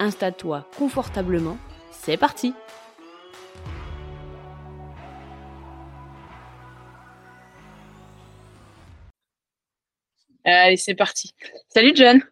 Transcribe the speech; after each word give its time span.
Installe-toi 0.00 0.66
confortablement, 0.78 1.58
c'est 1.92 2.16
parti 2.16 2.54
Allez, 10.46 10.78
c'est 10.78 10.94
parti. 10.94 11.34
Salut 11.68 11.92
John. 11.94 12.22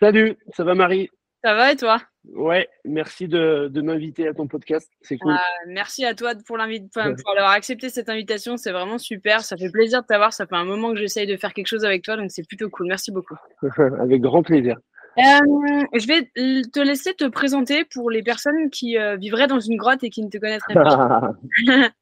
Salut, 0.00 0.36
ça 0.56 0.62
va 0.62 0.76
Marie? 0.76 1.10
Ça 1.42 1.54
va 1.54 1.72
et 1.72 1.76
toi? 1.76 2.00
Ouais, 2.34 2.68
merci 2.84 3.26
de, 3.26 3.68
m'inviter 3.74 4.28
à 4.28 4.34
ton 4.34 4.46
podcast. 4.46 4.88
C'est 5.02 5.18
cool. 5.18 5.34
Ah, 5.36 5.44
merci 5.66 6.04
à 6.04 6.14
toi 6.14 6.34
pour, 6.46 6.56
pour 6.56 7.32
avoir 7.32 7.50
accepté 7.50 7.88
cette 7.88 8.08
invitation. 8.08 8.56
C'est 8.56 8.70
vraiment 8.70 8.98
super. 8.98 9.40
Ça 9.40 9.56
fait 9.56 9.70
plaisir 9.70 10.02
de 10.02 10.06
t'avoir. 10.06 10.32
Ça 10.32 10.46
fait 10.46 10.54
un 10.54 10.64
moment 10.64 10.92
que 10.92 10.98
j'essaye 10.98 11.26
de 11.26 11.36
faire 11.36 11.52
quelque 11.52 11.66
chose 11.66 11.84
avec 11.84 12.04
toi, 12.04 12.16
donc 12.16 12.30
c'est 12.30 12.46
plutôt 12.46 12.70
cool. 12.70 12.86
Merci 12.86 13.10
beaucoup. 13.10 13.36
avec 14.00 14.20
grand 14.20 14.44
plaisir. 14.44 14.76
Euh, 15.18 15.84
je 15.94 16.06
vais 16.06 16.30
te 16.62 16.80
laisser 16.80 17.12
te 17.14 17.26
présenter 17.26 17.84
pour 17.92 18.08
les 18.10 18.22
personnes 18.22 18.70
qui 18.70 18.96
euh, 18.96 19.16
vivraient 19.16 19.48
dans 19.48 19.58
une 19.58 19.76
grotte 19.76 20.04
et 20.04 20.10
qui 20.10 20.22
ne 20.22 20.30
te 20.30 20.38
connaîtraient 20.38 20.74
pas. 20.74 21.32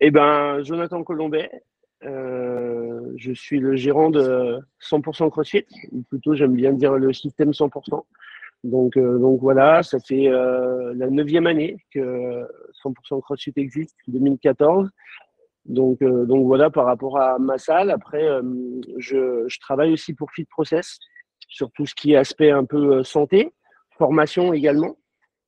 eh 0.00 0.10
ben, 0.10 0.62
Jonathan 0.62 1.02
Colombet. 1.02 1.50
Euh, 2.04 3.00
je 3.16 3.32
suis 3.32 3.58
le 3.58 3.76
gérant 3.76 4.10
de 4.10 4.58
100% 4.82 5.30
CrossFit. 5.30 5.66
Ou 5.90 6.02
plutôt, 6.02 6.34
j'aime 6.34 6.54
bien 6.54 6.72
dire 6.72 6.92
le 6.94 7.12
système 7.12 7.50
100%. 7.50 8.02
Donc, 8.62 8.96
donc 8.96 9.40
voilà, 9.40 9.82
ça 9.82 9.98
fait 10.00 10.28
la 10.28 11.10
neuvième 11.10 11.46
année 11.46 11.76
que 11.92 12.46
100% 12.84 13.20
CrossFit 13.22 13.52
existe, 13.56 13.96
2014. 14.08 14.88
Donc, 15.64 16.00
donc 16.00 16.46
voilà, 16.46 16.70
par 16.70 16.84
rapport 16.84 17.18
à 17.18 17.38
ma 17.38 17.58
salle. 17.58 17.90
Après, 17.90 18.26
je, 18.98 19.58
travaille 19.60 19.92
aussi 19.92 20.14
pour 20.14 20.30
Fit 20.30 20.44
Process 20.44 20.98
sur 21.48 21.70
tout 21.72 21.86
ce 21.86 21.94
qui 21.94 22.12
est 22.12 22.16
aspect 22.16 22.50
un 22.50 22.64
peu 22.64 22.98
euh, 22.98 23.04
santé, 23.04 23.52
formation 23.98 24.52
également. 24.52 24.96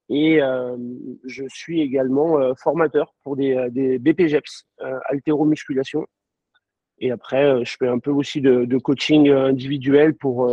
Et 0.08 0.40
euh, 0.40 0.76
je 1.24 1.44
suis 1.48 1.80
également 1.80 2.38
euh, 2.38 2.54
formateur 2.54 3.14
pour 3.24 3.36
des, 3.36 3.68
des 3.70 3.98
BPGEPS, 3.98 4.66
altéromusculation. 5.08 6.06
Et 6.98 7.10
après, 7.10 7.64
je 7.64 7.76
fais 7.76 7.88
un 7.88 7.98
peu 7.98 8.10
aussi 8.10 8.40
de, 8.40 8.78
coaching 8.78 9.28
individuel 9.28 10.14
pour, 10.14 10.50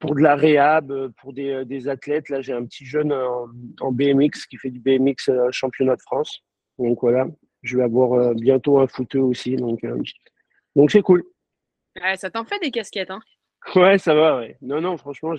pour 0.00 0.14
de 0.16 0.20
la 0.20 0.34
réhab, 0.34 1.12
pour 1.20 1.32
des, 1.32 1.64
des 1.64 1.86
athlètes. 1.86 2.30
Là, 2.30 2.40
j'ai 2.40 2.52
un 2.52 2.64
petit 2.64 2.84
jeune 2.84 3.12
en, 3.12 3.92
BMX 3.92 4.46
qui 4.46 4.56
fait 4.56 4.70
du 4.70 4.80
BMX 4.80 5.30
championnat 5.52 5.94
de 5.94 6.02
France. 6.02 6.40
Donc 6.78 6.98
voilà, 7.02 7.28
je 7.62 7.76
vais 7.76 7.84
avoir 7.84 8.34
bientôt 8.34 8.80
un 8.80 8.88
footeux 8.88 9.20
aussi. 9.20 9.54
Donc 9.54 9.84
donc 10.74 10.90
c'est 10.90 11.02
cool. 11.02 11.22
ça 12.16 12.30
t'en 12.30 12.44
fait 12.44 12.58
des 12.58 12.70
casquettes, 12.70 13.10
hein? 13.10 13.20
Ouais, 13.76 13.98
ça 13.98 14.14
va, 14.14 14.38
ouais. 14.38 14.56
Non, 14.62 14.80
non, 14.80 14.96
franchement, 14.96 15.34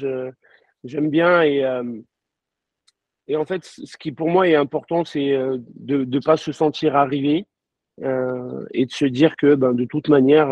j'aime 0.83 1.09
bien. 1.09 1.41
Et, 1.43 1.63
euh, 1.63 1.83
en 3.35 3.45
fait, 3.45 3.63
ce 3.63 3.97
qui 3.97 4.11
pour 4.11 4.29
moi 4.29 4.47
est 4.47 4.55
important, 4.55 5.05
c'est 5.05 5.33
euh, 5.33 5.57
de 5.75 6.03
ne 6.05 6.19
pas 6.19 6.37
se 6.37 6.51
sentir 6.51 6.95
arrivé 6.95 7.45
euh, 8.03 8.65
et 8.73 8.85
de 8.85 8.91
se 8.91 9.05
dire 9.05 9.35
que 9.37 9.55
ben, 9.55 9.73
de 9.73 9.85
toute 9.85 10.09
manière, 10.09 10.49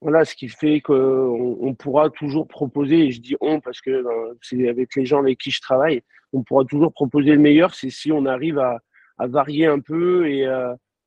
voilà, 0.00 0.24
ce 0.24 0.34
qui 0.34 0.48
fait 0.48 0.80
qu'on 0.80 1.58
on 1.60 1.74
pourra 1.74 2.10
toujours 2.10 2.48
proposer, 2.48 3.06
et 3.06 3.10
je 3.12 3.20
dis 3.20 3.36
on 3.40 3.60
parce 3.60 3.80
que 3.80 4.02
ben, 4.02 4.36
c'est 4.40 4.68
avec 4.68 4.94
les 4.96 5.06
gens 5.06 5.20
avec 5.20 5.38
qui 5.38 5.50
je 5.50 5.60
travaille, 5.60 6.02
on 6.32 6.42
pourra 6.42 6.64
toujours 6.64 6.92
proposer 6.92 7.32
le 7.32 7.38
meilleur, 7.38 7.74
c'est 7.74 7.90
si 7.90 8.12
on 8.12 8.26
arrive 8.26 8.58
à, 8.58 8.80
à 9.18 9.26
varier 9.26 9.66
un 9.66 9.80
peu 9.80 10.28
et, 10.28 10.46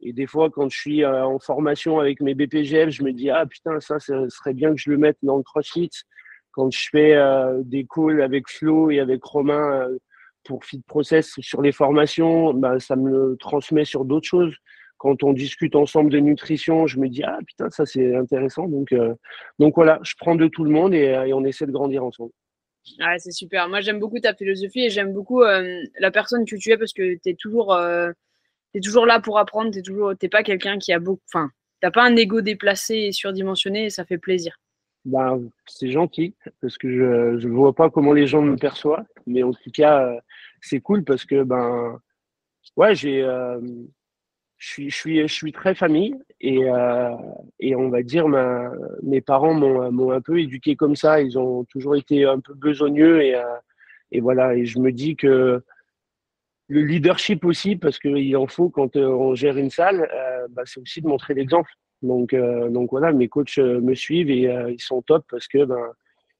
et 0.05 0.13
des 0.13 0.27
fois, 0.27 0.51
quand 0.51 0.69
je 0.69 0.77
suis 0.77 1.03
euh, 1.03 1.25
en 1.25 1.39
formation 1.39 1.99
avec 1.99 2.21
mes 2.21 2.35
BPGF, 2.35 2.91
je 2.91 3.03
me 3.03 3.11
dis 3.11 3.31
ah 3.31 3.45
putain 3.47 3.79
ça, 3.79 3.97
serait 3.99 4.53
bien 4.53 4.69
que 4.69 4.79
je 4.79 4.91
le 4.91 4.99
mette 4.99 5.17
dans 5.23 5.37
le 5.37 5.43
CrossFit. 5.43 5.89
Quand 6.51 6.71
je 6.71 6.87
fais 6.91 7.15
euh, 7.15 7.61
des 7.63 7.87
calls 7.87 8.21
avec 8.21 8.47
Flo 8.47 8.91
et 8.91 8.99
avec 8.99 9.23
Romain 9.23 9.81
euh, 9.81 9.97
pour 10.43 10.63
Fit 10.63 10.83
Process 10.85 11.33
sur 11.39 11.63
les 11.63 11.71
formations, 11.71 12.53
bah, 12.53 12.79
ça 12.79 12.95
me 12.95 13.09
le 13.09 13.37
transmet 13.37 13.83
sur 13.83 14.05
d'autres 14.05 14.27
choses. 14.27 14.53
Quand 14.97 15.23
on 15.23 15.33
discute 15.33 15.75
ensemble 15.75 16.11
de 16.11 16.19
nutrition, 16.19 16.85
je 16.85 16.99
me 16.99 17.09
dis 17.09 17.23
ah 17.23 17.39
putain 17.45 17.71
ça 17.71 17.87
c'est 17.87 18.15
intéressant. 18.15 18.67
Donc 18.67 18.93
donc 19.57 19.73
voilà, 19.75 19.99
je 20.03 20.13
prends 20.19 20.35
de 20.35 20.47
tout 20.47 20.63
le 20.63 20.69
monde 20.69 20.93
et, 20.93 21.33
on 21.33 21.43
essaie 21.43 21.65
de 21.65 21.71
grandir 21.71 22.05
ensemble. 22.05 22.31
Ouais, 22.99 23.17
c'est 23.17 23.31
super. 23.31 23.67
Moi, 23.67 23.81
j'aime 23.81 23.99
beaucoup 23.99 24.19
ta 24.19 24.35
philosophie 24.35 24.85
et 24.85 24.89
j'aime 24.89 25.11
beaucoup 25.11 25.41
la 25.41 26.11
personne 26.11 26.45
que 26.45 26.55
tu 26.55 26.71
es 26.71 26.77
parce 26.77 26.93
que 26.93 27.15
tu 27.15 27.29
es 27.29 27.33
toujours 27.33 27.75
tu 28.75 28.81
toujours 28.81 29.05
là 29.05 29.19
pour 29.19 29.39
apprendre, 29.39 29.71
tu 29.71 29.81
toujours, 29.81 30.13
pas 30.31 30.43
quelqu'un 30.43 30.77
qui 30.77 30.91
a 30.91 30.99
beaucoup, 30.99 31.21
enfin, 31.33 31.49
t'as 31.81 31.91
pas 31.91 32.03
un 32.03 32.15
ego 32.15 32.41
déplacé 32.41 32.95
et 32.95 33.11
surdimensionné 33.11 33.85
et 33.85 33.89
ça 33.89 34.05
fait 34.05 34.17
plaisir. 34.17 34.57
Ben, 35.05 35.49
c'est 35.67 35.91
gentil 35.91 36.35
parce 36.61 36.77
que 36.77 36.89
je 36.91 37.47
ne 37.47 37.53
vois 37.53 37.73
pas 37.73 37.89
comment 37.89 38.11
les 38.11 38.27
gens 38.27 38.41
me 38.41 38.57
perçoivent, 38.57 39.05
mais 39.27 39.43
en 39.43 39.53
tout 39.53 39.71
cas, 39.71 40.03
euh, 40.03 40.19
c'est 40.61 40.79
cool 40.79 41.03
parce 41.03 41.25
que 41.25 41.43
ben, 41.43 41.99
ouais, 42.75 42.95
j'ai, 42.95 43.23
euh, 43.23 43.61
je 44.57 44.67
suis, 44.67 44.89
je 44.89 44.95
suis, 44.95 45.21
je 45.21 45.33
suis 45.33 45.51
très 45.51 45.75
famille 45.75 46.15
et, 46.41 46.69
euh, 46.69 47.15
et 47.59 47.75
on 47.75 47.89
va 47.89 48.01
dire 48.01 48.27
ma, 48.27 48.71
mes 49.03 49.21
parents 49.21 49.53
m'ont 49.53 50.11
un 50.11 50.21
peu 50.21 50.39
éduqué 50.39 50.75
comme 50.75 50.95
ça. 50.95 51.21
Ils 51.21 51.37
ont 51.37 51.63
toujours 51.65 51.95
été 51.95 52.25
un 52.25 52.39
peu 52.39 52.55
besogneux 52.55 53.21
et, 53.21 53.39
et 54.11 54.19
voilà. 54.19 54.55
Et 54.55 54.65
je 54.65 54.79
me 54.79 54.91
dis 54.91 55.15
que 55.15 55.63
le 56.67 56.81
leadership 56.81 57.45
aussi, 57.45 57.75
parce 57.75 57.99
qu'il 57.99 58.35
en 58.37 58.47
faut 58.47 58.69
quand 58.69 58.95
euh, 58.95 59.07
on 59.07 59.35
gère 59.35 59.57
une 59.57 59.69
salle, 59.69 60.09
euh, 60.13 60.47
bah, 60.49 60.63
c'est 60.65 60.79
aussi 60.79 61.01
de 61.01 61.07
montrer 61.07 61.33
l'exemple. 61.33 61.71
Donc, 62.01 62.33
euh, 62.33 62.69
donc 62.69 62.91
voilà, 62.91 63.11
mes 63.13 63.27
coachs 63.27 63.57
me 63.57 63.95
suivent 63.95 64.29
et 64.29 64.51
ils 64.69 64.81
sont 64.81 65.01
top 65.01 65.25
parce 65.29 65.47
que 65.47 65.63
ben, 65.63 65.91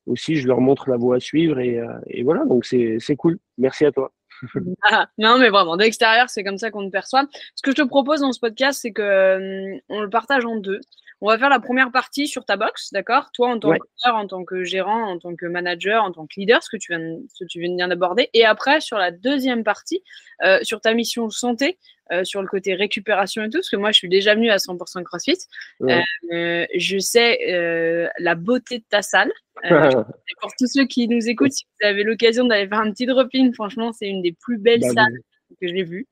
aussi 0.06 0.36
je 0.36 0.48
leur 0.48 0.62
montre 0.62 0.90
la 0.90 0.98
voie 0.98 1.16
à 1.16 1.20
suivre 1.20 1.60
et, 1.60 1.82
et 2.08 2.24
voilà, 2.24 2.46
donc 2.46 2.66
c'est 2.66 3.16
cool. 3.18 3.40
Merci 3.58 3.86
à 3.86 3.92
toi. 3.92 4.12
Ah, 4.84 5.08
non, 5.18 5.40
mais 5.40 5.50
vraiment, 5.50 5.78
d'extérieur, 5.78 6.30
c'est 6.30 6.44
comme 6.44 6.58
ça 6.58 6.70
qu'on 6.70 6.86
te 6.86 6.92
perçoit. 6.92 7.24
Ce 7.56 7.62
que 7.64 7.72
je 7.72 7.78
te 7.78 7.88
propose 7.88 8.20
dans 8.20 8.34
ce 8.34 8.40
podcast, 8.42 8.80
c'est 8.82 8.92
que 8.92 9.80
on 9.88 10.02
le 10.02 10.10
partage 10.10 10.46
en 10.46 10.58
deux. 10.58 10.82
On 11.22 11.28
va 11.28 11.38
faire 11.38 11.50
la 11.50 11.60
première 11.60 11.92
partie 11.92 12.28
sur 12.28 12.46
ta 12.46 12.58
box, 12.58 12.92
d'accord? 12.92 13.30
Toi, 13.34 13.50
en 13.50 13.60
tant 13.60 13.72
que 13.72 14.10
en 14.10 14.28
tant 14.28 14.44
que 14.44 14.64
gérant, 14.64 15.04
en 15.04 15.18
tant 15.18 15.36
que 15.36 15.46
manager, 15.46 16.04
en 16.04 16.12
tant 16.12 16.28
que 16.28 16.34
leader, 16.38 16.62
ce 16.62 16.70
que 16.70 16.78
tu 16.78 16.94
viens, 16.94 17.18
ce 17.34 17.44
que 17.44 17.48
tu 17.48 17.60
viens 17.60 17.88
d'aborder. 17.88 18.30
Et 18.34 18.46
après, 18.46 18.82
sur 18.82 18.98
la 18.98 19.12
deuxième 19.12 19.64
partie, 19.64 20.04
euh, 20.44 20.60
sur 20.64 20.82
ta 20.82 20.94
mission 20.94 21.30
santé, 21.30 21.78
euh, 22.12 22.24
sur 22.26 22.42
le 22.42 22.48
côté 22.48 22.76
récupération 22.76 23.44
et 23.44 23.50
tout, 23.50 23.60
parce 23.60 23.70
que 23.70 23.78
moi, 23.78 23.92
je 23.92 23.98
suis 23.98 24.10
déjà 24.10 24.36
venue 24.36 24.50
à 24.50 24.58
100% 24.58 25.04
CrossFit. 25.04 25.38
Euh, 25.84 26.66
je 26.76 27.00
sais 27.00 28.10
la 28.20 28.36
beauté 28.36 28.80
de 28.80 28.86
ta 28.90 29.02
salle. 29.02 29.32
pour 30.42 30.52
tous 30.60 30.68
ceux 30.68 30.86
qui 30.86 31.08
nous 31.08 31.30
écoutent, 31.30 31.54
si 31.54 31.64
vous 31.64 31.88
avez 31.88 32.04
l'occasion 32.04 32.46
d'aller 32.46 32.68
faire 32.68 32.80
un 32.80 32.92
petit 32.92 33.06
drop-in, 33.06 33.54
franchement, 33.54 33.94
c'est 33.94 34.08
une 34.08 34.22
des 34.22 34.34
plus 34.34 34.58
belles 34.58 34.82
bah, 34.82 34.90
salles 34.94 35.18
que 35.62 35.68
j'ai 35.68 35.84
vu. 35.84 36.08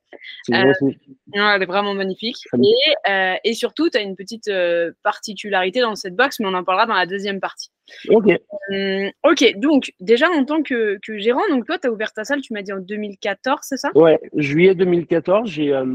Euh, 0.52 0.74
elle 1.34 1.64
est 1.64 1.66
vraiment 1.66 1.94
magnifique. 1.94 2.38
Et, 2.54 3.10
euh, 3.10 3.36
et, 3.44 3.54
surtout, 3.54 3.90
tu 3.90 3.98
as 3.98 4.02
une 4.02 4.16
petite 4.16 4.48
euh, 4.48 4.92
particularité 5.04 5.82
dans 5.82 5.96
cette 5.96 6.16
box, 6.16 6.40
mais 6.40 6.48
on 6.48 6.54
en 6.54 6.64
parlera 6.64 6.86
dans 6.86 6.94
la 6.94 7.06
deuxième 7.06 7.40
partie. 7.40 7.70
Ok. 8.10 8.32
ok, 9.24 9.54
donc 9.58 9.92
déjà 10.00 10.30
en 10.30 10.46
tant 10.46 10.64
que, 10.64 10.98
que 11.06 11.18
gérant, 11.18 11.42
donc 11.50 11.66
toi, 11.66 11.78
tu 11.78 11.88
as 11.88 11.92
ouvert 11.92 12.14
ta 12.14 12.24
salle, 12.24 12.42
tu 12.42 12.54
m'as 12.54 12.62
dit 12.62 12.72
en 12.72 12.80
2014, 12.80 13.60
c'est 13.64 13.78
ça? 13.78 13.92
Ouais, 13.96 14.20
juillet 14.36 14.74
2014, 14.74 15.50
j'ai, 15.50 15.76
en 15.76 15.86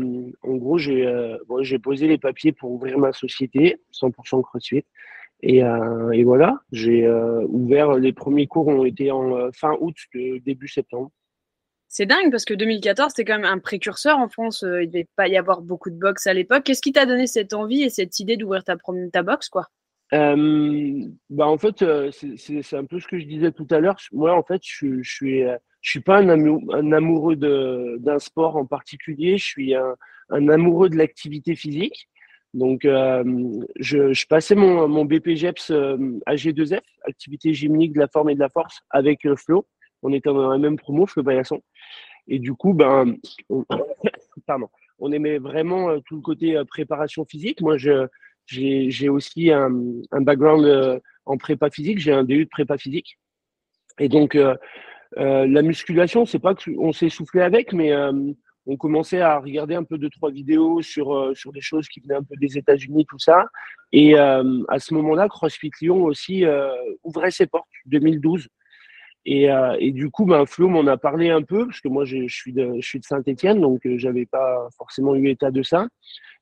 gros, 0.42 0.76
j'ai, 0.76 1.06
bon, 1.48 1.62
j'ai 1.62 1.78
posé 1.78 2.06
les 2.06 2.18
papiers 2.18 2.52
pour 2.52 2.72
ouvrir 2.72 2.98
ma 2.98 3.12
société, 3.12 3.80
100% 3.92 4.42
CrossFit. 4.42 4.84
Et, 5.40 5.58
et 5.60 6.24
voilà, 6.24 6.58
j'ai 6.72 7.08
ouvert, 7.08 7.94
les 7.94 8.12
premiers 8.12 8.46
cours 8.46 8.68
ont 8.68 8.84
été 8.84 9.10
en 9.10 9.50
fin 9.52 9.74
août, 9.80 9.96
début 10.14 10.68
septembre. 10.68 11.10
C'est 11.88 12.04
dingue 12.04 12.30
parce 12.30 12.44
que 12.44 12.52
2014, 12.52 13.12
c'était 13.14 13.24
quand 13.24 13.38
même 13.38 13.50
un 13.50 13.58
précurseur 13.58 14.18
en 14.18 14.28
France. 14.28 14.62
Euh, 14.62 14.82
il 14.82 14.88
ne 14.88 14.92
devait 14.92 15.08
pas 15.16 15.26
y 15.26 15.38
avoir 15.38 15.62
beaucoup 15.62 15.88
de 15.88 15.98
box 15.98 16.26
à 16.26 16.34
l'époque. 16.34 16.64
Qu'est-ce 16.64 16.82
qui 16.82 16.92
t'a 16.92 17.06
donné 17.06 17.26
cette 17.26 17.54
envie 17.54 17.82
et 17.82 17.88
cette 17.88 18.20
idée 18.20 18.36
d'ouvrir 18.36 18.62
ta, 18.62 18.76
ta 19.12 19.22
box 19.22 19.48
quoi? 19.48 19.68
Euh, 20.14 21.02
bah 21.28 21.46
en 21.46 21.58
fait, 21.58 21.82
euh, 21.82 22.10
c'est 22.12 22.76
un 22.76 22.84
peu 22.84 22.98
ce 22.98 23.06
que 23.06 23.18
je 23.18 23.26
disais 23.26 23.52
tout 23.52 23.66
à 23.70 23.80
l'heure. 23.80 23.96
Moi, 24.12 24.34
en 24.34 24.42
fait, 24.42 24.60
je, 24.64 25.02
suis, 25.02 25.42
je 25.42 25.90
suis 25.90 26.00
pas 26.00 26.18
un, 26.18 26.92
amoureux 26.92 27.36
d'un 27.36 28.18
sport 28.18 28.56
en 28.56 28.66
particulier. 28.66 29.38
Je 29.38 29.44
suis 29.44 29.74
un, 29.74 30.48
amoureux 30.48 30.90
de 30.90 30.96
l'activité 30.96 31.56
physique. 31.56 32.08
Donc, 32.54 32.80
je, 32.84 34.26
passais 34.28 34.54
mon, 34.54 34.88
mon 34.88 35.04
BPGEPS 35.04 35.70
AG2F, 36.26 36.80
activité 37.04 37.52
gymnique 37.52 37.92
de 37.92 38.00
la 38.00 38.08
forme 38.08 38.30
et 38.30 38.34
de 38.34 38.40
la 38.40 38.48
force, 38.48 38.80
avec 38.90 39.26
Flo 39.36 39.66
on 40.02 40.12
était 40.12 40.30
dans 40.30 40.50
la 40.50 40.58
même 40.58 40.76
promo, 40.76 41.06
Feu 41.06 41.22
Paillasson. 41.22 41.62
Et 42.28 42.38
du 42.38 42.54
coup, 42.54 42.74
ben, 42.74 43.16
on, 43.48 43.64
pardon, 44.46 44.68
on 44.98 45.12
aimait 45.12 45.38
vraiment 45.38 45.90
euh, 45.90 45.98
tout 46.04 46.16
le 46.16 46.22
côté 46.22 46.56
euh, 46.56 46.64
préparation 46.64 47.24
physique. 47.24 47.60
Moi, 47.60 47.76
j'ai, 47.76 49.08
aussi 49.08 49.50
un, 49.50 49.72
un 50.10 50.20
background 50.20 50.64
euh, 50.64 50.98
en 51.24 51.36
prépa 51.36 51.70
physique, 51.70 51.98
j'ai 51.98 52.12
un 52.12 52.24
DU 52.24 52.44
de 52.44 52.50
prépa 52.50 52.78
physique. 52.78 53.18
Et 53.98 54.08
donc, 54.08 54.38
la 55.16 55.62
musculation, 55.62 56.24
c'est 56.24 56.38
pas 56.38 56.54
qu'on 56.54 56.92
s'est 56.92 57.08
soufflé 57.08 57.42
avec, 57.42 57.72
mais 57.72 57.92
on 58.66 58.76
commençait 58.76 59.20
à 59.20 59.38
regarder 59.38 59.74
un 59.74 59.82
peu 59.82 59.98
deux 59.98 60.08
trois 60.08 60.30
vidéos 60.30 60.82
sur 60.82 61.32
sur 61.36 61.52
des 61.52 61.60
choses 61.60 61.88
qui 61.88 62.00
venaient 62.00 62.14
un 62.14 62.22
peu 62.22 62.36
des 62.36 62.56
États-Unis 62.56 63.06
tout 63.06 63.18
ça 63.18 63.46
et 63.90 64.16
à 64.16 64.78
ce 64.78 64.94
moment-là 64.94 65.28
CrossFit 65.28 65.72
Lyon 65.80 66.04
aussi 66.04 66.44
ouvrait 67.02 67.32
ses 67.32 67.48
portes 67.48 67.66
2012 67.86 68.48
et, 69.24 69.50
euh, 69.50 69.76
et, 69.78 69.92
du 69.92 70.10
coup, 70.10 70.24
ben, 70.24 70.46
Flo 70.46 70.68
m'en 70.68 70.86
a 70.86 70.96
parlé 70.96 71.30
un 71.30 71.42
peu, 71.42 71.66
parce 71.66 71.80
que 71.80 71.88
moi, 71.88 72.04
je, 72.04 72.26
suis 72.28 72.52
de, 72.52 72.76
de 72.76 73.04
Saint-Etienne, 73.04 73.60
donc 73.60 73.84
euh, 73.84 73.98
j'avais 73.98 74.26
pas 74.26 74.68
forcément 74.76 75.14
eu 75.14 75.28
état 75.28 75.50
de 75.50 75.62
ça. 75.62 75.86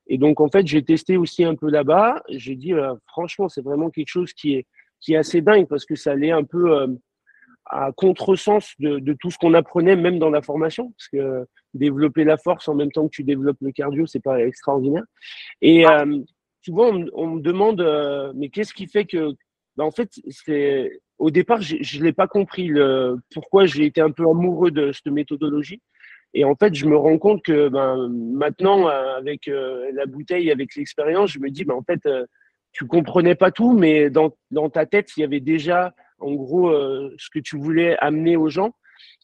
Et 0.06 0.18
donc, 0.18 0.40
en 0.40 0.48
fait, 0.48 0.66
j'ai 0.66 0.84
testé 0.84 1.16
aussi 1.16 1.44
un 1.44 1.56
peu 1.56 1.68
là-bas. 1.68 2.22
J'ai 2.28 2.54
dit, 2.54 2.72
euh, 2.72 2.94
franchement, 3.08 3.48
c'est 3.48 3.62
vraiment 3.62 3.90
quelque 3.90 4.08
chose 4.08 4.32
qui 4.32 4.54
est, 4.54 4.66
qui 5.00 5.14
est 5.14 5.16
assez 5.16 5.40
dingue, 5.40 5.66
parce 5.66 5.84
que 5.84 5.96
ça 5.96 6.12
allait 6.12 6.30
un 6.30 6.44
peu 6.44 6.72
euh, 6.72 6.86
à 7.64 7.90
contresens 7.92 8.74
de, 8.78 9.00
de 9.00 9.12
tout 9.14 9.30
ce 9.30 9.38
qu'on 9.38 9.54
apprenait, 9.54 9.96
même 9.96 10.18
dans 10.18 10.30
la 10.30 10.42
formation, 10.42 10.92
parce 10.92 11.08
que 11.08 11.46
développer 11.74 12.24
la 12.24 12.36
force 12.36 12.68
en 12.68 12.74
même 12.74 12.92
temps 12.92 13.06
que 13.06 13.16
tu 13.16 13.24
développes 13.24 13.60
le 13.60 13.72
cardio, 13.72 14.06
c'est 14.06 14.22
pas 14.22 14.40
extraordinaire. 14.40 15.04
Et 15.60 15.84
souvent, 16.62 16.94
on, 16.94 17.06
on, 17.12 17.26
me 17.32 17.40
demande, 17.40 17.82
mais 18.36 18.48
qu'est-ce 18.48 18.72
qui 18.72 18.86
fait 18.86 19.04
que 19.04 19.34
ben, 19.76 19.84
en 19.84 19.90
fait, 19.90 20.10
c'est 20.30 21.00
au 21.18 21.30
départ, 21.30 21.60
je 21.60 21.98
ne 21.98 22.04
l'ai 22.04 22.12
pas 22.12 22.26
compris 22.26 22.68
le, 22.68 23.16
pourquoi 23.32 23.66
j'ai 23.66 23.84
été 23.84 24.00
un 24.00 24.10
peu 24.10 24.24
amoureux 24.28 24.70
de 24.70 24.92
cette 24.92 25.06
méthodologie. 25.06 25.80
Et 26.34 26.44
en 26.44 26.54
fait, 26.54 26.74
je 26.74 26.86
me 26.86 26.96
rends 26.96 27.18
compte 27.18 27.42
que 27.42 27.68
ben, 27.68 28.08
maintenant, 28.08 28.88
avec 28.88 29.48
euh, 29.48 29.90
la 29.94 30.04
bouteille, 30.06 30.50
avec 30.50 30.76
l'expérience, 30.76 31.30
je 31.30 31.38
me 31.38 31.50
dis, 31.50 31.64
ben, 31.64 31.74
en 31.74 31.82
fait, 31.82 32.04
euh, 32.04 32.26
tu 32.72 32.86
comprenais 32.86 33.34
pas 33.34 33.50
tout, 33.50 33.72
mais 33.72 34.10
dans, 34.10 34.36
dans 34.50 34.68
ta 34.68 34.84
tête, 34.84 35.16
il 35.16 35.20
y 35.20 35.24
avait 35.24 35.40
déjà, 35.40 35.94
en 36.18 36.34
gros, 36.34 36.68
euh, 36.68 37.14
ce 37.16 37.30
que 37.30 37.38
tu 37.38 37.56
voulais 37.56 37.96
amener 37.98 38.36
aux 38.36 38.50
gens. 38.50 38.74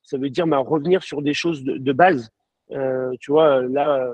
Ça 0.04 0.16
veut 0.16 0.30
dire 0.30 0.46
ben, 0.46 0.58
revenir 0.58 1.02
sur 1.02 1.20
des 1.20 1.34
choses 1.34 1.62
de, 1.64 1.76
de 1.76 1.92
base. 1.92 2.30
tu 3.20 3.30
vois, 3.30 3.60
là, 3.62 4.10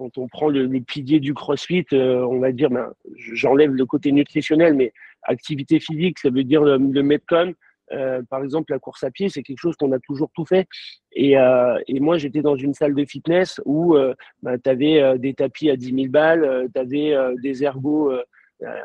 quand 0.00 0.16
on 0.16 0.28
prend 0.28 0.48
le, 0.48 0.66
pilier 0.80 1.20
du 1.20 1.34
CrossFit, 1.34 1.86
on 1.92 2.38
va 2.38 2.52
dire, 2.52 2.70
ben, 2.70 2.90
j'enlève 3.16 3.70
le 3.70 3.84
côté 3.84 4.12
nutritionnel, 4.12 4.72
mais 4.72 4.94
activité 5.24 5.78
physique, 5.78 6.18
ça 6.18 6.30
veut 6.30 6.42
dire 6.44 6.62
le, 6.62 6.78
le 6.78 7.02
Metcon. 7.02 7.54
Euh, 7.92 8.22
par 8.30 8.42
exemple, 8.42 8.72
la 8.72 8.78
course 8.78 9.02
à 9.04 9.10
pied, 9.10 9.28
c'est 9.28 9.42
quelque 9.42 9.58
chose 9.58 9.76
qu'on 9.76 9.92
a 9.92 9.98
toujours 9.98 10.30
tout 10.34 10.44
fait. 10.46 10.68
Et, 11.12 11.36
euh, 11.36 11.78
moi, 11.88 12.18
j'étais 12.18 12.42
dans 12.42 12.56
une 12.56 12.74
salle 12.74 12.94
de 12.94 13.04
fitness 13.04 13.60
où 13.64 13.96
euh, 13.96 14.14
bah, 14.42 14.58
tu 14.58 14.70
avais 14.70 15.02
euh, 15.02 15.18
des 15.18 15.34
tapis 15.34 15.70
à 15.70 15.76
10 15.76 15.94
000 15.94 16.08
balles, 16.08 16.44
euh, 16.44 16.68
tu 16.72 16.80
avais 16.80 17.14
des 17.42 17.64
ergots 17.64 18.12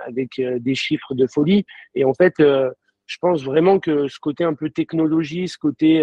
avec 0.06 0.40
des 0.40 0.76
chiffres 0.76 1.14
de 1.14 1.28
folie. 1.28 1.66
Et 1.96 2.06
en 2.06 2.14
fait, 2.14 2.34
je 2.40 3.18
pense 3.20 3.44
vraiment 3.44 3.80
que 3.80 4.08
ce 4.08 4.20
côté 4.20 4.44
un 4.44 4.54
peu 4.54 4.70
technologie, 4.70 5.48
ce 5.48 5.58
côté 5.58 6.02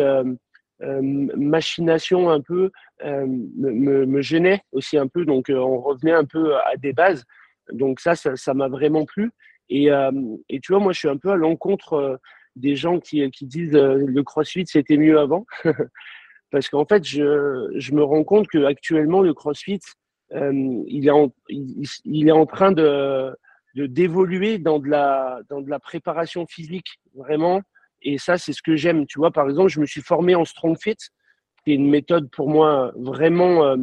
machination 0.80 2.30
un 2.30 2.40
peu, 2.40 2.70
me, 3.04 4.04
me, 4.04 4.20
gênait 4.20 4.62
aussi 4.72 4.98
un 4.98 5.06
peu. 5.06 5.24
Donc, 5.24 5.46
on 5.48 5.80
revenait 5.80 6.12
un 6.12 6.24
peu 6.24 6.56
à 6.56 6.76
des 6.76 6.92
bases. 6.92 7.24
Donc 7.70 8.00
ça, 8.00 8.14
ça 8.14 8.54
m'a 8.54 8.68
vraiment 8.68 9.04
plu. 9.04 9.30
Et, 9.68 9.90
euh, 9.90 10.10
et, 10.48 10.60
tu 10.60 10.72
vois, 10.72 10.80
moi, 10.80 10.92
je 10.92 10.98
suis 10.98 11.08
un 11.08 11.16
peu 11.16 11.30
à 11.30 11.36
l'encontre 11.36 11.94
euh, 11.94 12.16
des 12.56 12.76
gens 12.76 13.00
qui, 13.00 13.28
qui 13.30 13.46
disent 13.46 13.74
euh, 13.74 14.04
le 14.06 14.22
crossfit, 14.22 14.64
c'était 14.66 14.96
mieux 14.96 15.18
avant. 15.18 15.46
Parce 16.50 16.68
qu'en 16.68 16.84
fait, 16.84 17.04
je, 17.04 17.72
je, 17.76 17.94
me 17.94 18.02
rends 18.02 18.24
compte 18.24 18.48
qu'actuellement, 18.48 19.22
le 19.22 19.32
crossfit, 19.32 19.80
il, 20.30 21.06
est 21.06 21.10
en, 21.10 21.32
il, 21.48 22.28
est 22.28 22.32
en 22.32 22.46
train 22.46 22.72
de 22.72 23.34
d'évoluer 23.74 24.58
dans 24.58 24.78
dans 24.78 25.60
de 25.60 25.70
la 25.70 25.78
préparation 25.78 26.46
physique 26.46 27.00
vraiment 27.14 27.62
et 28.02 28.18
ça 28.18 28.38
c'est 28.38 28.52
ce 28.52 28.62
que 28.62 28.76
j'aime 28.76 29.06
tu 29.06 29.18
vois 29.18 29.30
par 29.30 29.48
exemple 29.48 29.68
je 29.68 29.80
me 29.80 29.86
suis 29.86 30.02
formé 30.02 30.34
en 30.34 30.44
strong 30.44 30.76
fit 30.80 30.96
c'est 31.64 31.72
une 31.72 31.88
méthode 31.88 32.30
pour 32.30 32.48
moi 32.48 32.92
vraiment 32.96 33.76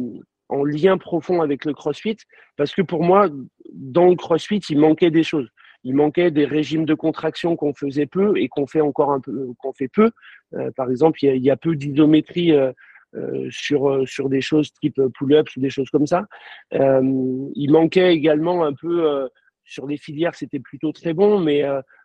en 0.48 0.64
lien 0.64 0.98
profond 0.98 1.40
avec 1.40 1.64
le 1.64 1.72
crossfit 1.72 2.18
parce 2.56 2.74
que 2.74 2.82
pour 2.82 3.02
moi 3.02 3.28
dans 3.72 4.08
le 4.08 4.16
crossfit 4.16 4.60
il 4.68 4.78
manquait 4.78 5.10
des 5.10 5.22
choses 5.22 5.48
il 5.84 5.94
manquait 5.94 6.30
des 6.30 6.44
régimes 6.44 6.84
de 6.84 6.94
contraction 6.94 7.56
qu'on 7.56 7.72
faisait 7.72 8.06
peu 8.06 8.36
et 8.36 8.48
qu'on 8.48 8.66
fait 8.66 8.80
encore 8.80 9.12
un 9.12 9.20
peu, 9.20 9.48
qu'on 9.58 9.72
fait 9.72 9.88
peu. 9.88 10.10
Euh, 10.54 10.70
par 10.72 10.90
exemple, 10.90 11.18
il 11.22 11.42
y 11.42 11.50
a, 11.50 11.56
peu 11.56 11.74
d'isométrie 11.76 12.52
euh, 12.52 12.72
euh, 13.14 13.48
sur 13.50 14.06
sur 14.06 14.28
des 14.28 14.40
choses 14.40 14.72
type 14.80 15.00
pull-ups 15.14 15.56
ou 15.56 15.60
des 15.60 15.70
choses 15.70 15.90
comme 15.90 16.06
ça. 16.06 16.26
il 16.72 17.70
manquait 17.70 18.14
également 18.14 18.64
un 18.64 18.72
peu 18.72 19.28
sur 19.70 19.86
les 19.86 19.96
filières, 19.96 20.34
c'était 20.34 20.60
plutôt 20.60 20.92
très 20.92 21.14
bon, 21.14 21.38
mais 21.38 21.62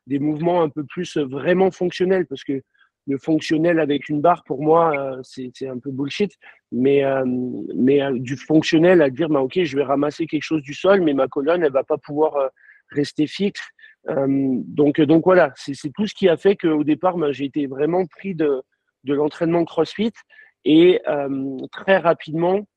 des 0.08 0.20
mouvements 0.20 0.62
un 0.62 0.70
peu 0.70 0.84
plus 0.84 1.18
vraiment 1.18 1.72
fonctionnels 1.72 2.26
parce 2.28 2.44
que 2.44 2.62
le 3.08 3.18
fonctionnel 3.18 3.80
avec 3.80 4.10
une 4.10 4.22
barre, 4.22 4.44
pour 4.46 4.64
moi, 4.64 5.20
c'est 5.24 5.68
un 5.68 5.80
peu 5.80 5.92
bullshit. 5.92 6.32
Mais, 6.72 7.04
mais 7.76 8.02
du 8.14 8.38
fonctionnel 8.38 9.02
à 9.02 9.10
dire, 9.10 9.30
bah, 9.30 9.42
OK, 9.42 9.64
je 9.64 9.76
vais 9.76 9.84
ramasser 9.84 10.28
quelque 10.28 10.44
chose 10.44 10.62
du 10.62 10.74
sol, 10.74 11.02
mais 11.02 11.14
ma 11.14 11.28
colonne, 11.28 11.64
elle 11.64 11.72
va 11.72 11.84
pas 11.84 11.98
pouvoir 11.98 12.52
rester 12.92 13.28
fixe. 13.28 13.62
Euh, 14.10 14.28
donc, 14.28 15.02
donc 15.02 15.24
voilà, 15.26 15.52
c'est 15.56 15.92
tout 15.94 16.08
ce 16.08 16.14
qui 16.14 16.30
a 16.30 16.38
fait 16.38 16.56
qu'au 16.56 16.84
départ, 16.84 17.18
ben, 17.18 17.32
j'ai 17.32 17.46
été 17.46 17.68
vraiment 17.68 18.06
pris 18.06 18.36
de, 18.36 18.62
de 19.04 19.14
l'entraînement 19.14 19.66
CrossFit 19.66 20.14
et 20.64 21.02
euh, 21.08 21.58
très 21.72 21.98
rapidement, 21.98 22.68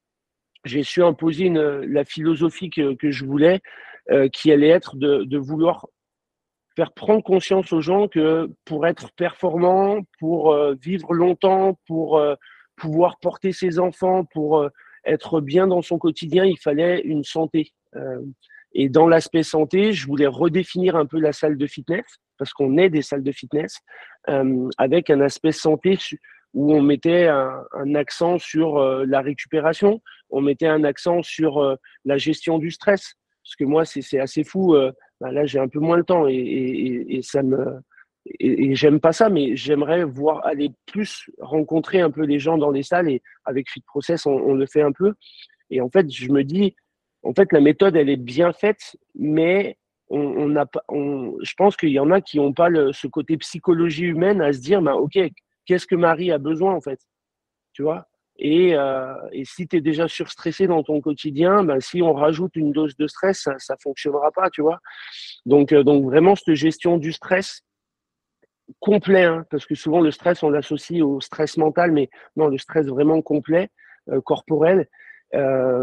j'ai 0.65 0.83
su 0.83 1.03
imposer 1.03 1.51
la 1.51 2.05
philosophie 2.05 2.71
que, 2.71 2.95
que 2.95 3.11
je 3.11 3.25
voulais, 3.25 3.61
euh, 4.11 4.31
qui 4.31 4.51
allait 4.51 4.69
être 4.69 4.97
de, 4.97 5.37
vouloir 5.37 5.87
faire 6.75 6.93
prendre 6.93 7.23
conscience 7.23 7.75
aux 7.75 7.83
gens 7.83 8.09
que 8.09 8.49
pour 8.65 8.87
être 8.87 9.13
performant, 9.13 10.01
pour 10.19 10.55
euh, 10.55 10.75
vivre 10.81 11.13
longtemps, 11.13 11.79
pour 11.87 12.17
euh, 12.17 12.35
pouvoir 12.77 13.19
porter 13.19 13.53
ses 13.53 13.79
enfants, 13.79 14.25
pour 14.25 14.67
être 15.05 15.43
bien 15.43 15.67
dans 15.67 15.83
son 15.83 15.99
quotidien, 15.99 16.47
il 16.47 16.59
fallait 16.59 17.01
une 17.01 17.23
santé. 17.25 17.73
Et 18.73 18.89
dans 18.89 19.09
l'aspect 19.09 19.43
santé, 19.43 19.93
je 19.93 20.07
voulais 20.07 20.27
redéfinir 20.27 20.97
un 20.97 21.05
peu 21.05 21.19
la 21.19 21.33
salle 21.33 21.59
de 21.59 21.67
fitness, 21.67 22.05
parce 22.39 22.53
qu'on 22.55 22.79
est 22.79 22.89
des 22.89 23.03
salles 23.03 23.25
de 23.25 23.33
fitness, 23.33 23.81
avec 24.79 25.11
un 25.11 25.21
aspect 25.21 25.51
santé 25.53 25.99
où 26.55 26.73
on 26.73 26.81
mettait 26.81 27.27
un, 27.27 27.95
accent 27.97 28.39
sur 28.39 28.79
la 28.79 29.21
récupération, 29.21 30.01
on 30.31 30.41
mettait 30.41 30.69
un 30.69 30.85
accent 30.85 31.23
sur 31.25 31.77
la 32.05 32.17
gestion 32.17 32.59
du 32.59 32.71
stress, 32.71 33.18
parce 33.49 33.57
que 33.57 33.65
moi, 33.65 33.87
c'est 33.87 34.21
assez 34.21 34.45
fou. 34.45 34.75
Euh, 34.75 34.93
ben 35.23 35.33
là, 35.33 35.47
j'ai 35.47 35.59
un 35.59 35.69
peu 35.69 35.79
moins 35.79 35.97
le 35.97 36.05
temps 36.05 36.27
et, 36.29 37.21
ça 37.23 37.43
me 37.43 37.81
et, 38.39 38.75
j'aime 38.75 39.01
pas 39.01 39.13
ça, 39.13 39.31
mais 39.31 39.57
j'aimerais 39.57 40.05
voir 40.05 40.45
aller 40.45 40.71
plus 40.85 41.31
rencontrer 41.41 42.03
un 42.03 42.11
peu 42.11 42.25
les 42.27 42.39
gens 42.39 42.59
dans 42.59 42.71
les 42.71 42.83
salles 42.83 43.09
et 43.09 43.23
avec 43.47 43.71
Fit 43.71 43.81
Process, 43.87 44.27
on, 44.27 44.53
le 44.53 44.67
fait 44.67 44.83
un 44.83 44.93
peu. 44.93 45.15
Et 45.71 45.81
en 45.81 45.89
fait, 45.89 46.11
je 46.11 46.31
me 46.31 46.45
dis, 46.45 46.77
en 47.23 47.33
fait, 47.33 47.51
la 47.55 47.61
méthode, 47.61 47.97
elle 47.97 48.11
est 48.11 48.19
bien 48.19 48.53
faite, 48.53 48.97
mais 49.15 49.79
on, 50.11 50.21
on 50.21 50.67
pas, 50.67 50.83
on, 50.91 51.35
je 51.41 51.55
pense 51.57 51.75
qu'il 51.79 51.89
y 51.89 51.99
en 51.99 52.11
a 52.11 52.21
qui 52.21 52.37
n'ont 52.37 52.53
pas 52.53 52.69
ce 52.93 53.07
côté 53.07 53.39
psychologie 53.39 54.05
humaine 54.05 54.43
à 54.43 54.53
se 54.53 54.61
dire, 54.61 54.83
bah, 54.83 54.97
OK, 54.97 55.19
qu'est-ce 55.65 55.87
que 55.87 55.97
Marie 55.97 56.33
a 56.33 56.39
besoin, 56.39 56.75
en 56.75 56.83
fait? 56.83 57.01
Tu 57.73 57.83
vois? 57.83 58.08
Et, 58.39 58.77
euh, 58.77 59.15
et, 59.33 59.45
si 59.45 59.67
tu 59.67 59.77
es 59.77 59.81
déjà 59.81 60.07
surstressé 60.07 60.69
dans 60.69 60.85
ton 60.85 61.01
quotidien, 61.01 61.65
ben, 61.65 61.81
si 61.81 62.03
on 62.03 62.13
rajoute 62.13 62.55
une 62.55 62.71
dose 62.71 62.97
de 62.97 63.09
stress, 63.09 63.49
ça 63.59 63.75
ne 63.75 63.79
fonctionnera 63.83 64.31
pas, 64.31 64.49
tu 64.49 64.63
vois. 64.63 64.79
Donc, 65.45 65.73
euh, 65.73 65.83
donc 65.83 66.05
vraiment, 66.05 66.37
cette 66.37 66.55
gestion 66.55 66.99
du 66.99 67.13
stress 67.13 67.63
complet, 68.79 69.25
hein, 69.25 69.45
parce 69.51 69.67
que 69.67 69.75
souvent 69.75 70.01
le 70.01 70.13
stress, 70.13 70.43
on 70.45 70.51
l'associe 70.51 71.03
au 71.03 71.21
stress 71.21 71.57
mental, 71.57 71.91
mais 71.91 72.11
non, 72.37 72.47
le 72.47 72.59
stress 72.59 72.87
vraiment 72.87 73.23
complet, 73.23 73.71
euh, 74.11 74.21
corporel, 74.21 74.87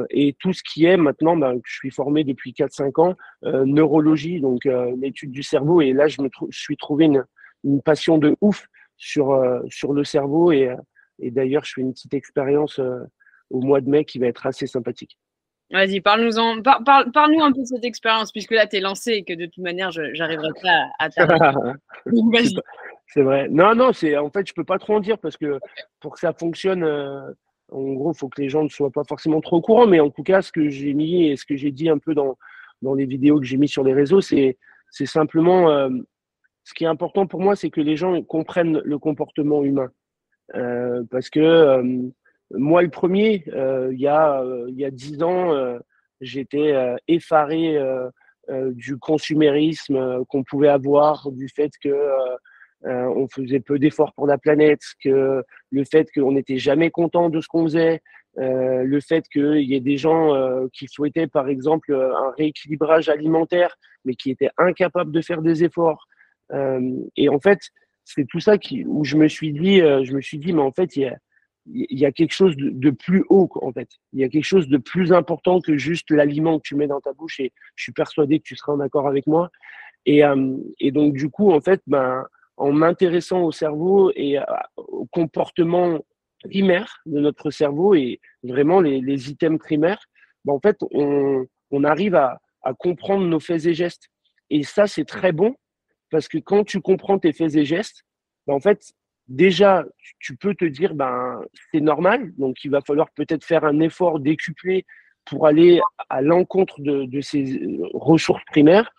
et 0.09 0.35
tout 0.39 0.53
ce 0.53 0.63
qui 0.63 0.85
est 0.85 0.97
maintenant, 0.97 1.37
ben, 1.37 1.59
je 1.63 1.75
suis 1.75 1.91
formé 1.91 2.23
depuis 2.23 2.51
4-5 2.53 2.99
ans, 2.99 3.15
neurologie, 3.43 4.41
donc 4.41 4.65
l'étude 4.97 5.29
du 5.29 5.43
cerveau. 5.43 5.81
Et 5.81 5.93
là, 5.93 6.07
je 6.07 6.19
me 6.23 6.29
suis 6.49 6.77
trouvé 6.77 7.05
une, 7.05 7.23
une, 7.63 7.79
passion 7.79 8.17
de 8.17 8.35
ouf 8.41 8.65
sur, 8.97 9.39
sur 9.69 9.93
le 9.93 10.03
cerveau. 10.03 10.51
Et, 10.51 10.75
et 11.19 11.31
d'ailleurs, 11.31 11.65
je 11.65 11.73
fais 11.73 11.81
une 11.81 11.93
petite 11.93 12.13
expérience 12.13 12.79
euh, 12.79 12.99
au 13.49 13.61
mois 13.61 13.81
de 13.81 13.89
mai 13.89 14.05
qui 14.05 14.19
va 14.19 14.27
être 14.27 14.45
assez 14.45 14.67
sympathique. 14.67 15.17
Vas-y, 15.71 15.99
parle-nous 15.99 16.61
par, 16.61 16.83
parle, 16.83 17.11
parle 17.11 17.41
un 17.41 17.51
peu 17.51 17.61
de 17.61 17.65
cette 17.65 17.83
expérience, 17.85 18.31
puisque 18.31 18.51
là, 18.51 18.67
tu 18.67 18.77
es 18.77 18.79
lancé 18.79 19.13
et 19.13 19.23
que 19.23 19.33
de 19.33 19.45
toute 19.45 19.63
manière, 19.63 19.91
je 19.91 20.01
n'arriverai 20.17 20.49
pas 20.61 20.89
à, 20.99 21.05
à 21.17 21.73
C'est 23.07 23.23
vrai. 23.23 23.47
Non, 23.49 23.73
non, 23.73 23.91
c'est 23.91 24.15
en 24.15 24.29
fait, 24.29 24.47
je 24.47 24.53
peux 24.53 24.63
pas 24.63 24.77
trop 24.77 24.95
en 24.95 24.99
dire 24.99 25.17
parce 25.17 25.37
que 25.37 25.59
pour 26.01 26.13
que 26.13 26.19
ça 26.19 26.33
fonctionne, 26.33 26.83
en 27.71 27.93
gros, 27.93 28.11
il 28.13 28.17
faut 28.17 28.29
que 28.29 28.41
les 28.41 28.49
gens 28.49 28.63
ne 28.63 28.69
soient 28.69 28.91
pas 28.91 29.03
forcément 29.07 29.41
trop 29.41 29.57
au 29.57 29.61
courant, 29.61 29.87
mais 29.87 29.99
en 29.99 30.11
tout 30.11 30.23
cas, 30.23 30.41
ce 30.41 30.51
que 30.51 30.69
j'ai 30.69 30.93
mis 30.93 31.25
et 31.25 31.35
ce 31.35 31.45
que 31.45 31.55
j'ai 31.55 31.71
dit 31.71 31.89
un 31.89 31.97
peu 31.97 32.13
dans, 32.13 32.37
dans 32.81 32.93
les 32.93 33.05
vidéos 33.05 33.39
que 33.39 33.45
j'ai 33.45 33.57
mis 33.57 33.67
sur 33.67 33.83
les 33.83 33.93
réseaux, 33.93 34.21
c'est, 34.21 34.57
c'est 34.91 35.05
simplement, 35.05 35.69
euh, 35.69 35.89
ce 36.63 36.73
qui 36.73 36.83
est 36.83 36.87
important 36.87 37.27
pour 37.27 37.41
moi, 37.41 37.55
c'est 37.55 37.69
que 37.69 37.81
les 37.81 37.95
gens 37.95 38.21
comprennent 38.23 38.81
le 38.83 38.99
comportement 38.99 39.63
humain. 39.63 39.89
Parce 40.53 41.29
que 41.29 41.81
moi, 42.51 42.81
le 42.81 42.89
premier, 42.89 43.43
il 43.47 43.99
y 43.99 44.07
a 44.07 44.43
il 44.67 44.79
y 44.79 44.91
dix 44.91 45.21
ans, 45.23 45.79
j'étais 46.21 46.73
effaré 47.07 47.79
du 48.49 48.97
consumérisme 48.97 50.23
qu'on 50.25 50.43
pouvait 50.43 50.69
avoir, 50.69 51.31
du 51.31 51.47
fait 51.49 51.71
que 51.81 51.95
on 52.83 53.27
faisait 53.27 53.59
peu 53.59 53.79
d'efforts 53.79 54.13
pour 54.13 54.27
la 54.27 54.37
planète, 54.37 54.81
que 55.03 55.43
le 55.71 55.83
fait 55.83 56.07
qu'on 56.13 56.33
n'était 56.33 56.57
jamais 56.57 56.91
content 56.91 57.29
de 57.29 57.41
ce 57.41 57.47
qu'on 57.47 57.63
faisait, 57.63 58.01
euh, 58.37 58.83
le 58.83 58.99
fait 58.99 59.27
qu'il 59.29 59.61
y 59.61 59.75
ait 59.75 59.81
des 59.81 59.97
gens 59.97 60.35
euh, 60.35 60.67
qui 60.73 60.87
souhaitaient, 60.87 61.27
par 61.27 61.47
exemple, 61.47 61.93
un 61.93 62.31
rééquilibrage 62.37 63.07
alimentaire, 63.07 63.77
mais 64.03 64.15
qui 64.15 64.31
étaient 64.31 64.49
incapables 64.57 65.11
de 65.11 65.21
faire 65.21 65.41
des 65.41 65.63
efforts. 65.63 66.07
Euh, 66.51 66.81
et 67.15 67.29
en 67.29 67.39
fait, 67.39 67.59
c'est 68.05 68.25
tout 68.25 68.39
ça 68.39 68.57
qui, 68.57 68.85
où 68.85 69.03
je 69.03 69.17
me 69.17 69.27
suis 69.27 69.51
dit, 69.51 69.79
je 69.79 70.13
me 70.13 70.21
suis 70.21 70.37
dit, 70.37 70.53
mais 70.53 70.61
en 70.61 70.71
fait, 70.71 70.95
il 70.95 71.11
y 71.65 72.05
a, 72.05 72.11
quelque 72.11 72.33
chose 72.33 72.55
de, 72.55 72.89
plus 72.91 73.25
haut, 73.29 73.49
en 73.55 73.73
fait. 73.73 73.89
Il 74.13 74.19
y 74.19 74.23
a 74.23 74.29
quelque 74.29 74.45
chose 74.45 74.69
de 74.69 74.77
plus 74.77 75.11
important 75.11 75.59
que 75.59 75.77
juste 75.77 76.11
l'aliment 76.11 76.59
que 76.59 76.67
tu 76.67 76.75
mets 76.75 76.87
dans 76.87 77.01
ta 77.01 77.13
bouche. 77.13 77.39
Et 77.39 77.51
je 77.75 77.83
suis 77.83 77.91
persuadé 77.91 78.39
que 78.39 78.43
tu 78.43 78.55
seras 78.55 78.73
en 78.73 78.79
accord 78.79 79.07
avec 79.07 79.25
moi. 79.25 79.49
Et, 80.05 80.21
et 80.79 80.91
donc, 80.91 81.13
du 81.13 81.29
coup, 81.29 81.51
en 81.51 81.61
fait, 81.61 81.81
ben, 81.87 82.23
en 82.57 82.71
m'intéressant 82.71 83.41
au 83.41 83.51
cerveau 83.51 84.11
et 84.15 84.37
au 84.77 85.05
comportement 85.07 85.99
primaires 86.43 87.01
de 87.05 87.19
notre 87.19 87.49
cerveau 87.49 87.95
et 87.95 88.19
vraiment 88.43 88.81
les, 88.81 89.29
items 89.29 89.59
primaires, 89.59 90.03
ben 90.45 90.53
en 90.53 90.59
fait, 90.59 90.77
on, 90.91 91.47
on 91.71 91.83
arrive 91.83 92.15
à, 92.15 92.39
comprendre 92.79 93.25
nos 93.25 93.39
faits 93.39 93.67
et 93.67 93.75
gestes. 93.75 94.09
Et 94.49 94.63
ça, 94.63 94.87
c'est 94.87 95.05
très 95.05 95.31
bon 95.31 95.55
parce 96.09 96.27
que 96.27 96.37
quand 96.37 96.63
tu 96.63 96.81
comprends 96.81 97.19
tes 97.19 97.33
faits 97.33 97.55
et 97.55 97.65
gestes, 97.65 98.03
ben 98.47 98.53
en 98.53 98.59
fait, 98.59 98.93
déjà, 99.27 99.85
tu 100.19 100.35
peux 100.35 100.53
te 100.55 100.65
dire, 100.65 100.93
ben, 100.93 101.41
c'est 101.71 101.81
normal. 101.81 102.31
Donc, 102.37 102.63
il 102.63 102.71
va 102.71 102.81
falloir 102.81 103.09
peut-être 103.11 103.43
faire 103.43 103.63
un 103.63 103.79
effort 103.79 104.19
décuplé 104.19 104.85
pour 105.25 105.47
aller 105.47 105.81
à 106.09 106.21
l'encontre 106.21 106.81
de, 106.81 107.21
ces 107.21 107.59
ressources 107.93 108.43
primaires 108.45 108.91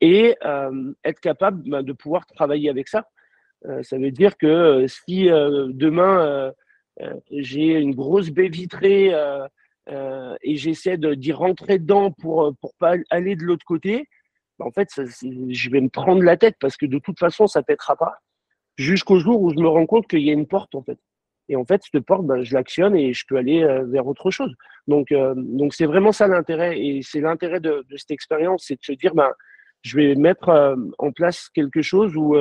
et 0.00 0.36
euh, 0.44 0.92
être 1.04 1.20
capable 1.20 1.68
ben, 1.68 1.82
de 1.82 1.92
pouvoir 1.92 2.26
travailler 2.26 2.68
avec 2.68 2.88
ça. 2.88 3.08
Euh, 3.64 3.82
ça 3.82 3.96
veut 3.96 4.10
dire 4.10 4.36
que 4.36 4.46
euh, 4.46 4.86
si 4.88 5.30
euh, 5.30 5.68
demain 5.70 6.52
euh, 7.00 7.14
j'ai 7.30 7.72
une 7.72 7.94
grosse 7.94 8.30
baie 8.30 8.48
vitrée 8.48 9.14
euh, 9.14 9.46
euh, 9.88 10.36
et 10.42 10.56
j'essaie 10.56 10.98
d'y 10.98 11.32
rentrer 11.32 11.78
dedans 11.78 12.10
pour 12.12 12.54
pour 12.60 12.74
pas 12.74 12.96
aller 13.10 13.34
de 13.34 13.42
l'autre 13.42 13.64
côté, 13.64 14.08
en 14.62 14.70
fait, 14.70 14.90
ça, 14.90 15.02
je 15.04 15.70
vais 15.70 15.80
me 15.80 15.88
prendre 15.88 16.22
la 16.22 16.36
tête 16.36 16.56
parce 16.60 16.76
que 16.76 16.86
de 16.86 16.98
toute 16.98 17.18
façon, 17.18 17.46
ça 17.46 17.62
pètera 17.62 17.96
pas. 17.96 18.14
Jusqu'au 18.76 19.18
jour 19.18 19.42
où 19.42 19.50
je 19.50 19.56
me 19.56 19.68
rends 19.68 19.86
compte 19.86 20.06
qu'il 20.08 20.22
y 20.22 20.30
a 20.30 20.32
une 20.32 20.46
porte 20.46 20.74
en 20.74 20.82
fait. 20.82 20.98
Et 21.48 21.56
en 21.56 21.64
fait, 21.64 21.82
cette 21.82 22.04
porte, 22.06 22.24
ben, 22.24 22.42
je 22.42 22.54
l'actionne 22.54 22.96
et 22.96 23.12
je 23.12 23.24
peux 23.28 23.36
aller 23.36 23.66
vers 23.86 24.06
autre 24.06 24.30
chose. 24.30 24.54
Donc, 24.86 25.12
donc 25.36 25.74
c'est 25.74 25.86
vraiment 25.86 26.12
ça 26.12 26.26
l'intérêt. 26.26 26.80
Et 26.80 27.02
c'est 27.02 27.20
l'intérêt 27.20 27.60
de, 27.60 27.84
cette 27.96 28.12
expérience, 28.12 28.64
c'est 28.66 28.76
de 28.76 28.84
se 28.84 28.92
dire, 28.92 29.14
ben, 29.14 29.30
je 29.82 29.96
vais 29.96 30.14
mettre 30.14 30.76
en 30.98 31.12
place 31.12 31.48
quelque 31.50 31.82
chose 31.82 32.16
où 32.16 32.34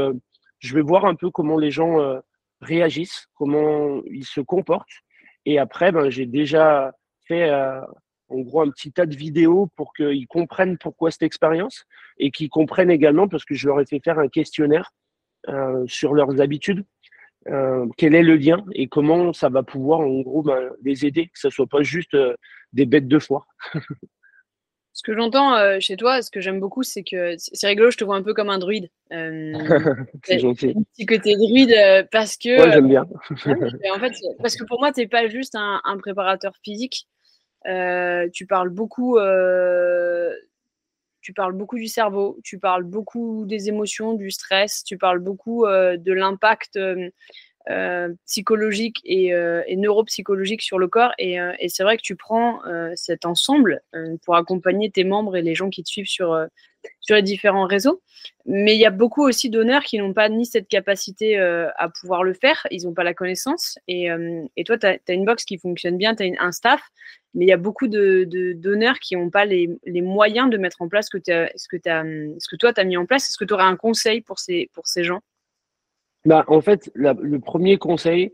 je 0.60 0.76
vais 0.76 0.82
voir 0.82 1.06
un 1.06 1.16
peu 1.16 1.30
comment 1.32 1.58
les 1.58 1.72
gens 1.72 2.22
réagissent, 2.62 3.28
comment 3.34 4.02
ils 4.06 4.26
se 4.26 4.40
comportent. 4.40 4.88
Et 5.46 5.60
après, 5.60 5.92
ben, 5.92 6.10
j'ai 6.10 6.26
déjà 6.26 6.94
fait 7.28 7.50
euh, 7.50 7.82
en 8.32 8.40
gros 8.40 8.62
un 8.62 8.70
petit 8.70 8.92
tas 8.92 9.06
de 9.06 9.16
vidéos 9.16 9.70
pour 9.76 9.94
qu'ils 9.94 10.28
comprennent 10.28 10.78
pourquoi 10.78 11.12
cette 11.12 11.24
expérience 11.24 11.86
et 12.18 12.32
qu'ils 12.32 12.50
comprennent 12.50 12.92
également, 12.92 13.28
parce 13.28 13.46
que 13.46 13.56
je 13.56 13.68
leur 13.68 13.80
ai 13.80 13.86
fait 13.86 14.00
faire 14.04 14.20
un 14.20 14.28
questionnaire 14.28 14.92
euh, 15.50 15.84
sur 15.88 16.14
leurs 16.14 16.40
habitudes, 16.40 16.86
euh, 17.48 17.88
quel 17.98 18.14
est 18.14 18.22
le 18.22 18.36
lien 18.36 18.64
et 18.74 18.88
comment 18.88 19.34
ça 19.34 19.50
va 19.50 19.64
pouvoir 19.64 20.02
en 20.02 20.22
gros 20.22 20.44
ben, 20.44 20.70
les 20.84 21.04
aider, 21.06 21.26
que 21.26 21.40
ce 21.40 21.50
soit 21.50 21.66
pas 21.66 21.82
juste 21.82 22.14
euh, 22.14 22.36
des 22.74 22.86
bêtes 22.86 23.08
de 23.08 23.18
foire. 23.18 23.48
Ce 24.94 25.04
que 25.04 25.16
j'entends 25.16 25.80
chez 25.80 25.96
toi, 25.96 26.22
ce 26.22 26.30
que 26.30 26.42
j'aime 26.42 26.60
beaucoup, 26.60 26.84
c'est 26.84 27.04
que 27.04 27.36
c'est 27.38 27.66
rigolo, 27.66 27.92
je 27.92 27.98
te 27.98 28.04
vois 28.04 28.18
un 28.18 28.24
peu 28.24 28.34
comme 28.34 28.50
un 28.50 28.60
druide. 28.60 28.90
C'est 30.26 30.40
gentil. 30.40 30.74
Un 30.78 30.84
petit 30.84 31.06
côté 31.06 31.36
druide 31.38 31.74
parce 32.12 32.36
que. 32.36 32.62
Ouais, 32.62 32.72
j'aime 32.74 32.90
bien. 32.90 33.06
en 33.06 34.00
fait, 34.00 34.14
parce 34.40 34.58
que 34.58 34.66
pour 34.66 34.82
moi, 34.82 34.92
tu 34.92 35.00
n'es 35.00 35.08
pas 35.08 35.30
juste 35.30 35.56
un, 35.56 35.80
un 35.86 35.98
préparateur 35.98 36.52
physique. 36.62 37.08
Tu 37.66 38.46
parles 38.48 38.70
beaucoup. 38.70 39.18
tu 41.22 41.34
parles 41.34 41.54
beaucoup 41.54 41.78
du 41.78 41.88
cerveau, 41.88 42.40
tu 42.44 42.58
parles 42.60 42.84
beaucoup 42.84 43.46
des 43.46 43.70
émotions, 43.70 44.14
du 44.14 44.32
stress, 44.32 44.84
tu 44.84 44.98
parles 44.98 45.20
beaucoup 45.20 45.66
de 45.66 46.12
l'impact 46.12 46.78
euh, 46.78 47.10
psychologique 48.26 49.02
et, 49.06 49.34
euh, 49.34 49.62
et, 49.68 49.76
neuropsychologique 49.76 50.62
sur 50.62 50.80
le 50.80 50.88
corps. 50.88 51.12
Et, 51.18 51.40
euh, 51.40 51.54
c'est 51.68 51.84
vrai 51.84 51.98
que 51.98 52.02
tu 52.02 52.16
prends 52.16 52.60
cet 52.96 53.26
ensemble 53.26 53.82
pour 54.26 54.36
accompagner 54.36 54.90
tes 54.90 55.04
membres 55.04 55.36
et 55.36 55.42
les 55.42 55.56
gens 55.56 55.70
qui 55.70 55.84
te 55.84 55.90
suivent 55.90 56.08
sur, 56.08 56.48
sur 57.00 57.16
les 57.16 57.22
différents 57.22 57.66
réseaux. 57.66 58.02
Mais 58.46 58.76
il 58.76 58.80
y 58.80 58.86
a 58.86 58.90
beaucoup 58.92 59.24
aussi 59.24 59.50
d'honneurs 59.50 59.84
qui 59.84 59.98
n'ont 59.98 60.14
pas 60.14 60.30
ni 60.30 60.46
cette 60.46 60.68
capacité 60.68 61.38
à 61.40 61.90
pouvoir 61.90 62.24
le 62.24 62.34
faire, 62.34 62.68
ils 62.72 62.86
n'ont 62.86 62.94
pas 62.94 63.04
la 63.04 63.14
connaissance. 63.14 63.78
Et, 63.88 64.08
et 64.58 64.64
toi, 64.64 64.78
tu 64.78 64.88
as, 64.88 65.14
une 65.14 65.26
box 65.26 65.46
qui 65.46 65.58
fonctionne 65.58 65.98
bien, 65.98 66.16
tu 66.16 66.24
as 66.24 66.44
un 66.44 66.52
staff, 66.52 66.82
mais 67.34 67.46
il 67.46 67.48
y 67.48 67.54
a 67.54 67.58
beaucoup 67.58 67.88
de, 67.88 68.26
de 68.28 69.00
qui 69.00 69.16
n'ont 69.16 69.30
pas 69.30 69.46
les, 69.46 69.70
les, 69.86 70.02
moyens 70.02 70.50
de 70.50 70.58
mettre 70.58 70.82
en 70.82 70.90
place 70.90 71.08
ce 71.12 71.18
que, 71.18 71.50
ce 71.56 71.68
que, 71.68 71.78
ce 71.78 72.48
que 72.50 72.56
toi, 72.58 72.74
tu 72.74 72.82
as 72.82 72.84
mis 72.84 72.98
en 72.98 73.06
place. 73.06 73.30
Est-ce 73.30 73.38
que 73.38 73.46
tu 73.46 73.54
aurais 73.54 73.64
un 73.64 73.78
conseil 73.78 74.22
pour 74.22 74.40
ces, 74.40 74.70
pour 74.74 74.88
ces 74.88 75.04
gens? 75.04 75.22
Bah, 76.26 76.44
en 76.48 76.62
fait, 76.62 76.92
la, 76.96 77.14
le 77.14 77.40
premier 77.40 77.78
conseil, 77.78 78.34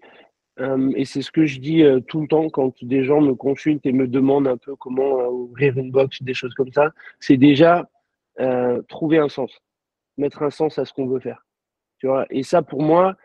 euh, 0.59 0.91
et 0.95 1.05
c'est 1.05 1.21
ce 1.21 1.31
que 1.31 1.45
je 1.45 1.59
dis 1.59 1.83
euh, 1.83 1.99
tout 1.99 2.21
le 2.21 2.27
temps 2.27 2.49
quand 2.49 2.83
des 2.83 3.03
gens 3.03 3.21
me 3.21 3.35
consultent 3.35 3.85
et 3.85 3.91
me 3.91 4.07
demandent 4.07 4.47
un 4.47 4.57
peu 4.57 4.75
comment 4.75 5.21
euh, 5.21 5.27
ouvrir 5.27 5.77
une 5.77 5.91
box, 5.91 6.23
des 6.23 6.33
choses 6.33 6.53
comme 6.55 6.71
ça, 6.71 6.91
c'est 7.19 7.37
déjà 7.37 7.87
euh, 8.39 8.81
trouver 8.89 9.19
un 9.19 9.29
sens, 9.29 9.51
mettre 10.17 10.41
un 10.43 10.49
sens 10.49 10.79
à 10.79 10.85
ce 10.85 10.93
qu'on 10.93 11.07
veut 11.07 11.19
faire. 11.19 11.45
Tu 11.99 12.07
vois 12.07 12.25
et 12.29 12.43
ça, 12.43 12.61
pour 12.61 12.81
moi, 12.81 13.15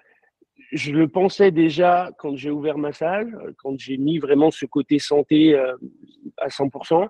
je 0.73 0.93
le 0.93 1.09
pensais 1.09 1.51
déjà 1.51 2.11
quand 2.19 2.37
j'ai 2.37 2.51
ouvert 2.51 2.79
ma 2.79 2.93
salle, 2.93 3.55
quand 3.59 3.79
j'ai 3.79 3.97
mis 3.97 4.19
vraiment 4.19 4.51
ce 4.51 4.65
côté 4.65 4.99
santé 4.99 5.55
à 6.39 6.49
100%, 6.49 7.09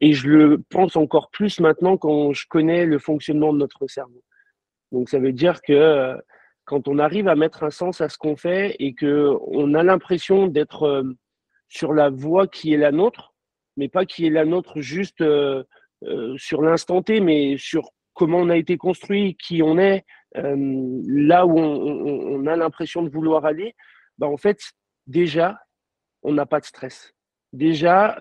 et 0.00 0.12
je 0.12 0.28
le 0.28 0.58
pense 0.58 0.96
encore 0.96 1.30
plus 1.30 1.58
maintenant 1.58 1.96
quand 1.96 2.32
je 2.32 2.46
connais 2.48 2.86
le 2.86 2.98
fonctionnement 2.98 3.52
de 3.52 3.58
notre 3.58 3.88
cerveau. 3.88 4.22
Donc 4.92 5.08
ça 5.08 5.18
veut 5.18 5.32
dire 5.32 5.60
que 5.62 6.16
quand 6.70 6.86
on 6.86 7.00
arrive 7.00 7.26
à 7.26 7.34
mettre 7.34 7.64
un 7.64 7.70
sens 7.70 8.00
à 8.00 8.08
ce 8.08 8.16
qu'on 8.16 8.36
fait 8.36 8.76
et 8.78 8.94
que 8.94 9.34
on 9.48 9.74
a 9.74 9.82
l'impression 9.82 10.46
d'être 10.46 10.84
euh, 10.84 11.02
sur 11.68 11.92
la 11.92 12.10
voie 12.10 12.46
qui 12.46 12.72
est 12.72 12.76
la 12.76 12.92
nôtre, 12.92 13.34
mais 13.76 13.88
pas 13.88 14.06
qui 14.06 14.24
est 14.24 14.30
la 14.30 14.44
nôtre 14.44 14.80
juste 14.80 15.20
euh, 15.20 15.64
euh, 16.04 16.32
sur 16.38 16.62
l'instant 16.62 17.02
T, 17.02 17.18
mais 17.18 17.56
sur 17.58 17.90
comment 18.14 18.38
on 18.38 18.50
a 18.50 18.56
été 18.56 18.76
construit, 18.76 19.36
qui 19.36 19.64
on 19.64 19.78
est, 19.78 20.04
là 20.34 21.44
où 21.44 21.58
on, 21.58 22.46
a 22.46 22.54
l'impression 22.54 23.02
de 23.02 23.08
vouloir 23.08 23.46
aller, 23.46 23.74
bah 24.18 24.28
en 24.28 24.36
fait, 24.36 24.60
déjà, 25.08 25.58
on 26.22 26.32
n'a 26.32 26.46
pas 26.46 26.60
de 26.60 26.66
stress. 26.66 27.14
Déjà, 27.52 28.20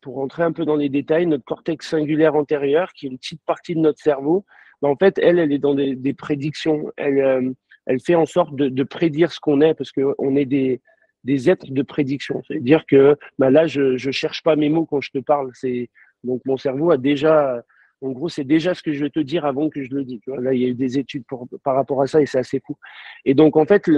pour 0.00 0.14
rentrer 0.14 0.44
un 0.44 0.52
peu 0.52 0.64
dans 0.64 0.76
les 0.76 0.88
détails, 0.88 1.26
notre 1.26 1.44
cortex 1.44 1.90
singulaire 1.90 2.36
antérieur, 2.36 2.92
qui 2.94 3.04
est 3.04 3.10
une 3.10 3.18
petite 3.18 3.42
partie 3.44 3.74
de 3.74 3.80
notre 3.80 4.00
cerveau, 4.00 4.46
bah 4.80 4.88
en 4.88 4.96
fait, 4.96 5.18
elle, 5.18 5.38
elle 5.38 5.52
est 5.52 5.58
dans 5.58 5.74
des, 5.74 5.94
des 5.94 6.14
prédictions. 6.14 6.90
Elle, 6.96 7.54
elle 7.86 8.00
fait 8.00 8.14
en 8.14 8.26
sorte 8.26 8.54
de, 8.54 8.68
de 8.68 8.82
prédire 8.82 9.32
ce 9.32 9.40
qu'on 9.40 9.60
est 9.60 9.74
parce 9.74 9.92
qu'on 9.92 10.36
est 10.36 10.44
des, 10.44 10.80
des 11.24 11.50
êtres 11.50 11.70
de 11.70 11.82
prédiction. 11.82 12.42
C'est-à-dire 12.46 12.84
que 12.86 13.16
bah 13.38 13.50
là, 13.50 13.66
je 13.66 13.92
ne 13.92 14.12
cherche 14.12 14.42
pas 14.42 14.56
mes 14.56 14.68
mots 14.68 14.86
quand 14.86 15.00
je 15.00 15.10
te 15.10 15.18
parle. 15.18 15.50
C'est 15.54 15.88
donc 16.24 16.42
mon 16.44 16.56
cerveau 16.56 16.90
a 16.90 16.96
déjà, 16.96 17.62
en 18.00 18.10
gros, 18.10 18.28
c'est 18.28 18.44
déjà 18.44 18.74
ce 18.74 18.82
que 18.82 18.92
je 18.92 19.04
vais 19.04 19.10
te 19.10 19.20
dire 19.20 19.44
avant 19.44 19.68
que 19.68 19.82
je 19.82 19.94
le 19.94 20.04
dise. 20.04 20.20
Là, 20.26 20.52
il 20.52 20.60
y 20.60 20.64
a 20.64 20.68
eu 20.68 20.74
des 20.74 20.98
études 20.98 21.24
pour, 21.26 21.48
par 21.62 21.74
rapport 21.74 22.02
à 22.02 22.06
ça 22.06 22.20
et 22.20 22.26
c'est 22.26 22.38
assez 22.38 22.60
fou. 22.64 22.76
Et 23.24 23.34
donc, 23.34 23.56
en 23.56 23.66
fait, 23.66 23.88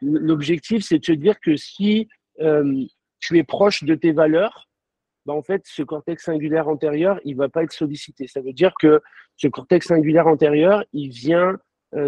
l'objectif, 0.00 0.82
c'est 0.82 0.98
de 0.98 1.04
se 1.04 1.12
dire 1.12 1.40
que 1.40 1.56
si 1.56 2.08
euh, 2.40 2.84
tu 3.20 3.38
es 3.38 3.44
proche 3.44 3.84
de 3.84 3.94
tes 3.94 4.12
valeurs, 4.12 4.68
bah, 5.26 5.34
en 5.34 5.42
fait, 5.42 5.62
ce 5.66 5.82
cortex 5.82 6.24
singulaire 6.24 6.68
antérieur, 6.68 7.20
il 7.24 7.36
va 7.36 7.48
pas 7.48 7.62
être 7.62 7.72
sollicité. 7.72 8.26
Ça 8.26 8.40
veut 8.40 8.52
dire 8.52 8.72
que 8.80 9.00
ce 9.36 9.48
cortex 9.48 9.86
singulaire 9.86 10.26
antérieur, 10.26 10.84
il 10.92 11.10
vient 11.10 11.58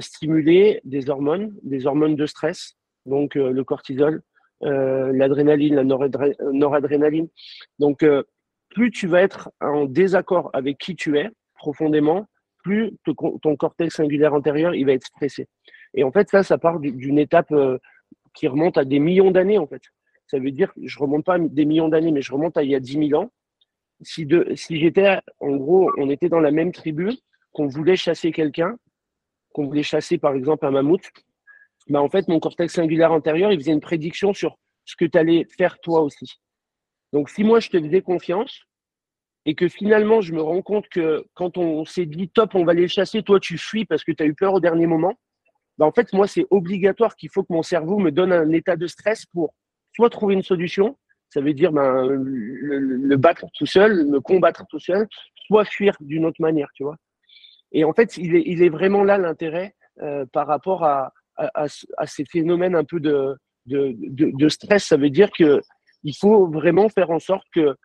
stimuler 0.01 0.81
des 0.85 1.11
hormones, 1.11 1.55
des 1.63 1.87
hormones 1.87 2.17
de 2.17 2.27
stress, 2.27 2.77
donc 3.07 3.37
euh, 3.37 3.51
le 3.51 3.65
cortisol, 3.65 4.23
euh, 4.63 5.13
l'adrénaline, 5.13 5.75
la 5.75 5.85
noradrénaline. 5.85 7.29
Donc, 7.79 8.05
plus 8.71 8.91
tu 8.91 9.07
vas 9.07 9.23
être 9.23 9.51
en 9.61 9.87
désaccord 9.87 10.51
avec 10.53 10.79
qui 10.79 10.95
tu 10.97 11.19
es 11.19 11.29
profondément, 11.55 12.27
plus 12.63 12.93
ton 13.05 13.57
cortex 13.57 13.97
singulaire 13.97 14.35
antérieur, 14.35 14.75
il 14.75 14.85
va 14.85 14.93
être 14.93 15.07
stressé. 15.07 15.49
Et 15.95 16.05
en 16.05 16.13
fait, 16.13 16.29
ça, 16.29 16.43
ça 16.43 16.59
part 16.59 16.79
d'une 16.79 17.19
étape 17.19 17.53
qui 18.35 18.49
remonte 18.49 18.77
à 18.77 18.85
des 18.85 18.99
millions 18.99 19.31
d'années, 19.31 19.59
en 19.59 19.67
fait. 19.67 19.83
Ça 20.27 20.39
veut 20.39 20.51
dire, 20.51 20.73
je 20.81 20.99
remonte 20.99 21.25
pas 21.25 21.35
à 21.35 21.39
des 21.39 21.65
millions 21.65 21.89
d'années, 21.89 22.13
mais 22.13 22.23
je 22.23 22.33
remonte 22.33 22.57
à 22.57 22.63
il 22.63 22.71
y 22.71 22.75
a 22.75 22.81
10 22.81 23.09
000 23.09 23.21
ans. 23.21 23.33
Si, 24.03 24.29
si 24.55 24.79
j'étais, 24.79 25.19
en 25.41 25.57
gros, 25.57 25.91
on 25.99 26.11
était 26.11 26.29
dans 26.29 26.39
la 26.39 26.51
même 26.51 26.71
tribu, 26.71 27.11
qu'on 27.53 27.67
voulait 27.67 27.97
chasser 27.97 28.31
quelqu'un, 28.31 28.77
qu'on 29.53 29.67
voulait 29.67 29.83
chasser 29.83 30.19
par 30.19 30.35
exemple 30.35 30.67
un 30.67 30.71
mammouth, 30.71 31.11
bah, 31.89 32.01
en 32.01 32.09
fait, 32.09 32.29
mon 32.29 32.41
cortex 32.41 32.75
singulaire 32.75 33.13
antérieur, 33.13 33.53
il 33.53 33.59
faisait 33.59 33.73
une 33.73 33.81
prédiction 33.81 34.33
sur 34.33 34.57
ce 34.85 34.97
que 34.97 35.05
tu 35.05 35.19
allais 35.19 35.47
faire 35.57 35.79
toi 35.81 36.03
aussi. 36.03 36.41
Donc, 37.13 37.31
si 37.31 37.43
moi, 37.43 37.61
je 37.61 37.69
te 37.69 37.81
faisais 37.81 38.03
confiance 38.03 38.63
et 39.47 39.55
que 39.55 39.69
finalement, 39.69 40.21
je 40.21 40.33
me 40.33 40.43
rends 40.43 40.63
compte 40.63 40.89
que 40.89 41.25
quand 41.35 41.57
on 41.57 41.85
s'est 41.85 42.07
dit 42.07 42.29
top, 42.29 42.55
on 42.55 42.65
va 42.65 42.75
les 42.75 42.89
chasser, 42.89 43.23
toi, 43.23 43.41
tu 43.41 43.59
fuis 43.59 43.85
parce 43.85 44.05
que 44.05 44.13
tu 44.13 44.23
as 44.23 44.27
eu 44.27 44.35
peur 44.35 44.55
au 44.55 44.61
dernier 44.61 44.87
moment, 44.87 45.15
bah, 45.79 45.87
en 45.87 45.93
fait, 45.93 46.13
moi, 46.13 46.27
c'est 46.27 46.47
obligatoire 46.51 47.17
qu'il 47.17 47.31
faut 47.31 47.43
que 47.43 47.53
mon 47.53 47.63
cerveau 47.63 47.99
me 47.99 48.11
donne 48.11 48.33
un 48.33 48.51
état 48.53 48.77
de 48.77 48.87
stress 48.87 49.27
pour 49.27 49.55
soit 49.95 50.11
trouver 50.11 50.35
une 50.35 50.43
solution, 50.43 50.97
ça 51.31 51.41
veut 51.41 51.55
dire 51.55 51.73
ben, 51.73 52.07
le, 52.07 53.17
battre 53.17 53.47
tout 53.55 53.67
seul, 53.67 54.07
me 54.07 54.21
combattre 54.21 54.65
tout 54.69 54.79
seul, 54.79 55.09
soit 55.47 55.65
fuir 55.65 55.97
d'une 56.01 56.27
autre 56.27 56.41
manière, 56.41 56.69
tu 56.75 56.83
vois. 56.83 56.97
Et 57.73 57.85
en 57.85 57.93
fait, 57.93 58.17
il 58.17 58.35
est, 58.37 58.43
il 58.47 58.63
est 58.63 58.69
vraiment 58.69 59.05
là 59.05 59.19
l'intérêt 59.19 59.75
euh, 60.03 60.25
par 60.33 60.47
rapport 60.47 60.85
à, 60.85 61.13
à, 61.37 61.67
à, 61.97 62.07
ces 62.07 62.25
phénomènes 62.25 62.75
un 62.75 62.85
peu 62.85 63.01
de, 63.01 63.37
de, 63.67 63.95
de, 63.99 64.31
de 64.35 64.49
stress. 64.49 64.85
Ça 64.85 64.97
veut 64.97 65.11
dire 65.11 65.31
que 65.31 65.61
il 66.03 66.15
faut 66.17 66.49
vraiment 66.49 66.89
faire 66.89 67.11
en 67.11 67.19
sorte 67.19 67.47
que 67.55 67.77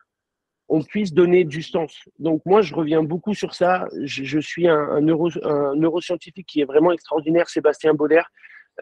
on 0.68 0.82
puisse 0.82 1.12
donner 1.12 1.44
du 1.44 1.62
sens. 1.62 1.96
Donc 2.18 2.42
moi, 2.44 2.60
je 2.60 2.74
reviens 2.74 3.02
beaucoup 3.02 3.34
sur 3.34 3.54
ça. 3.54 3.86
Je, 4.02 4.24
je 4.24 4.38
suis 4.40 4.66
un, 4.66 4.76
un, 4.76 5.00
neuro, 5.00 5.28
un, 5.44 5.76
neuroscientifique 5.76 6.46
qui 6.46 6.60
est 6.60 6.64
vraiment 6.64 6.90
extraordinaire, 6.90 7.48
Sébastien 7.48 7.94
Boller, 7.94 8.22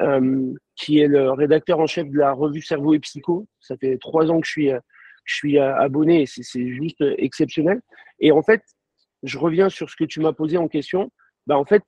euh, 0.00 0.52
qui 0.76 1.00
est 1.00 1.08
le 1.08 1.30
rédacteur 1.32 1.80
en 1.80 1.86
chef 1.86 2.08
de 2.08 2.18
la 2.18 2.32
revue 2.32 2.62
Cerveau 2.62 2.94
et 2.94 3.00
Psycho. 3.00 3.46
Ça 3.60 3.76
fait 3.76 3.98
trois 3.98 4.30
ans 4.30 4.40
que 4.40 4.46
je 4.46 4.50
suis, 4.50 4.70
je 5.24 5.34
suis 5.34 5.58
abonné 5.58 6.22
et 6.22 6.26
c'est 6.26 6.68
juste 6.72 7.04
exceptionnel. 7.18 7.80
Et 8.18 8.32
en 8.32 8.42
fait, 8.42 8.62
je 9.24 9.38
reviens 9.38 9.68
sur 9.68 9.90
ce 9.90 9.96
que 9.96 10.04
tu 10.04 10.20
m'as 10.20 10.32
posé 10.32 10.56
en 10.56 10.68
question. 10.68 11.10
Bah, 11.46 11.58
en 11.58 11.64
fait, 11.64 11.82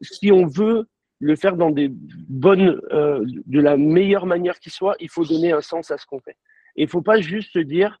si 0.00 0.30
on 0.30 0.46
veut 0.46 0.86
le 1.18 1.36
faire 1.36 1.56
dans 1.56 1.70
des 1.70 1.90
bonnes, 1.90 2.80
euh, 2.92 3.24
de 3.46 3.60
la 3.60 3.76
meilleure 3.76 4.26
manière 4.26 4.60
qui 4.60 4.70
soit, 4.70 4.96
il 5.00 5.08
faut 5.08 5.24
donner 5.24 5.52
un 5.52 5.62
sens 5.62 5.90
à 5.90 5.98
ce 5.98 6.06
qu'on 6.06 6.20
fait. 6.20 6.36
Et 6.76 6.82
il 6.82 6.88
faut 6.88 7.02
pas 7.02 7.20
juste 7.20 7.52
se 7.52 7.58
dire, 7.58 7.98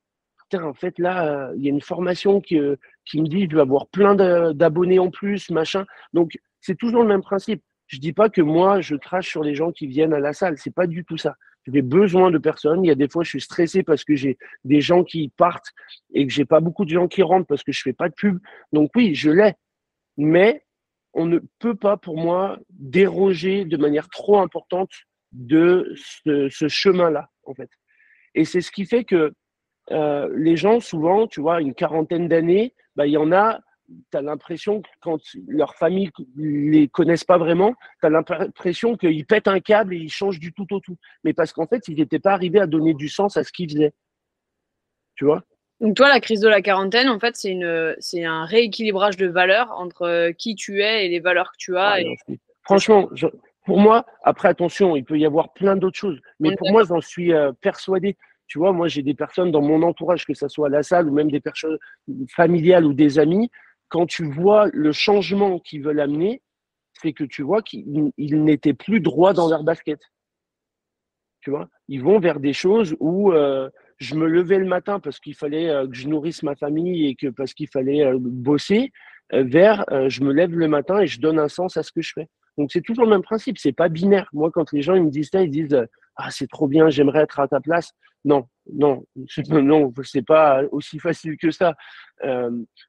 en 0.54 0.74
fait, 0.74 0.98
là, 0.98 1.50
il 1.56 1.64
y 1.64 1.66
a 1.66 1.70
une 1.70 1.80
formation 1.80 2.40
qui, 2.40 2.58
euh, 2.58 2.76
qui 3.04 3.20
me 3.20 3.26
dit, 3.26 3.48
je 3.50 3.56
vais 3.56 3.62
avoir 3.62 3.86
plein 3.88 4.14
d'abonnés 4.52 4.98
en 4.98 5.10
plus, 5.10 5.50
machin. 5.50 5.86
Donc, 6.12 6.38
c'est 6.60 6.76
toujours 6.76 7.02
le 7.02 7.08
même 7.08 7.22
principe. 7.22 7.62
Je 7.86 7.98
dis 7.98 8.12
pas 8.12 8.28
que 8.28 8.42
moi, 8.42 8.80
je 8.80 8.96
crache 8.96 9.28
sur 9.28 9.42
les 9.42 9.54
gens 9.54 9.72
qui 9.72 9.86
viennent 9.86 10.12
à 10.12 10.20
la 10.20 10.32
salle. 10.32 10.58
C'est 10.58 10.74
pas 10.74 10.86
du 10.86 11.04
tout 11.04 11.16
ça. 11.16 11.36
J'ai 11.72 11.82
besoin 11.82 12.30
de 12.30 12.38
personnes. 12.38 12.84
Il 12.84 12.88
y 12.88 12.90
a 12.90 12.94
des 12.94 13.08
fois, 13.08 13.24
je 13.24 13.30
suis 13.30 13.40
stressé 13.40 13.82
parce 13.82 14.04
que 14.04 14.14
j'ai 14.14 14.38
des 14.64 14.80
gens 14.80 15.04
qui 15.04 15.32
partent 15.36 15.72
et 16.12 16.26
que 16.26 16.32
j'ai 16.32 16.44
pas 16.44 16.60
beaucoup 16.60 16.84
de 16.84 16.90
gens 16.90 17.08
qui 17.08 17.22
rentrent 17.22 17.46
parce 17.46 17.62
que 17.62 17.72
je 17.72 17.82
fais 17.82 17.92
pas 17.92 18.08
de 18.08 18.14
pub. 18.14 18.38
Donc 18.72 18.90
oui, 18.94 19.14
je 19.14 19.30
l'ai. 19.30 19.54
Mais 20.16 20.64
on 21.12 21.26
ne 21.26 21.40
peut 21.58 21.74
pas, 21.74 21.96
pour 21.96 22.16
moi, 22.18 22.58
déroger 22.70 23.64
de 23.64 23.76
manière 23.76 24.08
trop 24.08 24.38
importante 24.38 24.90
de 25.32 25.92
ce, 25.96 26.68
chemin-là, 26.68 27.30
en 27.44 27.54
fait. 27.54 27.70
Et 28.34 28.44
c'est 28.44 28.60
ce 28.60 28.70
qui 28.70 28.84
fait 28.84 29.04
que 29.04 29.32
euh, 29.90 30.30
les 30.36 30.56
gens, 30.56 30.80
souvent, 30.80 31.26
tu 31.26 31.40
vois, 31.40 31.60
une 31.60 31.74
quarantaine 31.74 32.28
d'années, 32.28 32.74
bah, 32.96 33.06
il 33.06 33.12
y 33.12 33.16
en 33.16 33.32
a, 33.32 33.60
tu 34.10 34.16
as 34.16 34.22
l'impression 34.22 34.82
que 34.82 34.88
quand 35.00 35.18
leur 35.46 35.74
famille 35.74 36.10
les 36.36 36.88
connaissent 36.88 37.24
pas 37.24 37.38
vraiment, 37.38 37.74
tu 38.00 38.06
as 38.06 38.10
l'impression 38.10 38.96
qu'ils 38.96 39.26
pètent 39.26 39.48
un 39.48 39.60
câble 39.60 39.94
et 39.94 39.98
ils 39.98 40.10
changent 40.10 40.40
du 40.40 40.52
tout 40.52 40.66
au 40.72 40.80
tout. 40.80 40.96
Mais 41.24 41.32
parce 41.32 41.52
qu'en 41.52 41.66
fait, 41.66 41.88
ils 41.88 41.96
n'étaient 41.96 42.18
pas 42.18 42.32
arrivés 42.32 42.60
à 42.60 42.66
donner 42.66 42.94
du 42.94 43.08
sens 43.08 43.36
à 43.36 43.44
ce 43.44 43.52
qu'ils 43.52 43.70
faisaient. 43.70 43.94
Tu 45.14 45.24
vois? 45.24 45.42
Donc 45.80 45.96
toi, 45.96 46.08
la 46.08 46.20
crise 46.20 46.40
de 46.40 46.48
la 46.48 46.62
quarantaine, 46.62 47.08
en 47.08 47.20
fait, 47.20 47.36
c'est 47.36 47.50
une, 47.50 47.94
c'est 47.98 48.24
un 48.24 48.44
rééquilibrage 48.44 49.16
de 49.16 49.26
valeurs 49.26 49.72
entre 49.78 50.02
euh, 50.02 50.32
qui 50.32 50.54
tu 50.54 50.80
es 50.82 51.06
et 51.06 51.08
les 51.08 51.20
valeurs 51.20 51.52
que 51.52 51.58
tu 51.58 51.76
as. 51.76 51.98
Franchement, 52.62 53.10
pour 53.64 53.78
moi, 53.78 54.06
après 54.22 54.48
attention, 54.48 54.96
il 54.96 55.04
peut 55.04 55.18
y 55.18 55.26
avoir 55.26 55.52
plein 55.52 55.76
d'autres 55.76 55.98
choses, 55.98 56.20
mais 56.40 56.54
pour 56.56 56.70
moi, 56.70 56.84
j'en 56.84 57.00
suis 57.00 57.32
euh, 57.32 57.52
persuadé. 57.60 58.16
Tu 58.48 58.58
vois, 58.58 58.72
moi, 58.72 58.86
j'ai 58.86 59.02
des 59.02 59.14
personnes 59.14 59.50
dans 59.50 59.60
mon 59.60 59.82
entourage, 59.82 60.24
que 60.24 60.34
ce 60.34 60.48
soit 60.48 60.68
à 60.68 60.70
la 60.70 60.82
salle 60.82 61.08
ou 61.08 61.12
même 61.12 61.30
des 61.30 61.40
personnes 61.40 61.78
familiales 62.28 62.84
ou 62.84 62.94
des 62.94 63.18
amis, 63.18 63.50
quand 63.88 64.06
tu 64.06 64.30
vois 64.30 64.68
le 64.72 64.92
changement 64.92 65.58
qu'ils 65.58 65.82
veulent 65.82 66.00
amener, 66.00 66.42
c'est 67.00 67.12
que 67.12 67.24
tu 67.24 67.42
vois 67.42 67.62
qu'ils 67.62 68.12
n'étaient 68.16 68.74
plus 68.74 69.00
droits 69.00 69.32
dans 69.32 69.48
leur 69.48 69.64
basket. 69.64 70.00
Tu 71.40 71.50
vois, 71.50 71.68
ils 71.88 72.02
vont 72.02 72.18
vers 72.18 72.40
des 72.40 72.52
choses 72.52 72.96
où 72.98 73.32
euh, 73.32 73.70
je 73.98 74.14
me 74.16 74.26
levais 74.26 74.58
le 74.58 74.66
matin 74.66 74.98
parce 74.98 75.20
qu'il 75.20 75.34
fallait 75.34 75.70
euh, 75.70 75.86
que 75.86 75.94
je 75.94 76.08
nourrisse 76.08 76.42
ma 76.42 76.56
famille 76.56 77.06
et 77.06 77.14
que 77.14 77.28
parce 77.28 77.54
qu'il 77.54 77.68
fallait 77.68 78.04
euh, 78.04 78.18
bosser, 78.18 78.90
vers 79.32 79.84
je 80.08 80.22
me 80.22 80.32
lève 80.32 80.56
le 80.56 80.68
matin 80.68 81.00
et 81.00 81.08
je 81.08 81.20
donne 81.20 81.40
un 81.40 81.48
sens 81.48 81.76
à 81.76 81.82
ce 81.82 81.90
que 81.90 82.00
je 82.00 82.12
fais. 82.14 82.28
Donc 82.56 82.70
c'est 82.72 82.80
toujours 82.80 83.04
le 83.04 83.10
même 83.10 83.24
principe, 83.24 83.58
c'est 83.58 83.72
pas 83.72 83.88
binaire. 83.88 84.28
Moi, 84.32 84.52
quand 84.52 84.70
les 84.72 84.82
gens 84.82 84.94
ils 84.94 85.02
me 85.02 85.10
disent 85.10 85.30
ça, 85.32 85.42
ils 85.42 85.50
disent 85.50 85.76
ah 86.14 86.30
c'est 86.30 86.46
trop 86.46 86.68
bien, 86.68 86.90
j'aimerais 86.90 87.22
être 87.22 87.40
à 87.40 87.48
ta 87.48 87.60
place. 87.60 87.92
Non, 88.24 88.46
non, 88.72 89.04
non, 89.50 89.92
c'est 90.04 90.24
pas 90.24 90.62
aussi 90.70 91.00
facile 91.00 91.36
que 91.36 91.50
ça. 91.50 91.74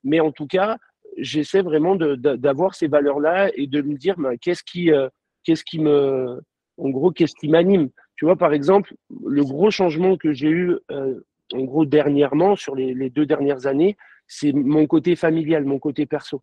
Mais 0.04 0.20
en 0.20 0.32
tout 0.32 0.46
cas, 0.46 0.78
j'essaie 1.17 1.62
vraiment 1.62 1.96
d'avoir 1.96 2.76
ces 2.76 2.88
valeurs-là 2.88 3.52
et 3.56 3.67
de 3.67 3.82
me 3.82 3.96
dire 3.96 4.15
qu'est-ce 4.41 4.63
qui, 4.63 4.91
euh, 4.91 5.10
qu'est-ce 5.43 5.63
qui 5.63 5.80
me, 5.80 6.41
en 6.78 6.89
gros, 6.89 7.12
qu'est-ce 7.12 7.36
qui 7.36 7.48
m'anime? 7.48 7.89
Tu 8.15 8.26
vois, 8.26 8.36
par 8.36 8.54
exemple, 8.54 8.93
le 9.26 9.43
gros 9.43 9.72
changement 9.72 10.17
que 10.17 10.34
j'ai 10.34 10.50
eu, 10.50 10.76
euh, 10.91 11.20
en 11.54 11.62
gros, 11.62 11.86
dernièrement, 11.86 12.56
sur 12.56 12.76
les, 12.76 12.93
les 12.93 13.10
deux 13.10 13.26
dernières 13.26 13.67
années, 13.67 13.98
c'est 14.28 14.52
mon 14.52 14.86
côté 14.88 15.15
familial, 15.15 15.65
mon 15.65 15.80
côté 15.80 16.06
perso. 16.06 16.41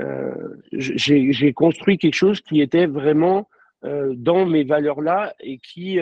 Euh, 0.00 0.56
j'ai 0.72 1.52
construit 1.52 1.98
quelque 1.98 2.14
chose 2.14 2.40
qui 2.40 2.60
était 2.60 2.86
vraiment 2.86 3.48
euh, 3.84 4.14
dans 4.16 4.46
mes 4.46 4.64
valeurs-là 4.64 5.34
et 5.40 5.58
qui, 5.58 5.98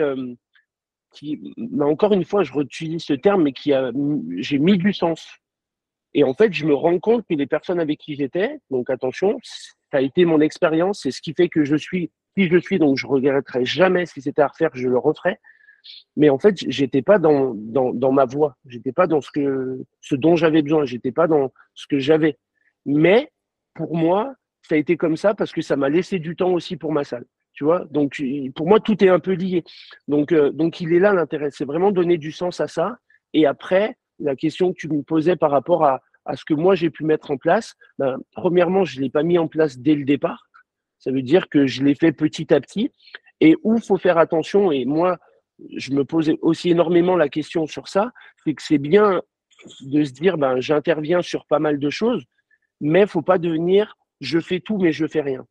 qui 1.11 1.53
encore 1.79 2.13
une 2.13 2.23
fois, 2.23 2.43
je 2.43 2.53
réutilise 2.53 3.03
ce 3.03 3.13
terme, 3.13 3.43
mais 3.43 3.53
qui 3.53 3.73
a, 3.73 3.91
j'ai 4.37 4.59
mis 4.59 4.77
du 4.77 4.93
sens. 4.93 5.27
Et 6.13 6.23
en 6.23 6.33
fait, 6.33 6.51
je 6.53 6.65
me 6.65 6.73
rends 6.73 6.99
compte 6.99 7.25
que 7.29 7.35
les 7.35 7.47
personnes 7.47 7.79
avec 7.79 7.99
qui 7.99 8.15
j'étais, 8.15 8.59
donc 8.71 8.89
attention, 8.89 9.39
ça 9.43 9.97
a 9.97 10.01
été 10.01 10.25
mon 10.25 10.41
expérience, 10.41 11.01
c'est 11.03 11.11
ce 11.11 11.21
qui 11.21 11.33
fait 11.33 11.49
que 11.49 11.63
je 11.63 11.75
suis 11.75 12.11
qui 12.35 12.47
je 12.47 12.57
suis, 12.57 12.79
donc 12.79 12.97
je 12.97 13.07
regretterai 13.07 13.65
jamais 13.65 14.05
si 14.05 14.21
c'était 14.21 14.41
à 14.41 14.47
refaire, 14.47 14.69
je 14.73 14.87
le 14.87 14.97
referais. 14.97 15.39
Mais 16.15 16.29
en 16.29 16.37
fait, 16.37 16.55
j'étais 16.67 17.01
pas 17.01 17.19
dans, 17.19 17.53
dans, 17.55 17.93
dans 17.93 18.11
ma 18.11 18.25
voie, 18.25 18.57
j'étais 18.65 18.91
pas 18.91 19.07
dans 19.07 19.21
ce 19.21 19.31
que 19.31 19.79
ce 20.01 20.15
dont 20.15 20.35
j'avais 20.35 20.61
besoin, 20.61 20.85
j'étais 20.85 21.11
pas 21.11 21.27
dans 21.27 21.51
ce 21.73 21.87
que 21.87 21.99
j'avais. 21.99 22.37
Mais 22.85 23.31
pour 23.73 23.95
moi, 23.95 24.33
ça 24.61 24.75
a 24.75 24.77
été 24.77 24.97
comme 24.97 25.17
ça 25.17 25.33
parce 25.33 25.51
que 25.51 25.61
ça 25.61 25.75
m'a 25.75 25.89
laissé 25.89 26.19
du 26.19 26.35
temps 26.35 26.51
aussi 26.51 26.75
pour 26.77 26.91
ma 26.91 27.03
salle. 27.03 27.25
Tu 27.53 27.63
vois, 27.63 27.85
donc 27.91 28.21
pour 28.55 28.67
moi 28.67 28.79
tout 28.79 29.03
est 29.03 29.09
un 29.09 29.19
peu 29.19 29.33
lié. 29.33 29.63
Donc 30.07 30.31
euh, 30.31 30.51
donc 30.51 30.79
il 30.79 30.93
est 30.93 30.99
là 30.99 31.13
l'intérêt, 31.13 31.49
c'est 31.51 31.65
vraiment 31.65 31.91
donner 31.91 32.17
du 32.17 32.31
sens 32.31 32.61
à 32.61 32.67
ça. 32.67 32.97
Et 33.33 33.45
après, 33.45 33.97
la 34.19 34.35
question 34.35 34.73
que 34.73 34.77
tu 34.79 34.89
me 34.89 35.03
posais 35.03 35.35
par 35.35 35.51
rapport 35.51 35.85
à, 35.85 36.01
à 36.25 36.35
ce 36.35 36.45
que 36.45 36.53
moi 36.53 36.75
j'ai 36.75 36.89
pu 36.89 37.03
mettre 37.03 37.31
en 37.31 37.37
place, 37.37 37.75
ben, 37.97 38.17
premièrement, 38.33 38.85
je 38.85 38.99
l'ai 39.01 39.09
pas 39.09 39.23
mis 39.23 39.37
en 39.37 39.47
place 39.47 39.79
dès 39.79 39.95
le 39.95 40.05
départ. 40.05 40.45
Ça 40.99 41.11
veut 41.11 41.21
dire 41.21 41.49
que 41.49 41.65
je 41.65 41.83
l'ai 41.83 41.95
fait 41.95 42.11
petit 42.11 42.53
à 42.53 42.59
petit. 42.59 42.91
Et 43.41 43.55
où 43.63 43.79
faut 43.79 43.97
faire 43.97 44.17
attention, 44.17 44.71
et 44.71 44.83
moi, 44.83 45.17
je 45.75 45.91
me 45.93 46.03
posais 46.03 46.37
aussi 46.41 46.71
énormément 46.71 47.15
la 47.15 47.29
question 47.29 47.67
sur 47.67 47.87
ça, 47.87 48.11
c'est 48.43 48.53
que 48.53 48.61
c'est 48.61 48.77
bien 48.77 49.21
de 49.81 50.03
se 50.03 50.11
dire, 50.11 50.37
ben, 50.37 50.59
j'interviens 50.59 51.21
sur 51.21 51.45
pas 51.45 51.59
mal 51.59 51.79
de 51.79 51.89
choses, 51.89 52.23
mais 52.81 53.07
faut 53.07 53.21
pas 53.21 53.37
devenir 53.37 53.95
je 54.19 54.39
fais 54.39 54.59
tout 54.59 54.77
mais 54.77 54.91
je 54.91 55.07
fais 55.07 55.21
rien. 55.21 55.45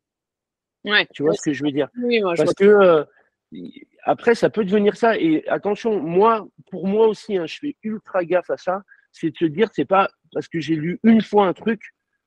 Ouais, 0.85 1.07
tu 1.13 1.23
vois 1.23 1.33
ce 1.33 1.41
que 1.41 1.53
je 1.53 1.63
veux 1.63 1.71
dire? 1.71 1.89
Oui, 2.01 2.21
moi, 2.21 2.35
Parce 2.37 2.53
que 2.53 2.63
euh, 2.63 3.03
après 4.03 4.35
ça 4.35 4.49
peut 4.49 4.63
devenir 4.63 4.95
ça 4.95 5.17
et 5.17 5.47
attention, 5.47 5.99
moi 5.99 6.47
pour 6.71 6.87
moi 6.87 7.07
aussi 7.07 7.37
hein, 7.37 7.45
je 7.45 7.57
fais 7.59 7.75
ultra 7.83 8.23
gaffe 8.23 8.49
à 8.49 8.57
ça, 8.57 8.81
c'est 9.11 9.31
de 9.31 9.37
se 9.37 9.45
dire 9.45 9.69
c'est 9.73 9.85
pas 9.85 10.09
parce 10.33 10.47
que 10.47 10.59
j'ai 10.59 10.75
lu 10.75 10.99
une 11.03 11.21
fois 11.21 11.47
un 11.47 11.53
truc 11.53 11.81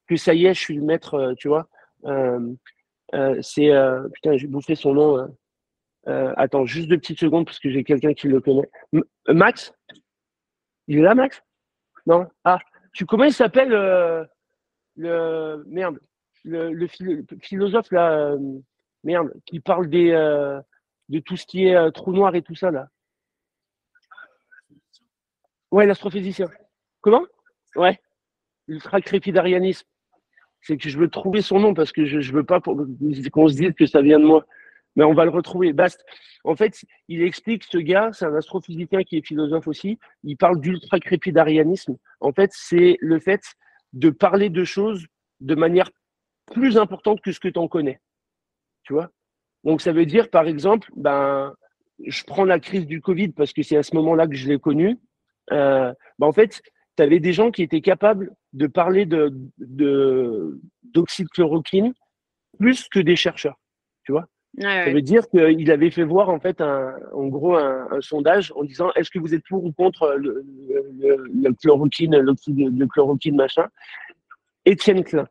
que 0.09 0.17
ça 0.17 0.35
y 0.35 0.47
est, 0.47 0.55
je 0.55 0.61
suis 0.61 0.75
le 0.75 0.83
maître, 0.83 1.15
euh, 1.15 1.35
tu 1.35 1.49
vois. 1.49 1.69
Euh, 2.05 2.53
euh 3.15 3.41
c'est 3.43 3.71
putain, 4.15 4.37
j'ai 4.37 4.47
bouffé 4.47 4.75
son 4.75 4.95
nom. 4.95 5.19
Hein. 5.19 6.35
attends, 6.37 6.65
juste 6.65 6.89
deux 6.89 6.99
petites 6.99 7.21
secondes 7.21 7.47
parce 7.47 7.59
que 7.59 7.71
j'ai 7.71 7.85
quelqu'un 7.85 8.15
qui 8.15 8.29
le 8.29 8.41
connaît. 8.41 8.69
Max? 9.29 9.73
Il 10.89 10.99
est 10.99 11.03
là, 11.03 11.15
Max? 11.15 11.43
Non? 12.07 12.27
Ah, 12.45 12.59
tu 12.93 13.07
comment 13.07 13.25
il 13.25 13.33
s'appelle 13.33 13.71
le 14.97 15.65
merde, 15.67 16.01
le, 16.45 16.87
philosophe 17.41 17.91
là, 17.93 18.35
merde, 19.05 19.33
qui 19.47 19.61
parle 19.61 19.89
des 19.89 20.13
de 21.13 21.19
tout 21.19 21.37
ce 21.37 21.45
qui 21.45 21.67
est 21.67 21.77
euh, 21.77 21.91
trou 21.91 22.13
noir 22.13 22.35
et 22.35 22.43
tout 22.43 22.55
ça 22.55 22.71
là. 22.71 22.89
Ouais, 25.71 25.87
l'astrophysicien. 25.87 26.49
Comment? 27.03 27.25
Ouais. 27.77 28.01
L'ultra-crépidarianisme. 28.67 29.87
C'est 30.63 30.79
que 30.79 30.89
je 30.89 30.99
veux 30.99 31.09
trouver 31.09 31.43
son 31.43 31.61
nom 31.61 31.75
parce 31.75 31.93
que 31.93 32.07
je, 32.07 32.21
je 32.21 32.33
veux 32.33 32.45
pas 32.45 32.61
qu'on 32.61 33.49
se 33.49 33.57
dise 33.57 33.75
que 33.75 33.87
ça 33.87 34.01
vient 34.01 34.19
de 34.19 34.25
moi. 34.25 34.47
Mais 34.97 35.05
on 35.05 35.13
va 35.13 35.25
le 35.25 35.31
retrouver. 35.31 35.73
Bast. 35.73 36.03
En 36.45 36.57
fait, 36.57 36.85
il 37.09 37.23
explique 37.23 37.65
ce 37.65 37.79
gars, 37.79 38.11
c'est 38.13 38.27
un 38.27 38.35
astrophysicien 38.35 39.03
qui 39.03 39.17
est 39.19 39.27
philosophe 39.27 39.67
aussi. 39.67 39.99
Il 40.23 40.37
parle 40.37 40.61
d'ultra-crépidarianisme. 40.61 41.97
En 42.21 42.33
fait, 42.33 42.51
c'est 42.55 42.97
le 43.01 43.19
fait 43.19 43.43
de 43.93 44.11
parler 44.11 44.49
de 44.49 44.65
choses 44.65 45.07
de 45.41 45.55
manière 45.55 45.91
plus 46.47 46.79
importante 46.79 47.21
que 47.21 47.33
ce 47.33 47.41
que 47.41 47.49
tu 47.49 47.59
en 47.59 47.69
connais. 47.69 48.01
tu 48.85 48.93
vois? 48.95 49.11
Donc 49.65 49.81
ça 49.81 49.93
veut 49.93 50.07
dire, 50.07 50.29
par 50.31 50.47
exemple, 50.47 50.91
ben, 50.97 51.55
je 52.05 52.25
prends 52.25 52.45
la 52.45 52.59
crise 52.59 52.87
du 52.87 53.01
Covid 53.01 53.29
parce 53.29 53.53
que 53.53 53.63
c'est 53.63 53.77
à 53.77 53.83
ce 53.83 53.95
moment-là 53.97 54.27
que 54.27 54.35
je 54.35 54.49
l'ai 54.49 54.59
connue. 54.59 54.99
Euh, 55.53 55.93
ben, 56.19 56.27
en 56.27 56.33
fait, 56.33 56.63
tu 56.97 57.03
avais 57.03 57.21
des 57.21 57.33
gens 57.33 57.51
qui 57.51 57.63
étaient 57.63 57.81
capables 57.81 58.35
de 58.53 58.67
parler 58.67 59.07
de, 59.07 59.33
d'oxychloroquine 60.83 61.95
plus 62.59 62.89
que 62.89 63.01
des 63.01 63.17
chercheurs, 63.17 63.59
tu 64.05 64.13
vois. 64.13 64.27
ça 64.61 64.91
veut 64.91 65.01
dire 65.01 65.27
qu'il 65.31 65.71
avait 65.71 65.91
fait 65.91 66.05
voir 66.05 66.29
en 66.29 66.39
fait 66.39 66.61
un, 66.61 66.95
en 67.15 67.29
gros 67.29 67.57
un, 67.57 67.89
sondage 68.01 68.53
en 68.55 68.65
disant 68.65 68.93
est-ce 68.95 69.11
que 69.11 69.19
vous 69.19 69.35
êtes 69.35 69.45
pour 69.49 69.65
ou 69.65 69.73
contre 69.73 70.15
le, 70.19 70.45
le, 71.01 71.53
chloroquine, 71.55 72.19
l'oxyde 72.19 72.77
de 72.77 72.85
chloroquine 72.85 73.37
machin? 73.37 73.69
Étienne 74.65 75.03
Klein. 75.03 75.29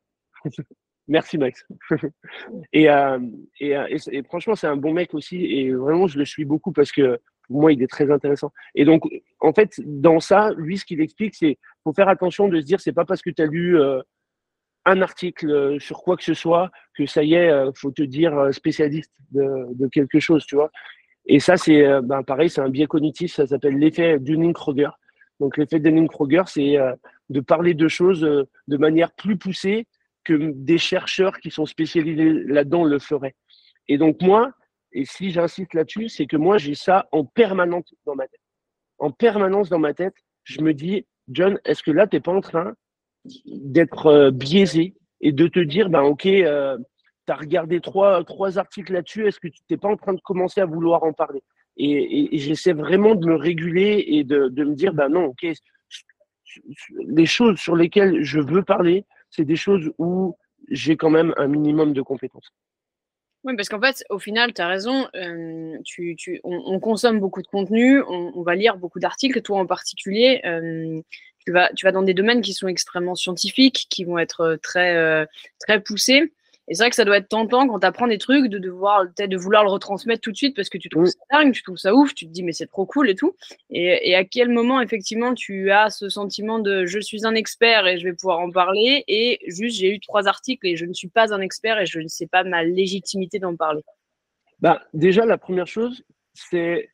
Merci 1.07 1.37
Max. 1.37 1.65
et, 2.73 2.89
euh, 2.89 3.19
euh, 3.61 3.97
et, 4.11 4.23
franchement, 4.23 4.55
c'est 4.55 4.67
un 4.67 4.77
bon 4.77 4.93
mec 4.93 5.13
aussi. 5.13 5.43
Et 5.45 5.73
vraiment, 5.73 6.07
je 6.07 6.17
le 6.17 6.25
suis 6.25 6.45
beaucoup 6.45 6.71
parce 6.71 6.91
que 6.91 7.19
pour 7.47 7.61
moi, 7.61 7.73
il 7.73 7.81
est 7.81 7.87
très 7.87 8.11
intéressant. 8.11 8.51
Et 8.75 8.85
donc, 8.85 9.03
en 9.39 9.53
fait, 9.53 9.81
dans 9.83 10.19
ça, 10.19 10.51
lui, 10.55 10.77
ce 10.77 10.85
qu'il 10.85 11.01
explique, 11.01 11.35
c'est 11.35 11.57
faut 11.83 11.93
faire 11.93 12.07
attention 12.07 12.47
de 12.47 12.59
se 12.59 12.65
dire, 12.65 12.79
c'est 12.79 12.93
pas 12.93 13.05
parce 13.05 13.21
que 13.21 13.29
tu 13.29 13.41
as 13.41 13.45
lu 13.45 13.79
euh, 13.79 14.01
un 14.85 15.01
article 15.01 15.79
sur 15.79 16.01
quoi 16.01 16.17
que 16.17 16.23
ce 16.23 16.33
soit 16.33 16.71
que 16.95 17.05
ça 17.05 17.23
y 17.23 17.33
est, 17.33 17.51
faut 17.75 17.91
te 17.91 18.03
dire 18.03 18.49
spécialiste 18.53 19.11
de, 19.31 19.87
quelque 19.91 20.19
chose, 20.19 20.45
tu 20.45 20.55
vois. 20.55 20.71
Et 21.25 21.39
ça, 21.39 21.57
c'est 21.57 21.83
ben, 22.01 22.23
pareil, 22.23 22.49
c'est 22.49 22.61
un 22.61 22.69
biais 22.69 22.87
cognitif, 22.87 23.33
ça 23.33 23.45
s'appelle 23.45 23.77
l'effet 23.77 24.17
Dunning-Kruger. 24.17 24.89
Donc, 25.39 25.57
l'effet 25.57 25.79
Dunning-Kruger, 25.79 26.43
c'est 26.47 26.77
de 27.29 27.39
parler 27.41 27.75
de 27.75 27.87
choses 27.87 28.21
de 28.21 28.77
manière 28.77 29.11
plus 29.11 29.37
poussée 29.37 29.87
que 30.23 30.51
des 30.55 30.77
chercheurs 30.77 31.37
qui 31.39 31.51
sont 31.51 31.65
spécialisés 31.65 32.31
là-dedans 32.31 32.83
le 32.83 32.99
feraient. 32.99 33.35
Et 33.87 33.97
donc 33.97 34.21
moi, 34.21 34.51
et 34.93 35.05
si 35.05 35.31
j'insiste 35.31 35.73
là-dessus, 35.73 36.09
c'est 36.09 36.25
que 36.25 36.37
moi 36.37 36.57
j'ai 36.57 36.75
ça 36.75 37.07
en 37.11 37.25
permanence 37.25 37.93
dans 38.05 38.15
ma 38.15 38.27
tête. 38.27 38.41
En 38.99 39.11
permanence 39.11 39.69
dans 39.69 39.79
ma 39.79 39.93
tête, 39.93 40.15
je 40.43 40.61
me 40.61 40.73
dis, 40.73 41.05
John, 41.29 41.59
est-ce 41.65 41.83
que 41.83 41.91
là, 41.91 42.07
tu 42.07 42.15
n'es 42.15 42.19
pas 42.19 42.33
en 42.33 42.41
train 42.41 42.73
d'être 43.45 44.07
euh, 44.07 44.31
biaisé 44.31 44.95
et 45.21 45.31
de 45.31 45.47
te 45.47 45.59
dire, 45.59 45.89
ben 45.89 46.01
ok, 46.01 46.25
euh, 46.25 46.77
tu 47.27 47.31
as 47.31 47.35
regardé 47.35 47.79
trois, 47.79 48.23
trois 48.23 48.57
articles 48.57 48.93
là-dessus, 48.93 49.27
est-ce 49.27 49.39
que 49.39 49.47
tu 49.47 49.61
n'es 49.69 49.77
pas 49.77 49.89
en 49.89 49.97
train 49.97 50.13
de 50.13 50.21
commencer 50.21 50.61
à 50.61 50.65
vouloir 50.65 51.03
en 51.03 51.13
parler? 51.13 51.43
Et, 51.77 52.37
j'essaie 52.37 52.73
vraiment 52.73 53.15
de 53.15 53.25
me 53.25 53.35
réguler 53.35 54.03
et 54.07 54.23
de, 54.23 54.49
de 54.49 54.63
me 54.63 54.75
dire, 54.75 54.93
ben 54.93 55.09
non, 55.09 55.25
ok, 55.25 55.47
les 57.07 57.25
choses 57.25 57.59
sur 57.59 57.75
lesquelles 57.75 58.23
je 58.23 58.39
veux 58.39 58.63
parler, 58.63 59.05
c'est 59.31 59.45
des 59.45 59.55
choses 59.55 59.91
où 59.97 60.37
j'ai 60.69 60.95
quand 60.95 61.09
même 61.09 61.33
un 61.37 61.47
minimum 61.47 61.93
de 61.93 62.01
compétences. 62.01 62.51
Oui, 63.43 63.55
parce 63.55 63.69
qu'en 63.69 63.81
fait, 63.81 64.03
au 64.11 64.19
final, 64.19 64.53
tu 64.53 64.61
as 64.61 64.67
raison, 64.67 65.07
euh, 65.15 65.75
tu, 65.83 66.15
tu, 66.15 66.39
on, 66.43 66.79
consomme 66.79 67.19
beaucoup 67.19 67.41
de 67.41 67.47
contenu, 67.47 68.03
on, 68.03 68.43
va 68.43 68.53
lire 68.53 68.77
beaucoup 68.77 68.99
d'articles, 68.99 69.41
toi 69.41 69.57
en 69.57 69.65
particulier, 69.65 70.41
euh, 70.45 71.01
tu, 71.43 71.51
vas, 71.51 71.71
tu 71.73 71.87
vas 71.87 71.91
dans 71.91 72.03
des 72.03 72.13
domaines 72.13 72.41
qui 72.41 72.53
sont 72.53 72.67
extrêmement 72.67 73.15
scientifiques, 73.15 73.87
qui 73.89 74.03
vont 74.03 74.19
être 74.19 74.59
très, 74.61 74.95
euh, 74.95 75.25
très 75.59 75.81
poussés. 75.81 76.31
Et 76.71 76.73
c'est 76.73 76.83
vrai 76.83 76.89
que 76.89 76.95
ça 76.95 77.03
doit 77.03 77.17
être 77.17 77.27
tentant 77.27 77.67
quand 77.67 77.81
tu 77.81 77.85
apprends 77.85 78.07
des 78.07 78.17
trucs 78.17 78.47
de 78.47 78.57
devoir 78.57 79.05
de 79.05 79.35
vouloir 79.35 79.65
le 79.65 79.69
retransmettre 79.69 80.21
tout 80.21 80.31
de 80.31 80.37
suite 80.37 80.55
parce 80.55 80.69
que 80.69 80.77
tu 80.77 80.87
trouves 80.87 81.07
ça 81.07 81.19
dingue, 81.29 81.51
tu 81.51 81.63
trouves 81.63 81.75
ça 81.75 81.93
ouf, 81.93 82.15
tu 82.15 82.25
te 82.25 82.31
dis 82.31 82.43
mais 82.43 82.53
c'est 82.53 82.67
trop 82.67 82.85
cool 82.85 83.09
et 83.09 83.15
tout. 83.15 83.35
Et, 83.71 84.15
à 84.15 84.23
quel 84.23 84.47
moment 84.47 84.79
effectivement 84.79 85.33
tu 85.33 85.69
as 85.69 85.89
ce 85.89 86.07
sentiment 86.07 86.59
de 86.59 86.85
je 86.85 86.97
suis 87.01 87.25
un 87.25 87.35
expert 87.35 87.87
et 87.87 87.97
je 87.97 88.05
vais 88.05 88.13
pouvoir 88.13 88.39
en 88.39 88.51
parler 88.51 89.03
et 89.09 89.39
juste 89.47 89.79
j'ai 89.79 89.93
eu 89.93 89.99
trois 89.99 90.29
articles 90.29 90.65
et 90.65 90.77
je 90.77 90.85
ne 90.85 90.93
suis 90.93 91.09
pas 91.09 91.33
un 91.33 91.41
expert 91.41 91.77
et 91.77 91.85
je 91.85 91.99
ne 91.99 92.07
sais 92.07 92.27
pas 92.27 92.45
ma 92.45 92.63
légitimité 92.63 93.37
d'en 93.37 93.57
parler? 93.57 93.81
Bah 94.61 94.81
déjà 94.93 95.25
la 95.25 95.37
première 95.37 95.67
chose 95.67 96.05
c'est 96.35 96.89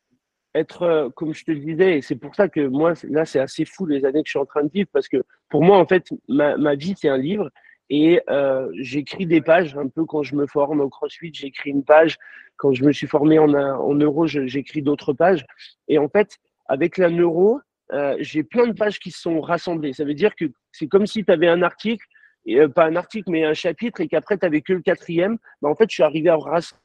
être, 0.56 0.82
euh, 0.82 1.10
comme 1.12 1.36
je 1.36 1.46
te 1.46 1.52
le 1.52 1.60
disais, 1.60 2.00
et 2.00 2.02
c'est 2.02 2.16
pour 2.16 2.34
ça 2.34 2.48
que 2.48 2.62
moi, 2.62 2.94
là, 3.04 3.26
c'est 3.26 3.38
assez 3.38 3.63
fou 3.63 3.86
les 3.86 4.06
années 4.06 4.24
que 4.24 4.28
je 4.28 4.32
suis 4.32 4.40
en 4.40 4.46
train 4.48 4.63
de 4.63 4.72
vivre, 4.72 4.90
parce 4.92 5.08
que 5.08 5.24
pour 5.50 5.62
moi, 5.62 5.78
en 5.78 5.86
fait, 5.86 6.08
ma, 6.28 6.58
ma 6.58 6.74
vie, 6.74 6.96
c'est 6.98 7.10
un 7.10 7.18
livre, 7.18 7.52
et 7.89 8.21
euh, 8.30 8.69
j'écris 8.73 9.26
des 9.26 9.41
pages, 9.41 9.78
un 9.78 9.88
peu 9.88 10.06
quand 10.06 10.23
je 10.23 10.36
me 10.36 10.45
forme 10.45 10.82
au 10.82 10.89
CrossFit, 10.89 11.32
j'écris 11.34 11.69
une 11.69 11.84
page. 11.84 12.17
Quand 12.58 12.73
je 12.73 12.84
me 12.84 12.91
suis 12.91 13.08
formé 13.08 13.39
en, 13.39 13.54
en 13.54 13.93
neuro, 13.93 14.28
j'écris 14.28 14.82
d'autres 14.82 15.13
pages. 15.13 15.45
Et 15.88 15.97
en 15.97 16.10
fait, 16.10 16.38
avec 16.67 16.97
la 16.97 17.10
neuro, 17.10 17.62
euh, 17.93 18.17
j'ai 18.19 18.43
plein 18.43 18.67
de 18.67 18.73
pages 18.73 19.00
qui 19.00 19.12
se 19.12 19.21
sont 19.21 19.39
rassemblées. 19.39 19.93
Ça 19.93 20.04
veut 20.04 20.15
dire 20.15 20.36
que 20.36 20.45
c'est 20.71 20.88
comme 20.88 21.06
si 21.06 21.23
tu 21.23 21.32
avais 21.32 21.47
un 21.47 21.62
article, 21.62 22.06
euh, 22.50 22.67
pas 22.67 22.86
un 22.86 22.95
article, 22.95 23.32
mais 23.32 23.45
un 23.45 23.54
chapitre, 23.54 24.02
et 24.02 24.08
qu'après, 24.08 24.38
tu 24.38 24.45
n'avais 24.45 24.62
que 24.62 24.73
le 24.73 24.82
quatrième. 24.82 25.38
Ben, 25.62 25.69
en 25.69 25.76
fait, 25.76 25.89
je 25.89 25.95
suis 25.95 26.04
arrivé 26.04 26.30
à 26.30 26.36
rassembler. 26.36 26.82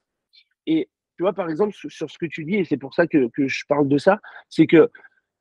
Et 0.66 0.88
tu 1.16 1.24
vois, 1.24 1.32
par 1.32 1.50
exemple, 1.50 1.74
sur, 1.74 2.10
ce 2.10 2.18
que 2.18 2.26
tu 2.26 2.44
dis, 2.44 2.56
et 2.56 2.64
c'est 2.64 2.76
pour 2.76 2.94
ça 2.94 3.06
que, 3.06 3.28
que 3.34 3.48
je 3.48 3.64
parle 3.66 3.88
de 3.88 3.98
ça, 3.98 4.20
c'est 4.48 4.66
que 4.66 4.90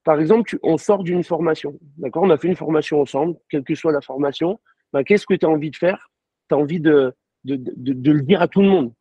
par 0.04 0.19
exemple, 0.19 0.58
on 0.63 0.78
sort 0.78 1.04
d'une 1.04 1.24
formation. 1.24 1.78
D'accord? 1.97 2.24
On 2.24 2.30
a 2.32 2.38
fait 2.38 2.47
une 2.47 2.56
formation 2.56 3.02
ensemble, 3.02 3.36
quelle 3.50 3.63
que 3.63 3.76
soit 3.76 3.91
la 3.91 4.02
formation. 4.02 4.60
Bah, 4.93 5.04
qu'est-ce 5.04 5.25
que 5.25 5.34
tu 5.34 5.45
as 5.45 5.49
envie 5.49 5.71
de 5.71 5.75
faire? 5.75 6.10
Tu 6.49 6.56
as 6.56 6.58
envie 6.58 6.80
de, 6.80 7.13
de, 7.43 7.56
de, 7.58 8.12
le 8.12 8.21
dire 8.21 8.41
à 8.41 8.47
tout 8.47 8.62
le 8.62 8.69
monde. 8.69 8.93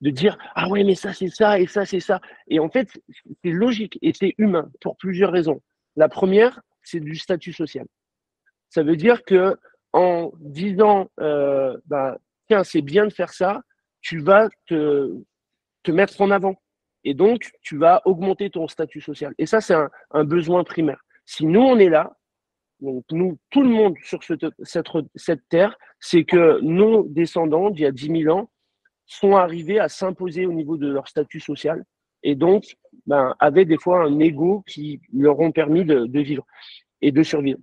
De 0.00 0.10
dire 0.10 0.36
Ah 0.54 0.68
ouais, 0.68 0.84
mais 0.84 0.94
ça, 0.94 1.12
c'est 1.12 1.28
ça, 1.28 1.58
et 1.58 1.66
ça, 1.66 1.86
c'est 1.86 2.00
ça. 2.00 2.20
Et 2.48 2.58
en 2.58 2.68
fait, 2.68 2.88
c'est 3.42 3.50
logique 3.50 3.98
et 4.02 4.12
c'est 4.12 4.34
humain 4.38 4.70
pour 4.80 4.96
plusieurs 4.96 5.32
raisons. 5.32 5.62
La 5.96 6.08
première, 6.08 6.60
c'est 6.82 7.00
du 7.00 7.16
statut 7.16 7.52
social. 7.52 7.86
Ça 8.68 8.82
veut 8.82 8.96
dire 8.96 9.24
que 9.24 9.56
en 9.92 10.32
disant 10.40 11.08
euh, 11.20 11.76
bah, 11.86 12.18
Tiens, 12.48 12.62
c'est 12.62 12.82
bien 12.82 13.06
de 13.06 13.12
faire 13.12 13.32
ça, 13.32 13.62
tu 14.02 14.20
vas 14.20 14.48
te, 14.66 15.12
te 15.82 15.90
mettre 15.90 16.20
en 16.20 16.30
avant. 16.30 16.54
Et 17.02 17.14
donc, 17.14 17.50
tu 17.62 17.76
vas 17.76 18.02
augmenter 18.04 18.50
ton 18.50 18.68
statut 18.68 19.00
social. 19.00 19.34
Et 19.38 19.46
ça, 19.46 19.60
c'est 19.60 19.74
un, 19.74 19.90
un 20.12 20.24
besoin 20.24 20.62
primaire. 20.64 21.02
Si 21.24 21.44
nous, 21.44 21.60
on 21.60 21.78
est 21.78 21.88
là, 21.88 22.16
donc 22.80 23.04
nous, 23.10 23.38
tout 23.50 23.62
le 23.62 23.68
monde 23.68 23.94
sur 24.02 24.22
cette, 24.22 24.46
cette, 24.62 25.48
terre, 25.48 25.76
c'est 25.98 26.24
que 26.24 26.60
nos 26.60 27.04
descendants 27.04 27.70
d'il 27.70 27.82
y 27.82 27.86
a 27.86 27.92
10 27.92 28.22
000 28.24 28.36
ans 28.36 28.50
sont 29.06 29.36
arrivés 29.36 29.78
à 29.78 29.88
s'imposer 29.88 30.46
au 30.46 30.52
niveau 30.52 30.76
de 30.76 30.88
leur 30.88 31.08
statut 31.08 31.40
social 31.40 31.84
et 32.22 32.34
donc 32.34 32.76
ben, 33.06 33.34
avaient 33.38 33.64
des 33.64 33.78
fois 33.78 34.02
un 34.02 34.18
ego 34.18 34.62
qui 34.66 35.00
leur 35.12 35.38
ont 35.40 35.52
permis 35.52 35.84
de, 35.84 36.08
vivre 36.20 36.44
et 37.00 37.12
de 37.12 37.22
survivre. 37.22 37.60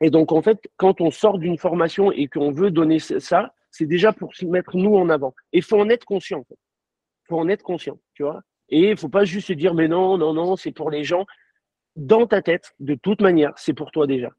Et 0.00 0.10
donc 0.10 0.32
en 0.32 0.42
fait, 0.42 0.58
quand 0.76 1.00
on 1.00 1.10
sort 1.10 1.38
d'une 1.38 1.58
formation 1.58 2.10
et 2.10 2.26
qu'on 2.26 2.50
veut 2.50 2.70
donner 2.70 2.98
ça, 2.98 3.54
c'est 3.70 3.86
déjà 3.86 4.12
pour 4.12 4.34
se 4.34 4.44
mettre 4.44 4.76
nous 4.76 4.96
en 4.96 5.08
avant. 5.08 5.34
Et 5.52 5.60
faut 5.60 5.78
en 5.78 5.88
être 5.88 6.04
conscient. 6.04 6.44
Il 6.50 7.28
faut 7.28 7.38
en 7.38 7.48
être 7.48 7.62
conscient, 7.62 7.98
tu 8.14 8.22
vois. 8.24 8.40
Et 8.68 8.90
il 8.90 8.96
faut 8.96 9.08
pas 9.08 9.24
juste 9.24 9.48
se 9.48 9.52
dire 9.52 9.74
mais 9.74 9.88
non, 9.88 10.18
non, 10.18 10.32
non, 10.32 10.56
c'est 10.56 10.72
pour 10.72 10.90
les 10.90 11.04
gens 11.04 11.26
dans 11.96 12.26
ta 12.26 12.42
tête, 12.42 12.74
de 12.80 12.94
toute 12.94 13.20
manière, 13.20 13.52
c'est 13.56 13.74
pour 13.74 13.90
toi 13.90 14.06
déjà. 14.06 14.30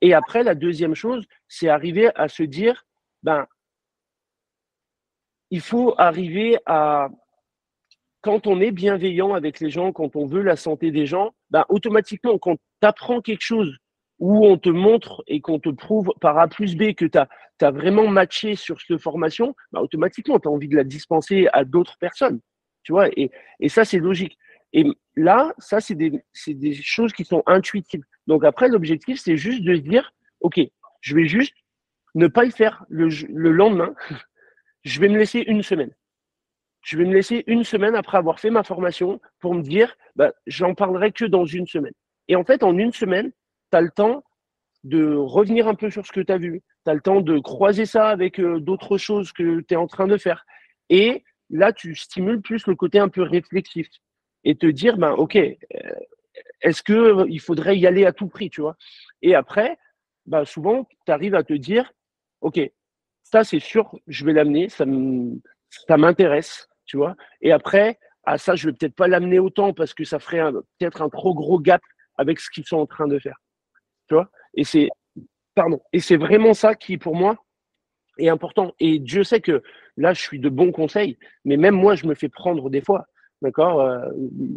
Et 0.00 0.14
après, 0.14 0.42
la 0.42 0.54
deuxième 0.54 0.94
chose, 0.94 1.26
c'est 1.48 1.68
arriver 1.68 2.10
à 2.14 2.28
se 2.28 2.42
dire, 2.42 2.84
ben, 3.22 3.46
il 5.50 5.60
faut 5.60 5.94
arriver 5.98 6.58
à, 6.66 7.08
quand 8.22 8.46
on 8.46 8.60
est 8.60 8.70
bienveillant 8.70 9.34
avec 9.34 9.60
les 9.60 9.70
gens, 9.70 9.92
quand 9.92 10.16
on 10.16 10.26
veut 10.26 10.42
la 10.42 10.56
santé 10.56 10.90
des 10.90 11.06
gens, 11.06 11.32
ben, 11.50 11.64
automatiquement, 11.68 12.38
quand 12.38 12.56
tu 12.56 12.86
apprends 12.86 13.20
quelque 13.20 13.44
chose 13.44 13.76
où 14.18 14.46
on 14.46 14.58
te 14.58 14.68
montre 14.68 15.22
et 15.26 15.40
qu'on 15.40 15.58
te 15.58 15.70
prouve 15.70 16.12
par 16.20 16.38
A 16.38 16.48
plus 16.48 16.76
B 16.76 16.92
que 16.92 17.06
tu 17.06 17.18
as, 17.18 17.28
vraiment 17.70 18.06
matché 18.06 18.54
sur 18.54 18.80
cette 18.80 19.00
formation, 19.00 19.54
ben, 19.72 19.80
automatiquement, 19.80 20.38
tu 20.38 20.48
as 20.48 20.50
envie 20.50 20.68
de 20.68 20.76
la 20.76 20.84
dispenser 20.84 21.48
à 21.52 21.64
d'autres 21.64 21.96
personnes. 21.98 22.40
Tu 22.82 22.92
vois, 22.92 23.08
et, 23.16 23.30
et 23.60 23.68
ça, 23.68 23.84
c'est 23.84 23.98
logique. 23.98 24.38
Là, 25.16 25.52
ça, 25.58 25.80
c'est 25.80 25.94
des, 25.94 26.22
choses 26.74 27.12
qui 27.12 27.24
sont 27.24 27.42
intuitives. 27.46 28.04
Donc 28.26 28.44
après, 28.44 28.68
l'objectif, 28.68 29.20
c'est 29.20 29.36
juste 29.36 29.62
de 29.62 29.76
dire, 29.76 30.12
OK, 30.40 30.60
je 31.00 31.14
vais 31.14 31.26
juste 31.26 31.54
ne 32.14 32.26
pas 32.26 32.44
le 32.44 32.50
faire 32.50 32.84
le, 32.88 33.08
le 33.28 33.52
lendemain. 33.52 33.94
je 34.84 35.00
vais 35.00 35.08
me 35.08 35.18
laisser 35.18 35.40
une 35.46 35.62
semaine. 35.62 35.92
Je 36.82 36.96
vais 36.96 37.04
me 37.04 37.12
laisser 37.12 37.44
une 37.46 37.64
semaine 37.64 37.94
après 37.94 38.18
avoir 38.18 38.40
fait 38.40 38.50
ma 38.50 38.62
formation 38.62 39.20
pour 39.38 39.54
me 39.54 39.62
dire, 39.62 39.94
bah, 40.16 40.32
j'en 40.46 40.74
parlerai 40.74 41.12
que 41.12 41.26
dans 41.26 41.44
une 41.44 41.66
semaine. 41.66 41.92
Et 42.28 42.36
en 42.36 42.44
fait, 42.44 42.62
en 42.62 42.76
une 42.78 42.92
semaine, 42.92 43.32
tu 43.70 43.76
as 43.76 43.82
le 43.82 43.90
temps 43.90 44.24
de 44.84 45.14
revenir 45.14 45.68
un 45.68 45.74
peu 45.74 45.90
sur 45.90 46.06
ce 46.06 46.12
que 46.12 46.20
tu 46.20 46.32
as 46.32 46.38
vu. 46.38 46.62
Tu 46.84 46.90
as 46.90 46.94
le 46.94 47.00
temps 47.00 47.20
de 47.20 47.38
croiser 47.38 47.84
ça 47.84 48.08
avec 48.08 48.40
euh, 48.40 48.60
d'autres 48.60 48.96
choses 48.96 49.32
que 49.32 49.60
tu 49.60 49.74
es 49.74 49.76
en 49.76 49.86
train 49.86 50.06
de 50.06 50.16
faire. 50.16 50.46
Et 50.88 51.22
là, 51.50 51.72
tu 51.72 51.94
stimules 51.94 52.40
plus 52.40 52.66
le 52.66 52.74
côté 52.74 52.98
un 52.98 53.08
peu 53.08 53.22
réflexif 53.22 53.88
et 54.44 54.56
te 54.56 54.66
dire, 54.66 54.96
ben, 54.96 55.12
OK, 55.12 55.36
euh, 55.36 55.56
est-ce 56.62 56.82
qu'il 56.82 56.94
euh, 56.94 57.38
faudrait 57.38 57.78
y 57.78 57.86
aller 57.86 58.04
à 58.04 58.12
tout 58.12 58.28
prix, 58.28 58.50
tu 58.50 58.60
vois? 58.60 58.76
Et 59.22 59.34
après, 59.34 59.78
ben, 60.26 60.44
souvent, 60.44 60.86
tu 61.06 61.12
arrives 61.12 61.34
à 61.34 61.42
te 61.42 61.54
dire, 61.54 61.92
OK, 62.40 62.60
ça, 63.22 63.44
c'est 63.44 63.60
sûr, 63.60 63.94
je 64.06 64.24
vais 64.24 64.32
l'amener, 64.32 64.68
ça 64.68 65.96
m'intéresse, 65.96 66.68
tu 66.84 66.96
vois? 66.96 67.16
Et 67.40 67.52
après, 67.52 67.98
à 68.24 68.38
ça, 68.38 68.54
je 68.54 68.68
vais 68.68 68.72
peut-être 68.74 68.94
pas 68.94 69.08
l'amener 69.08 69.38
autant 69.38 69.72
parce 69.72 69.94
que 69.94 70.04
ça 70.04 70.18
ferait 70.18 70.52
peut-être 70.78 71.02
un 71.02 71.08
trop 71.08 71.34
gros 71.34 71.58
gap 71.58 71.82
avec 72.16 72.40
ce 72.40 72.50
qu'ils 72.50 72.66
sont 72.66 72.76
en 72.76 72.86
train 72.86 73.08
de 73.08 73.18
faire. 73.18 73.40
Tu 74.08 74.14
vois? 74.14 74.30
Et 74.54 74.64
c'est, 74.64 74.88
pardon, 75.54 75.80
et 75.92 76.00
c'est 76.00 76.16
vraiment 76.16 76.54
ça 76.54 76.74
qui, 76.74 76.98
pour 76.98 77.16
moi, 77.16 77.36
est 78.18 78.28
important. 78.28 78.74
Et 78.78 78.98
Dieu 78.98 79.24
sait 79.24 79.40
que 79.40 79.62
là, 79.96 80.12
je 80.12 80.20
suis 80.20 80.38
de 80.38 80.48
bons 80.48 80.72
conseils, 80.72 81.18
mais 81.44 81.56
même 81.56 81.74
moi, 81.74 81.94
je 81.94 82.06
me 82.06 82.14
fais 82.14 82.28
prendre 82.28 82.68
des 82.70 82.80
fois. 82.80 83.06
D'accord 83.42 83.80
euh, 83.80 84.06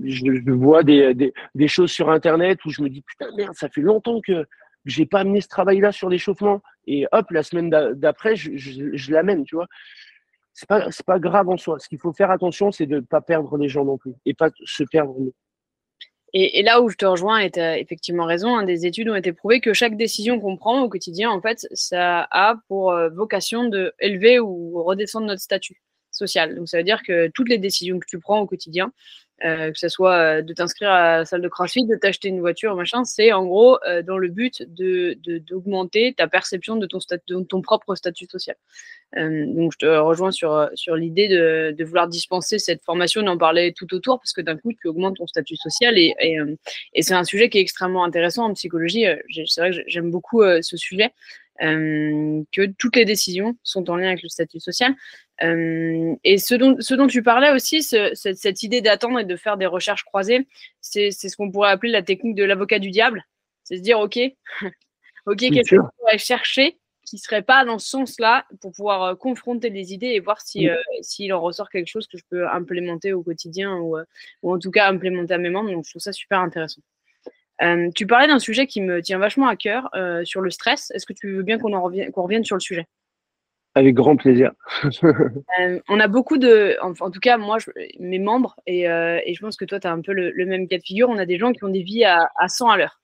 je, 0.04 0.52
vois 0.52 0.84
des, 0.84 1.14
des, 1.56 1.68
choses 1.68 1.92
sur 1.92 2.10
Internet 2.10 2.64
où 2.66 2.70
je 2.70 2.82
me 2.82 2.90
dis 2.90 3.02
putain, 3.02 3.28
merde, 3.38 3.56
ça 3.56 3.70
fait 3.70 3.82
longtemps 3.82 4.20
que 4.20 4.46
j'ai 4.86 5.06
pas 5.06 5.20
amené 5.22 5.42
ce 5.42 5.48
travail-là 5.48 5.92
sur 5.92 6.10
l'échauffement. 6.10 6.62
Et 6.88 7.08
hop, 7.12 7.32
la 7.32 7.44
semaine 7.44 7.70
d'après, 7.70 8.36
je, 8.36 8.52
je, 8.58 9.12
l'amène, 9.12 9.46
tu 9.46 9.56
vois. 9.56 9.68
C'est 10.54 10.68
pas, 10.68 10.90
pas 11.06 11.20
grave 11.20 11.50
en 11.50 11.58
soi. 11.58 11.80
Ce 11.80 11.88
qu'il 11.88 11.98
faut 11.98 12.14
faire 12.14 12.30
attention, 12.30 12.72
c'est 12.72 12.86
de 12.86 12.98
ne 12.98 13.02
pas 13.02 13.22
perdre 13.22 13.58
les 13.58 13.70
gens 13.70 13.86
non 13.86 13.98
plus 13.98 14.14
et 14.26 14.34
pas 14.34 14.50
se 14.66 14.84
perdre 14.84 15.16
nous. 15.18 15.34
Et, 16.36 16.64
là 16.64 16.82
où 16.82 16.90
je 16.90 16.96
te 16.96 17.06
rejoins, 17.06 17.38
et 17.40 17.52
tu 17.52 17.60
as 17.60 17.78
effectivement 17.78 18.26
raison, 18.26 18.58
hein, 18.58 18.64
des 18.64 18.88
études 18.88 19.08
ont 19.08 19.16
été 19.16 19.34
prouvées 19.34 19.62
que 19.62 19.74
chaque 19.74 19.96
décision 19.96 20.40
qu'on 20.40 20.58
prend 20.58 20.82
au 20.82 20.90
quotidien, 20.90 21.30
en 21.30 21.40
fait, 21.40 21.68
ça 21.74 22.28
a 22.32 22.56
pour 22.68 22.92
euh, 22.92 23.10
vocation 23.10 23.66
de 23.66 23.94
élever 24.00 24.40
ou 24.40 24.84
redescendre 24.84 25.28
notre 25.28 25.42
statut 25.42 25.80
Donc 26.56 26.68
ça 26.68 26.78
veut 26.78 26.84
dire 26.84 27.02
que 27.04 27.28
toutes 27.30 27.50
les 27.50 27.58
décisions 27.58 28.00
que 28.00 28.06
tu 28.08 28.20
prends 28.20 28.40
au 28.40 28.46
quotidien, 28.46 28.92
euh, 29.46 29.72
que 29.72 29.78
ce 29.78 29.90
soit 29.90 30.16
euh, 30.16 30.42
de 30.42 30.54
t'inscrire 30.54 30.90
à 30.90 31.18
la 31.18 31.26
salle 31.26 31.42
de 31.42 31.50
CrossFit, 31.50 31.86
de 31.86 31.96
t'acheter 31.96 32.30
une 32.30 32.40
voiture, 32.40 32.76
machin, 32.76 33.04
c'est 33.04 33.34
en 33.34 33.46
gros 33.46 33.78
euh, 33.86 34.02
dans 34.02 34.18
le 34.18 34.30
but 34.30 34.64
de 34.74 35.18
d'augmenter 35.40 36.14
ta 36.14 36.28
perception 36.28 36.78
de 36.78 36.86
ton, 36.86 37.02
statut, 37.02 37.34
de 37.34 37.42
ton 37.42 37.62
propre 37.62 37.96
statut 37.96 38.26
social. 38.26 38.56
donc 39.18 39.74
je 39.74 39.78
te 39.80 39.86
rejoins 39.86 40.32
sur, 40.32 40.70
sur 40.76 40.96
l'idée 40.96 41.28
de, 41.28 41.76
de, 41.78 41.84
vouloir 41.84 42.08
dispenser 42.08 42.58
cette 42.58 42.84
formation, 42.84 43.22
d'en 43.22 43.38
parler 43.38 43.74
tout 43.74 43.94
autour, 43.94 44.20
parce 44.20 44.32
que 44.32 44.42
d'un 44.42 44.56
coup, 44.56 44.72
tu 44.80 44.88
augmentes 44.88 45.18
ton 45.18 45.28
statut 45.28 45.58
social 45.58 45.98
et, 45.98 46.14
et 46.94 47.02
c'est 47.02 47.14
un 47.14 47.26
sujet 47.26 47.50
qui 47.50 47.58
est 47.58 47.62
extrêmement 47.62 48.06
intéressant 48.06 48.46
en 48.46 48.54
psychologie. 48.54 49.06
C'est 49.46 49.62
vrai 49.62 49.72
que 49.72 49.78
j'aime 49.88 50.10
beaucoup 50.10 50.44
ce 50.62 50.78
sujet. 50.78 51.12
Que 51.60 52.66
toutes 52.78 52.96
les 52.96 53.06
décisions 53.06 53.56
sont 53.64 53.90
en 53.90 53.96
lien 53.96 54.08
avec 54.08 54.24
le 54.24 54.30
statut 54.30 54.60
social. 54.60 54.96
Euh, 55.44 56.16
et 56.24 56.38
ce 56.38 56.56
dont, 56.56 56.76
ce 56.80 56.94
dont, 56.94 57.08
tu 57.08 57.24
parlais 57.24 57.52
aussi, 57.52 57.84
cette, 57.84 58.64
idée 58.64 58.82
d'attendre 58.82 59.20
et 59.20 59.26
de 59.26 59.36
faire 59.36 59.58
des 59.58 59.66
recherches 59.66 60.04
croisées, 60.04 60.48
c'est 60.82 61.12
ce 61.12 61.36
qu'on 61.36 61.52
pourrait 61.52 61.72
appeler 61.72 61.92
la 61.92 62.04
technique 62.04 62.36
de 62.36 62.44
l'avocat 62.44 62.80
du 62.80 62.92
diable. 62.92 63.26
C'est 63.64 63.78
se 63.78 63.82
dire, 63.82 64.00
OK, 64.00 64.20
OK, 65.26 65.38
quelqu'un 65.38 65.90
pourrait 65.98 66.18
chercher 66.18 66.78
qui 67.06 67.18
serait 67.18 67.42
pas 67.42 67.66
dans 67.66 67.80
ce 67.80 67.90
sens-là 67.90 68.46
pour 68.62 68.72
pouvoir 68.72 69.04
euh, 69.04 69.16
confronter 69.16 69.70
les 69.70 69.94
idées 69.94 70.08
et 70.08 70.22
voir 70.22 70.40
si, 70.40 70.70
euh, 70.70 70.76
s'il 71.02 71.34
en 71.34 71.42
ressort 71.42 71.70
quelque 71.70 71.90
chose 71.90 72.08
que 72.08 72.18
je 72.18 72.24
peux 72.30 72.48
implémenter 72.48 73.12
au 73.12 73.22
quotidien 73.22 73.76
ou, 73.76 73.98
ou 74.42 74.54
en 74.54 74.58
tout 74.58 74.72
cas 74.72 74.90
implémenter 74.90 75.34
à 75.34 75.38
mes 75.38 75.50
membres. 75.50 75.70
Donc, 75.70 75.86
je 75.86 75.92
trouve 75.92 76.02
ça 76.02 76.14
super 76.14 76.40
intéressant. 76.40 76.82
Tu 77.96 78.08
parlais 78.08 78.28
d'un 78.28 78.40
sujet 78.40 78.68
qui 78.68 78.82
me 78.82 79.02
tient 79.02 79.20
vachement 79.20 79.48
à 79.48 79.56
cœur 79.56 79.90
sur 80.24 80.42
le 80.42 80.50
stress. 80.50 80.92
Est-ce 80.92 81.06
que 81.06 81.14
tu 81.14 81.32
veux 81.32 81.44
bien 81.44 81.58
qu'on 81.58 81.74
en 81.74 81.82
revienne, 81.82 82.12
qu'on 82.12 82.24
revienne 82.24 82.44
sur 82.44 82.56
le 82.56 82.62
sujet? 82.62 82.88
Avec 83.76 83.96
grand 83.96 84.16
plaisir. 84.16 84.52
Euh, 85.60 85.80
on 85.88 86.00
a 86.00 86.08
beaucoup 86.08 86.38
de, 86.38 86.78
en, 86.82 87.12
tout 87.12 87.20
cas 87.20 87.38
moi, 87.38 87.58
mes 88.00 88.18
membres, 88.18 88.56
et, 88.66 88.90
euh, 88.90 89.20
et, 89.24 89.36
je 89.36 89.40
pense 89.40 89.56
que 89.56 89.66
toi, 89.66 89.80
tu 89.80 89.86
as 89.86 89.92
un 89.92 90.02
peu 90.02 90.12
le, 90.12 90.46
même 90.48 90.68
cas 90.68 90.78
de 90.78 90.84
figure, 90.84 91.10
on 91.10 91.18
a 91.20 91.28
des 91.28 91.38
gens 91.38 91.52
qui 91.54 91.64
ont 91.64 91.70
des 91.70 91.84
vies 91.84 92.06
à, 92.06 92.32
à 92.40 92.48
100 92.48 92.70
à 92.70 92.78
l'heure. 92.78 93.00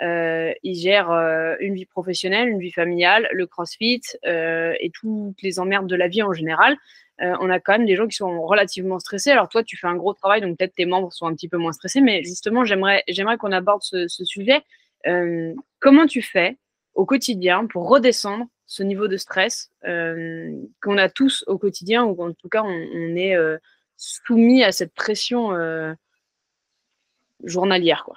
Euh, 0.00 0.52
ils 0.62 0.74
gèrent 0.74 1.10
une 1.60 1.74
vie 1.74 1.86
professionnelle, 1.86 2.48
une 2.48 2.58
vie 2.58 2.72
familiale, 2.72 3.26
le 3.32 3.46
crossfit 3.46 4.02
et 4.24 4.90
toutes 4.92 5.40
les 5.42 5.58
emmerdes 5.58 5.86
de 5.86 5.96
la 5.96 6.08
vie 6.08 6.22
en 6.22 6.34
général. 6.34 6.76
On 7.20 7.48
a 7.48 7.60
quand 7.60 7.72
même 7.72 7.86
des 7.86 7.96
gens 7.96 8.08
qui 8.08 8.16
sont 8.16 8.42
relativement 8.42 8.98
stressés. 8.98 9.30
Alors 9.30 9.48
toi, 9.48 9.62
tu 9.62 9.76
fais 9.76 9.86
un 9.86 9.94
gros 9.94 10.14
travail, 10.14 10.40
donc 10.40 10.58
peut-être 10.58 10.74
tes 10.74 10.86
membres 10.86 11.12
sont 11.12 11.26
un 11.26 11.34
petit 11.34 11.48
peu 11.48 11.58
moins 11.58 11.72
stressés, 11.72 12.00
mais 12.00 12.24
justement, 12.24 12.64
j'aimerais, 12.64 13.04
qu'on 13.38 13.52
aborde 13.52 13.82
ce, 13.82 14.06
sujet. 14.08 14.62
comment 15.80 16.06
tu 16.06 16.22
fais 16.22 16.58
au 16.94 17.04
quotidien 17.04 17.66
pour 17.66 17.88
redescendre 17.88 18.46
ce 18.66 18.82
niveau 18.82 19.08
de 19.08 19.16
stress 19.16 19.70
euh, 19.84 20.50
qu'on 20.82 20.98
a 20.98 21.08
tous 21.08 21.44
au 21.46 21.58
quotidien, 21.58 22.04
ou 22.04 22.22
en 22.22 22.32
tout 22.32 22.48
cas 22.48 22.62
on, 22.62 23.16
est 23.16 23.36
euh, 23.36 23.58
soumis 23.96 24.62
à 24.62 24.72
cette 24.72 24.94
pression 24.94 25.52
euh, 25.54 25.92
journalière. 27.44 28.04
Quoi? 28.04 28.16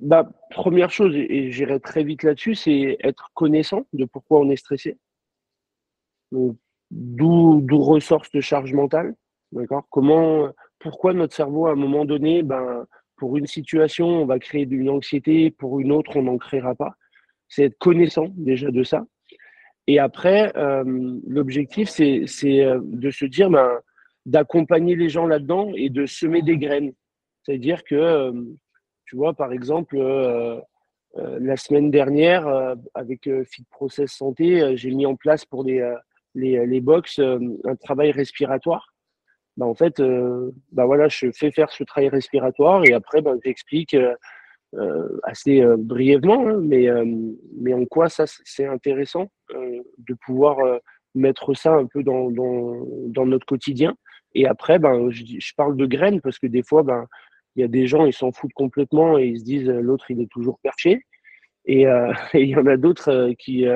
bah, 0.00 0.30
première 0.50 0.90
chose, 0.90 1.14
et 1.16 1.50
j'irai 1.50 1.80
très 1.80 2.04
vite 2.04 2.24
là-dessus, 2.24 2.54
c'est 2.54 2.98
être 3.00 3.30
connaissant 3.32 3.86
de 3.94 4.04
pourquoi 4.04 4.40
on 4.40 4.50
est 4.50 4.56
stressé. 4.56 4.98
D'où 6.30 7.62
ressort 7.72 8.24
cette 8.24 8.40
charge 8.40 8.72
mentale. 8.72 9.14
D'accord? 9.52 9.84
Comment, 9.90 10.48
pourquoi 10.78 11.12
notre 11.12 11.34
cerveau, 11.34 11.66
à 11.66 11.72
un 11.72 11.76
moment 11.76 12.04
donné, 12.04 12.42
ben, 12.42 12.86
pour 13.16 13.36
une 13.36 13.46
situation, 13.46 14.06
on 14.06 14.26
va 14.26 14.38
créer 14.38 14.66
une 14.68 14.90
anxiété, 14.90 15.50
pour 15.50 15.80
une 15.80 15.92
autre, 15.92 16.16
on 16.16 16.22
n'en 16.22 16.38
créera 16.38 16.74
pas? 16.74 16.94
C'est 17.48 17.64
être 17.64 17.78
connaissant 17.78 18.28
déjà 18.36 18.70
de 18.70 18.82
ça. 18.82 19.04
Et 19.86 19.98
après, 19.98 20.52
euh, 20.56 21.18
l'objectif, 21.26 21.88
c'est 21.88 22.26
euh, 22.64 22.80
de 22.82 23.10
se 23.10 23.24
dire, 23.24 23.50
ben, 23.50 23.80
d'accompagner 24.26 24.96
les 24.96 25.08
gens 25.08 25.26
là-dedans 25.26 25.72
et 25.74 25.90
de 25.90 26.06
semer 26.06 26.42
des 26.42 26.56
graines. 26.56 26.92
C'est-à-dire 27.42 27.84
que, 27.84 27.94
euh, 27.94 28.32
tu 29.04 29.16
vois, 29.16 29.34
par 29.34 29.52
exemple, 29.52 29.98
la 31.16 31.56
semaine 31.56 31.90
dernière, 31.90 32.74
avec 32.94 33.28
Fit 33.44 33.64
Process 33.70 34.12
Santé, 34.12 34.76
j'ai 34.76 34.90
mis 34.90 35.06
en 35.06 35.14
place 35.14 35.44
pour 35.44 35.62
les, 35.62 35.80
les, 36.34 36.66
les 36.66 36.80
box 36.80 37.18
un 37.18 37.76
travail 37.76 38.10
respiratoire. 38.10 38.94
Ben, 39.56 39.66
en 39.66 39.74
fait, 39.74 40.00
ben, 40.00 40.84
voilà, 40.84 41.08
je 41.08 41.30
fais 41.32 41.52
faire 41.52 41.70
ce 41.70 41.84
travail 41.84 42.08
respiratoire 42.08 42.84
et 42.84 42.92
après, 42.92 43.22
ben, 43.22 43.38
j'explique 43.44 43.96
euh, 44.76 45.20
assez 45.22 45.60
euh, 45.60 45.76
brièvement, 45.78 46.48
hein, 46.48 46.58
mais, 46.60 46.88
euh, 46.88 47.04
mais 47.60 47.72
en 47.72 47.84
quoi 47.84 48.08
ça 48.08 48.24
c'est 48.26 48.66
intéressant 48.66 49.30
de 49.52 50.14
pouvoir 50.26 50.56
mettre 51.14 51.54
ça 51.54 51.74
un 51.74 51.86
peu 51.86 52.02
dans, 52.02 52.30
dans, 52.30 52.84
dans, 53.06 53.26
notre 53.26 53.46
quotidien. 53.46 53.94
Et 54.34 54.48
après, 54.48 54.80
ben, 54.80 55.10
je, 55.10 55.22
je, 55.24 55.52
parle 55.56 55.76
de 55.76 55.86
graines 55.86 56.20
parce 56.20 56.40
que 56.40 56.48
des 56.48 56.64
fois, 56.64 56.82
ben, 56.82 57.06
il 57.54 57.60
y 57.60 57.64
a 57.64 57.68
des 57.68 57.86
gens, 57.86 58.04
ils 58.04 58.12
s'en 58.12 58.32
foutent 58.32 58.54
complètement 58.54 59.16
et 59.16 59.26
ils 59.26 59.38
se 59.38 59.44
disent 59.44 59.68
l'autre, 59.68 60.10
il 60.10 60.20
est 60.20 60.30
toujours 60.30 60.58
perché. 60.60 61.02
Et 61.66 61.84
il 62.34 62.48
y 62.48 62.56
en 62.56 62.66
a 62.66 62.76
d'autres 62.76 63.30
qui, 63.38 63.66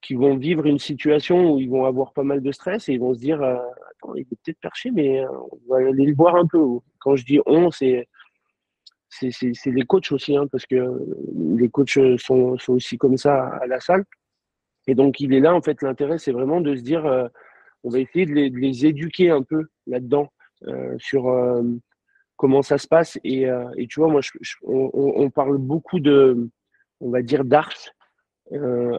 qui 0.00 0.14
vont 0.14 0.36
vivre 0.36 0.66
une 0.66 0.78
situation 0.78 1.52
où 1.52 1.58
ils 1.58 1.68
vont 1.68 1.84
avoir 1.84 2.12
pas 2.12 2.22
mal 2.22 2.40
de 2.40 2.52
stress 2.52 2.88
et 2.88 2.94
ils 2.94 3.00
vont 3.00 3.14
se 3.14 3.20
dire 3.20 3.42
Attends, 3.42 4.14
il 4.14 4.22
est 4.22 4.24
peut-être 4.42 4.60
perché, 4.60 4.90
mais 4.90 5.24
on 5.26 5.60
va 5.68 5.78
aller 5.78 6.06
le 6.06 6.14
voir 6.14 6.36
un 6.36 6.46
peu. 6.46 6.60
Quand 7.00 7.16
je 7.16 7.24
dis 7.24 7.40
on, 7.46 7.70
c'est 7.70 8.06
c'est 9.10 9.70
les 9.70 9.84
coachs 9.84 10.12
aussi, 10.12 10.36
hein, 10.36 10.46
parce 10.46 10.66
que 10.66 10.76
les 11.56 11.68
coachs 11.68 11.90
sont, 12.18 12.58
sont, 12.58 12.72
aussi 12.74 12.98
comme 12.98 13.16
ça 13.16 13.48
à 13.60 13.66
la 13.66 13.80
salle. 13.80 14.04
Et 14.86 14.94
donc, 14.94 15.20
il 15.20 15.34
est 15.34 15.40
là, 15.40 15.54
en 15.54 15.60
fait, 15.60 15.82
l'intérêt, 15.82 16.18
c'est 16.18 16.32
vraiment 16.32 16.60
de 16.60 16.74
se 16.76 16.82
dire, 16.82 17.04
euh, 17.06 17.28
on 17.84 17.90
va 17.90 18.00
essayer 18.00 18.26
de 18.26 18.32
les, 18.32 18.86
éduquer 18.86 19.30
un 19.30 19.42
peu 19.42 19.66
là-dedans, 19.86 20.32
euh, 20.66 20.94
sur 20.98 21.28
euh, 21.28 21.62
comment 22.36 22.62
ça 22.62 22.78
se 22.78 22.86
passe. 22.86 23.18
Et, 23.24 23.46
et 23.76 23.86
tu 23.86 24.00
vois, 24.00 24.08
moi, 24.08 24.20
je, 24.22 24.30
on, 24.62 24.90
on, 24.94 25.30
parle 25.30 25.58
beaucoup 25.58 26.00
de, 26.00 26.48
on 27.00 27.10
va 27.10 27.22
dire, 27.22 27.44
d'art, 27.44 27.74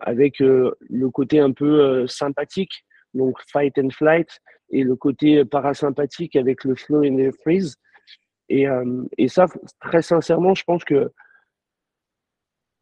avec 0.01 0.39
le 0.39 1.09
côté 1.09 1.39
un 1.39 1.51
peu 1.51 2.05
sympathique, 2.07 2.85
donc 3.13 3.37
fight 3.51 3.77
and 3.79 3.89
flight, 3.89 4.29
et 4.71 4.83
le 4.83 4.95
côté 4.95 5.43
parasympathique 5.45 6.35
avec 6.35 6.63
le 6.63 6.75
flow 6.75 7.03
and 7.03 7.17
the 7.17 7.31
freeze. 7.41 7.75
Et, 8.49 8.67
euh, 8.67 9.03
et, 9.17 9.27
ça, 9.27 9.45
très 9.79 10.01
sincèrement, 10.01 10.55
je 10.55 10.63
pense 10.63 10.83
que 10.83 11.11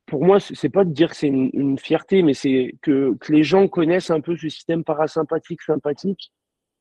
pour 0.06 0.24
moi, 0.24 0.40
c'est 0.40 0.70
pas 0.70 0.86
de 0.86 0.92
dire 0.92 1.10
que 1.10 1.16
c'est 1.18 1.28
une, 1.28 1.78
fierté, 1.78 2.24
mais 2.24 2.34
c'est 2.34 2.76
que, 2.82 3.18
les 3.28 3.44
gens 3.44 3.68
connaissent 3.68 4.10
un 4.10 4.22
peu 4.22 4.38
ce 4.38 4.48
système 4.48 4.86
parasympathique, 4.86 5.62
sympathique. 5.62 6.32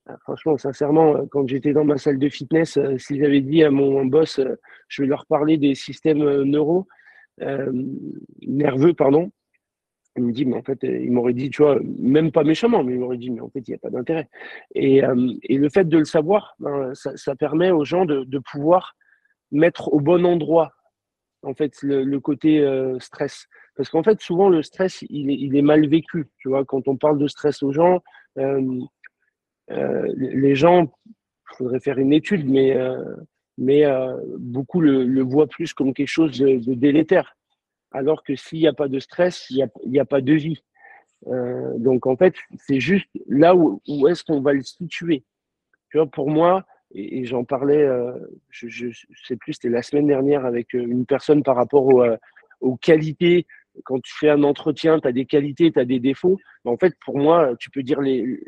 Euh, 0.09 0.14
franchement, 0.22 0.57
sincèrement, 0.57 1.16
euh, 1.16 1.22
quand 1.33 1.49
j'étais 1.49 1.72
dans 1.72 1.85
ma 1.85 1.99
salle 1.99 2.20
de 2.20 2.29
fitness, 2.29 2.79
s'ils 2.99 3.25
avaient 3.25 3.40
dit 3.40 3.64
à 3.64 3.70
mon 3.72 4.05
boss, 4.05 4.40
je 4.87 5.03
vais 5.03 5.09
leur 5.09 5.27
parler 5.27 5.59
des 5.59 5.75
systèmes 5.75 6.22
neuro, 6.42 6.87
nerveux, 8.40 8.94
pardon, 8.94 9.31
il 10.16 10.24
me 10.24 10.33
dit, 10.33 10.44
mais 10.44 10.57
en 10.57 10.62
fait, 10.62 10.79
il 10.83 11.11
m'aurait 11.12 11.33
dit, 11.33 11.50
tu 11.50 11.62
vois, 11.62 11.79
même 11.98 12.33
pas 12.33 12.44
méchamment, 12.44 12.83
mais 12.83 12.94
il 12.94 13.00
m'aurait 13.00 13.18
dit, 13.18 13.31
mais 13.31 13.40
en 13.40 13.50
fait, 13.50 13.61
il 13.66 13.70
n'y 13.70 13.74
a 13.74 13.79
pas 13.79 13.90
d'intérêt. 13.90 14.29
Et, 14.74 15.05
euh, 15.05 15.33
et, 15.42 15.59
le 15.59 15.68
fait 15.68 15.85
de 15.85 15.98
le 15.98 16.05
savoir, 16.05 16.55
ben, 16.59 16.92
ça, 16.94 17.37
permet 17.37 17.70
aux 17.70 17.85
gens 17.85 18.05
de, 18.05 18.24
de, 18.24 18.38
pouvoir 18.38 18.96
mettre 19.52 19.92
au 19.92 20.00
bon 20.00 20.24
endroit, 20.24 20.72
en 21.42 21.55
fait, 21.55 21.74
le, 21.83 22.18
côté 22.18 22.61
euh, 22.61 22.98
stress. 22.98 23.46
Parce 23.76 23.90
qu'en 23.90 24.02
fait, 24.02 24.20
souvent, 24.20 24.48
le 24.48 24.62
stress, 24.62 25.05
il 25.09 25.57
est, 25.57 25.62
mal 25.62 25.87
vécu. 25.87 26.29
Tu 26.38 26.48
vois, 26.48 26.64
quand 26.64 26.88
on 26.88 26.96
parle 26.96 27.18
de 27.18 27.29
stress 27.29 27.62
aux 27.62 27.72
gens, 27.72 28.02
euh, 28.38 28.81
euh 29.70 30.12
les 30.16 30.55
gens, 30.55 30.92
il 31.07 31.57
faudrait 31.57 31.81
faire 31.81 31.98
une 31.98 32.12
étude, 32.12 32.48
mais, 32.48 32.76
euh, 32.76 33.02
mais 33.59 33.85
beaucoup 34.38 34.81
le, 34.81 35.05
le, 35.05 35.22
voient 35.22 35.46
plus 35.46 35.74
comme 35.74 35.94
quelque 35.94 36.09
chose 36.09 36.38
de 36.38 36.74
délétère 36.74 37.37
alors 37.92 38.22
que 38.22 38.35
s'il 38.37 38.61
n'y 38.61 38.68
a 38.68 38.72
pas 38.72 38.88
de 38.88 38.99
stress, 38.99 39.46
il 39.51 39.68
n'y 39.87 40.01
a, 40.01 40.05
pas 40.05 40.20
de 40.20 40.33
vie. 40.33 40.62
Euh, 41.29 41.72
donc 41.79 42.07
en 42.07 42.16
fait, 42.16 42.35
c'est 42.59 42.81
juste 42.81 43.09
là 43.29 43.55
où, 43.55 43.81
est-ce 44.09 44.25
qu'on 44.25 44.40
va 44.40 44.53
le 44.53 44.62
situer. 44.62 45.25
Tu 45.90 45.99
vois, 45.99 46.07
pour 46.07 46.31
moi, 46.31 46.64
et, 46.92 47.25
j'en 47.25 47.44
parlais, 47.44 47.83
euh, 47.83 48.12
je, 48.51 48.68
je, 48.68 48.90
sais 49.25 49.37
plus, 49.37 49.55
c'était 49.55 49.68
la 49.68 49.83
semaine 49.83 50.07
dernière 50.07 50.44
avec 50.44 50.75
euh, 50.75 50.81
une 50.81 51.07
personne 51.07 51.42
par 51.42 51.57
rapport 51.57 51.87
aux 52.61 52.77
qualités 52.77 53.46
quand 53.85 54.01
tu 54.01 54.12
fais 54.18 54.31
un 54.31 54.42
entretien, 54.42 55.01
tu 55.01 55.09
as 55.09 55.12
des 55.12 55.27
qualités, 55.27 55.70
tu 55.72 55.79
as 55.79 55.85
des 55.85 56.01
défauts. 56.01 56.38
En 56.64 56.77
fait, 56.77 56.94
pour 57.05 57.18
moi, 57.18 57.55
tu 57.59 57.70
peux 57.70 57.83
dire 57.83 58.01
les, 58.01 58.40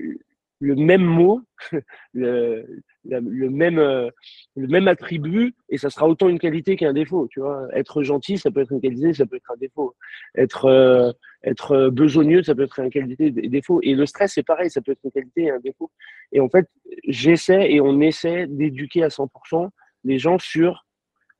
le 0.60 0.74
même 0.74 1.02
mot, 1.02 1.42
le, 2.12 2.82
le, 3.04 3.50
même, 3.50 3.78
euh, 3.78 4.10
le 4.56 4.66
même 4.66 4.88
attribut, 4.88 5.54
et 5.68 5.78
ça 5.78 5.90
sera 5.90 6.08
autant 6.08 6.28
une 6.28 6.38
qualité 6.38 6.76
qu'un 6.76 6.92
défaut. 6.92 7.28
Tu 7.30 7.40
vois, 7.40 7.68
être 7.72 8.02
gentil, 8.02 8.38
ça 8.38 8.50
peut 8.50 8.60
être 8.60 8.72
une 8.72 8.80
qualité, 8.80 9.14
ça 9.14 9.26
peut 9.26 9.36
être 9.36 9.50
un 9.50 9.56
défaut. 9.56 9.94
Être, 10.36 10.64
euh, 10.66 11.12
être 11.44 11.90
besogneux, 11.90 12.42
ça 12.42 12.54
peut 12.54 12.64
être 12.64 12.80
une 12.80 12.90
qualité 12.90 13.26
et 13.26 13.48
défaut. 13.48 13.80
Et 13.82 13.94
le 13.94 14.06
stress, 14.06 14.32
c'est 14.34 14.42
pareil, 14.42 14.70
ça 14.70 14.80
peut 14.80 14.92
être 14.92 15.04
une 15.04 15.12
qualité 15.12 15.42
et 15.42 15.50
un 15.50 15.60
défaut. 15.60 15.90
Et 16.32 16.40
en 16.40 16.48
fait, 16.48 16.68
j'essaie 17.06 17.70
et 17.72 17.80
on 17.80 18.00
essaie 18.00 18.46
d'éduquer 18.48 19.04
à 19.04 19.08
100% 19.08 19.70
les 20.04 20.18
gens 20.18 20.38
sur 20.38 20.84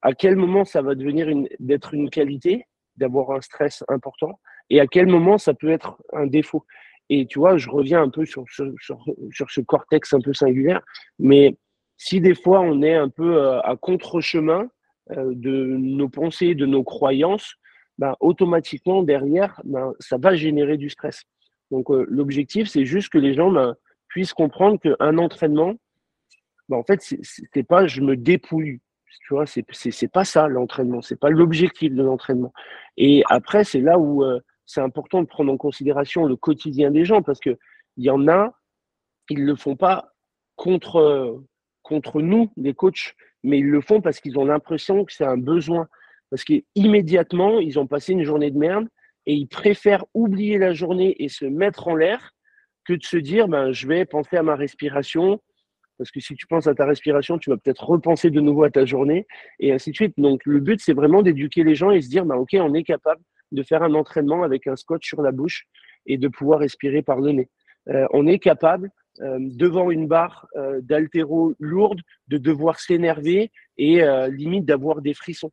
à 0.03 0.13
quel 0.13 0.37
moment 0.37 0.65
ça 0.65 0.83
va 0.83 0.95
devenir 0.95 1.29
d'être 1.59 1.95
une 1.95 2.11
qualité, 2.11 2.67
d'avoir 2.97 3.33
un 3.33 3.41
stress 3.41 3.85
important, 3.89 4.39
et 4.71 4.81
à 4.81 4.87
quel 4.87 5.07
moment 5.07 5.39
ça 5.39 5.55
peut 5.55 5.71
être 5.71 5.99
un 6.13 6.27
défaut. 6.27 6.65
Et 7.11 7.27
tu 7.27 7.39
vois, 7.39 7.57
je 7.57 7.71
reviens 7.71 8.03
un 8.03 8.11
peu 8.11 8.27
sur, 8.27 8.45
ce 8.49 9.61
cortex 9.61 10.13
un 10.13 10.21
peu 10.21 10.35
singulier, 10.35 10.77
mais 11.19 11.57
si 11.97 12.21
des 12.21 12.35
fois 12.35 12.61
on 12.61 12.83
est 12.83 12.95
un 12.95 13.09
peu 13.09 13.37
euh, 13.37 13.61
à 13.63 13.77
contre-chemin 13.77 14.69
euh, 15.11 15.33
de 15.35 15.77
nos 15.79 16.09
pensées, 16.09 16.55
de 16.55 16.67
nos 16.67 16.85
croyances, 16.85 17.55
ben, 17.97 18.15
automatiquement 18.21 19.03
derrière, 19.03 19.61
ben, 19.65 19.93
ça 19.99 20.19
va 20.19 20.35
générer 20.35 20.77
du 20.77 20.91
stress. 20.91 21.25
Donc 21.71 21.91
euh, 21.91 22.07
l'objectif, 22.09 22.69
c'est 22.69 22.85
juste 22.85 23.09
que 23.09 23.19
les 23.19 23.35
gens 23.35 23.51
ben, 23.51 23.75
puissent 24.09 24.35
comprendre 24.35 24.79
qu'un 24.79 25.19
entraînement, 25.19 25.75
ben, 26.69 26.77
en 26.77 26.85
fait, 26.85 27.01
c'est 27.03 27.63
pas 27.63 27.87
je 27.87 28.03
me 28.03 28.17
dépouille. 28.17 28.81
Tu 29.27 29.35
vois, 29.35 29.47
c'est 29.47 30.13
pas 30.13 30.25
ça 30.25 30.49
l'entraînement, 30.49 31.03
c'est 31.03 31.19
pas 31.19 31.29
l'objectif 31.29 31.93
de 31.93 32.03
l'entraînement. 32.03 32.53
Et 32.97 33.23
après, 33.29 33.65
c'est 33.65 33.81
là 33.81 33.99
où 33.99 34.25
c'est 34.69 34.83
important 34.83 35.23
de 35.23 35.27
prendre 35.27 35.51
en 35.51 35.57
considération 35.57 36.27
le 36.27 36.37
quotidien 36.37 36.91
des 36.91 37.07
gens 37.07 37.23
parce 37.23 37.41
que 37.41 37.57
il 37.97 38.05
y 38.05 38.11
en 38.11 38.29
a, 38.29 38.53
ils 39.31 39.45
le 39.45 39.57
font 39.57 39.77
pas 39.77 40.13
contre 40.57 41.43
contre 41.83 42.21
nous, 42.21 42.53
les 42.59 42.75
coachs, 42.75 43.15
mais 43.43 43.61
ils 43.61 43.67
le 43.67 43.81
font 43.81 44.03
parce 44.03 44.21
qu'ils 44.21 44.39
ont 44.39 44.45
l'impression 44.45 45.07
que 45.07 45.13
c'est 45.13 45.25
un 45.25 45.39
besoin. 45.39 45.89
Parce 46.29 46.45
qu'immédiatement, 46.45 47.61
ils 47.61 47.79
ont 47.79 47.87
passé 47.87 48.13
une 48.13 48.25
journée 48.25 48.51
de 48.51 48.59
merde 48.59 48.87
et 49.25 49.33
ils 49.33 49.49
préfèrent 49.49 50.05
oublier 50.13 50.59
la 50.59 50.75
journée 50.75 51.17
et 51.19 51.31
se 51.31 51.47
mettre 51.47 51.89
en 51.89 51.97
l'air 51.97 52.33
que 52.85 52.93
de 52.93 53.03
se 53.03 53.17
dire, 53.17 53.49
ben, 53.49 53.73
je 53.73 53.87
vais 53.87 54.05
penser 54.05 54.37
à 54.37 54.43
ma 54.43 54.55
respiration. 54.55 55.41
Parce 55.97 56.11
que 56.11 56.21
si 56.21 56.35
tu 56.35 56.47
penses 56.47 56.67
à 56.67 56.75
ta 56.75 56.85
respiration, 56.85 57.39
tu 57.39 57.49
vas 57.49 57.57
peut-être 57.57 57.89
repenser 57.89 58.31
de 58.31 58.41
nouveau 58.41 58.65
à 58.65 58.71
ta 58.71 58.85
journée 58.85 59.27
et 59.61 59.73
ainsi 59.73 59.93
de 59.93 59.97
suite. 59.97 60.15
Donc, 60.19 60.45
le 60.45 60.61
but, 60.61 60.79
c'est 60.81 60.93
vraiment 60.93 61.23
d'éduquer 61.23 61.65
les 61.65 61.75
gens 61.75 61.91
et 61.91 62.03
se 62.03 62.11
dire, 62.11 62.27
ben, 62.27 62.37
OK, 62.37 62.51
on 62.53 62.75
est 62.75 62.85
capable 62.85 63.23
de 63.53 63.63
faire 63.63 63.83
un 63.83 63.95
entraînement 63.95 64.43
avec 64.43 64.67
un 64.67 64.77
scotch 64.77 65.07
sur 65.07 65.23
la 65.23 65.33
bouche 65.33 65.67
et 66.07 66.19
de 66.19 66.29
pouvoir 66.29 66.61
respirer 66.61 67.03
par 67.03 67.21
le 67.21 67.33
nez. 67.33 67.49
Euh, 67.89 68.07
on 68.13 68.27
est 68.27 68.39
capable, 68.39 68.91
euh, 69.21 69.39
devant 69.41 69.91
une 69.91 70.07
barre 70.07 70.47
euh, 70.57 70.81
d'altéro 70.83 71.55
lourde, 71.59 72.01
de 72.29 72.39
devoir 72.39 72.79
s'énerver 72.81 73.51
et 73.77 74.03
limite 74.31 74.65
d'avoir 74.65 75.03
des 75.03 75.15
frissons. 75.15 75.53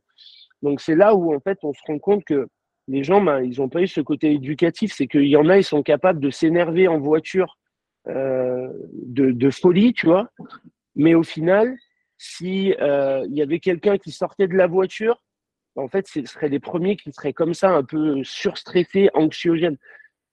Donc 0.64 0.82
c'est 0.82 0.96
là 0.96 1.14
où 1.14 1.36
en 1.36 1.40
fait 1.40 1.60
on 1.62 1.74
se 1.74 1.82
rend 1.86 2.00
compte 2.00 2.24
que 2.24 2.48
les 2.88 3.04
gens, 3.04 3.22
ben, 3.22 3.42
ils 3.42 3.60
n'ont 3.60 3.70
pas 3.70 3.82
eu 3.82 3.88
ce 3.88 4.02
côté 4.02 4.32
éducatif. 4.32 4.94
C'est 4.94 5.08
qu'il 5.08 5.28
y 5.28 5.38
en 5.38 5.48
a, 5.50 5.58
ils 5.58 5.64
sont 5.64 5.84
capables 5.84 6.20
de 6.20 6.32
s'énerver 6.32 6.88
en 6.88 7.00
voiture 7.00 7.60
de, 8.08 9.32
de, 9.32 9.50
folie, 9.50 9.94
tu 9.94 10.08
vois. 10.08 10.30
Mais 10.96 11.14
au 11.16 11.24
final, 11.24 11.76
si 12.18 12.70
il 12.70 13.32
y 13.32 13.42
avait 13.44 13.60
quelqu'un 13.60 14.00
qui 14.00 14.12
sortait 14.12 14.48
de 14.48 14.56
la 14.56 14.66
voiture 14.66 15.22
en 15.76 15.88
fait, 15.88 16.08
ce 16.08 16.26
seraient 16.26 16.50
les 16.50 16.60
premiers 16.60 16.96
qui 16.96 17.12
seraient 17.12 17.34
comme 17.34 17.54
ça, 17.54 17.72
un 17.72 17.84
peu 17.84 18.24
surstressés, 18.24 19.10
anxiogènes. 19.14 19.78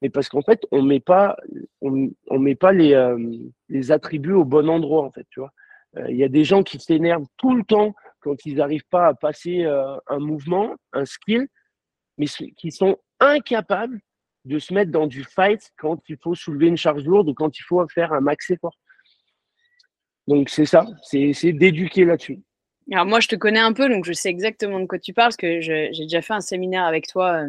Mais 0.01 0.11
parce 0.11 0.29
qu'en 0.29 0.43
fait, 0.43 0.67
on 0.73 0.83
met 0.83 1.01
pas, 1.01 1.37
on, 1.81 2.11
met 2.39 2.55
pas 2.55 2.73
les, 2.73 2.93
euh, 2.95 3.19
les 3.69 3.93
attributs 3.93 4.33
au 4.33 4.45
bon 4.45 4.69
endroit, 4.69 5.05
en 5.05 5.11
fait, 5.11 5.27
tu 5.31 5.41
vois. 5.41 5.53
Euh, 5.97 6.11
il 6.11 6.17
y 6.17 6.25
a 6.25 6.29
des 6.29 6.45
gens 6.45 6.63
qui 6.63 6.79
s'énervent 6.79 7.27
tout 7.37 7.55
le 7.55 7.65
temps 7.65 7.95
quand 8.21 8.45
ils 8.47 8.57
n'arrivent 8.57 8.89
pas 8.91 9.09
à 9.09 9.15
passer 9.15 9.65
euh, 9.65 9.97
un 10.07 10.19
mouvement, 10.19 10.75
un 10.93 11.05
skill, 11.05 11.47
mais 12.19 12.27
qui 12.27 12.71
sont 12.71 12.99
incapables 13.21 14.01
de 14.45 14.59
se 14.59 14.75
mettre 14.75 14.91
dans 14.91 15.07
du 15.07 15.25
fight 15.25 15.73
quand 15.77 16.01
il 16.09 16.17
faut 16.17 16.35
soulever 16.35 16.67
une 16.67 16.77
charge 16.77 17.05
lourde 17.05 17.29
ou 17.29 17.35
quand 17.35 17.57
il 17.59 17.63
faut 17.63 17.87
faire 17.89 18.13
un 18.13 18.21
max 18.21 18.51
effort. 18.51 18.77
Donc 20.27 20.49
c'est 20.49 20.67
ça, 20.67 20.87
c'est 21.03 21.53
d'éduquer 21.53 22.05
là-dessus. 22.05 22.41
Alors 22.91 23.07
moi, 23.07 23.21
je 23.21 23.29
te 23.29 23.37
connais 23.37 23.61
un 23.61 23.73
peu, 23.73 23.89
donc 23.89 24.05
je 24.05 24.13
sais 24.13 24.29
exactement 24.29 24.81
de 24.81 24.87
quoi 24.87 24.99
tu 24.99 25.13
parles, 25.13 25.29
parce 25.29 25.37
que 25.37 25.61
j'ai 25.61 25.91
déjà 25.91 26.21
fait 26.21 26.33
un 26.33 26.41
séminaire 26.41 26.85
avec 26.85 27.07
toi 27.07 27.45
euh, 27.45 27.49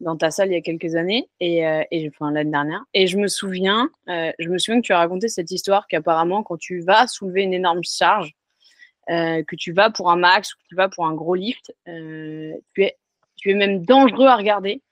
dans 0.00 0.16
ta 0.16 0.30
salle 0.30 0.48
il 0.48 0.54
y 0.54 0.56
a 0.56 0.62
quelques 0.62 0.94
années, 0.94 1.28
et, 1.40 1.66
euh, 1.66 1.82
et 1.90 2.08
enfin 2.08 2.32
l'année 2.32 2.50
dernière. 2.50 2.82
Et 2.94 3.06
je 3.06 3.18
me 3.18 3.28
souviens, 3.28 3.90
euh, 4.08 4.32
je 4.38 4.48
me 4.48 4.58
souviens 4.58 4.80
que 4.80 4.86
tu 4.86 4.92
as 4.92 4.98
raconté 4.98 5.28
cette 5.28 5.50
histoire 5.50 5.86
qu'apparemment, 5.86 6.42
quand 6.42 6.56
tu 6.56 6.80
vas 6.80 7.06
soulever 7.06 7.42
une 7.42 7.54
énorme 7.54 7.82
charge, 7.84 8.32
que 9.08 9.56
tu 9.56 9.72
vas 9.72 9.90
pour 9.90 10.08
un 10.12 10.16
max 10.16 10.54
ou 10.54 10.58
que 10.58 10.68
tu 10.68 10.76
vas 10.76 10.88
pour 10.88 11.04
un 11.04 11.14
gros 11.14 11.34
lift, 11.34 11.74
tu 11.84 12.82
es, 12.84 12.96
tu 13.36 13.50
es 13.50 13.54
même 13.54 13.84
dangereux 13.84 14.28
à 14.28 14.36
regarder. 14.36 14.82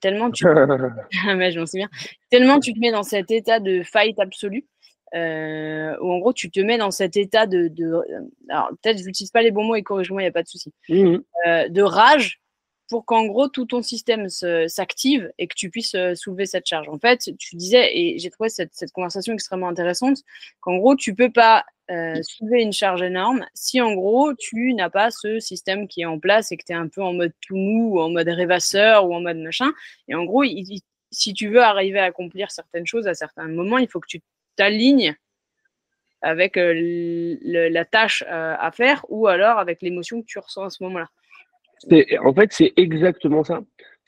tellement 0.00 0.32
tu 0.32 0.44
mais 1.36 1.52
je 1.52 1.60
m'en 1.60 1.66
souviens 1.66 1.88
tellement 2.30 2.58
tu 2.58 2.72
te 2.74 2.80
mets 2.80 2.90
dans 2.90 3.04
cet 3.04 3.30
état 3.30 3.60
de 3.60 3.84
fight 3.84 4.18
absolu 4.18 4.66
euh, 5.14 5.96
où 6.00 6.12
en 6.12 6.18
gros 6.18 6.32
tu 6.32 6.50
te 6.50 6.60
mets 6.60 6.78
dans 6.78 6.90
cet 6.90 7.16
état 7.16 7.46
de, 7.46 7.68
de 7.68 7.94
alors 8.48 8.70
peut-être 8.82 8.98
je 8.98 9.04
n'utilise 9.04 9.30
pas 9.30 9.42
les 9.42 9.50
bons 9.50 9.64
mots 9.64 9.74
et 9.74 9.82
corrige-moi, 9.82 10.22
il 10.22 10.24
n'y 10.24 10.28
a 10.28 10.32
pas 10.32 10.42
de 10.42 10.48
souci, 10.48 10.72
mmh 10.88 11.16
euh, 11.46 11.68
de 11.68 11.82
rage 11.82 12.40
pour 12.88 13.04
qu'en 13.04 13.26
gros 13.26 13.48
tout 13.48 13.66
ton 13.66 13.82
système 13.82 14.28
s'active 14.28 15.30
et 15.38 15.46
que 15.46 15.54
tu 15.54 15.70
puisses 15.70 15.94
euh, 15.94 16.14
soulever 16.14 16.46
cette 16.46 16.66
charge. 16.66 16.88
En 16.88 16.98
fait, 16.98 17.30
tu 17.38 17.56
disais, 17.56 17.90
et 17.94 18.18
j'ai 18.18 18.30
trouvé 18.30 18.48
cette, 18.48 18.70
cette, 18.72 18.92
conversation 18.92 19.34
extrêmement 19.34 19.68
intéressante, 19.68 20.18
qu'en 20.60 20.78
gros 20.78 20.96
tu 20.96 21.14
peux 21.14 21.30
pas 21.30 21.64
euh, 21.90 22.20
soulever 22.22 22.62
une 22.62 22.72
charge 22.72 23.02
énorme 23.02 23.46
si 23.54 23.80
en 23.80 23.94
gros 23.94 24.34
tu 24.34 24.74
n'as 24.74 24.90
pas 24.90 25.10
ce 25.10 25.38
système 25.38 25.88
qui 25.88 26.02
est 26.02 26.06
en 26.06 26.18
place 26.18 26.52
et 26.52 26.58
que 26.58 26.64
tu 26.66 26.72
es 26.72 26.76
un 26.76 26.88
peu 26.88 27.02
en 27.02 27.14
mode 27.14 27.32
tout 27.40 27.56
mou 27.56 27.94
ou 27.94 28.00
en 28.00 28.10
mode 28.10 28.28
rêvasseur 28.28 29.06
ou 29.08 29.14
en 29.14 29.20
mode 29.20 29.38
machin. 29.38 29.72
Et 30.06 30.14
en 30.14 30.24
gros, 30.24 30.44
si 31.10 31.32
tu 31.32 31.48
veux 31.48 31.62
arriver 31.62 31.98
à 31.98 32.04
accomplir 32.04 32.50
certaines 32.50 32.86
choses 32.86 33.06
à 33.06 33.14
certains 33.14 33.48
moments, 33.48 33.78
il 33.78 33.88
faut 33.88 34.00
que 34.00 34.08
tu 34.08 34.20
ligne 34.68 35.16
avec 36.22 36.56
euh, 36.56 37.36
la 37.42 37.84
tâche 37.84 38.24
euh, 38.26 38.54
à 38.58 38.70
faire 38.72 39.04
ou 39.08 39.26
alors 39.26 39.58
avec 39.58 39.82
l'émotion 39.82 40.20
que 40.20 40.26
tu 40.26 40.38
ressens 40.38 40.64
à 40.64 40.70
ce 40.70 40.82
moment-là. 40.84 41.08
En 42.24 42.34
fait, 42.34 42.52
c'est 42.52 42.72
exactement 42.76 43.44
ça. 43.44 43.60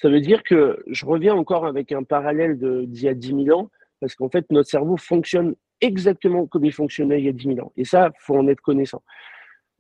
Ça 0.03 0.09
veut 0.09 0.21
dire 0.21 0.43
que 0.43 0.83
je 0.89 1.07
reviens 1.07 1.35
encore 1.35 1.67
avec 1.67 1.93
un 1.93 2.03
parallèle 2.03 2.59
d'il 2.59 3.03
y 3.03 3.09
a 3.09 3.15
10 3.15 3.45
000 3.45 3.59
ans, 3.59 3.71
parce 4.01 4.15
qu'en 4.15 4.29
fait, 4.29 4.51
notre 4.51 4.69
cerveau 4.69 4.97
fonctionne 4.97 5.55
exactement 5.81 6.47
comme 6.47 6.65
il 6.65 6.73
fonctionnait 6.73 7.21
il 7.21 7.27
y 7.27 7.29
a 7.29 7.33
10 7.33 7.55
000 7.55 7.61
ans. 7.61 7.73
Et 7.77 7.85
ça, 7.85 8.11
faut 8.19 8.37
en 8.37 8.49
être 8.49 8.61
connaissant. 8.61 9.03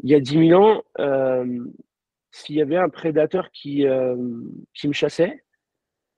Il 0.02 0.10
y 0.10 0.14
a 0.14 0.20
10 0.20 0.48
000 0.48 0.62
ans, 0.62 0.82
euh, 1.00 1.64
s'il 2.30 2.56
y 2.56 2.62
avait 2.62 2.76
un 2.76 2.88
prédateur 2.88 3.50
qui, 3.50 3.84
qui 4.74 4.88
me 4.88 4.92
chassait, 4.92 5.42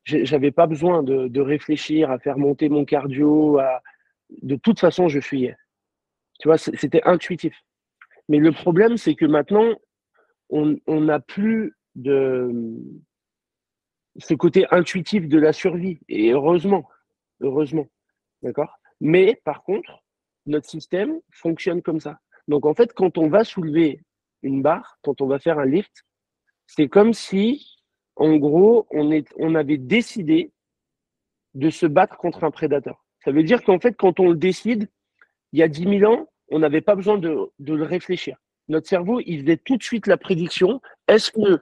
j'avais 0.04 0.50
pas 0.50 0.66
besoin 0.66 1.02
de, 1.02 1.28
de, 1.28 1.40
réfléchir 1.40 2.10
à 2.10 2.18
faire 2.18 2.36
monter 2.36 2.68
mon 2.68 2.84
cardio, 2.84 3.58
à, 3.58 3.80
de 4.42 4.56
toute 4.56 4.80
façon, 4.80 5.08
je 5.08 5.20
fuyais. 5.20 5.56
Tu 6.38 6.48
vois, 6.48 6.58
c'était 6.58 7.02
intuitif. 7.04 7.54
Mais 8.28 8.38
le 8.38 8.52
problème, 8.52 8.96
c'est 8.96 9.14
que 9.14 9.26
maintenant, 9.26 9.74
on 10.48 11.00
n'a 11.00 11.20
plus 11.20 11.74
de 11.94 12.50
ce 14.18 14.34
côté 14.34 14.66
intuitif 14.70 15.28
de 15.28 15.38
la 15.38 15.52
survie. 15.52 15.98
Et 16.08 16.32
heureusement, 16.32 16.88
heureusement. 17.40 17.86
D'accord? 18.42 18.78
Mais 19.00 19.40
par 19.44 19.62
contre, 19.62 20.02
notre 20.46 20.68
système 20.68 21.20
fonctionne 21.30 21.82
comme 21.82 22.00
ça. 22.00 22.18
Donc 22.48 22.66
en 22.66 22.74
fait, 22.74 22.92
quand 22.92 23.18
on 23.18 23.28
va 23.28 23.44
soulever 23.44 24.00
une 24.42 24.62
barre, 24.62 24.98
quand 25.02 25.20
on 25.20 25.26
va 25.26 25.38
faire 25.38 25.58
un 25.58 25.66
lift, 25.66 26.04
c'est 26.66 26.88
comme 26.88 27.12
si, 27.12 27.78
en 28.16 28.36
gros, 28.36 28.86
on, 28.90 29.10
on 29.36 29.54
avait 29.54 29.78
décidé 29.78 30.52
de 31.54 31.70
se 31.70 31.86
battre 31.86 32.16
contre 32.16 32.44
un 32.44 32.50
prédateur. 32.50 33.01
Ça 33.24 33.30
veut 33.30 33.42
dire 33.42 33.62
qu'en 33.62 33.78
fait, 33.78 33.94
quand 33.96 34.20
on 34.20 34.30
le 34.30 34.36
décide, 34.36 34.88
il 35.52 35.60
y 35.60 35.62
a 35.62 35.68
10 35.68 35.98
000 36.00 36.12
ans, 36.12 36.28
on 36.50 36.58
n'avait 36.58 36.80
pas 36.80 36.94
besoin 36.94 37.18
de, 37.18 37.50
le 37.58 37.82
réfléchir. 37.84 38.36
Notre 38.68 38.88
cerveau, 38.88 39.20
il 39.24 39.42
faisait 39.42 39.56
tout 39.56 39.76
de 39.76 39.82
suite 39.82 40.06
la 40.06 40.16
prédiction. 40.16 40.80
Est-ce 41.08 41.30
que 41.30 41.60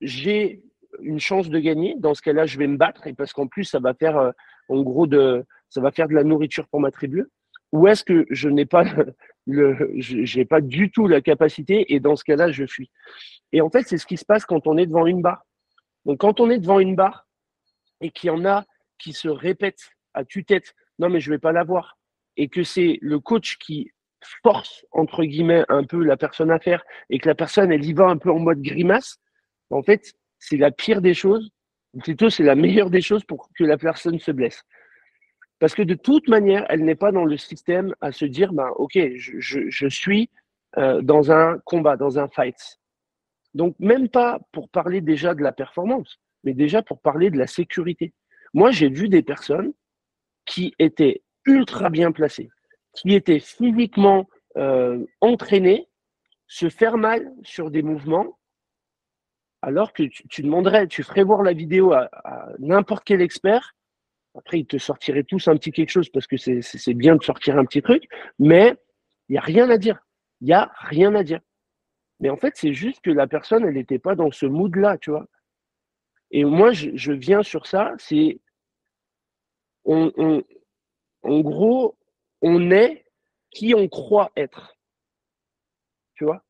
j'ai 0.00 0.62
une 1.00 1.20
chance 1.20 1.48
de 1.48 1.58
gagner? 1.58 1.94
Dans 1.98 2.14
ce 2.14 2.22
cas-là, 2.22 2.46
je 2.46 2.58
vais 2.58 2.66
me 2.66 2.76
battre 2.76 3.06
et 3.06 3.12
parce 3.12 3.32
qu'en 3.32 3.46
plus, 3.46 3.64
ça 3.64 3.80
va 3.80 3.94
faire, 3.94 4.16
euh, 4.16 4.30
en 4.68 4.82
gros, 4.82 5.06
de, 5.06 5.44
ça 5.68 5.80
va 5.80 5.90
faire 5.90 6.08
de 6.08 6.14
la 6.14 6.24
nourriture 6.24 6.66
pour 6.68 6.80
ma 6.80 6.90
tribu. 6.90 7.26
Ou 7.72 7.88
est-ce 7.88 8.04
que 8.04 8.26
je 8.30 8.48
n'ai 8.48 8.66
pas 8.66 8.84
le, 9.46 9.90
j'ai 9.96 10.44
pas 10.44 10.60
du 10.60 10.90
tout 10.90 11.08
la 11.08 11.20
capacité 11.20 11.92
et 11.94 12.00
dans 12.00 12.16
ce 12.16 12.24
cas-là, 12.24 12.50
je 12.50 12.66
fuis? 12.66 12.90
Et 13.52 13.60
en 13.60 13.70
fait, 13.70 13.82
c'est 13.82 13.98
ce 13.98 14.06
qui 14.06 14.16
se 14.16 14.24
passe 14.24 14.44
quand 14.44 14.66
on 14.66 14.76
est 14.78 14.86
devant 14.86 15.06
une 15.06 15.22
barre. 15.22 15.44
Donc, 16.04 16.18
quand 16.18 16.40
on 16.40 16.50
est 16.50 16.58
devant 16.58 16.78
une 16.78 16.94
barre 16.94 17.26
et 18.00 18.10
qu'il 18.10 18.28
y 18.28 18.30
en 18.30 18.44
a 18.44 18.64
qui 18.98 19.12
se 19.12 19.28
répètent 19.28 19.95
à 20.16 20.24
tue-tête, 20.24 20.74
non 20.98 21.08
mais 21.08 21.20
je 21.20 21.30
vais 21.30 21.38
pas 21.38 21.52
l'avoir, 21.52 21.96
et 22.36 22.48
que 22.48 22.64
c'est 22.64 22.98
le 23.00 23.20
coach 23.20 23.58
qui 23.58 23.92
force 24.42 24.84
entre 24.90 25.22
guillemets 25.24 25.64
un 25.68 25.84
peu 25.84 26.02
la 26.02 26.16
personne 26.16 26.50
à 26.50 26.58
faire 26.58 26.82
et 27.10 27.18
que 27.18 27.28
la 27.28 27.36
personne 27.36 27.70
elle 27.70 27.84
y 27.84 27.92
va 27.92 28.06
un 28.06 28.16
peu 28.16 28.30
en 28.30 28.40
mode 28.40 28.60
grimace, 28.60 29.18
en 29.70 29.82
fait 29.82 30.14
c'est 30.38 30.56
la 30.56 30.70
pire 30.70 31.00
des 31.00 31.14
choses, 31.14 31.50
plutôt 32.02 32.30
c'est 32.30 32.42
la 32.42 32.54
meilleure 32.54 32.90
des 32.90 33.00
choses 33.00 33.24
pour 33.24 33.48
que 33.56 33.64
la 33.64 33.78
personne 33.78 34.18
se 34.18 34.32
blesse. 34.32 34.62
Parce 35.58 35.74
que 35.74 35.82
de 35.82 35.94
toute 35.94 36.28
manière, 36.28 36.66
elle 36.68 36.84
n'est 36.84 36.96
pas 36.96 37.12
dans 37.12 37.24
le 37.24 37.36
système 37.36 37.94
à 38.00 38.12
se 38.12 38.24
dire, 38.26 38.52
ben, 38.52 38.68
ok, 38.76 38.98
je, 39.16 39.88
suis 39.88 40.28
euh, 40.76 41.00
dans 41.00 41.32
un 41.32 41.58
combat, 41.64 41.96
dans 41.96 42.18
un 42.18 42.28
fight. 42.28 42.78
Donc, 43.54 43.74
même 43.78 44.08
pas 44.10 44.38
pour 44.52 44.68
parler 44.68 45.00
déjà 45.00 45.34
de 45.34 45.42
la 45.42 45.52
performance, 45.52 46.20
mais 46.44 46.52
déjà 46.52 46.82
pour 46.82 47.00
parler 47.00 47.30
de 47.30 47.38
la 47.38 47.46
sécurité. 47.46 48.12
Moi, 48.52 48.70
j'ai 48.70 48.90
vu 48.90 49.08
des 49.08 49.22
personnes 49.22 49.72
qui 50.46 50.74
étaient 50.78 51.22
ultra 51.44 51.90
bien 51.90 52.12
placées, 52.12 52.48
qui 52.92 53.14
étaient 53.14 53.40
physiquement 53.40 54.28
euh, 54.56 55.04
entraînées, 55.20 55.88
se 56.46 56.68
faire 56.68 56.96
mal 56.96 57.32
sur 57.42 57.70
des 57.70 57.82
mouvements, 57.82 58.38
alors 59.62 59.92
que 59.92 60.04
tu, 60.04 60.42
demanderais, 60.42 60.86
tu 60.86 61.02
ferais 61.02 61.24
voir 61.24 61.42
la 61.42 61.52
vidéo 61.52 61.92
à, 61.92 62.08
n'importe 62.58 63.04
quel 63.04 63.20
expert. 63.20 63.74
Après, 64.36 64.60
ils 64.60 64.66
te 64.66 64.78
sortiraient 64.78 65.24
tous 65.24 65.48
un 65.48 65.56
petit 65.56 65.72
quelque 65.72 65.90
chose 65.90 66.08
parce 66.10 66.26
que 66.26 66.36
c'est 66.36 66.94
bien 66.94 67.16
de 67.16 67.22
sortir 67.22 67.58
un 67.58 67.64
petit 67.64 67.82
truc, 67.82 68.04
mais 68.38 68.76
il 69.28 69.32
n'y 69.32 69.38
a 69.38 69.42
rien 69.42 69.68
à 69.70 69.78
dire. 69.78 69.98
Il 70.40 70.46
n'y 70.46 70.52
a 70.52 70.70
rien 70.82 71.14
à 71.14 71.24
dire. 71.24 71.40
Mais 72.20 72.30
en 72.30 72.36
fait, 72.36 72.52
c'est 72.56 72.72
juste 72.72 73.00
que 73.00 73.10
la 73.10 73.26
personne, 73.26 73.64
elle 73.64 73.74
n'était 73.74 73.98
pas 73.98 74.14
dans 74.14 74.30
ce 74.30 74.46
mood-là, 74.46 74.98
tu 74.98 75.10
vois. 75.10 75.26
Et 76.30 76.44
moi, 76.44 76.72
je, 76.72 77.12
viens 77.12 77.42
sur 77.42 77.66
ça, 77.66 77.92
c'est. 77.98 78.40
En 79.86 81.40
gros, 81.40 81.96
on 82.42 82.70
est 82.70 83.04
qui 83.50 83.74
on 83.74 83.88
croit 83.88 84.30
être. 84.36 84.76
Tu 86.14 86.24
vois? 86.24 86.42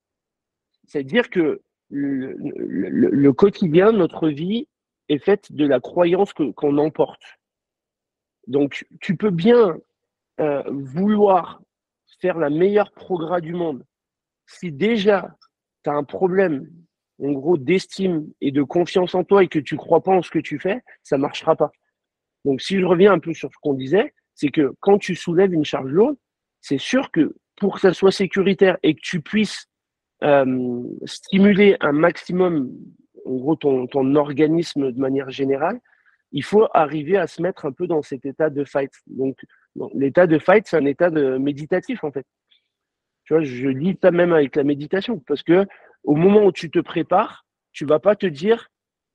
C'est-à-dire 0.86 1.30
que 1.30 1.62
le, 1.88 3.30
quotidien, 3.32 3.92
notre 3.92 4.28
vie, 4.28 4.68
est 5.08 5.18
faite 5.18 5.52
de 5.52 5.64
la 5.64 5.78
croyance 5.78 6.32
qu'on 6.32 6.78
emporte. 6.78 7.22
Donc, 8.48 8.86
tu 9.00 9.16
peux 9.16 9.30
bien 9.30 9.76
euh, 10.40 10.62
vouloir 10.66 11.62
faire 12.20 12.38
la 12.38 12.50
meilleure 12.50 12.90
progrès 12.92 13.40
du 13.40 13.52
monde. 13.52 13.84
Si 14.46 14.72
déjà 14.72 15.36
tu 15.84 15.90
as 15.90 15.94
un 15.94 16.04
problème, 16.04 16.68
en 17.22 17.32
gros, 17.32 17.56
d'estime 17.56 18.28
et 18.40 18.50
de 18.50 18.62
confiance 18.62 19.14
en 19.14 19.24
toi 19.24 19.44
et 19.44 19.48
que 19.48 19.58
tu 19.58 19.76
crois 19.76 20.02
pas 20.02 20.12
en 20.12 20.22
ce 20.22 20.30
que 20.30 20.38
tu 20.38 20.58
fais, 20.58 20.82
ça 21.02 21.18
marchera 21.18 21.56
pas. 21.56 21.70
Donc, 22.46 22.62
si 22.62 22.78
je 22.78 22.84
reviens 22.84 23.12
un 23.12 23.18
peu 23.18 23.34
sur 23.34 23.50
ce 23.52 23.58
qu'on 23.60 23.74
disait, 23.74 24.14
c'est 24.36 24.50
que 24.50 24.72
quand 24.78 24.98
tu 24.98 25.16
soulèves 25.16 25.52
une 25.52 25.64
charge 25.64 25.90
lourde, 25.90 26.16
c'est 26.60 26.78
sûr 26.78 27.10
que 27.10 27.34
pour 27.56 27.74
que 27.74 27.80
ça 27.80 27.92
soit 27.92 28.12
sécuritaire 28.12 28.78
et 28.84 28.94
que 28.94 29.00
tu 29.02 29.20
puisses 29.20 29.66
euh, 30.22 30.84
stimuler 31.06 31.76
un 31.80 31.90
maximum, 31.90 32.70
en 33.24 33.34
gros, 33.34 33.56
ton, 33.56 34.14
organisme 34.14 34.92
de 34.92 35.00
manière 35.00 35.28
générale, 35.28 35.80
il 36.30 36.44
faut 36.44 36.68
arriver 36.72 37.16
à 37.16 37.26
se 37.26 37.42
mettre 37.42 37.66
un 37.66 37.72
peu 37.72 37.88
dans 37.88 38.02
cet 38.02 38.24
état 38.24 38.48
de 38.48 38.64
fight. 38.64 38.92
Donc, 39.08 39.36
l'état 39.94 40.28
de 40.28 40.38
fight, 40.38 40.68
c'est 40.68 40.76
un 40.76 40.84
état 40.84 41.10
de 41.10 41.38
méditatif, 41.38 42.04
en 42.04 42.12
fait. 42.12 42.26
Tu 43.24 43.34
vois, 43.34 43.42
je 43.42 43.66
lis 43.66 43.98
ça 44.00 44.12
même 44.12 44.32
avec 44.32 44.54
la 44.54 44.62
méditation, 44.62 45.18
parce 45.26 45.42
que 45.42 45.66
au 46.04 46.14
moment 46.14 46.44
où 46.44 46.52
tu 46.52 46.70
te 46.70 46.78
prépares, 46.78 47.44
tu 47.72 47.84
vas 47.86 47.98
pas 47.98 48.14
te 48.14 48.26
dire 48.26 48.68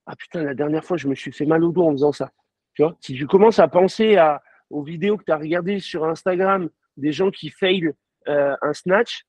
ah 0.06 0.16
putain 0.18 0.44
la 0.44 0.54
dernière 0.54 0.84
fois 0.84 0.98
je 0.98 1.08
me 1.08 1.16
suis 1.16 1.32
fait 1.32 1.46
mal 1.46 1.64
au 1.64 1.72
dos 1.72 1.84
en 1.84 1.92
faisant 1.92 2.12
ça. 2.12 2.32
Tu 2.74 2.84
vois, 2.84 2.96
si 3.02 3.14
tu 3.16 3.28
commences 3.28 3.60
à 3.60 3.68
penser 3.68 4.16
à 4.16 4.42
aux 4.72 4.84
vidéos 4.84 5.18
que 5.18 5.26
tu 5.26 5.32
as 5.32 5.38
regardées 5.38 5.80
sur 5.80 6.06
Instagram 6.06 6.70
des 6.98 7.12
gens 7.12 7.30
qui 7.30 7.50
fail 7.50 7.92
euh, 8.28 8.56
un 8.62 8.74
snatch, 8.74 9.26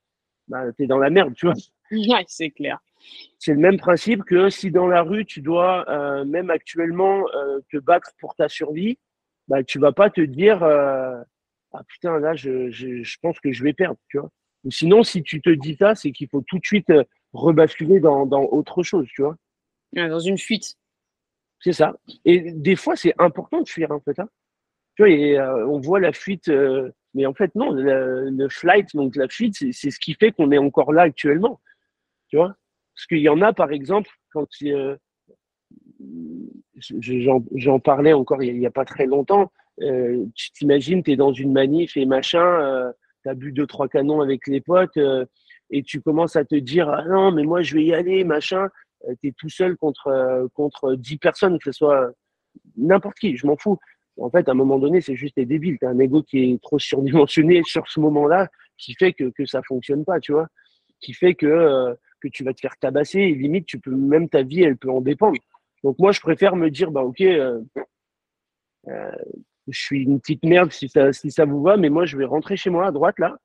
bah, 0.49 0.73
tu 0.77 0.85
es 0.85 0.87
dans 0.87 0.99
la 0.99 1.11
merde, 1.11 1.35
tu 1.35 1.47
vois. 1.47 1.55
Ouais, 1.95 2.25
c'est 2.27 2.49
clair. 2.49 2.79
C'est 3.39 3.53
le 3.53 3.59
même 3.59 3.77
principe 3.77 4.25
que 4.25 4.49
si 4.49 4.71
dans 4.71 4.87
la 4.87 5.03
rue, 5.03 5.27
tu 5.27 5.43
dois 5.43 5.85
euh, 5.91 6.25
même 6.25 6.49
actuellement 6.49 7.27
euh, 7.35 7.61
te 7.71 7.77
battre 7.77 8.13
pour 8.19 8.35
ta 8.35 8.49
survie, 8.49 8.99
bah, 9.47 9.63
tu 9.63 9.79
vas 9.79 9.93
pas 9.93 10.09
te 10.09 10.23
dire 10.23 10.63
Ah 10.63 11.83
putain, 11.87 12.19
là, 12.19 12.35
je, 12.35 12.71
je, 12.71 13.03
je, 13.03 13.19
pense 13.21 13.39
que 13.41 13.53
je 13.53 13.63
vais 13.63 13.75
perdre, 13.75 13.99
tu 14.09 14.19
vois. 14.19 14.31
Ou 14.65 14.71
sinon, 14.71 15.03
si 15.03 15.23
tu 15.23 15.43
te 15.43 15.51
dis 15.51 15.77
ça, 15.77 15.95
c'est 15.95 16.13
qu'il 16.13 16.31
faut 16.31 16.41
tout 16.41 16.59
de 16.59 16.65
suite 16.65 16.91
rebasculer 17.35 18.01
dans, 18.01 18.25
dans 18.25 18.45
autre 18.45 18.83
chose, 18.83 19.07
tu 19.15 19.21
vois. 19.21 19.37
dans 19.93 20.21
une 20.21 20.39
fuite. 20.39 20.79
C'est 21.63 21.73
ça. 21.73 21.95
Et 22.25 22.53
des 22.53 22.75
fois, 22.75 22.97
c'est 22.97 23.15
important 23.19 23.63
de 23.63 23.69
fuir, 23.69 23.93
en 23.93 24.01
fait. 24.01 24.19
Hein. 24.19 24.29
Tu 24.97 25.03
vois, 25.03 25.11
et, 25.11 25.39
euh, 25.39 25.67
on 25.69 25.79
voit 25.79 26.01
la 26.01 26.13
fuite, 26.13 26.49
euh, 26.49 26.91
mais 27.15 27.25
en 27.25 27.35
fait, 27.35 27.55
non, 27.55 27.71
le, 27.71 28.49
flight, 28.49 28.95
donc 28.95 29.15
la 29.15 29.29
fuite, 29.29 29.55
c'est 29.55 29.91
ce 29.91 30.01
qui 30.01 30.15
fait 30.15 30.33
qu'on 30.33 30.51
est 30.51 30.59
encore 30.59 30.93
là 30.93 31.03
actuellement. 31.03 31.61
Tu 32.29 32.37
vois? 32.37 32.57
Parce 32.95 33.07
qu'il 33.07 33.21
y 33.21 33.29
en 33.29 33.41
a, 33.43 33.53
par 33.53 33.71
exemple, 33.71 34.11
quand 34.33 34.49
euh, 34.65 34.97
j'en 36.81 37.79
parlais 37.79 38.13
encore 38.13 38.43
il 38.43 38.59
n'y 38.59 38.67
a, 38.67 38.71
pas 38.71 38.85
très 38.85 39.07
longtemps, 39.07 39.53
tu 39.79 40.53
t'imagines, 40.53 41.03
tu 41.03 41.13
es 41.13 41.17
dans 41.17 41.33
une 41.33 41.53
manif 41.53 41.97
et 41.97 42.07
machin, 42.07 42.93
tu 43.23 43.29
as 43.29 43.35
bu 43.35 43.53
deux, 43.53 43.67
trois 43.67 43.89
canons 43.89 44.21
avec 44.21 44.47
les 44.47 44.61
potes 44.61 44.99
et 45.71 45.83
tu 45.83 46.01
commences 46.03 46.37
à 46.37 46.45
te 46.45 46.55
dire 46.55 46.91
ah 46.91 47.05
non 47.09 47.33
mais 47.33 47.45
moi 47.45 47.63
je 47.63 47.75
vais 47.75 47.85
y 47.85 47.95
aller 47.95 48.25
machin 48.25 48.69
tu 49.21 49.29
es 49.29 49.33
tout 49.33 49.49
seul 49.49 49.77
contre 49.77 50.09
euh, 50.09 50.47
contre 50.55 50.95
10 50.95 51.19
personnes 51.19 51.59
que 51.59 51.65
ce 51.65 51.73
soit 51.73 52.11
n'importe 52.77 53.19
qui 53.19 53.37
je 53.37 53.47
m'en 53.47 53.57
fous. 53.57 53.79
En 54.19 54.31
fait 54.31 54.49
à 54.49 54.53
un 54.53 54.55
moment 54.55 54.79
donné 54.79 55.01
c'est 55.01 55.17
juste 55.17 55.37
des 55.37 55.47
débiles. 55.47 55.79
Tu 55.79 55.87
as 55.87 55.91
un 55.91 55.99
ego 55.99 56.23
qui 56.23 56.53
est 56.53 56.63
trop 56.63 56.79
surdimensionné 56.79 57.63
sur 57.67 57.89
ce 57.89 58.01
moment-là 58.01 58.49
qui 58.79 58.95
fait 58.95 59.13
que 59.13 59.31
que 59.31 59.47
ça 59.47 59.63
fonctionne 59.63 60.05
pas 60.05 60.21
tu 60.21 60.33
vois. 60.33 60.49
Qui 61.01 61.15
fait 61.15 61.35
que 61.35 61.47
euh, 61.47 61.95
que 62.21 62.29
tu 62.29 62.45
vas 62.45 62.55
te 62.55 62.61
faire 62.61 62.77
tabasser 62.79 63.21
et 63.21 63.35
limite 63.35 63.67
tu 63.67 63.79
peux 63.79 63.91
même 63.91 64.29
ta 64.29 64.43
vie 64.43 64.63
elle 64.63 64.77
peut 64.77 64.91
en 64.91 65.01
dépendre. 65.01 65.41
Donc 65.85 65.99
moi 65.99 66.13
je 66.13 66.21
préfère 66.21 66.57
me 66.57 66.71
dire 66.71 66.91
bah 66.91 67.03
ok 67.03 67.23
je 69.69 69.79
suis 69.79 70.03
une 70.03 70.21
petite 70.21 70.45
merde 70.45 70.73
si 70.73 70.89
ça 70.89 71.13
si 71.13 71.31
ça 71.31 71.45
vous 71.45 71.63
va 71.63 71.77
mais 71.77 71.89
moi 71.89 72.05
je 72.05 72.17
vais 72.17 72.25
rentrer 72.25 72.57
chez 72.57 72.71
moi 72.71 72.87
à 72.87 72.91
droite 72.91 73.19
là 73.19 73.37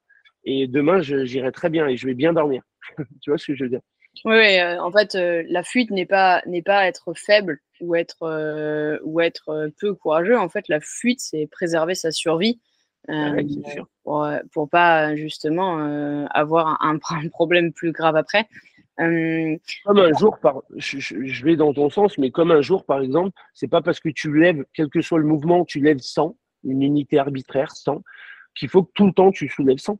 et 0.49 0.65
demain, 0.65 1.01
j'irai 1.01 1.51
très 1.51 1.69
bien 1.69 1.87
et 1.87 1.97
je 1.97 2.07
vais 2.07 2.13
bien 2.13 2.31
dormir. 2.31 2.63
tu 3.21 3.29
vois 3.29 3.37
ce 3.37 3.47
que 3.47 3.55
je 3.55 3.65
veux 3.65 3.69
dire? 3.69 3.81
Oui, 4.25 4.59
euh, 4.59 4.81
en 4.81 4.91
fait, 4.91 5.15
euh, 5.15 5.43
la 5.49 5.63
fuite 5.63 5.91
n'est 5.91 6.05
pas, 6.05 6.41
n'est 6.45 6.61
pas 6.61 6.87
être 6.87 7.13
faible 7.15 7.59
ou 7.81 7.95
être, 7.95 8.23
euh, 8.23 8.97
ou 9.03 9.21
être 9.21 9.69
peu 9.79 9.93
courageux. 9.93 10.37
En 10.37 10.49
fait, 10.49 10.67
la 10.67 10.79
fuite, 10.79 11.19
c'est 11.19 11.47
préserver 11.47 11.95
sa 11.95 12.11
survie. 12.11 12.59
Ah 13.09 13.31
pour, 14.03 14.27
pour 14.51 14.69
pas 14.69 15.15
justement 15.15 16.27
avoir 16.31 16.77
un, 16.83 16.99
un, 17.09 17.29
problème 17.29 17.71
plus 17.71 17.93
grave 17.93 18.17
après. 18.17 18.49
comme 18.97 19.99
un 19.99 20.17
jour, 20.19 20.39
par, 20.39 20.63
je, 20.75 20.99
je, 20.99 21.45
vais 21.45 21.55
dans 21.55 21.73
ton 21.73 21.89
sens, 21.89 22.17
mais 22.17 22.31
comme 22.31 22.51
un 22.51 22.59
jour, 22.59 22.83
par 22.83 22.99
exemple, 22.99 23.31
c'est 23.53 23.69
pas 23.69 23.81
parce 23.81 24.01
que 24.01 24.09
tu 24.09 24.37
lèves, 24.37 24.65
quel 24.73 24.89
que 24.89 24.99
soit 24.99 25.19
le 25.19 25.25
mouvement, 25.25 25.63
tu 25.63 25.79
lèves 25.79 25.99
100, 25.99 26.35
une 26.65 26.81
unité 26.81 27.17
arbitraire, 27.17 27.71
100, 27.71 28.03
qu'il 28.55 28.67
faut 28.67 28.83
que 28.83 28.91
tout 28.93 29.05
le 29.05 29.13
temps 29.13 29.31
tu 29.31 29.47
soulèves 29.47 29.77
100. 29.77 29.97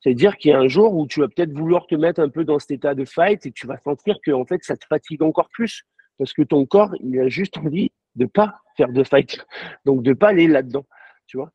C'est-à-dire 0.00 0.36
qu'il 0.36 0.50
y 0.50 0.54
a 0.54 0.58
un 0.58 0.68
jour 0.68 0.94
où 0.94 1.06
tu 1.06 1.20
vas 1.20 1.28
peut-être 1.28 1.52
vouloir 1.52 1.86
te 1.86 1.94
mettre 1.94 2.20
un 2.20 2.28
peu 2.28 2.44
dans 2.44 2.58
cet 2.58 2.70
état 2.70 2.94
de 2.94 3.04
fight 3.04 3.44
et 3.44 3.52
tu 3.52 3.66
vas 3.66 3.78
sentir 3.78 4.16
que 4.24 4.30
en 4.30 4.44
fait 4.44 4.64
ça 4.64 4.76
te 4.76 4.86
fatigue 4.86 5.22
encore 5.22 5.48
plus 5.50 5.84
parce 6.18 6.32
que 6.32 6.42
ton 6.42 6.66
corps 6.66 6.94
il 7.00 7.18
a 7.20 7.28
juste 7.28 7.58
envie 7.58 7.92
de 8.16 8.26
pas 8.26 8.60
faire 8.76 8.92
de 8.92 9.04
fight, 9.04 9.38
donc 9.84 10.02
de 10.02 10.12
pas 10.12 10.28
aller 10.28 10.48
là-dedans, 10.48 10.86
tu 11.26 11.36
vois. 11.36 11.50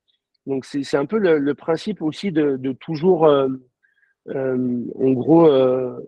Donc 0.46 0.66
c'est 0.66 0.96
un 0.96 1.06
peu 1.06 1.18
le, 1.18 1.56
principe 1.56 2.02
aussi 2.02 2.32
de, 2.32 2.58
toujours 2.80 3.26
euh, 3.26 3.50
euh, 4.30 4.86
en 4.96 5.12
gros 5.12 5.48
euh, 5.48 6.00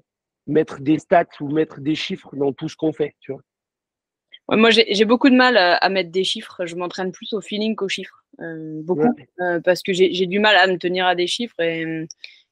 mettre 0.45 0.79
des 0.79 0.99
stats 0.99 1.25
ou 1.39 1.49
mettre 1.49 1.81
des 1.81 1.95
chiffres 1.95 2.35
dans 2.35 2.53
tout 2.53 2.69
ce 2.69 2.75
qu'on 2.75 2.93
fait, 2.93 3.15
tu 3.19 3.31
vois 3.31 3.41
moi, 4.49 4.69
j'ai 4.69 5.05
beaucoup 5.05 5.29
de 5.29 5.35
mal 5.35 5.57
à, 5.57 5.89
mettre 5.89 6.09
des 6.09 6.23
chiffres. 6.23 6.65
Je 6.65 6.75
m'entraîne 6.75 7.11
plus 7.11 7.33
au 7.33 7.41
feeling 7.41 7.75
qu'aux 7.75 7.89
chiffres. 7.89 8.23
Euh, 8.39 8.81
beaucoup. 8.83 9.13
Euh, 9.41 9.59
parce 9.59 9.81
que 9.81 9.91
j'ai 9.93 10.25
du 10.25 10.39
mal 10.39 10.55
à 10.55 10.67
me 10.67 10.77
tenir 10.77 11.05
à 11.05 11.15
des 11.15 11.27
chiffres 11.27 11.59
et, 11.59 12.07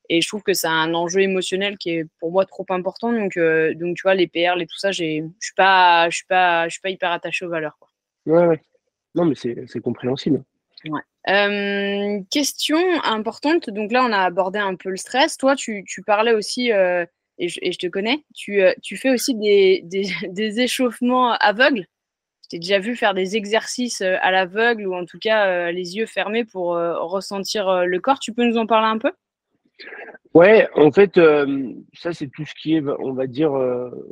et 0.10 0.22
je 0.22 0.28
trouve 0.28 0.44
que 0.44 0.54
c'est 0.54 0.68
un 0.68 0.94
enjeu 0.94 1.22
émotionnel 1.22 1.78
qui 1.78 1.92
est 1.92 2.06
pour 2.20 2.32
moi 2.32 2.46
trop 2.46 2.66
important. 2.70 3.14
Donc, 3.14 3.38
euh, 3.38 3.74
donc 3.76 3.96
tu 3.96 4.02
vois, 4.04 4.16
les 4.16 4.28
PR, 4.28 4.56
les 4.56 4.68
tout 4.68 4.78
ça, 4.78 4.92
je 4.92 5.22
ne 5.22 5.30
suis, 5.40 5.54
pas, 5.56 6.10
pas, 6.28 6.68
pas 6.84 6.90
hyper 6.90 7.12
attaché 7.12 7.46
aux 7.46 7.50
valeurs. 7.50 7.78
Quoi. 7.80 7.90
Ouais, 8.26 8.46
ouais. 8.46 8.62
Non, 9.14 9.26
mais 9.26 9.36
c'est 9.36 9.80
compréhensible. 9.82 10.44
Ouais. 10.90 12.26
question 12.30 12.78
importante. 13.04 13.70
Donc 13.70 13.94
là, 13.94 14.04
on 14.04 14.12
a 14.12 14.20
abordé 14.20 14.60
un 14.60 14.76
peu 14.76 14.90
le 14.90 14.98
stress. 14.98 15.38
Toi, 15.38 15.56
tu, 15.56 15.86
tu 15.88 16.02
parlais 16.02 16.34
aussi 16.34 16.72
et 17.38 17.50
je, 17.50 17.78
te 17.78 17.88
connais, 17.88 18.24
tu, 18.34 18.62
euh, 18.62 18.74
fais 18.96 19.10
aussi 19.10 19.36
des, 19.36 19.84
des, 20.30 20.60
échauffements 20.60 21.34
aveugles. 21.34 21.86
Je 22.44 22.50
t'ai 22.50 22.60
déjà 22.60 22.80
vu 22.80 22.96
faire 22.96 23.14
des 23.14 23.36
exercices 23.36 24.02
euh, 24.02 24.16
à 24.22 24.32
l'aveugle 24.32 24.88
ou 24.88 24.96
en 24.96 25.06
tout 25.06 25.20
cas 25.20 25.48
euh, 25.48 25.72
les 25.72 25.98
yeux 25.98 26.06
fermés 26.06 26.46
pour 26.46 26.76
ressentir 26.76 27.86
le 27.86 28.00
corps. 28.00 28.20
Tu 28.20 28.34
peux 28.34 28.46
nous 28.46 28.58
en 28.58 28.66
parler 28.66 28.88
un 28.88 28.98
peu? 28.98 29.12
Ouais, 30.34 30.68
en 30.76 30.92
fait, 30.92 31.20
ça 31.94 32.14
c'est 32.14 32.28
tout 32.28 32.46
ce 32.46 32.54
qui 32.56 32.76
est, 32.76 32.84
on 33.00 33.14
va 33.14 33.26
dire, 33.26 33.54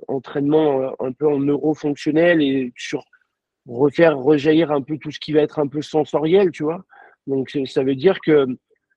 entraînement 0.08 0.94
un 1.00 1.12
peu 1.12 1.28
en 1.28 1.40
neurofonctionnel 1.40 2.42
et 2.42 2.72
sur 2.78 3.04
refaire 3.68 4.18
rejaillir 4.18 4.72
un 4.72 4.82
peu 4.82 4.98
tout 4.98 5.12
ce 5.12 5.20
qui 5.20 5.34
va 5.34 5.42
être 5.42 5.60
un 5.60 5.68
peu 5.68 5.82
sensoriel, 5.82 6.52
tu 6.52 6.64
vois. 6.64 6.84
Donc 7.28 7.58
ça 7.66 7.84
veut 7.84 7.96
dire 7.96 8.20
que 8.22 8.48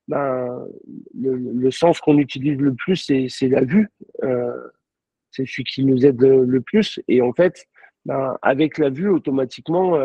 ben, 0.09 0.67
le, 1.15 1.71
sens 1.71 2.01
qu'on 2.01 2.19
utilise 2.19 2.59
le 2.59 2.75
plus, 2.75 2.97
c'est 2.97 3.49
la 3.49 3.65
vue. 3.65 3.89
Euh, 4.23 4.69
c'est 5.31 5.47
celui 5.47 5.65
qui 5.65 5.85
nous 5.85 6.07
aide 6.07 6.21
le, 6.21 6.61
plus. 6.61 7.01
Et 7.09 7.21
en 7.21 7.33
fait, 7.33 7.67
ben, 8.05 8.37
avec 8.43 8.79
la 8.79 8.91
vue, 8.91 9.09
automatiquement, 9.09 9.99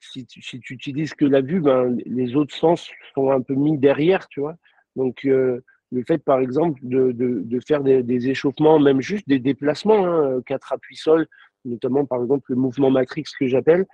si 0.00 0.26
tu, 0.26 0.40
si 0.40 0.60
utilises 0.70 1.14
que 1.14 1.24
la 1.24 1.40
vue, 1.40 1.60
ben, 1.60 1.96
les 2.06 2.36
autres 2.36 2.54
sens 2.54 2.88
sont 3.14 3.30
un 3.30 3.40
peu 3.40 3.54
mis 3.54 3.78
derrière, 3.78 4.28
tu 4.28 4.40
vois. 4.40 4.56
Donc, 4.94 5.24
le 5.24 6.02
fait, 6.06 6.18
par 6.18 6.40
exemple, 6.40 6.78
de, 6.82 7.12
de, 7.12 7.42
de 7.44 7.60
faire 7.60 7.82
des, 7.82 8.02
des, 8.02 8.28
échauffements, 8.28 8.78
même 8.78 9.00
juste 9.00 9.28
des 9.28 9.38
déplacements, 9.38 10.06
hein, 10.06 10.42
quatre 10.46 10.72
appuis 10.72 10.96
sol, 10.96 11.26
notamment 11.64 12.04
par 12.06 12.22
exemple 12.22 12.44
le 12.48 12.56
mouvement 12.56 12.90
matrix 12.90 13.24
que 13.38 13.46
j'appelle, 13.46 13.86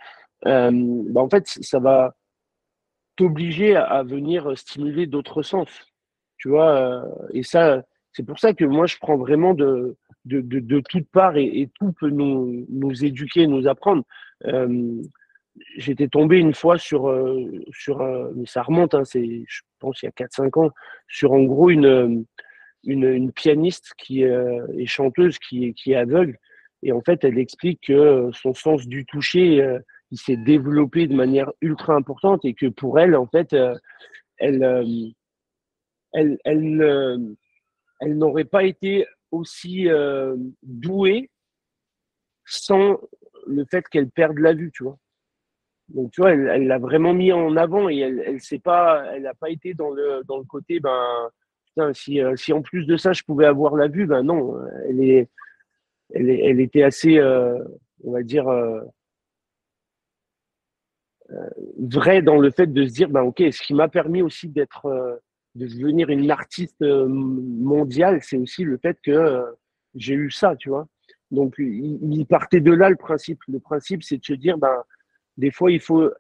euh, 0.47 0.71
ben, 0.73 1.21
en 1.21 1.29
fait, 1.29 1.47
ça 1.47 1.79
va 1.79 2.15
t'obliger 3.23 3.77
à, 3.77 4.03
venir 4.03 4.59
stimuler 4.59 5.07
d'autres 5.07 5.43
sens. 5.43 5.69
Tu 6.39 6.49
vois, 6.49 6.77
euh, 6.77 7.29
et 7.33 7.45
ça, 7.45 7.85
c'est 8.13 8.25
pour 8.25 8.41
ça 8.41 8.53
que 8.53 8.65
moi, 8.65 8.87
je 8.87 8.97
prends 9.01 9.17
vraiment 9.17 9.55
de, 9.55 9.97
de, 10.25 10.41
de, 10.41 10.81
toutes 10.81 11.09
parts 11.09 11.37
et, 11.37 11.71
tout 11.79 11.93
peut 11.93 12.11
nous, 12.11 12.67
nous 12.69 13.05
éduquer, 13.05 13.47
nous 13.47 13.69
apprendre. 13.69 14.03
Euh, 14.47 15.01
J'étais 15.77 16.09
tombé 16.09 16.39
une 16.39 16.55
fois 16.55 16.79
sur, 16.79 17.11
euh, 17.11 17.47
sur 17.73 18.03
mais 18.35 18.47
ça 18.47 18.63
remonte, 18.63 18.95
hein, 18.95 19.05
c'est, 19.05 19.45
je 19.47 19.61
pense, 19.79 20.03
il 20.03 20.07
y 20.07 20.09
a 20.09 20.27
4-5 20.27 20.59
ans, 20.59 20.71
sur 21.09 21.33
en 21.33 21.43
gros 21.43 21.69
une, 21.69 22.25
une, 22.85 23.05
une 23.05 23.31
pianiste 23.33 23.93
qui 23.99 24.23
est 24.23 24.87
chanteuse, 24.87 25.39
qui, 25.39 25.75
qui 25.75 25.93
est 25.93 25.97
aveugle. 25.97 26.39
Et 26.83 26.91
en 26.91 27.03
fait, 27.03 27.23
elle 27.23 27.39
explique 27.39 27.83
que 27.87 28.31
son 28.33 28.55
sens 28.55 28.89
du 28.89 29.05
toucher, 29.05 29.79
euh, 30.13 30.17
s'est 30.17 30.37
développé 30.37 31.07
de 31.07 31.15
manière 31.15 31.53
ultra 31.61 31.95
importante 31.95 32.45
et 32.45 32.55
que 32.55 32.67
pour 32.67 32.99
elle, 32.99 33.17
en 33.17 33.27
fait, 33.27 33.53
euh, 33.53 33.75
elle, 34.39 34.63
euh, 34.63 34.85
elle, 36.13 36.39
elle, 36.45 37.37
elle 38.01 38.19
n'aurait 38.19 38.45
pas 38.45 38.65
été 38.65 39.07
aussi 39.31 39.89
douée 40.63 41.31
sans 42.45 42.99
le 43.47 43.65
fait 43.71 43.89
qu'elle 43.89 44.11
perde 44.11 44.39
la 44.39 44.53
vue, 44.53 44.71
tu 44.73 44.85
vois. 44.85 44.99
Donc, 45.89 46.11
tu 46.13 46.21
vois, 46.21 46.33
elle 46.33 46.67
l'a 46.67 46.79
vraiment 46.79 47.15
mis 47.15 47.33
en 47.33 47.57
avant 47.57 47.89
et 47.89 47.99
elle, 47.99 48.23
elle 48.27 48.41
sait 48.41 48.59
pas, 48.59 49.05
elle 49.15 49.23
n'a 49.23 49.35
pas 49.35 49.51
été 49.51 49.75
dans 49.75 49.91
le, 49.91 50.23
dans 50.27 50.39
le 50.39 50.45
côté, 50.45 50.81
ben, 50.81 51.31
putain, 51.67 51.95
si, 51.95 52.21
si 52.37 52.53
en 52.53 52.61
plus 52.61 52.85
de 52.87 52.97
ça, 52.97 53.13
je 53.13 53.23
pouvais 53.23 53.47
avoir 53.47 53.75
la 53.77 53.89
vue, 53.89 54.07
ben 54.07 54.23
non, 54.23 54.55
elle 54.89 55.03
est, 55.03 55.31
elle, 56.15 56.29
elle 56.29 56.61
était 56.61 56.83
assez, 56.83 57.21
on 58.05 58.13
va 58.13 58.23
dire, 58.23 58.49
euh, 58.49 58.81
vrai 61.79 62.23
dans 62.23 62.37
le 62.37 62.51
fait 62.51 62.67
de 62.67 62.87
se 62.87 62.93
dire, 62.93 63.09
ben, 63.09 63.23
ok, 63.23 63.43
ce 63.51 63.63
qui 63.63 63.75
m'a 63.75 63.89
permis 63.89 64.23
aussi 64.23 64.49
d'être, 64.49 64.87
euh, 64.87 65.17
de 65.55 65.67
devenir 65.67 66.09
une 66.11 66.31
artiste 66.31 66.81
euh, 66.83 67.07
mondiale, 67.09 68.21
c'est 68.23 68.37
aussi 68.37 68.65
le 68.65 68.79
fait 68.79 68.99
que 69.03 69.45
j'ai 69.95 70.15
eu 70.15 70.31
ça, 70.31 70.57
tu 70.57 70.69
vois. 70.69 70.87
Donc, 71.31 71.55
il, 71.59 72.27
partait 72.27 72.61
de 72.61 72.73
là 72.73 72.91
le 72.91 72.97
principe. 72.97 73.41
Le 73.49 73.59
principe, 73.59 74.03
c'est 74.03 74.19
de 74.19 74.25
se 74.25 74.35
dire, 74.35 74.59
ben, 74.59 74.83
des 75.39 75.51
fois, 75.51 75.71
il 75.73 75.81
faut 75.81 76.11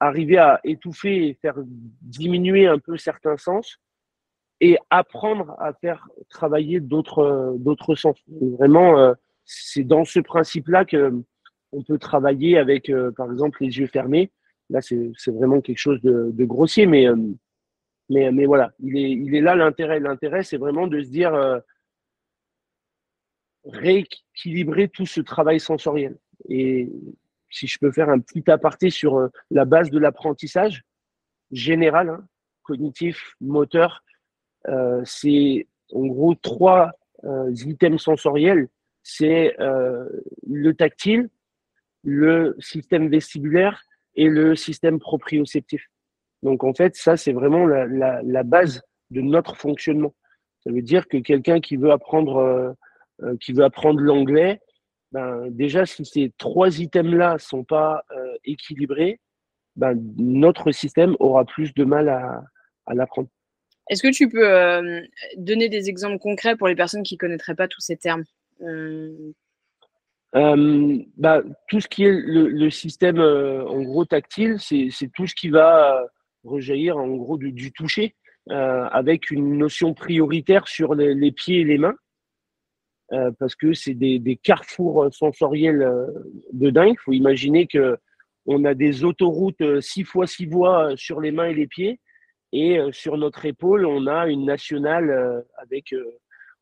arriver 0.00 0.38
à 0.38 0.60
étouffer 0.64 1.28
et 1.28 1.34
faire 1.34 1.54
diminuer 2.00 2.66
un 2.66 2.78
peu 2.78 2.96
certains 2.96 3.36
sens 3.36 3.78
et 4.60 4.78
apprendre 4.90 5.54
à 5.58 5.72
faire 5.74 6.08
travailler 6.30 6.80
d'autres 6.80 7.54
d'autres 7.58 7.94
sens. 7.94 8.16
vraiment, 8.58 9.14
c'est 9.44 9.84
dans 9.84 10.04
ce 10.04 10.20
principe-là 10.20 10.84
que 10.84 11.12
on 11.72 11.82
peut 11.82 11.98
travailler 11.98 12.58
avec, 12.58 12.90
par 13.16 13.30
exemple, 13.30 13.62
les 13.62 13.78
yeux 13.78 13.86
fermés 13.86 14.30
Là, 14.72 14.80
c'est 14.80 15.30
vraiment 15.30 15.60
quelque 15.60 15.78
chose 15.78 16.00
de, 16.00 16.44
grossier, 16.46 16.86
mais, 16.86 17.06
euh, 17.06 18.46
voilà, 18.46 18.72
il 18.80 18.96
est, 18.96 19.10
il 19.10 19.34
est 19.34 19.42
là 19.42 19.54
l'intérêt. 19.54 20.00
L'intérêt, 20.00 20.42
c'est 20.44 20.56
vraiment 20.56 20.86
de 20.86 21.02
se 21.02 21.10
dire 21.10 21.34
euh, 21.34 21.60
rééquilibrer 23.66 24.88
tout 24.88 25.04
ce 25.04 25.20
travail 25.20 25.60
sensoriel. 25.60 26.16
Et 26.48 26.90
si 27.50 27.66
je 27.66 27.78
peux 27.78 27.92
faire 27.92 28.08
un 28.08 28.18
petit 28.18 28.50
aparté 28.50 28.88
sur 28.88 29.18
euh, 29.18 29.28
la 29.50 29.66
base 29.66 29.90
de 29.90 29.98
l'apprentissage 29.98 30.84
général, 31.50 32.08
hein, 32.08 32.26
cognitif, 32.62 33.34
moteur, 33.42 34.02
c'est 35.04 35.66
en 35.92 36.06
gros 36.06 36.34
trois 36.34 36.92
items 37.24 38.00
sensoriels. 38.00 38.68
C'est 39.02 39.54
le 39.58 40.70
tactile, 40.70 41.28
le 42.04 42.56
système 42.60 43.08
vestibulaire 43.08 43.84
et 44.14 44.28
le 44.28 44.54
système 44.54 44.98
proprioceptif. 44.98 45.86
Donc 46.42 46.64
en 46.64 46.74
fait, 46.74 46.96
ça, 46.96 47.16
c'est 47.16 47.32
vraiment 47.32 47.66
la, 47.66 48.42
base 48.42 48.82
de 49.10 49.20
notre 49.20 49.56
fonctionnement. 49.56 50.14
Ça 50.64 50.70
veut 50.70 50.82
dire 50.82 51.08
que 51.08 51.18
quelqu'un 51.18 51.60
qui 51.60 51.76
veut 51.76 51.90
apprendre, 51.90 52.36
euh, 52.36 52.72
euh 53.22 53.62
apprendre 53.62 54.00
l'anglais, 54.00 54.60
ben, 55.12 55.48
déjà, 55.50 55.84
si 55.86 56.04
ces 56.04 56.32
trois 56.38 56.80
items-là 56.80 57.38
sont 57.38 57.64
pas 57.64 58.02
euh, 58.16 58.34
équilibrés, 58.44 59.20
ben, 59.76 59.98
notre 60.16 60.72
système 60.72 61.16
aura 61.18 61.44
plus 61.44 61.74
de 61.74 61.84
mal 61.84 62.08
à, 62.08 62.42
à 62.86 62.94
l'apprendre. 62.94 63.28
Est-ce 63.90 64.02
que 64.02 64.12
tu 64.12 64.28
peux 64.28 65.02
donner 65.36 65.68
des 65.68 65.88
exemples 65.88 66.18
concrets 66.18 66.56
pour 66.56 66.68
les 66.68 66.76
personnes 66.76 67.02
qui 67.02 67.16
connaîtraient 67.16 67.54
pas 67.54 67.68
tous 67.68 67.80
ces 67.80 67.96
termes? 67.96 68.24
Euh, 70.34 70.98
bah, 71.16 71.42
tout 71.68 71.80
ce 71.80 71.88
qui 71.88 72.04
est 72.04 72.12
le, 72.12 72.48
le 72.48 72.70
système 72.70 73.20
euh, 73.20 73.64
en 73.66 73.82
gros 73.82 74.04
tactile, 74.04 74.56
c'est 74.58 74.90
tout 75.14 75.26
ce 75.26 75.34
qui 75.34 75.48
va 75.50 76.06
rejaillir 76.44 76.96
en 76.96 77.08
gros 77.08 77.36
du, 77.36 77.52
du 77.52 77.72
toucher, 77.72 78.14
euh, 78.50 78.88
avec 78.90 79.30
une 79.30 79.56
notion 79.56 79.94
prioritaire 79.94 80.66
sur 80.66 80.94
les, 80.94 81.14
les 81.14 81.30
pieds 81.30 81.60
et 81.60 81.64
les 81.64 81.78
mains, 81.78 81.94
euh, 83.12 83.30
parce 83.38 83.54
que 83.54 83.72
c'est 83.72 83.94
des, 83.94 84.18
des, 84.18 84.36
carrefours 84.36 85.08
sensoriels 85.14 85.82
euh, 85.82 86.06
de 86.52 86.70
dingue. 86.70 86.94
Il 86.94 86.98
faut 87.04 87.12
imaginer 87.12 87.66
que 87.66 87.96
on 88.46 88.64
a 88.64 88.74
des 88.74 89.04
autoroutes 89.04 89.80
6 89.80 90.02
fois 90.02 90.26
6 90.26 90.46
voies 90.46 90.96
sur 90.96 91.20
les 91.20 91.30
mains 91.30 91.46
et 91.46 91.54
les 91.54 91.68
pieds, 91.68 92.00
et 92.52 92.80
sur 92.90 93.16
notre 93.16 93.46
épaule, 93.46 93.86
on 93.86 94.08
a 94.08 94.26
une 94.26 94.44
nationale 94.44 95.44
avec 95.56 95.94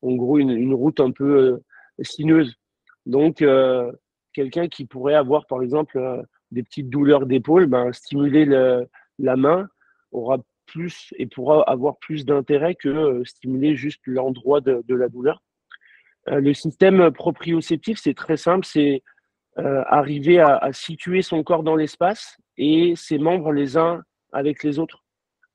en 0.02 0.12
gros 0.14 0.38
une, 0.38 0.50
une 0.50 0.74
route 0.74 1.00
un 1.00 1.10
peu 1.10 1.62
sinueuse. 2.02 2.59
Donc, 3.06 3.42
euh, 3.42 3.90
quelqu'un 4.32 4.68
qui 4.68 4.86
pourrait 4.86 5.14
avoir, 5.14 5.46
par 5.46 5.62
exemple, 5.62 5.98
euh, 5.98 6.22
des 6.50 6.62
petites 6.62 6.90
douleurs 6.90 7.26
d'épaule, 7.26 7.66
ben, 7.66 7.92
stimuler 7.92 8.44
le, 8.44 8.86
la 9.18 9.36
main 9.36 9.68
aura 10.12 10.38
plus 10.66 11.12
et 11.16 11.26
pourra 11.26 11.62
avoir 11.68 11.98
plus 11.98 12.24
d'intérêt 12.24 12.74
que 12.74 12.88
euh, 12.88 13.24
stimuler 13.24 13.76
juste 13.76 14.00
l'endroit 14.06 14.60
de, 14.60 14.82
la 14.88 15.08
douleur. 15.08 15.42
le 16.26 16.52
système 16.54 17.10
proprioceptif, 17.10 17.98
c'est 17.98 18.14
très 18.14 18.36
simple, 18.36 18.64
c'est 18.64 19.02
arriver 19.56 20.38
à, 20.38 20.56
à, 20.56 20.72
situer 20.72 21.22
son 21.22 21.42
corps 21.42 21.64
dans 21.64 21.76
l'espace 21.76 22.38
et 22.56 22.94
ses 22.96 23.18
membres 23.18 23.52
les 23.52 23.76
uns 23.76 24.02
avec 24.32 24.62
les 24.62 24.78
autres. 24.78 25.04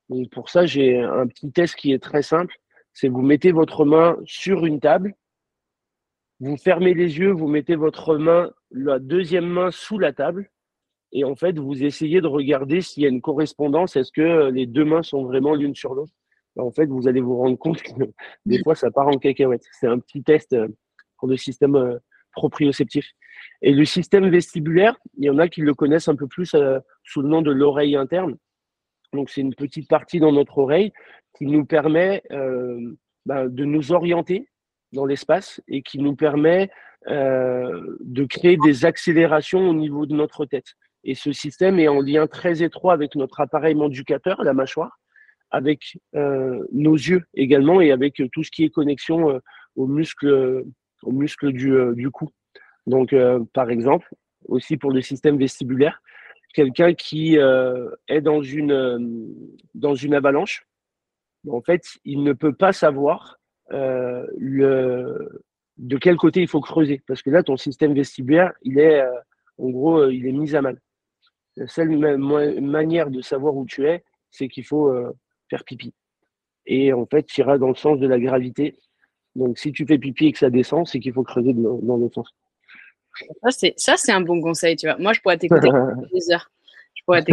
Donc 0.10 0.30
pour 0.30 0.50
ça, 0.50 0.66
j'ai 0.66 1.02
un 1.02 1.26
petit 1.28 1.52
test 1.52 1.76
qui 1.76 1.92
est 1.92 2.04
très 2.04 2.22
simple. 2.22 2.56
C'est 2.94 3.08
vous 3.08 3.22
mettez 3.22 3.52
votre 3.52 3.86
main 3.86 4.18
sur 4.26 4.66
une 4.66 4.80
table 4.80 5.16
vous 6.40 6.58
fermez 6.58 6.94
les 6.94 7.18
yeux, 7.18 7.32
vous 7.32 7.48
mettez 7.48 7.76
votre 7.76 8.18
main, 8.18 8.52
la 8.72 9.00
deuxième 9.00 9.48
main 9.48 9.72
sous 9.72 9.98
la 9.98 10.14
table, 10.14 10.50
et 11.12 11.24
en 11.24 11.36
fait, 11.36 11.58
vous 11.58 11.82
essayez 11.82 12.20
de 12.20 12.28
regarder 12.28 12.82
s'il 12.82 13.04
y 13.04 13.06
a 13.06 13.10
une 13.10 13.22
correspondance. 13.22 13.96
Est-ce 13.96 14.12
que 14.12 14.50
les 14.50 14.66
deux 14.66 14.84
mains 14.84 15.02
sont 15.02 15.24
vraiment 15.24 15.56
l'une 15.56 15.74
sur 15.74 15.94
l'autre? 15.94 16.12
En 16.58 16.72
fait, 16.72 16.88
vous 16.88 17.08
allez 17.08 17.22
vous 17.22 17.38
rendre 17.38 17.58
compte 17.58 17.82
que 17.82 17.92
des 18.46 18.62
fois, 18.64 18.76
ça 18.76 18.92
part 18.92 19.08
en 19.08 19.18
cacahuète. 19.18 19.64
C'est 19.72 19.88
un 19.88 20.00
petit 20.00 20.24
test 20.24 20.52
euh, 20.52 20.68
pour 21.18 21.30
le 21.30 21.38
système 21.38 21.76
euh, 21.76 21.98
proprioceptif. 22.34 23.10
Et 23.62 23.72
le 23.72 23.86
système 23.86 24.30
vestibulaire, 24.30 24.98
il 25.18 25.24
y 25.24 25.30
en 25.30 25.40
a 25.40 25.48
qui 25.48 25.62
le 25.62 25.74
connaissent 25.74 26.10
un 26.10 26.16
peu 26.18 26.28
plus 26.28 26.54
euh, 26.54 26.80
sous 27.04 27.22
le 27.22 27.30
nom 27.30 27.42
de 27.42 27.52
l'oreille 27.52 27.96
interne. 27.96 28.36
Donc, 29.14 29.30
c'est 29.30 29.42
une 29.42 29.56
petite 29.56 29.88
partie 29.88 30.20
dans 30.20 30.34
notre 30.34 30.58
oreille 30.58 30.92
qui 31.38 31.46
nous 31.46 31.66
permet 31.66 32.24
euh, 32.32 32.96
ben, 33.26 33.48
de 33.48 33.64
nous 33.64 33.94
orienter 33.94 34.50
dans 34.96 35.06
l'espace 35.06 35.62
et 35.68 35.82
qui 35.82 36.00
nous 36.00 36.16
permet 36.16 36.72
euh, 37.08 37.98
de 38.00 38.26
créer 38.26 38.58
des 38.64 38.86
accélérations 38.86 39.70
au 39.70 39.74
niveau 39.74 40.06
de 40.06 40.16
notre 40.16 40.46
tête. 40.46 40.74
Et 41.04 41.14
ce 41.14 41.32
système 41.32 41.78
est 41.80 41.88
en 41.88 42.02
lien 42.02 42.26
très 42.26 42.64
étroit 42.64 42.94
avec 42.94 43.16
notre 43.16 43.40
appareil 43.40 43.76
manducateur, 43.76 44.44
la 44.44 44.54
mâchoire, 44.54 45.00
avec 45.52 46.00
euh, 46.16 46.66
nos 46.72 46.96
yeux 46.96 47.24
également 47.36 47.80
et 47.80 47.92
avec 47.92 48.22
tout 48.34 48.44
ce 48.44 48.50
qui 48.50 48.64
est 48.64 48.70
connexion 48.70 49.30
euh, 49.30 49.40
aux 49.76 49.86
muscles, 49.86 50.66
aux 51.04 51.12
muscles 51.12 51.52
du, 51.54 51.74
euh, 51.74 51.94
du 51.94 52.10
cou. 52.10 52.30
Donc, 52.88 53.14
euh, 53.14 53.40
par 53.54 53.70
exemple, 53.70 54.08
aussi 54.48 54.78
pour 54.78 54.92
le 54.92 55.02
système 55.02 55.38
vestibulaire, 55.38 56.02
quelqu'un 56.54 56.94
qui 56.94 57.38
euh, 57.38 57.90
est 58.08 58.22
dans 58.22 58.42
une, 58.42 59.36
dans 59.74 59.96
une 59.96 60.14
avalanche, 60.14 60.66
en 61.48 61.62
fait, 61.62 61.84
il 62.06 62.24
ne 62.24 62.34
peut 62.34 62.54
pas 62.54 62.74
savoir 62.74 63.38
euh, 63.72 64.26
le, 64.38 65.44
de 65.78 65.98
quel 65.98 66.18
côté 66.18 66.42
il 66.42 66.48
faut 66.48 66.62
creuser. 66.62 67.02
Parce 67.08 67.22
que 67.22 67.30
là, 67.30 67.44
ton 67.44 67.58
système 67.58 67.94
vestibulaire, 67.94 68.54
il 68.62 68.80
est, 68.80 69.02
euh, 69.02 69.12
en 69.58 69.70
gros, 69.70 70.00
euh, 70.00 70.14
il 70.14 70.28
est 70.28 70.32
mis 70.32 70.56
à 70.56 70.62
mal. 70.62 70.80
La 71.58 71.68
seule 71.68 71.90
manière 72.60 73.10
de 73.10 73.22
savoir 73.22 73.56
où 73.56 73.66
tu 73.66 73.88
es, 73.88 74.04
c'est 74.30 74.50
qu'il 74.50 74.66
faut 74.66 74.94
faire 75.50 75.64
pipi. 75.64 75.94
Et 76.66 76.92
en 76.92 77.06
fait, 77.06 77.24
tu 77.24 77.40
iras 77.40 77.58
dans 77.58 77.70
le 77.70 77.76
sens 77.76 77.98
de 77.98 78.08
la 78.08 78.20
gravité. 78.20 78.78
Donc, 79.36 79.58
si 79.58 79.72
tu 79.72 79.86
fais 79.86 79.98
pipi 79.98 80.28
et 80.28 80.32
que 80.34 80.38
ça 80.38 80.50
descend, 80.50 80.86
c'est 80.86 81.00
qu'il 81.00 81.14
faut 81.14 81.24
creuser 81.24 81.54
dans, 81.54 81.96
l'autre 81.96 82.16
sens. 82.16 82.30
Ça, 83.78 83.96
c'est 83.96 84.12
un 84.12 84.20
bon 84.20 84.42
conseil, 84.42 84.76
tu 84.76 84.86
vois. 84.86 84.98
Moi, 84.98 85.14
je 85.14 85.22
pourrais 85.22 85.38
t'écouter 85.38 85.70
des 86.14 86.34
heures. 86.34 86.52
Je 86.94 87.04
pourrais 87.06 87.24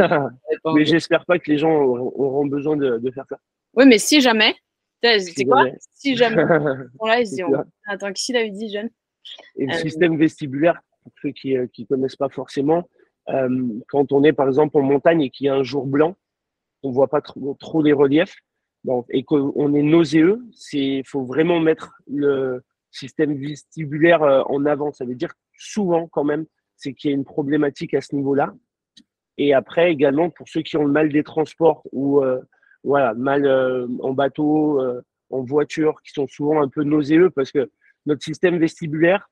mais 0.76 0.84
j'espère 0.84 1.24
pas 1.24 1.40
que 1.40 1.50
les 1.50 1.58
gens 1.58 1.72
auront 1.72 2.46
besoin 2.46 2.76
de, 2.76 3.10
faire 3.12 3.26
ça. 3.28 3.38
Oui, 3.74 3.86
mais 3.86 3.98
si 3.98 4.20
jamais, 4.20 4.54
c'est 5.02 5.44
quoi 5.44 5.64
Si 5.94 6.16
jamais. 6.16 6.44
Bon, 6.98 7.06
là, 7.06 7.20
ils 7.20 7.26
se 7.26 7.34
disent, 7.34 7.44
attends, 7.86 8.12
qui 8.12 8.32
l'avait 8.32 8.50
dit, 8.50 8.70
jeune 8.70 8.90
Et 9.56 9.66
le 9.66 9.74
euh, 9.74 9.78
système 9.78 10.16
vestibulaire, 10.16 10.80
pour 11.02 11.12
ceux 11.22 11.30
qui 11.30 11.54
ne 11.54 11.62
euh, 11.62 11.84
connaissent 11.88 12.16
pas 12.16 12.28
forcément, 12.28 12.88
euh, 13.28 13.68
quand 13.88 14.12
on 14.12 14.24
est 14.24 14.32
par 14.32 14.48
exemple 14.48 14.76
en 14.78 14.82
montagne 14.82 15.22
et 15.22 15.30
qu'il 15.30 15.46
y 15.46 15.48
a 15.48 15.54
un 15.54 15.62
jour 15.62 15.86
blanc, 15.86 16.16
on 16.82 16.90
voit 16.90 17.08
pas 17.08 17.20
trop, 17.20 17.56
trop 17.58 17.82
les 17.82 17.92
reliefs, 17.92 18.36
et 19.10 19.22
qu'on 19.22 19.74
est 19.74 19.82
nauséeux, 19.82 20.42
il 20.72 21.06
faut 21.06 21.24
vraiment 21.24 21.60
mettre 21.60 21.94
le 22.08 22.64
système 22.90 23.34
vestibulaire 23.34 24.22
en 24.50 24.66
avant. 24.66 24.90
Ça 24.92 25.04
veut 25.04 25.14
dire 25.14 25.32
souvent 25.56 26.08
quand 26.08 26.24
même, 26.24 26.46
c'est 26.76 26.92
qu'il 26.92 27.10
y 27.10 27.14
a 27.14 27.16
une 27.16 27.24
problématique 27.24 27.94
à 27.94 28.00
ce 28.00 28.16
niveau-là. 28.16 28.52
Et 29.38 29.54
après 29.54 29.92
également 29.92 30.30
pour 30.30 30.48
ceux 30.48 30.62
qui 30.62 30.76
ont 30.76 30.84
le 30.84 30.90
mal 30.90 31.10
des 31.10 31.22
transports 31.22 31.84
ou 31.92 32.22
voilà 32.84 33.14
mal 33.14 33.46
en 34.00 34.12
bateau, 34.12 34.80
en 35.30 35.42
voiture, 35.42 36.00
qui 36.02 36.12
sont 36.12 36.26
souvent 36.28 36.62
un 36.62 36.68
peu 36.68 36.84
nauséeux 36.84 37.30
parce 37.30 37.52
que 37.52 37.70
notre 38.06 38.22
système 38.22 38.58
vestibulaire, 38.58 39.28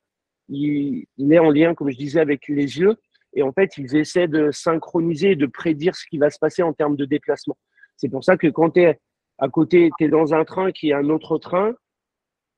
il, 0.48 1.06
est 1.18 1.38
en 1.38 1.50
lien, 1.50 1.74
comme 1.74 1.90
je 1.90 1.96
disais, 1.96 2.20
avec 2.20 2.48
les 2.48 2.78
yeux. 2.78 2.96
Et 3.34 3.42
en 3.42 3.52
fait, 3.52 3.76
ils 3.76 3.96
essaient 3.96 4.28
de 4.28 4.50
synchroniser, 4.50 5.36
de 5.36 5.46
prédire 5.46 5.94
ce 5.94 6.04
qui 6.06 6.18
va 6.18 6.30
se 6.30 6.38
passer 6.38 6.62
en 6.62 6.72
termes 6.72 6.96
de 6.96 7.04
déplacement. 7.04 7.56
C'est 7.96 8.08
pour 8.08 8.24
ça 8.24 8.36
que 8.36 8.48
quand 8.48 8.70
tu 8.70 8.80
es 8.80 8.98
à 9.38 9.48
côté, 9.48 9.90
tu 9.98 10.04
es 10.04 10.08
dans 10.08 10.34
un 10.34 10.44
train 10.44 10.72
qui 10.72 10.90
est 10.90 10.94
un 10.94 11.08
autre 11.08 11.38
train, 11.38 11.72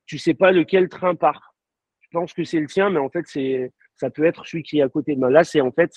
tu 0.06 0.18
sais 0.18 0.34
pas 0.34 0.52
lequel 0.52 0.88
train 0.88 1.14
part. 1.14 1.54
Je 2.00 2.08
pense 2.10 2.32
que 2.32 2.44
c'est 2.44 2.60
le 2.60 2.66
tien, 2.66 2.90
mais 2.90 2.98
en 2.98 3.10
fait, 3.10 3.24
c'est 3.26 3.72
ça 3.96 4.10
peut 4.10 4.24
être 4.24 4.46
celui 4.46 4.62
qui 4.62 4.78
est 4.78 4.82
à 4.82 4.88
côté 4.88 5.14
de. 5.14 5.26
Là, 5.26 5.44
c'est 5.44 5.60
en 5.60 5.70
fait, 5.70 5.92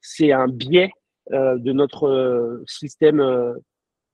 c'est 0.00 0.32
un 0.32 0.48
biais 0.48 0.92
euh, 1.32 1.58
de 1.58 1.72
notre 1.72 2.08
euh, 2.08 2.62
système 2.66 3.20
euh, 3.20 3.54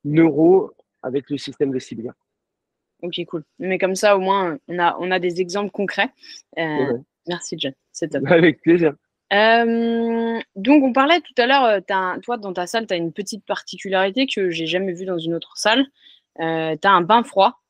neuro 0.08 0.72
avec 1.02 1.30
le 1.30 1.38
système 1.38 1.72
vestibulaire. 1.72 2.14
Ok, 3.02 3.24
cool. 3.26 3.44
Mais 3.58 3.78
comme 3.78 3.94
ça, 3.94 4.16
au 4.16 4.20
moins, 4.20 4.58
on 4.66 4.78
a, 4.78 4.96
on 4.98 5.10
a 5.10 5.18
des 5.18 5.40
exemples 5.40 5.70
concrets. 5.70 6.10
Euh, 6.58 6.98
merci, 7.28 7.56
John. 7.58 7.72
C'est 7.92 8.08
top. 8.08 8.24
Avec 8.30 8.60
plaisir. 8.60 8.94
Euh, 9.32 10.40
donc, 10.56 10.82
on 10.82 10.92
parlait 10.92 11.20
tout 11.20 11.34
à 11.40 11.46
l'heure, 11.46 11.64
euh, 11.64 12.18
toi, 12.22 12.36
dans 12.38 12.52
ta 12.52 12.66
salle, 12.66 12.86
tu 12.86 12.94
as 12.94 12.96
une 12.96 13.12
petite 13.12 13.44
particularité 13.44 14.26
que 14.26 14.50
j'ai 14.50 14.66
jamais 14.66 14.92
vue 14.92 15.04
dans 15.04 15.18
une 15.18 15.34
autre 15.34 15.56
salle. 15.56 15.84
tu 16.36 16.42
as 16.42 16.90
un 16.90 17.02
bain 17.02 17.22
froid 17.22 17.60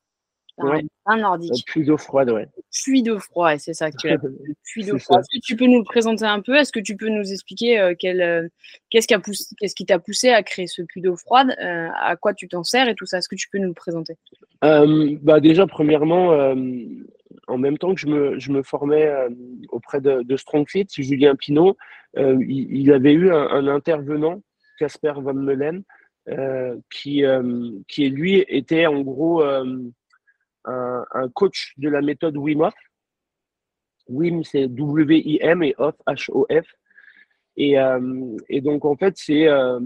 un 0.61 1.17
nordique. 1.17 1.65
puits 1.67 1.85
d'eau 1.85 1.97
froide, 1.97 2.31
ouais. 2.31 2.49
Puits 2.73 3.03
d'eau 3.03 3.19
froide, 3.19 3.59
c'est 3.61 3.75
ça 3.75 3.91
que 3.91 3.97
tu 3.97 4.09
as. 4.11 4.19
puits 4.65 4.85
d'eau 4.85 4.99
froide. 4.99 5.21
Est-ce 5.21 5.39
que 5.39 5.45
tu 5.45 5.57
peux 5.57 5.67
nous 5.67 5.79
le 5.79 5.85
présenter 5.85 6.25
un 6.25 6.41
peu? 6.41 6.55
Est-ce 6.57 6.73
que 6.73 6.81
tu 6.81 6.97
peux 6.97 7.09
nous 7.09 7.33
expliquer 7.33 7.81
euh, 7.81 7.95
euh, 8.05 8.49
qu'est-ce 8.91 9.07
qui, 9.07 9.87
t'a 9.87 9.99
poussé 9.99 10.31
à 10.31 10.43
créer 10.43 10.67
ce 10.67 10.83
puits 10.83 11.01
d'eau 11.01 11.17
froide? 11.17 11.55
Euh, 11.63 11.89
À 12.01 12.17
quoi 12.17 12.35
tu 12.35 12.49
t'en 12.49 12.65
sers 12.65 12.89
et 12.89 12.95
tout 12.95 13.07
ça? 13.07 13.19
Est-ce 13.19 13.29
que 13.29 13.37
tu 13.37 13.49
peux 13.51 13.59
nous 13.59 13.69
le 13.69 13.75
présenter? 13.75 14.15
Bah 14.63 15.41
Déjà, 15.41 15.67
premièrement, 15.67 16.55
en 17.47 17.59
même 17.59 17.79
temps 17.79 17.95
que 17.95 18.01
je 18.01 18.07
me, 18.07 18.39
je 18.39 18.51
me 18.53 18.63
formais 18.63 19.11
auprès 19.71 20.01
de, 20.01 20.23
de 20.23 20.37
StrongFit, 20.37 20.87
Julien 20.91 21.37
Pinault, 21.37 21.77
il, 22.17 22.93
avait 22.93 23.13
eu 23.13 23.31
un, 23.31 23.49
un 23.49 23.67
intervenant, 23.69 24.43
Casper 24.79 25.15
Van 25.17 25.35
Melen, 25.35 25.85
qui, 26.91 27.25
qui 27.87 28.11
lui 28.11 28.45
était 28.49 28.87
en 28.87 29.01
gros 29.01 29.43
un, 30.65 31.29
coach 31.35 31.75
de 31.79 31.89
la 31.89 32.01
méthode 32.01 32.37
Wim 32.37 32.61
Hof. 32.61 32.75
Wim, 34.09 34.43
c'est 34.43 34.69
W-I-M 34.69 35.63
et 35.63 35.75
Hof, 35.79 35.95
H-O-F. 36.07 36.67
Et, 37.57 37.79
euh, 37.79 38.37
et, 38.49 38.61
donc, 38.61 38.85
en 38.85 38.97
fait, 38.97 39.15
c'est 39.17 39.49
euh, 39.49 39.81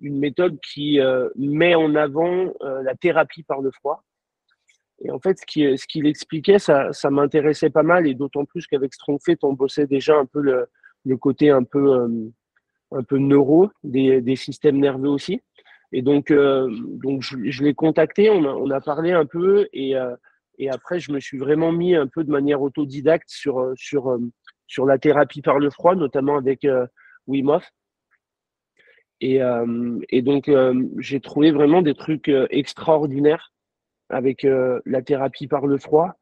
une 0.00 0.18
méthode 0.18 0.58
qui 0.60 1.00
euh, 1.00 1.30
met 1.36 1.74
en 1.74 1.94
avant 1.94 2.52
la 2.60 2.94
thérapie 2.94 3.42
par 3.42 3.62
le 3.62 3.70
froid. 3.70 4.04
Et 5.02 5.10
en 5.10 5.18
fait, 5.18 5.38
ce 5.38 5.86
qu'il 5.86 6.06
expliquait, 6.06 6.58
ça, 6.58 6.92
ça 6.92 7.10
m'intéressait 7.10 7.70
pas 7.70 7.82
mal, 7.82 8.06
et 8.06 8.14
d'autant 8.14 8.44
plus 8.44 8.66
qu'avec 8.66 8.92
StrongFit, 8.94 9.38
on 9.42 9.54
bossait 9.54 9.86
déjà 9.86 10.16
un 10.16 10.26
peu 10.26 10.40
le, 10.40 10.66
le 11.04 11.16
côté 11.16 11.50
un 11.50 11.64
peu, 11.64 12.06
un 12.92 13.02
peu 13.02 13.18
neuro 13.18 13.70
des, 13.82 14.20
des, 14.20 14.36
systèmes 14.36 14.78
nerveux 14.78 15.08
aussi. 15.08 15.40
Et 15.96 16.02
donc, 16.02 16.32
donc 16.32 17.22
je, 17.22 17.62
l'ai 17.62 17.72
contacté, 17.72 18.28
on 18.28 18.70
a, 18.70 18.80
parlé 18.80 19.12
un 19.12 19.26
peu, 19.26 19.68
et, 19.72 19.94
et 20.58 20.70
après, 20.70 21.00
je 21.00 21.12
me 21.12 21.20
suis 21.20 21.38
vraiment 21.38 21.72
mis 21.72 21.94
un 21.94 22.06
peu 22.06 22.24
de 22.24 22.30
manière 22.30 22.62
autodidacte 22.62 23.28
sur, 23.28 23.60
euh, 23.60 23.74
sur, 23.76 24.10
euh, 24.10 24.18
sur 24.66 24.86
la 24.86 24.98
thérapie 24.98 25.42
par 25.42 25.58
le 25.58 25.70
froid, 25.70 25.94
notamment 25.94 26.36
avec 26.36 26.64
euh, 26.64 26.86
Wim. 27.26 27.58
Et, 29.20 29.40
et 30.10 30.20
donc, 30.20 30.50
j'ai 30.98 31.20
trouvé 31.20 31.50
vraiment 31.50 31.80
des 31.80 31.94
trucs 31.94 32.30
extraordinaires 32.50 33.54
avec 34.10 34.42
la 34.42 35.00
thérapie 35.00 35.46
par 35.46 35.66
le 35.66 35.78
froid. 35.78 36.12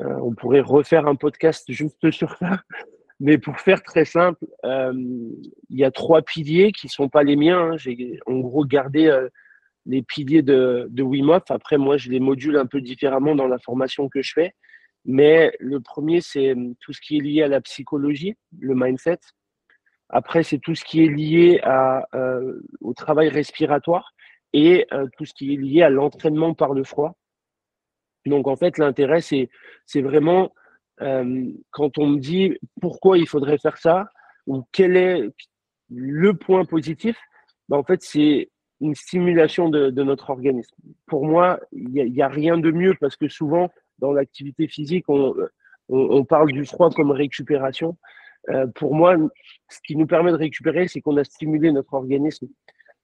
on 0.00 0.34
pourrait 0.34 0.60
refaire 0.60 1.06
un 1.06 1.14
podcast 1.14 1.64
juste 1.68 2.10
sur 2.10 2.36
ça. 2.36 2.60
Mais 3.18 3.38
pour 3.38 3.58
faire 3.60 3.82
très 3.82 4.04
simple, 4.04 4.44
il 4.64 5.48
y 5.70 5.84
a 5.84 5.90
trois 5.90 6.22
piliers 6.22 6.72
qui 6.72 6.88
sont 6.88 7.08
pas 7.08 7.22
les 7.22 7.36
miens. 7.36 7.72
Hein. 7.72 7.76
J'ai 7.76 8.18
en 8.26 8.38
gros 8.40 8.64
gardé 8.64 9.26
les 9.86 10.02
piliers 10.02 10.42
de, 10.42 10.86
de 10.90 11.02
Wim. 11.02 11.30
Après, 11.48 11.78
moi, 11.78 11.96
je 11.96 12.10
les 12.10 12.20
module 12.20 12.56
un 12.58 12.66
peu 12.66 12.80
différemment 12.80 13.34
dans 13.34 13.46
la 13.46 13.58
formation 13.58 14.08
que 14.08 14.20
je 14.20 14.32
fais. 14.34 14.54
Mais 15.06 15.52
le 15.60 15.80
premier, 15.80 16.20
c'est 16.20 16.54
tout 16.80 16.92
ce 16.92 17.00
qui 17.00 17.16
est 17.16 17.20
lié 17.20 17.42
à 17.42 17.48
la 17.48 17.60
psychologie, 17.60 18.34
le 18.58 18.74
mindset. 18.74 19.20
Après, 20.08 20.42
c'est 20.42 20.58
tout 20.58 20.74
ce 20.74 20.84
qui 20.84 21.04
est 21.04 21.08
lié 21.08 21.60
à, 21.62 22.06
euh, 22.14 22.60
au 22.80 22.92
travail 22.92 23.28
respiratoire 23.28 24.12
et 24.52 24.86
euh, 24.92 25.06
tout 25.16 25.24
ce 25.24 25.32
qui 25.32 25.54
est 25.54 25.56
lié 25.56 25.82
à 25.82 25.90
l'entraînement 25.90 26.54
par 26.54 26.74
le 26.74 26.84
froid. 26.84 27.16
Donc, 28.24 28.48
en 28.48 28.56
fait, 28.56 28.78
l'intérêt, 28.78 29.20
c'est 29.20 29.48
vraiment 30.02 30.52
euh, 31.02 31.50
quand 31.70 31.98
on 31.98 32.06
me 32.06 32.18
dit 32.18 32.56
pourquoi 32.80 33.18
il 33.18 33.28
faudrait 33.28 33.58
faire 33.58 33.76
ça 33.76 34.08
ou 34.46 34.64
quel 34.72 34.96
est 34.96 35.30
le 35.90 36.34
point 36.34 36.64
positif, 36.64 37.16
ben, 37.68 37.76
en 37.76 37.84
fait, 37.84 38.02
c'est 38.02 38.50
une 38.80 38.94
stimulation 38.94 39.68
de, 39.68 39.90
notre 40.02 40.30
organisme. 40.30 40.74
Pour 41.06 41.24
moi, 41.24 41.58
il 41.72 41.90
n'y 41.90 42.22
a, 42.22 42.28
rien 42.28 42.58
de 42.58 42.70
mieux 42.70 42.94
parce 43.00 43.16
que 43.16 43.28
souvent, 43.28 43.70
dans 43.98 44.12
l'activité 44.12 44.68
physique, 44.68 45.06
on, 45.08 46.24
parle 46.24 46.52
du 46.52 46.64
froid 46.64 46.90
comme 46.90 47.10
récupération. 47.10 47.96
Euh, 48.50 48.66
pour 48.66 48.94
moi, 48.94 49.16
ce 49.68 49.78
qui 49.84 49.96
nous 49.96 50.06
permet 50.06 50.30
de 50.30 50.36
récupérer, 50.36 50.88
c'est 50.88 51.00
qu'on 51.00 51.16
a 51.16 51.24
stimulé 51.24 51.72
notre 51.72 51.94
organisme. 51.94 52.48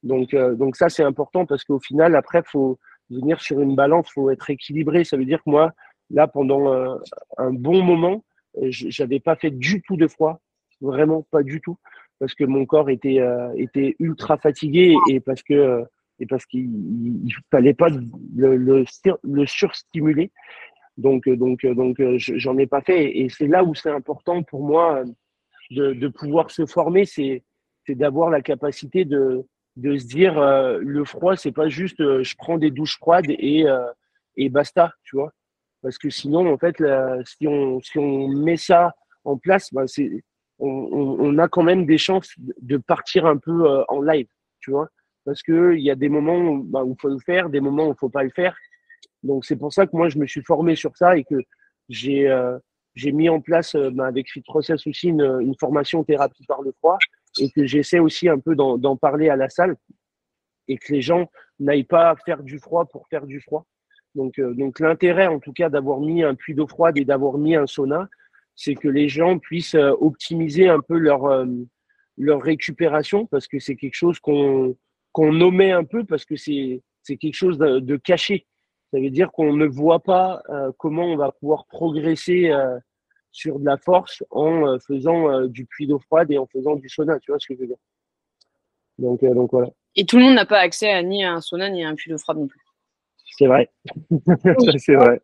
Donc, 0.03 0.35
euh, 0.35 0.55
donc 0.55 0.77
ça, 0.77 0.89
c'est 0.89 1.03
important 1.03 1.47
parce 1.47 1.65
qu'au 1.65 1.81
final, 1.81 2.17
après, 2.17 2.43
faut 2.45 2.79
venir 3.11 3.41
sur 3.41 3.61
une 3.61 3.75
balance, 3.75 4.11
faut 4.11 4.31
être 4.31 4.51
équilibré. 4.51 5.05
Ça 5.05 5.17
veut 5.17 5.25
dire 5.25 5.43
que 5.43 5.51
moi, 5.51 5.73
là, 6.13 6.29
pendant 6.29 7.01
un, 7.39 7.53
bon 7.53 7.83
moment, 7.83 8.25
j'avais 8.69 9.21
pas 9.21 9.37
fait 9.37 9.51
du 9.51 9.83
tout 9.83 9.97
de 9.97 10.07
froid, 10.07 10.41
vraiment 10.81 11.27
pas 11.31 11.43
du 11.43 11.61
tout 11.61 11.79
parce 12.23 12.37
que 12.37 12.45
mon 12.45 12.67
corps 12.67 12.89
était, 12.89 13.19
euh, 13.19 13.53
était 13.57 13.97
ultra 13.99 14.37
fatigué 14.37 14.95
et 15.11 15.19
parce 15.19 15.43
que 15.43 15.55
euh, 15.55 15.85
et 16.21 16.27
parce 16.27 16.47
qu'il 16.47 17.35
fallait 17.51 17.75
pas 17.75 17.89
le, 17.89 18.57
le, 18.57 18.85
le 19.25 19.47
surstimuler. 19.47 20.31
Donc, 20.97 21.29
donc, 21.29 21.67
donc, 21.67 22.01
j'en 22.19 22.57
ai 22.59 22.69
pas 22.69 22.81
fait. 22.81 23.19
Et 23.19 23.29
c'est 23.29 23.49
là 23.49 23.65
où 23.65 23.75
c'est 23.75 23.91
important 23.91 24.45
pour 24.45 24.63
moi 24.63 25.03
de, 25.73 25.95
de 25.95 26.07
pouvoir 26.07 26.53
se 26.53 26.65
former, 26.65 27.07
c'est 27.07 27.43
d'avoir 27.89 28.31
la 28.31 28.41
capacité 28.41 29.05
de, 29.05 29.45
de 29.75 29.97
se 29.97 30.07
dire 30.07 30.39
euh, 30.39 30.79
le 30.81 31.05
froid, 31.05 31.35
c'est 31.35 31.51
pas 31.51 31.69
juste 31.69 31.99
je 31.99 32.37
prends 32.37 32.57
des 32.57 32.71
douches 32.71 32.99
froides 32.99 33.31
et, 33.31 33.65
et 34.37 34.49
basta, 34.49 34.93
tu 35.03 35.17
vois. 35.17 35.33
Parce 35.83 35.99
que 35.99 36.11
sinon, 36.11 36.53
en 36.53 36.59
fait, 36.59 36.77
si, 37.27 37.47
on, 37.49 37.81
si 37.81 37.99
on 37.99 38.29
met 38.29 38.57
ça 38.57 38.95
en 39.25 39.37
place, 39.37 39.69
bah, 39.73 39.87
c'est 39.87 40.23
on, 40.63 41.39
a 41.39 41.49
quand 41.49 41.63
même 41.63 41.87
des 41.87 41.99
chances 41.99 42.31
de 42.39 42.77
partir 42.77 43.27
un 43.27 43.37
peu 43.37 43.67
euh, 43.67 43.85
en 43.89 44.01
live, 44.01 44.29
tu 44.61 44.71
vois. 44.71 44.89
Parce 45.25 45.43
qu'il 45.43 45.81
y 45.81 45.91
a 45.91 45.95
des 45.95 46.09
moments 46.09 46.39
où, 46.39 46.69
il 46.87 46.97
faut 47.01 47.09
le 47.09 47.19
faire, 47.19 47.49
des 47.49 47.61
moments 47.61 47.85
où 47.85 47.89
il 47.89 47.91
ne 47.91 47.97
faut 47.97 48.09
pas 48.09 48.23
le 48.23 48.31
faire. 48.31 48.57
Donc, 49.23 49.45
c'est 49.45 49.57
pour 49.57 49.73
ça 49.73 49.87
que 49.87 49.97
moi, 49.97 50.09
je 50.09 50.19
me 50.19 50.27
suis 50.27 50.43
formé 50.43 50.77
sur 50.77 50.97
ça 50.97 51.17
et 51.17 51.25
que 51.25 51.37
j'ai 51.89 52.29
euh, 52.29 52.59
mis 52.97 53.29
en 53.29 53.41
place 53.41 53.75
euh, 53.75 53.91
bah, 53.91 54.07
avec 54.07 54.31
Fit 54.31 54.43
Process 54.43 54.87
aussi 54.87 55.09
une, 55.09 55.55
formation 55.59 56.05
thérapie 56.05 56.45
par 56.47 56.63
le 56.63 56.73
froid 56.73 56.99
et 57.39 57.51
que 57.51 57.67
j'essaie 57.67 57.99
aussi 57.99 58.29
un 58.29 58.39
peu 58.39 58.55
d'en 58.55 58.97
parler 58.97 59.29
à 59.29 59.37
la 59.37 59.49
salle 59.49 59.77
et 60.69 60.77
que 60.77 60.93
les 60.93 61.01
gens 61.01 61.31
n'aillent 61.59 61.85
pas 61.85 62.15
faire 62.25 62.43
du 62.43 62.59
froid 62.59 62.85
pour 62.85 63.09
faire 63.09 63.27
du 63.27 63.41
froid. 63.41 63.65
Donc, 64.15 64.39
donc 64.39 64.79
l'intérêt, 64.81 65.27
en 65.27 65.41
tout 65.41 65.53
cas, 65.53 65.69
d'avoir 65.69 66.01
mis 66.01 66.23
un 66.23 66.35
puits 66.35 66.55
d'eau 66.55 66.67
froide 66.67 66.99
et 66.99 67.05
d'avoir 67.05 67.39
mis 67.39 67.57
un 67.57 67.67
sauna, 67.67 68.09
c'est 68.55 68.75
que 68.75 68.89
les 68.89 69.09
gens 69.09 69.39
puissent 69.39 69.75
euh, 69.75 69.93
optimiser 70.01 70.69
un 70.69 70.81
peu 70.81 70.99
leur, 70.99 71.25
euh, 71.25 71.47
leur 72.17 72.43
récupération 72.43 73.27
parce 73.27 73.49
que 73.49 73.59
c'est 73.59 73.77
quelque 73.77 73.95
chose 73.95 74.19
qu'on 74.21 74.77
qu'on 75.13 75.31
nommait 75.31 75.73
un 75.73 75.85
peu 75.85 76.05
parce 76.05 76.25
que 76.25 76.37
c'est 76.37 76.81
quelque 77.07 77.35
chose 77.35 77.59
de, 77.59 77.97
caché. 77.99 78.47
Ça 78.91 78.99
veut 78.99 79.11
dire 79.11 79.31
qu'on 79.31 79.53
ne 79.53 79.67
voit 79.67 80.01
pas 80.01 80.43
euh, 80.49 80.73
comment 80.79 81.05
on 81.05 81.17
va 81.17 81.33
pouvoir 81.33 81.67
progresser 81.67 82.51
sur 83.31 83.59
de 83.59 83.67
la 83.67 83.77
force 83.77 84.25
en 84.31 84.79
faisant 84.79 85.47
du 85.49 85.67
puits 85.67 85.87
d'eau 85.87 85.99
froide 85.99 86.31
et 86.31 86.39
en 86.39 86.47
faisant 86.47 86.77
du 86.77 86.89
sauna, 86.89 87.19
tu 87.21 87.31
vois 87.31 87.39
ce 87.39 87.47
que 87.47 87.55
je 87.55 87.61
veux 87.61 87.67
dire? 87.67 87.77
Donc, 88.97 89.23
donc 89.23 89.51
voilà. 89.53 89.69
Et 89.97 90.07
tout 90.07 90.17
le 90.17 90.23
monde 90.23 90.35
n'a 90.35 90.47
pas 90.47 90.61
accès 90.61 90.91
à 90.91 91.03
ni 91.03 91.23
à 91.25 91.35
un 91.35 91.43
sauna 91.43 91.69
ni 91.69 91.85
à 91.85 91.91
un 91.91 91.95
puits 91.95 92.11
d'eau 92.11 92.17
froide 92.17 92.39
non 92.39 92.47
plus. 92.47 92.62
C'est 93.39 93.47
vrai. 93.47 93.71
c'est 94.79 94.95
vrai. 94.95 95.21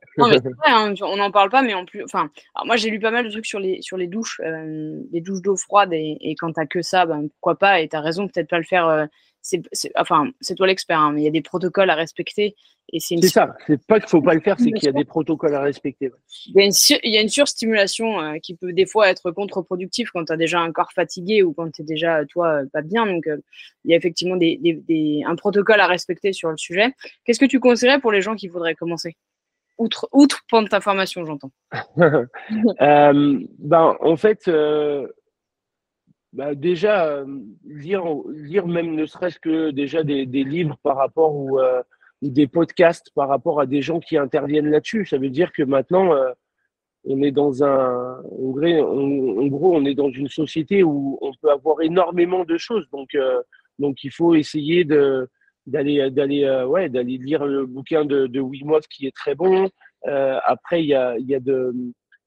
Hein, 0.67 0.95
on 1.03 1.17
n'en 1.17 1.31
parle 1.31 1.51
pas, 1.51 1.63
mais 1.63 1.75
en 1.75 1.85
plus. 1.85 2.03
Enfin, 2.05 2.31
moi, 2.65 2.77
j'ai 2.77 2.91
lu 2.91 3.01
pas 3.01 3.11
mal 3.11 3.25
de 3.25 3.31
trucs 3.31 3.47
sur 3.47 3.61
les, 3.61 3.83
sur 3.83 3.97
les 3.97 4.07
douches, 4.07 4.41
euh, 4.45 5.01
les 5.13 5.21
douches 5.21 5.43
d'eau 5.43 5.57
froide, 5.57 5.93
et, 5.93 6.17
et 6.21 6.35
quand 6.35 6.53
t'as 6.53 6.67
que 6.67 6.83
ça, 6.83 7.07
ben, 7.07 7.29
pourquoi 7.29 7.57
pas, 7.57 7.81
et 7.81 7.89
t'as 7.89 8.01
raison, 8.01 8.27
peut-être 8.27 8.49
pas 8.49 8.59
le 8.59 8.65
faire 8.65 8.87
euh, 8.89 9.07
c'est, 9.73 9.93
enfin, 9.97 10.31
c'est 10.41 10.55
toi 10.55 10.67
l'expert, 10.67 11.01
hein, 11.01 11.13
mais 11.13 11.23
il 11.23 11.25
y 11.25 11.29
a 11.29 11.33
des 11.33 11.43
protocoles 11.43 11.91
à 11.91 11.95
respecter. 11.95 12.55
Et 12.91 13.01
c'est, 13.01 13.21
ça, 13.23 13.55
c'est 13.67 13.85
pas 13.87 14.01
qu'il 14.01 14.09
faut 14.09 14.23
pas 14.23 14.33
le 14.33 14.41
faire, 14.41 14.57
c'est 14.59 14.73
qu'il 14.73 14.85
y 14.85 14.89
a 14.89 14.93
des 14.93 15.05
protocoles 15.05 15.55
à 15.55 15.61
respecter. 15.61 16.11
Il, 16.47 16.55
y 16.55 16.61
a 16.61 16.65
une 16.65 16.73
il 17.03 17.13
y 17.13 17.19
a 17.19 17.21
une 17.21 17.29
surstimulation 17.29 18.21
euh, 18.21 18.39
qui 18.43 18.57
peut 18.57 18.73
des 18.73 18.87
fois 18.87 19.11
être 19.11 19.31
contre-productive 19.31 20.09
quand 20.11 20.25
tu 20.25 20.33
as 20.33 20.39
déjà 20.39 20.61
un 20.61 20.73
corps 20.73 20.93
fatigué 20.93 21.43
ou 21.43 21.53
quand 21.53 21.71
tu 21.71 21.83
es 21.83 21.85
déjà, 21.85 22.25
toi, 22.25 22.63
pas 22.73 22.81
bien. 22.81 23.05
Donc, 23.07 23.27
euh, 23.27 23.37
il 23.85 23.91
y 23.91 23.95
a 23.95 23.97
effectivement 23.97 24.37
des, 24.37 24.59
des, 24.63 25.23
un 25.27 25.37
protocole 25.37 25.81
à 25.81 25.87
respecter 25.87 26.33
sur 26.33 26.51
le 26.51 26.57
sujet. 26.57 26.95
Qu'est-ce 27.25 27.41
que 27.41 27.47
tu 27.47 27.61
conseillerais 27.61 28.01
pour 28.01 28.13
les 28.13 28.23
gens 28.23 28.37
qui 28.37 28.49
voudraient 28.49 28.75
commencer? 28.75 29.17
Outre, 29.77 30.09
outre 30.13 30.43
prendre 30.49 30.69
ta 30.69 30.81
formation, 30.81 31.25
j'entends. 31.27 31.53
euh, 31.99 33.39
ben, 33.59 33.97
en 34.01 34.17
fait, 34.17 34.49
bah 36.33 36.55
déjà, 36.55 37.07
euh, 37.07 37.27
lire, 37.65 38.05
lire 38.29 38.67
même 38.67 38.95
ne 38.95 39.07
serait-ce 39.07 39.39
que 39.39 39.71
déjà 39.71 40.03
des, 40.03 40.27
des, 40.27 40.45
livres 40.45 40.77
par 40.83 40.97
rapport 40.97 41.35
ou, 41.35 41.59
euh, 41.59 41.83
des 42.21 42.47
podcasts 42.47 43.11
par 43.15 43.29
rapport 43.29 43.61
à 43.61 43.67
des 43.67 43.81
gens 43.81 43.99
qui 43.99 44.19
interviennent 44.19 44.71
là-dessus. 44.71 45.07
Ça 45.07 45.17
veut 45.17 45.31
dire 45.31 45.53
que 45.53 45.63
maintenant, 45.63 46.13
euh, 46.13 46.31
on 47.05 47.23
est 47.23 47.31
dans 47.31 47.65
un, 47.65 48.21
en 48.23 49.47
gros, 49.47 49.75
on 49.75 49.85
est 49.87 49.95
dans 49.95 50.11
une 50.11 50.29
société 50.29 50.83
où 50.83 51.19
on 51.23 51.33
peut 51.41 51.51
avoir 51.51 51.81
énormément 51.81 52.45
de 52.45 52.59
choses. 52.59 52.87
Donc, 52.91 53.17
donc 53.79 54.05
il 54.05 54.11
faut 54.11 54.35
essayer 54.35 54.85
de 54.85 55.29
d'aller 55.67 56.11
d'aller 56.11 56.65
ouais 56.67 56.89
d'aller 56.89 57.17
lire 57.19 57.47
le 57.47 57.67
bouquin 57.67 58.05
de, 58.05 58.27
de 58.27 58.43
qui 58.89 59.07
est 59.07 59.15
très 59.15 59.35
bon. 59.35 59.71
après, 60.05 60.83
il 60.83 60.89
y 60.89 60.95
a 60.95 61.17
il 61.17 61.27
y 61.27 61.35
a 61.35 61.41
de 61.41 61.73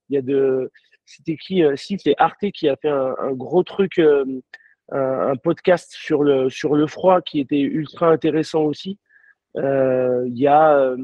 il 0.10 0.16
y 0.16 0.18
a 0.18 0.22
de 0.22 0.72
c'était 1.12 1.38
qui 1.38 1.64
euh, 1.64 1.76
Si, 1.76 1.98
c'est 2.00 2.16
Arte 2.18 2.52
qui 2.52 2.70
a 2.70 2.76
fait 2.76 2.90
un, 2.90 3.34
gros 3.34 3.64
truc, 3.64 4.00
euh, 4.00 4.26
un, 4.92 5.36
podcast 5.36 5.92
sur 5.92 6.24
le, 6.24 6.88
froid 6.88 7.22
qui 7.22 7.40
était 7.40 7.60
ultra 7.60 8.10
intéressant 8.10 8.64
aussi. 8.64 8.98
Euh, 9.58 10.24
il 10.28 10.38
y 10.38 10.48
a 10.48 10.96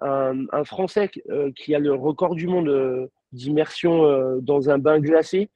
un, 0.00 0.64
Français 0.64 1.10
qui 1.56 1.74
a 1.74 1.78
le 1.78 1.92
record 1.94 2.34
du 2.34 2.46
monde 2.46 3.08
d'immersion 3.32 4.38
dans 4.40 4.70
un 4.70 4.78
bain 4.78 5.00
glacé. 5.00 5.50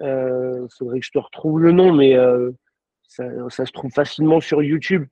Il 0.00 0.66
faudrait 0.78 1.00
que 1.00 1.06
je 1.06 1.12
te 1.12 1.18
retrouve 1.18 1.60
le 1.60 1.72
nom, 1.72 1.92
mais 1.92 2.16
ça, 3.08 3.66
se 3.66 3.72
trouve 3.72 3.92
facilement 3.92 4.40
sur 4.40 4.62
YouTube. 4.62 5.04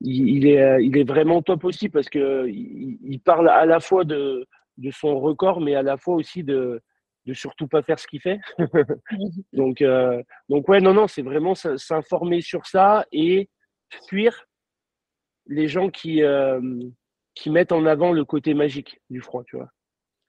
il, 0.00 0.46
est, 0.46 1.04
vraiment 1.04 1.42
top 1.42 1.64
aussi 1.64 1.90
parce 1.90 2.08
que 2.08 2.46
il 2.48 3.20
parle 3.20 3.50
à 3.50 3.66
la 3.66 3.80
fois 3.80 4.04
de, 4.04 4.46
de 4.78 4.90
son 4.90 5.18
record, 5.20 5.60
mais 5.60 5.74
à 5.74 5.82
la 5.82 5.96
fois 5.96 6.14
aussi 6.14 6.42
de, 6.44 6.80
de 7.26 7.34
surtout 7.34 7.68
pas 7.68 7.82
faire 7.82 7.98
ce 7.98 8.06
qu'il 8.06 8.20
fait. 8.20 8.40
donc, 9.52 9.82
euh, 9.82 10.22
donc 10.48 10.68
ouais, 10.68 10.80
non, 10.80 10.94
non, 10.94 11.06
c'est 11.06 11.22
vraiment 11.22 11.54
s'informer 11.54 12.40
sur 12.40 12.66
ça 12.66 13.06
et 13.12 13.50
fuir 14.08 14.46
les 15.46 15.68
gens 15.68 15.90
qui, 15.90 16.22
euh, 16.22 16.60
qui 17.34 17.50
mettent 17.50 17.72
en 17.72 17.86
avant 17.86 18.12
le 18.12 18.24
côté 18.24 18.54
magique 18.54 19.00
du 19.10 19.20
froid, 19.20 19.44
tu 19.44 19.56
vois. 19.56 19.68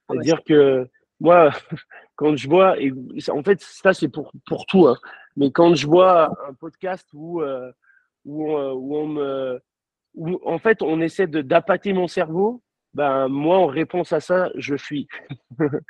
Ah 0.08 0.14
C'est-à-dire 0.14 0.42
que 0.44 0.88
moi, 1.20 1.50
quand 2.16 2.36
je 2.36 2.48
vois, 2.48 2.78
et 2.80 2.92
en 3.30 3.42
fait, 3.42 3.60
ça 3.60 3.92
c'est 3.92 4.08
pour, 4.08 4.32
pour 4.46 4.66
tout, 4.66 4.86
hein, 4.86 4.96
mais 5.36 5.50
quand 5.50 5.74
je 5.74 5.86
vois 5.86 6.30
un 6.48 6.54
podcast 6.54 7.08
où, 7.12 7.40
euh, 7.40 7.70
où, 8.24 8.50
où, 8.52 8.96
on 8.96 9.06
me, 9.06 9.60
où 10.14 10.38
en 10.44 10.58
fait 10.58 10.82
on 10.82 11.00
essaie 11.00 11.26
d'appâter 11.26 11.92
mon 11.92 12.08
cerveau 12.08 12.62
ben 12.94 13.28
moi 13.28 13.58
en 13.58 13.66
réponse 13.66 14.12
à 14.12 14.20
ça, 14.20 14.50
je 14.56 14.76
fuis. 14.76 15.08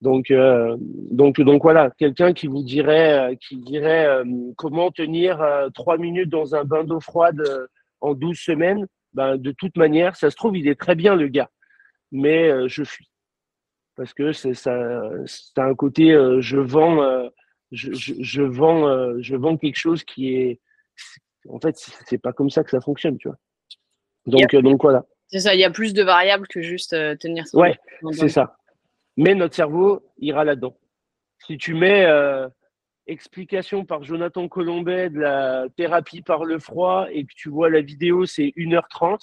donc 0.00 0.30
euh, 0.30 0.76
donc 0.80 1.40
donc 1.40 1.62
voilà, 1.62 1.90
quelqu'un 1.98 2.32
qui 2.32 2.46
vous 2.46 2.62
dirait 2.62 3.32
euh, 3.32 3.34
qui 3.36 3.56
dirait 3.56 4.06
euh, 4.06 4.24
comment 4.56 4.90
tenir 4.90 5.44
trois 5.74 5.98
minutes 5.98 6.30
dans 6.30 6.54
un 6.54 6.64
bain 6.64 6.84
d'eau 6.84 7.00
froide 7.00 7.42
en 8.00 8.14
12 8.14 8.38
semaines, 8.38 8.86
ben 9.14 9.36
de 9.36 9.52
toute 9.52 9.76
manière, 9.76 10.16
ça 10.16 10.30
se 10.30 10.36
trouve 10.36 10.56
il 10.56 10.68
est 10.68 10.78
très 10.78 10.94
bien 10.94 11.14
le 11.16 11.28
gars, 11.28 11.50
mais 12.10 12.68
je 12.68 12.84
fuis 12.84 13.08
parce 13.96 14.14
que 14.14 14.32
c'est 14.32 14.54
ça 14.54 15.02
c'est 15.26 15.60
un 15.60 15.74
côté 15.74 16.12
je 16.40 16.56
vends 16.56 17.28
je, 17.72 17.92
je, 17.92 18.14
je, 18.20 18.42
vends 18.42 19.20
je 19.20 19.36
vends 19.36 19.56
quelque 19.56 19.78
chose 19.78 20.02
qui 20.04 20.34
est 20.34 20.60
en 21.48 21.60
fait 21.60 21.76
c'est 22.06 22.18
pas 22.18 22.32
comme 22.32 22.50
ça 22.50 22.64
que 22.64 22.70
ça 22.70 22.80
fonctionne, 22.80 23.18
tu 23.18 23.28
vois. 23.28 23.38
Donc 24.26 24.54
donc 24.56 24.82
voilà. 24.82 25.04
C'est 25.32 25.38
ça, 25.38 25.54
il 25.54 25.60
y 25.60 25.64
a 25.64 25.70
plus 25.70 25.94
de 25.94 26.02
variables 26.02 26.46
que 26.46 26.60
juste 26.60 26.92
euh, 26.92 27.16
tenir 27.16 27.46
son 27.46 27.58
Ouais, 27.58 27.78
c'est 28.12 28.28
ça. 28.28 28.58
Mais 29.16 29.34
notre 29.34 29.54
cerveau 29.54 30.02
ira 30.18 30.44
là-dedans. 30.44 30.76
Si 31.46 31.56
tu 31.56 31.72
mets 31.72 32.04
euh, 32.04 32.48
explication 33.06 33.86
par 33.86 34.04
Jonathan 34.04 34.46
Colombet 34.46 35.08
de 35.08 35.20
la 35.20 35.66
thérapie 35.74 36.20
par 36.20 36.44
le 36.44 36.58
froid 36.58 37.06
et 37.10 37.24
que 37.24 37.32
tu 37.34 37.48
vois 37.48 37.70
la 37.70 37.80
vidéo, 37.80 38.26
c'est 38.26 38.52
1h30. 38.58 39.20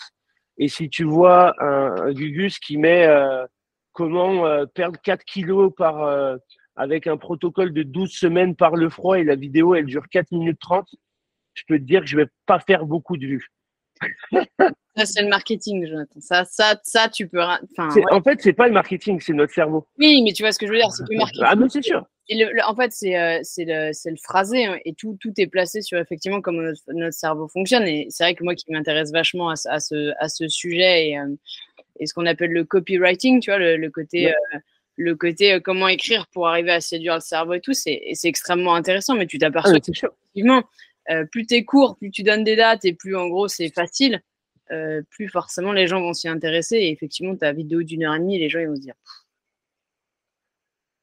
Et 0.58 0.68
si 0.68 0.90
tu 0.90 1.04
vois 1.04 1.54
un, 1.64 2.12
Gugus 2.12 2.58
qui 2.58 2.78
met 2.78 3.06
euh, 3.06 3.46
comment 3.94 4.66
perdre 4.74 5.00
4 5.02 5.24
kilos 5.24 5.72
par, 5.78 6.38
avec 6.76 7.06
un 7.06 7.18
protocole 7.18 7.72
de 7.72 7.84
12 7.84 8.12
semaines 8.12 8.56
par 8.56 8.76
le 8.76 8.90
froid 8.90 9.20
et 9.20 9.24
la 9.24 9.36
vidéo, 9.36 9.76
elle 9.76 9.86
dure 9.86 10.10
4 10.10 10.32
minutes 10.32 10.60
30, 10.60 10.88
je 11.54 11.64
peux 11.68 11.78
te 11.78 11.84
dire 11.84 12.02
que 12.02 12.08
je 12.08 12.18
vais 12.18 12.28
pas 12.46 12.60
faire 12.60 12.86
beaucoup 12.86 13.16
de 13.16 13.28
vues. 13.28 13.50
Ça, 15.00 15.06
c'est 15.06 15.22
le 15.22 15.30
marketing, 15.30 15.88
Jonathan. 15.88 16.20
Ça, 16.20 16.46
ça, 16.46 16.80
ça 16.84 17.08
tu 17.08 17.28
peux. 17.28 17.42
Enfin, 17.42 17.90
En 18.12 18.22
fait, 18.22 18.42
c'est 18.42 18.54
pas 18.54 18.68
le 18.68 18.74
marketing, 18.74 19.20
c'est 19.22 19.34
notre 19.34 19.54
cerveau. 19.54 19.88
Oui, 19.98 20.22
mais 20.24 20.34
tu 20.34 20.44
vois 20.44 20.52
ce 20.52 20.60
que 20.60 20.68
je 20.68 20.72
veux 20.72 20.78
dire, 20.78 20.92
c'est 20.92 21.04
le 21.10 21.18
marketing. 21.18 21.44
Ah, 21.46 21.56
mais 21.56 21.70
c'est 21.70 21.82
sûr. 21.82 22.06
Et 22.28 22.46
en 22.64 22.76
fait, 22.76 22.92
c'est 22.92 23.18
euh, 23.18 23.40
le, 23.58 24.10
le, 24.10 24.18
phrasé 24.18 24.66
hein, 24.66 24.78
et 24.86 24.94
tout, 24.94 25.18
tout 25.20 25.34
est 25.38 25.48
placé 25.48 25.82
sur 25.82 25.98
effectivement 25.98 26.42
comment 26.42 26.62
notre, 26.88 27.14
cerveau 27.14 27.48
fonctionne. 27.48 27.88
Et 27.88 28.08
c'est 28.10 28.24
vrai 28.24 28.36
que 28.36 28.44
moi 28.44 28.54
qui 28.56 28.72
m'intéresse 28.72 29.12
vachement 29.12 29.50
à, 29.50 29.56
à, 29.70 29.80
ce, 29.80 30.14
à 30.20 30.30
ce 30.30 30.48
sujet 30.48 31.10
et, 31.10 31.18
euh, 31.18 31.28
et 32.00 32.06
ce 32.06 32.14
qu'on 32.14 32.28
appelle 32.28 32.52
le 32.52 32.66
copywriting, 32.66 33.40
tu 33.40 33.50
vois, 33.50 33.60
le, 33.60 33.90
côté. 33.90 34.32
Euh, 34.32 34.60
le 35.02 35.16
côté 35.16 35.62
comment 35.64 35.88
écrire 35.88 36.28
pour 36.28 36.50
arriver 36.50 36.72
à 36.72 36.82
séduire 36.82 37.16
le 37.16 37.22
cerveau 37.22 37.54
et 37.54 37.62
tout, 37.62 37.72
c'est 37.72 38.02
extrêmement 38.26 38.76
intéressant, 38.76 39.16
mais 39.16 39.28
tu 39.28 39.38
t'aperçois 39.38 39.76
ah, 39.76 39.78
effectivement 39.78 40.64
euh, 41.10 41.26
plus 41.26 41.46
tu 41.46 41.56
es 41.56 41.64
court, 41.64 41.98
plus 41.98 42.12
tu 42.12 42.24
donnes 42.24 42.44
des 42.44 42.56
dates 42.56 42.86
et 42.86 42.94
plus 42.94 43.16
en 43.16 43.28
gros 43.28 43.48
c'est 43.48 43.70
facile, 43.70 44.22
euh, 44.72 45.02
plus 45.10 45.28
forcément 45.28 45.72
les 45.72 45.88
gens 45.88 46.02
vont 46.02 46.14
s'y 46.14 46.28
intéresser. 46.28 46.78
Et 46.78 46.92
effectivement, 46.92 47.36
ta 47.36 47.52
vidéo 47.52 47.84
d'une 47.84 48.04
heure 48.04 48.16
et 48.16 48.20
demie, 48.20 48.40
les 48.40 48.50
gens 48.50 48.60
ils 48.60 48.68
vont 48.68 48.76
se 48.76 48.82
dire. 48.82 48.96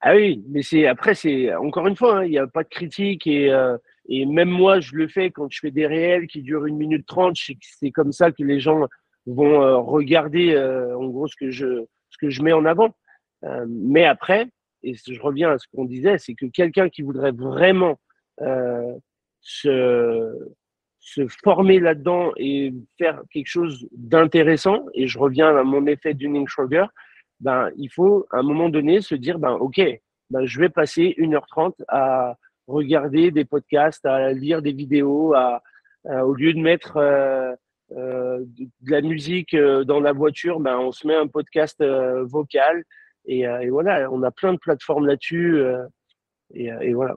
Ah 0.01 0.14
oui, 0.14 0.44
mais 0.49 0.62
c'est 0.62 0.86
après, 0.86 1.14
c'est 1.14 1.53
encore 1.55 1.86
une 1.86 1.97
fois, 1.97 2.18
hein, 2.18 2.24
il 2.24 2.30
n'y 2.30 2.38
a 2.38 2.47
pas 2.47 2.62
de 2.62 2.68
critique 2.68 3.26
et, 3.26 3.51
euh, 3.51 3.76
et 4.09 4.24
même 4.24 4.51
moi, 4.51 4.78
je 4.78 4.94
le 4.94 5.09
fais 5.09 5.30
quand 5.30 5.51
je 5.51 5.59
fais 5.59 5.72
des 5.72 5.86
réels 5.86 6.28
qui 6.28 6.42
durent 6.42 6.66
une 6.66 6.76
minute 6.76 7.07
trente. 7.07 7.36
C'est 7.61 7.90
comme 7.90 8.12
ça 8.12 8.30
que 8.30 8.44
les 8.44 8.61
gens 8.61 8.86
vont 9.26 9.84
regarder 9.84 10.57
en 10.57 11.07
gros 11.07 11.26
ce 11.26 11.34
que 11.34 11.51
je, 11.51 11.84
ce 12.11 12.18
que 12.18 12.30
je 12.30 12.42
mets 12.42 12.53
en 12.53 12.64
avant. 12.66 12.94
mais 13.66 14.05
après, 14.05 14.47
et 14.84 14.94
je 14.94 15.20
reviens 15.20 15.51
à 15.51 15.59
ce 15.59 15.66
qu'on 15.74 15.86
disait, 15.86 16.18
c'est 16.18 16.34
que 16.34 16.47
quelqu'un 16.47 16.88
qui 16.88 17.03
voudrait 17.03 17.32
vraiment 17.32 17.99
se, 19.47 20.32
se 20.99 21.26
former 21.44 21.78
là-dedans 21.78 22.32
et 22.36 22.74
faire 22.99 23.22
quelque 23.30 23.47
chose 23.47 23.88
d'intéressant, 23.92 24.86
et 24.92 25.07
je 25.07 25.18
reviens 25.18 25.57
à 25.57 25.62
mon 25.62 25.86
effet 25.86 26.14
Dunning-Schroeder, 26.14 26.86
ben, 27.38 27.70
il 27.76 27.88
faut 27.90 28.26
à 28.32 28.38
un 28.38 28.42
moment 28.42 28.68
donné 28.68 29.01
se 29.01 29.14
dire, 29.14 29.38
ben, 29.38 29.53
OK, 29.53 29.80
ben, 30.30 30.44
je 30.44 30.61
vais 30.61 30.68
passer 30.68 31.14
1h30 31.16 31.74
à 31.86 32.36
regarder 32.66 33.30
des 33.30 33.44
podcasts, 33.44 34.05
à 34.05 34.32
lire 34.32 34.62
des 34.62 34.72
vidéos, 34.72 35.32
à, 35.34 35.62
au 36.05 36.34
lieu 36.34 36.53
de 36.53 36.59
mettre 36.59 36.97
euh, 36.97 37.55
euh, 37.92 38.44
de, 38.59 38.90
la 38.90 39.01
musique 39.01 39.55
euh, 39.55 39.84
dans 39.84 40.01
la 40.01 40.12
voiture, 40.12 40.59
ben, 40.59 40.76
on 40.76 40.90
se 40.90 41.07
met 41.07 41.14
un 41.14 41.28
podcast 41.28 41.82
vocal. 42.24 42.82
Et, 43.28 43.44
voilà, 43.70 44.11
on 44.11 44.22
a 44.22 44.30
plein 44.30 44.53
de 44.53 44.59
plateformes 44.59 45.07
là-dessus. 45.07 45.61
Et, 46.55 46.94
voilà. 46.94 47.16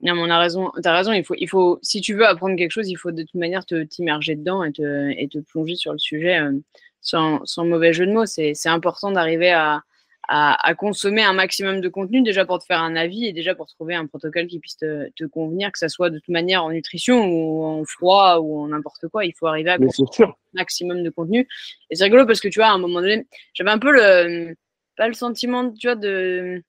Non, 0.00 0.14
mais 0.14 0.22
on 0.22 0.30
a 0.30 0.38
raison. 0.38 0.70
T'as 0.82 0.94
raison. 0.94 1.12
Il 1.12 1.24
faut, 1.24 1.34
il 1.36 1.48
faut, 1.48 1.78
si 1.82 2.00
tu 2.00 2.14
veux 2.14 2.26
apprendre 2.26 2.56
quelque 2.56 2.70
chose, 2.70 2.88
il 2.88 2.96
faut 2.96 3.10
de 3.10 3.22
toute 3.22 3.34
manière 3.34 3.66
te 3.66 3.82
t'immerger 3.82 4.36
dedans 4.36 4.62
et 4.62 4.72
te, 4.72 5.10
et 5.10 5.28
te 5.28 5.38
plonger 5.38 5.74
sur 5.74 5.92
le 5.92 5.98
sujet 5.98 6.38
euh, 6.40 6.52
sans, 7.00 7.44
sans, 7.44 7.64
mauvais 7.64 7.92
jeu 7.92 8.06
de 8.06 8.12
mots. 8.12 8.26
C'est, 8.26 8.54
important 8.66 9.10
d'arriver 9.10 9.50
à, 9.50 9.82
à, 10.28 10.68
à, 10.68 10.74
consommer 10.74 11.24
un 11.24 11.32
maximum 11.32 11.80
de 11.80 11.88
contenu 11.88 12.22
déjà 12.22 12.44
pour 12.44 12.60
te 12.60 12.64
faire 12.64 12.80
un 12.80 12.94
avis 12.94 13.26
et 13.26 13.32
déjà 13.32 13.56
pour 13.56 13.66
trouver 13.66 13.96
un 13.96 14.06
protocole 14.06 14.46
qui 14.46 14.60
puisse 14.60 14.76
te, 14.76 15.08
te 15.16 15.24
convenir, 15.24 15.72
que 15.72 15.78
ça 15.78 15.88
soit 15.88 16.10
de 16.10 16.18
toute 16.18 16.28
manière 16.28 16.62
en 16.64 16.70
nutrition 16.70 17.26
ou 17.26 17.64
en 17.64 17.84
froid 17.84 18.38
ou 18.38 18.60
en 18.60 18.68
n'importe 18.68 19.08
quoi. 19.08 19.24
Il 19.24 19.34
faut 19.34 19.48
arriver 19.48 19.70
à 19.70 19.78
consommer 19.78 20.30
un 20.30 20.34
maximum 20.52 21.02
de 21.02 21.10
contenu. 21.10 21.48
Et 21.90 21.96
c'est 21.96 22.04
rigolo 22.04 22.24
parce 22.24 22.40
que 22.40 22.48
tu 22.48 22.60
vois, 22.60 22.68
à 22.68 22.72
un 22.72 22.78
moment 22.78 23.00
donné, 23.00 23.26
j'avais 23.52 23.70
un 23.70 23.78
peu 23.80 23.90
le 23.90 24.54
pas 24.96 25.08
le 25.08 25.14
sentiment, 25.14 25.72
tu 25.72 25.86
vois, 25.86 25.96
de, 25.96 26.62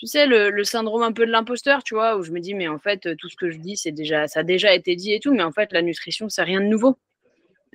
tu 0.00 0.06
sais, 0.06 0.24
le, 0.26 0.64
syndrome 0.64 1.02
un 1.02 1.12
peu 1.12 1.26
de 1.26 1.30
l'imposteur, 1.30 1.82
tu 1.82 1.92
vois, 1.92 2.16
où 2.16 2.22
je 2.22 2.32
me 2.32 2.40
dis, 2.40 2.54
mais 2.54 2.68
en 2.68 2.78
fait, 2.78 3.14
tout 3.18 3.28
ce 3.28 3.36
que 3.36 3.50
je 3.50 3.58
dis, 3.58 3.76
c'est 3.76 3.92
déjà, 3.92 4.28
ça 4.28 4.40
a 4.40 4.42
déjà 4.42 4.74
été 4.74 4.96
dit 4.96 5.12
et 5.12 5.20
tout, 5.20 5.34
mais 5.34 5.42
en 5.42 5.52
fait, 5.52 5.74
la 5.74 5.82
nutrition, 5.82 6.30
c'est 6.30 6.42
rien 6.42 6.62
de 6.62 6.64
nouveau. 6.64 6.96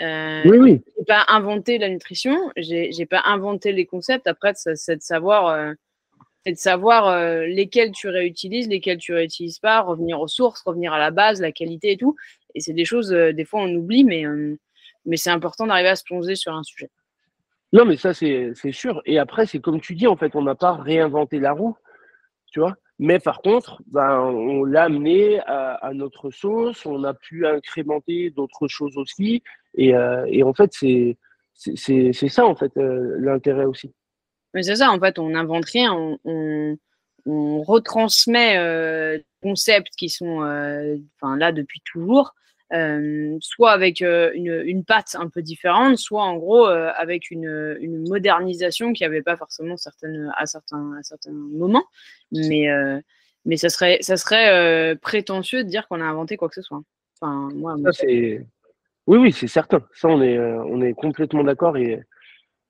Euh, 0.02 0.42
oui, 0.46 0.58
oui. 0.58 0.82
J'ai 0.98 1.06
pas 1.06 1.24
inventé 1.28 1.78
la 1.78 1.88
nutrition, 1.88 2.36
j'ai 2.58 3.06
pas 3.06 3.22
inventé 3.26 3.74
les 3.74 3.86
concepts. 3.86 4.26
Après, 4.26 4.54
c'est 4.56 4.96
de 4.96 5.04
savoir, 5.04 5.50
euh, 5.50 5.74
de 6.48 6.56
savoir 6.56 7.10
euh, 7.10 7.46
lesquels 7.46 7.92
tu 7.92 8.10
réutilises, 8.10 8.70
lesquels 8.70 8.98
tu 8.98 9.14
réutilises 9.14 9.60
pas, 9.60 9.82
revenir 9.82 10.20
aux 10.20 10.28
sources, 10.28 10.64
revenir 10.64 10.94
à 10.94 10.98
la 10.98 11.12
base, 11.12 11.40
la 11.40 11.52
qualité 11.52 11.92
et 11.92 11.98
tout. 11.98 12.16
Et 12.56 12.60
c'est 12.60 12.74
des 12.74 12.86
choses, 12.86 13.10
des 13.10 13.46
fois, 13.46 13.62
on 13.62 13.72
oublie, 13.72 14.04
mais, 14.04 14.24
mais 15.06 15.18
c'est 15.18 15.30
important 15.30 15.68
d'arriver 15.68 15.90
à 15.90 15.96
se 15.96 16.04
plonger 16.04 16.36
sur 16.36 16.56
un 16.56 16.64
sujet. 16.64 16.90
Non, 17.72 17.86
mais 17.86 17.98
ça, 17.98 18.16
c'est 18.16 18.56
sûr. 18.72 19.04
Et 19.06 19.20
après, 19.20 19.46
c'est 19.46 19.60
comme 19.60 19.80
tu 19.80 19.94
dis, 19.94 20.08
en 20.08 20.16
fait, 20.16 20.36
on 20.36 20.42
n'a 20.42 20.56
pas 20.56 20.74
réinventé 20.74 21.38
la 21.38 21.52
roue, 21.52 21.78
Mais 22.98 23.20
par 23.20 23.42
contre, 23.42 23.82
ben, 23.88 24.20
on 24.20 24.64
l'a 24.64 24.84
amené 24.84 25.40
à, 25.42 25.92
notre 25.94 26.32
sauce, 26.32 26.86
on 26.86 27.04
a 27.04 27.14
pu 27.14 27.46
incrémenter 27.46 28.30
d'autres 28.30 28.68
choses 28.68 28.98
aussi. 28.98 29.44
Et, 29.76 29.94
euh, 29.96 30.46
en 30.46 30.54
fait, 30.54 30.72
c'est 30.74 31.18
ça, 32.30 32.46
en 32.46 32.56
fait, 32.56 32.72
euh, 32.78 33.18
l'intérêt 33.20 33.66
aussi. 33.66 33.94
Mais 34.54 34.64
c'est 34.64 34.78
ça, 34.78 34.92
en 34.92 35.00
fait, 35.00 35.20
on 35.20 35.30
n'invente 35.30 35.66
rien, 35.66 35.94
on, 35.94 36.78
on, 37.26 37.62
retransmet 37.64 38.58
euh, 38.58 39.20
concepts 39.42 39.94
qui 39.98 40.08
sont 40.08 40.40
enfin, 41.20 41.36
là 41.38 41.52
depuis 41.52 41.82
toujours. 41.84 42.34
Euh, 42.74 43.38
soit 43.42 43.72
avec 43.72 44.02
euh, 44.02 44.32
une, 44.34 44.64
une, 44.66 44.84
patte 44.84 45.16
un 45.20 45.30
peu 45.30 45.44
différente, 45.44 46.00
soit 46.00 46.24
en 46.24 46.36
gros 46.36 46.68
euh, 46.68 46.92
avec 46.98 47.30
une, 47.30 47.78
une, 47.80 48.08
modernisation 48.10 48.92
qui 48.92 49.06
avait 49.06 49.22
pas 49.22 49.38
forcément 49.38 49.78
certaines, 49.78 50.32
à, 50.36 50.48
certains, 50.48 50.94
à 50.98 51.04
certains 51.04 51.32
moments. 51.32 51.86
Mais, 52.32 52.68
mais 53.46 53.58
ça 53.58 53.70
serait, 53.70 54.00
ça 54.02 54.18
serait 54.18 54.96
prétentieux 54.96 55.64
de 55.64 55.70
dire 55.70 55.88
qu'on 55.88 56.02
a 56.02 56.06
inventé 56.06 56.38
quoi 56.38 56.50
que 56.50 56.56
ce 56.56 56.64
soit. 56.64 56.82
Enfin, 57.22 57.50
moi, 57.54 57.76
oui, 59.08 59.18
oui, 59.20 59.32
c'est 59.32 59.48
certain. 59.48 59.86
Ça, 59.94 60.08
on 60.08 60.20
est, 60.24 60.40
on 60.40 60.82
est 60.82 60.94
complètement 60.94 61.44
d'accord 61.44 61.78
et, 61.78 62.02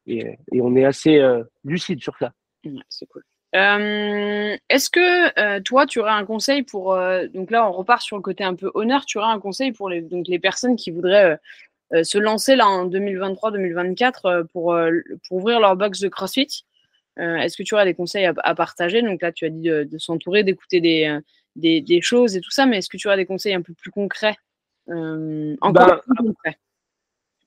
et, 0.06 0.38
et, 0.52 0.62
on 0.62 0.76
est 0.76 0.84
assez 0.84 1.22
lucide 1.64 2.02
sur 2.02 2.18
ça. 2.18 2.34
c'est 2.90 3.06
cool. 3.06 3.24
Euh, 3.56 4.58
est-ce 4.70 4.90
que 4.90 5.40
euh, 5.40 5.62
toi, 5.62 5.86
tu 5.86 6.00
aurais 6.00 6.12
un 6.12 6.26
conseil 6.26 6.64
pour. 6.64 6.94
Euh, 6.94 7.28
donc 7.28 7.52
là, 7.52 7.68
on 7.68 7.72
repart 7.72 8.02
sur 8.02 8.18
le 8.18 8.22
côté 8.22 8.44
un 8.44 8.56
peu 8.56 8.70
honneur. 8.74 9.06
Tu 9.06 9.18
aurais 9.18 9.32
un 9.32 9.40
conseil 9.40 9.72
pour 9.72 9.90
les, 9.90 10.02
donc 10.02 10.28
les 10.28 10.40
personnes 10.40 10.76
qui 10.76 10.92
voudraient 10.92 11.40
se 12.04 12.18
lancer 12.18 12.56
là 12.56 12.68
en 12.68 12.90
2023-2024 12.90 14.48
pour, 14.48 14.76
pour 15.28 15.38
ouvrir 15.38 15.60
leur 15.60 15.76
box 15.76 16.00
de 16.00 16.10
CrossFit? 16.10 16.66
Est-ce 17.18 17.56
que 17.56 17.64
tu 17.64 17.76
aurais 17.76 17.86
des 17.86 17.94
conseils 17.94 18.26
à, 18.26 18.56
partager? 18.56 19.02
Donc 19.02 19.22
là, 19.22 19.32
tu 19.32 19.46
as 19.46 19.50
dit 19.50 19.70
de, 19.70 19.98
s'entourer, 19.98 20.44
d'écouter 20.44 20.82
des, 20.82 21.20
des, 21.56 22.02
choses 22.02 22.36
et 22.36 22.42
tout 22.42 22.50
ça, 22.50 22.66
mais 22.66 22.80
est-ce 22.80 22.90
que 22.90 22.98
tu 22.98 23.08
aurais 23.08 23.18
des 23.18 23.26
conseils 23.26 23.54
un 23.54 23.62
peu 23.62 23.74
plus 23.74 23.92
concrets 23.92 24.36
Encore 24.90 25.72
ben, 25.72 26.02
plus 26.04 26.28
concrets? 26.28 26.58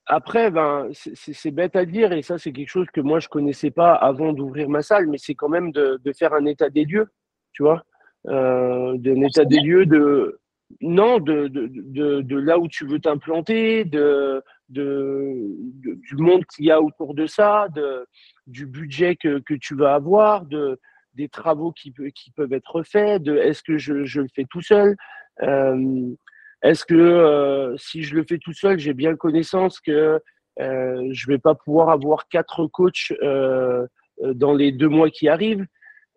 Après, 0.08 0.50
ben, 0.50 0.88
c'est 0.92 1.50
bête 1.50 1.76
à 1.76 1.84
dire, 1.84 2.12
et 2.12 2.22
ça, 2.22 2.38
c'est 2.38 2.52
quelque 2.52 2.70
chose 2.70 2.86
que 2.92 3.02
moi, 3.02 3.20
je 3.20 3.28
connaissais 3.28 3.70
pas 3.70 3.92
avant 3.94 4.32
d'ouvrir 4.32 4.68
ma 4.70 4.80
salle, 4.80 5.06
mais 5.06 5.18
c'est 5.18 5.34
quand 5.34 5.50
même 5.50 5.70
de, 5.70 6.00
faire 6.18 6.32
un 6.32 6.46
état 6.46 6.70
des 6.70 6.86
lieux, 6.86 7.08
tu 7.52 7.62
vois, 7.62 7.84
euh, 8.26 8.96
d'un 8.96 9.20
état 9.20 9.44
des 9.44 9.60
lieux 9.60 9.84
de, 9.84 10.40
non, 10.80 11.18
de, 11.18 11.48
de, 11.48 11.68
de, 11.70 12.22
de 12.22 12.36
là 12.36 12.58
où 12.58 12.68
tu 12.68 12.86
veux 12.86 12.98
t'implanter, 12.98 13.84
de, 13.84 14.42
de, 14.70 15.34
du 15.82 16.16
monde 16.16 16.44
qu'il 16.46 16.64
y 16.64 16.70
a 16.70 16.80
autour 16.80 17.14
de 17.14 17.26
ça, 17.26 17.68
de, 17.74 18.06
du 18.46 18.64
budget 18.64 19.14
que, 19.14 19.40
que 19.40 19.54
tu 19.54 19.74
vas 19.74 19.94
avoir, 19.94 20.46
de, 20.46 20.80
des 21.12 21.28
travaux 21.28 21.72
qui, 21.72 21.92
qui 22.14 22.30
peuvent 22.30 22.54
être 22.54 22.82
faits, 22.82 23.22
de 23.22 23.36
est-ce 23.36 23.62
que 23.62 23.76
je, 23.76 24.04
je 24.04 24.22
le 24.22 24.28
fais 24.34 24.46
tout 24.48 24.62
seul. 24.62 24.96
Euh, 25.42 26.14
est-ce 26.62 26.84
que 26.84 26.94
euh, 26.94 27.76
si 27.76 28.02
je 28.02 28.14
le 28.14 28.24
fais 28.24 28.38
tout 28.38 28.52
seul, 28.52 28.78
j'ai 28.78 28.94
bien 28.94 29.14
connaissance 29.16 29.80
que 29.80 30.20
euh, 30.60 31.08
je 31.12 31.26
vais 31.28 31.38
pas 31.38 31.54
pouvoir 31.54 31.90
avoir 31.90 32.28
quatre 32.28 32.66
coachs 32.66 33.12
euh, 33.22 33.86
dans 34.34 34.54
les 34.54 34.72
deux 34.72 34.88
mois 34.88 35.10
qui 35.10 35.28
arrivent 35.28 35.66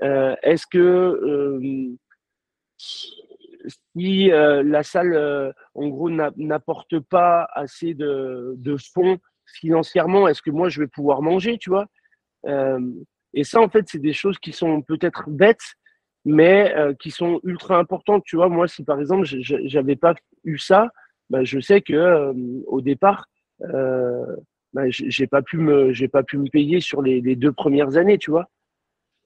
euh, 0.01 0.35
Est-ce 0.41 0.65
que 0.65 1.93
si 3.95 4.29
la 4.29 4.83
salle, 4.83 5.53
en 5.75 5.87
gros, 5.87 6.09
n'apporte 6.09 6.99
pas 6.99 7.47
assez 7.53 7.93
de, 7.93 8.55
de 8.57 8.77
fonds 8.77 9.19
financièrement, 9.45 10.27
est-ce 10.27 10.41
que 10.41 10.49
moi 10.49 10.69
je 10.69 10.79
vais 10.79 10.87
pouvoir 10.87 11.21
manger, 11.21 11.59
tu 11.59 11.69
vois? 11.69 11.85
Et 13.33 13.43
ça, 13.43 13.61
en 13.61 13.69
fait, 13.69 13.85
c'est 13.87 13.99
des 13.99 14.13
choses 14.13 14.39
qui 14.39 14.51
sont 14.51 14.81
peut-être 14.81 15.29
bêtes, 15.29 15.75
mais 16.25 16.73
euh, 16.75 16.93
qui 16.93 17.11
sont 17.11 17.39
ultra 17.43 17.77
importantes. 17.77 18.23
Tu 18.25 18.35
vois, 18.35 18.49
moi, 18.49 18.67
si 18.67 18.83
par 18.83 18.99
exemple, 18.99 19.25
j'avais 19.25 19.95
pas 19.95 20.15
eu 20.43 20.57
ça, 20.57 20.89
bah, 21.31 21.45
je 21.45 21.61
sais 21.61 21.79
que 21.79 21.93
euh, 21.93 22.33
au 22.67 22.81
départ, 22.81 23.27
euh, 23.61 24.35
bah, 24.73 24.83
j'ai 24.89 25.27
pas 25.27 25.41
pu 25.41 25.57
me, 25.57 25.93
j'ai 25.93 26.09
pas 26.09 26.23
pu 26.23 26.37
me 26.37 26.49
payer 26.49 26.81
sur 26.81 27.01
les, 27.01 27.21
les 27.21 27.37
deux 27.37 27.53
premières 27.53 27.95
années, 27.95 28.17
tu 28.17 28.31
vois. 28.31 28.49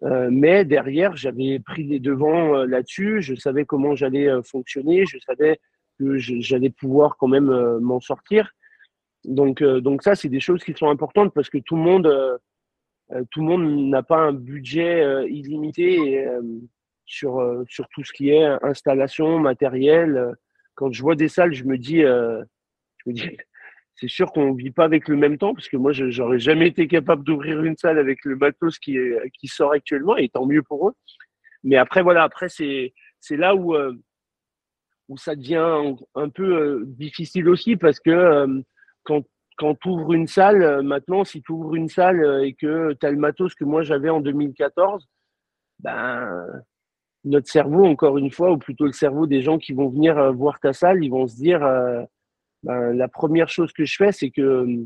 Euh, 0.04 0.30
mais 0.32 0.66
derrière, 0.66 1.16
j'avais 1.16 1.60
pris 1.60 1.84
les 1.84 2.00
devants 2.00 2.64
là-dessus. 2.66 3.24
Je 3.24 3.34
savais 3.34 3.66
comment 3.66 3.96
j'allais 3.96 4.30
fonctionner. 4.44 5.06
Je 5.08 5.18
savais 5.18 5.60
que 5.98 6.18
j'allais 6.18 6.70
pouvoir 6.70 7.18
quand 7.18 7.28
même 7.28 7.80
m'en 7.80 8.00
sortir. 8.00 8.52
Donc, 9.24 9.64
donc 9.64 10.04
ça, 10.04 10.14
c'est 10.14 10.30
des 10.30 10.40
choses 10.40 10.64
qui 10.64 10.74
sont 10.74 10.90
importantes 10.90 11.34
parce 11.34 11.50
que 11.50 11.58
tout 11.58 11.76
le 11.76 11.82
monde, 11.82 12.40
tout 13.32 13.40
le 13.40 13.48
monde 13.48 13.90
n'a 13.90 14.04
pas 14.04 14.20
un 14.20 14.34
budget 14.34 15.28
illimité. 15.28 16.28
Sur, 17.06 17.40
euh, 17.40 17.64
sur 17.68 17.88
tout 17.90 18.04
ce 18.04 18.12
qui 18.12 18.30
est 18.30 18.44
installation, 18.64 19.40
matériel. 19.40 20.36
Quand 20.76 20.92
je 20.92 21.02
vois 21.02 21.16
des 21.16 21.30
salles, 21.30 21.54
je 21.54 21.64
me 21.64 21.78
dis, 21.78 22.04
euh, 22.04 22.44
je 22.98 23.10
me 23.10 23.16
dis 23.16 23.38
c'est 23.96 24.10
sûr 24.10 24.32
qu'on 24.32 24.54
vit 24.54 24.72
pas 24.72 24.84
avec 24.84 25.08
le 25.08 25.16
même 25.16 25.38
temps 25.38 25.54
parce 25.54 25.70
que 25.70 25.78
moi, 25.78 25.94
j'aurais 25.94 26.40
jamais 26.40 26.68
été 26.68 26.88
capable 26.88 27.24
d'ouvrir 27.24 27.64
une 27.64 27.78
salle 27.78 27.98
avec 27.98 28.26
le 28.26 28.36
matos 28.36 28.78
qui, 28.78 28.98
est, 28.98 29.30
qui 29.40 29.48
sort 29.48 29.72
actuellement 29.72 30.18
et 30.18 30.28
tant 30.30 30.46
mieux 30.46 30.64
pour 30.64 30.90
eux. 30.90 30.94
Mais 31.64 31.78
après, 31.78 32.04
voilà, 32.04 32.24
après, 32.24 32.50
c'est, 32.50 32.94
là 33.32 33.56
où, 33.56 33.74
euh, 33.74 33.94
où 35.08 35.18
ça 35.18 35.36
devient 35.36 35.96
un 36.14 36.30
peu 36.30 36.84
difficile 36.88 37.48
aussi 37.48 37.78
parce 37.78 38.00
que 38.00 38.64
quand, 39.04 39.24
quand 39.58 39.76
tu 39.76 39.88
ouvres 39.88 40.14
une 40.14 40.28
salle, 40.28 40.84
maintenant, 40.84 41.24
si 41.24 41.42
tu 41.42 41.54
ouvres 41.54 41.76
une 41.76 41.88
salle 41.88 42.44
et 42.44 42.54
que 42.54 42.94
tu 43.00 43.06
as 43.06 43.12
le 43.12 43.18
matos 43.18 43.56
que 43.56 43.64
moi 43.64 43.82
j'avais 43.84 44.10
en 44.10 44.20
2014, 44.20 45.08
ben, 45.80 46.46
notre 47.26 47.50
cerveau, 47.50 47.86
encore 47.86 48.18
une 48.18 48.32
fois, 48.32 48.52
ou 48.52 48.58
plutôt 48.58 48.86
le 48.86 48.92
cerveau 48.92 49.26
des 49.26 49.42
gens 49.42 49.58
qui 49.58 49.74
vont 49.74 49.90
venir 49.90 50.18
euh, 50.18 50.32
voir 50.32 50.60
ta 50.60 50.74
salle, 50.74 51.04
ils 51.04 51.10
vont 51.10 51.28
se 51.28 51.36
dire, 51.36 51.64
euh, 51.66 52.04
ben, 52.64 52.94
la 52.94 53.08
première 53.08 53.50
chose 53.50 53.74
que 53.74 53.84
je 53.84 53.96
fais, 53.98 54.12
c'est 54.12 54.30
que 54.30 54.42
euh, 54.42 54.86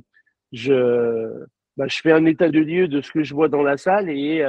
je, 0.54 1.46
ben, 1.78 1.88
je 1.88 2.00
fais 2.02 2.14
un 2.14 2.26
état 2.26 2.50
de 2.50 2.60
lieu 2.60 2.88
de 2.88 3.02
ce 3.02 3.12
que 3.12 3.24
je 3.24 3.36
vois 3.36 3.50
dans 3.50 3.62
la 3.62 3.78
salle 3.78 4.10
et, 4.10 4.44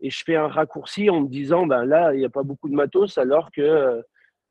et 0.00 0.10
je 0.10 0.22
fais 0.24 0.36
un 0.36 0.48
raccourci 0.48 1.08
en 1.08 1.20
me 1.22 1.28
disant, 1.28 1.66
ben, 1.66 1.84
là, 1.84 2.12
il 2.12 2.18
n'y 2.18 2.24
a 2.24 2.30
pas 2.30 2.42
beaucoup 2.42 2.68
de 2.68 2.74
matos, 2.74 3.18
alors 3.18 3.50
que 3.52 4.02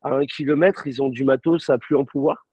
à 0.01 0.09
un 0.09 0.25
kilomètre, 0.25 0.87
ils 0.87 1.01
ont 1.01 1.09
du 1.09 1.23
matos 1.23 1.69
à 1.69 1.77
plus 1.77 1.95
en 1.95 2.05
pouvoir. 2.05 2.45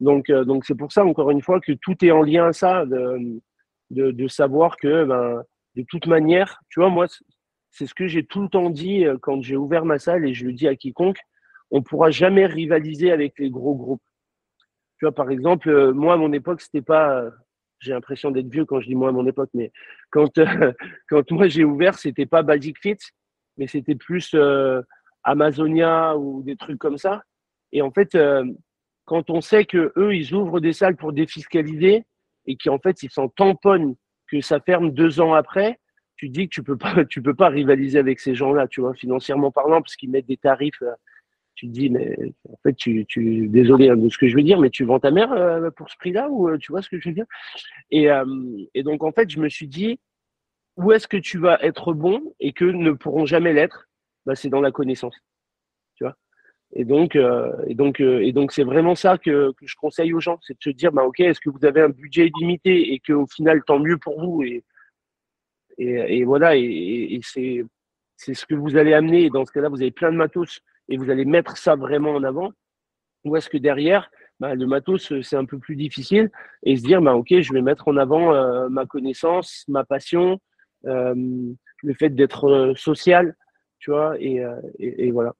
Donc, 0.00 0.30
donc 0.30 0.64
c'est 0.64 0.76
pour 0.76 0.92
ça, 0.92 1.04
encore 1.04 1.30
une 1.30 1.42
fois, 1.42 1.60
que 1.60 1.72
tout 1.72 2.04
est 2.04 2.10
en 2.10 2.22
lien 2.22 2.46
à 2.46 2.52
ça, 2.52 2.86
de, 2.86 3.40
de, 3.90 4.10
de 4.10 4.28
savoir 4.28 4.76
que, 4.76 5.04
ben, 5.04 5.42
de 5.74 5.84
toute 5.88 6.06
manière, 6.06 6.60
tu 6.70 6.80
vois, 6.80 6.90
moi, 6.90 7.06
c'est 7.70 7.86
ce 7.86 7.94
que 7.94 8.06
j'ai 8.06 8.24
tout 8.24 8.42
le 8.42 8.48
temps 8.48 8.70
dit 8.70 9.04
euh, 9.04 9.18
quand 9.20 9.42
j'ai 9.42 9.56
ouvert 9.56 9.84
ma 9.84 9.98
salle 9.98 10.26
et 10.26 10.34
je 10.34 10.46
le 10.46 10.52
dis 10.52 10.68
à 10.68 10.76
quiconque, 10.76 11.18
on 11.70 11.82
pourra 11.82 12.10
jamais 12.10 12.46
rivaliser 12.46 13.12
avec 13.12 13.38
les 13.38 13.50
gros 13.50 13.74
groupes. 13.74 14.02
Tu 14.98 15.04
vois, 15.04 15.14
par 15.14 15.30
exemple, 15.30 15.68
euh, 15.68 15.92
moi, 15.92 16.14
à 16.14 16.16
mon 16.16 16.32
époque, 16.32 16.60
c'était 16.60 16.82
pas, 16.82 17.20
euh, 17.20 17.30
j'ai 17.80 17.92
l'impression 17.92 18.30
d'être 18.30 18.48
vieux 18.48 18.64
quand 18.64 18.80
je 18.80 18.86
dis 18.86 18.94
moi 18.94 19.10
à 19.10 19.12
mon 19.12 19.26
époque, 19.26 19.50
mais 19.54 19.70
quand, 20.10 20.32
quand 21.08 21.30
moi 21.30 21.48
j'ai 21.48 21.64
ouvert, 21.64 21.98
c'était 21.98 22.26
pas 22.26 22.42
Basic 22.42 22.78
Fit, 22.80 22.98
mais 23.56 23.66
c'était 23.66 23.94
plus 23.94 24.34
Amazonia 25.22 26.16
ou 26.16 26.42
des 26.42 26.56
trucs 26.56 26.78
comme 26.78 26.98
ça. 26.98 27.22
Et 27.70 27.82
en 27.82 27.90
fait, 27.90 28.16
quand 29.04 29.30
on 29.30 29.40
sait 29.40 29.64
que 29.64 29.92
eux, 29.96 30.14
ils 30.14 30.34
ouvrent 30.34 30.60
des 30.60 30.72
salles 30.72 30.96
pour 30.96 31.12
défiscaliser 31.12 32.04
et 32.46 32.56
qu'en 32.56 32.78
fait, 32.78 33.02
ils 33.02 33.10
s'en 33.10 33.28
tamponnent 33.28 33.94
que 34.28 34.40
ça 34.40 34.60
ferme 34.60 34.90
deux 34.90 35.20
ans 35.20 35.34
après, 35.34 35.78
tu 36.18 36.28
dis 36.28 36.48
que 36.48 36.54
tu 36.54 36.62
peux 36.62 36.76
pas, 36.76 37.04
tu 37.08 37.22
peux 37.22 37.34
pas 37.34 37.48
rivaliser 37.48 37.98
avec 37.98 38.20
ces 38.20 38.34
gens-là, 38.34 38.68
tu 38.68 38.82
vois, 38.82 38.92
financièrement 38.92 39.50
parlant, 39.50 39.80
parce 39.80 39.96
qu'ils 39.96 40.10
mettent 40.10 40.26
des 40.26 40.36
tarifs. 40.36 40.82
Euh, 40.82 40.92
tu 41.54 41.66
te 41.66 41.72
dis, 41.72 41.90
mais 41.90 42.16
en 42.48 42.56
fait, 42.62 42.74
tu, 42.74 43.04
tu, 43.06 43.48
désolé 43.48 43.88
hein, 43.88 43.96
de 43.96 44.08
ce 44.08 44.16
que 44.16 44.28
je 44.28 44.36
veux 44.36 44.44
dire, 44.44 44.60
mais 44.60 44.70
tu 44.70 44.84
vends 44.84 45.00
ta 45.00 45.10
mère 45.10 45.32
euh, 45.32 45.70
pour 45.70 45.90
ce 45.90 45.96
prix-là, 45.96 46.28
ou 46.30 46.48
euh, 46.48 46.58
tu 46.58 46.70
vois 46.70 46.82
ce 46.82 46.88
que 46.88 47.00
je 47.00 47.08
veux 47.08 47.14
dire? 47.14 47.26
Et, 47.90 48.08
donc, 48.84 49.02
en 49.02 49.10
fait, 49.10 49.28
je 49.28 49.40
me 49.40 49.48
suis 49.48 49.66
dit, 49.66 49.98
où 50.76 50.92
est-ce 50.92 51.08
que 51.08 51.16
tu 51.16 51.38
vas 51.38 51.58
être 51.62 51.94
bon 51.94 52.22
et 52.38 52.52
que 52.52 52.64
ne 52.64 52.92
pourront 52.92 53.26
jamais 53.26 53.52
l'être? 53.52 53.88
Bah, 54.24 54.36
C'est 54.36 54.48
dans 54.48 54.60
la 54.60 54.70
connaissance, 54.70 55.16
tu 55.96 56.04
vois? 56.04 56.14
Et 56.74 56.84
donc, 56.84 57.16
et 57.16 57.74
donc, 57.74 57.98
et 57.98 58.32
donc, 58.32 58.52
c'est 58.52 58.62
vraiment 58.62 58.94
ça 58.94 59.18
que, 59.18 59.50
que 59.52 59.66
je 59.66 59.74
conseille 59.74 60.12
aux 60.12 60.20
gens, 60.20 60.38
c'est 60.42 60.54
de 60.54 60.62
se 60.62 60.70
dire, 60.70 60.92
bah, 60.92 61.02
ok, 61.02 61.18
est-ce 61.18 61.40
que 61.40 61.50
vous 61.50 61.64
avez 61.64 61.80
un 61.80 61.88
budget 61.88 62.30
limité 62.38 62.92
et 62.92 63.00
qu'au 63.00 63.26
final, 63.26 63.64
tant 63.66 63.80
mieux 63.80 63.98
pour 63.98 64.20
vous 64.20 64.44
et 64.44 64.62
et, 65.78 66.24
voilà, 66.24 66.56
et, 66.56 67.20
c'est 67.22 68.34
ce 68.34 68.46
que 68.46 68.54
vous 68.54 68.76
allez 68.76 68.92
amener. 68.92 69.30
dans 69.30 69.44
ce 69.44 69.52
cas-là, 69.52 69.68
vous 69.68 69.80
avez 69.80 69.90
plein 69.90 70.10
de 70.10 70.16
matos 70.16 70.60
et 70.88 70.96
vous 70.96 71.10
allez 71.10 71.24
mettre 71.24 71.56
ça 71.56 71.76
vraiment 71.76 72.10
en 72.10 72.24
avant. 72.24 72.52
Ou 73.24 73.36
est-ce 73.36 73.48
que 73.48 73.58
derrière, 73.58 74.10
bah, 74.40 74.54
le 74.54 74.66
matos, 74.66 75.12
c'est 75.22 75.36
un 75.36 75.44
peu 75.44 75.58
plus 75.58 75.76
difficile 75.76 76.30
et 76.64 76.76
se 76.76 76.82
dire, 76.82 77.00
bah, 77.00 77.14
OK, 77.14 77.28
je 77.40 77.52
vais 77.52 77.62
mettre 77.62 77.88
en 77.88 77.96
avant 77.96 78.34
euh, 78.34 78.68
ma 78.68 78.86
connaissance, 78.86 79.64
ma 79.68 79.84
passion, 79.84 80.40
euh, 80.86 81.14
le 81.82 81.94
fait 81.94 82.10
d'être 82.10 82.44
euh, 82.44 82.74
social, 82.74 83.36
tu 83.78 83.90
vois, 83.90 84.16
et, 84.18 84.42
et, 84.80 85.12
voilà. 85.12 85.34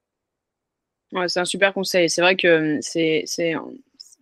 Ouais, 1.13 1.29
c'est 1.29 1.41
un 1.41 1.45
super 1.45 1.73
conseil. 1.73 2.09
C'est 2.09 2.21
vrai 2.21 2.37
que 2.37 2.79
c'est 2.81 3.25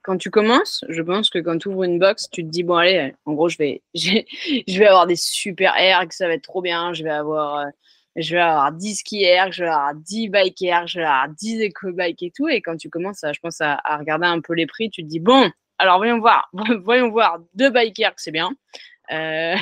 quand 0.06 0.18
tu 0.18 0.30
commences, 0.30 0.84
je 0.88 1.02
pense 1.02 1.30
que 1.30 1.40
quand 1.40 1.58
tu 1.58 1.66
ouvres 1.66 1.82
une 1.82 1.98
box, 1.98 2.30
tu 2.30 2.44
te 2.44 2.48
dis 2.48 2.62
bon 2.62 2.76
allez, 2.76 3.12
en 3.24 3.32
gros 3.32 3.48
je 3.48 3.58
vais 3.58 3.82
je 3.94 4.78
vais 4.78 4.86
avoir 4.86 5.08
des 5.08 5.16
super 5.16 5.76
airs, 5.76 6.06
que 6.06 6.14
ça 6.14 6.28
va 6.28 6.34
être 6.34 6.44
trop 6.44 6.62
bien, 6.62 6.92
je 6.92 7.02
vais 7.02 7.10
avoir 7.10 7.58
euh, 7.58 7.66
je 8.14 8.36
vais 8.36 8.40
avoir 8.40 8.70
10 8.70 8.94
ski 8.94 9.24
airs, 9.24 9.50
je 9.50 9.64
vais 9.64 9.68
avoir 9.68 9.96
10 9.96 10.28
bike 10.28 10.62
airs, 10.62 10.86
je 10.86 11.00
vais 11.00 11.04
avoir 11.04 11.28
10 11.28 11.60
eco 11.60 11.92
bike 11.92 12.22
et 12.22 12.30
tout. 12.30 12.48
Et 12.48 12.62
quand 12.62 12.76
tu 12.76 12.88
commences 12.88 13.24
à, 13.24 13.32
je 13.32 13.40
pense 13.40 13.60
à, 13.60 13.80
regarder 13.98 14.26
un 14.26 14.40
peu 14.40 14.54
les 14.54 14.66
prix, 14.66 14.90
tu 14.90 15.02
te 15.02 15.08
dis 15.08 15.18
bon, 15.18 15.50
alors 15.78 15.98
voyons 15.98 16.20
voir, 16.20 16.48
voyons 16.84 17.10
voir 17.10 17.40
deux 17.54 17.70
bike 17.70 17.98
airs, 17.98 18.14
c'est 18.16 18.30
bien. 18.30 18.52
Euh, 19.10 19.56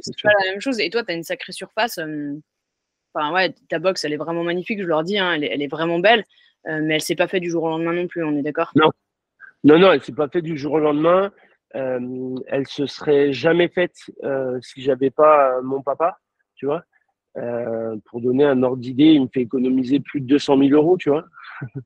c'est 0.00 0.22
pas 0.22 0.32
la 0.44 0.50
même 0.50 0.62
chose. 0.62 0.80
Et 0.80 0.88
toi 0.88 1.04
tu 1.04 1.12
as 1.12 1.14
une 1.14 1.24
sacrée 1.24 1.52
surface 1.52 1.98
euh, 1.98 2.40
Enfin 3.14 3.32
ouais, 3.34 3.54
ta 3.68 3.78
box 3.78 4.04
elle 4.04 4.14
est 4.14 4.18
vraiment 4.18 4.44
magnifique, 4.44 4.80
je 4.80 4.86
leur 4.86 5.02
dis 5.02 5.18
hein, 5.18 5.34
elle, 5.34 5.44
est, 5.44 5.52
elle, 5.52 5.62
est, 5.62 5.68
vraiment 5.68 5.98
belle. 5.98 6.24
mais 6.64 6.94
elle 6.94 7.02
s'est 7.02 7.16
pas 7.16 7.28
fait 7.28 7.40
du 7.40 7.50
jour 7.50 7.64
au 7.64 7.68
lendemain 7.68 7.92
non 7.92 8.06
plus, 8.06 8.24
on 8.24 8.36
est 8.36 8.42
d'accord? 8.42 8.70
Non, 8.74 8.90
non, 9.64 9.78
non, 9.78 9.92
elle 9.92 10.02
s'est 10.02 10.12
pas 10.12 10.28
faite 10.28 10.44
du 10.44 10.56
jour 10.56 10.74
au 10.74 10.78
lendemain. 10.78 11.32
Euh, 11.74 12.36
elle 12.46 12.66
se 12.66 12.86
serait 12.86 13.32
jamais 13.32 13.68
faite 13.68 13.96
euh, 14.24 14.58
si 14.62 14.80
j'avais 14.80 15.10
pas 15.10 15.56
euh, 15.56 15.62
mon 15.62 15.82
papa, 15.82 16.18
tu 16.54 16.66
vois. 16.66 16.82
Euh, 17.36 17.96
pour 18.06 18.20
donner 18.20 18.44
un 18.44 18.62
ordre 18.62 18.78
d'idée, 18.78 19.12
il 19.12 19.22
me 19.22 19.28
fait 19.28 19.42
économiser 19.42 20.00
plus 20.00 20.20
de 20.20 20.26
200 20.26 20.58
000 20.58 20.70
euros, 20.70 20.96
tu 20.96 21.10
vois. 21.10 21.26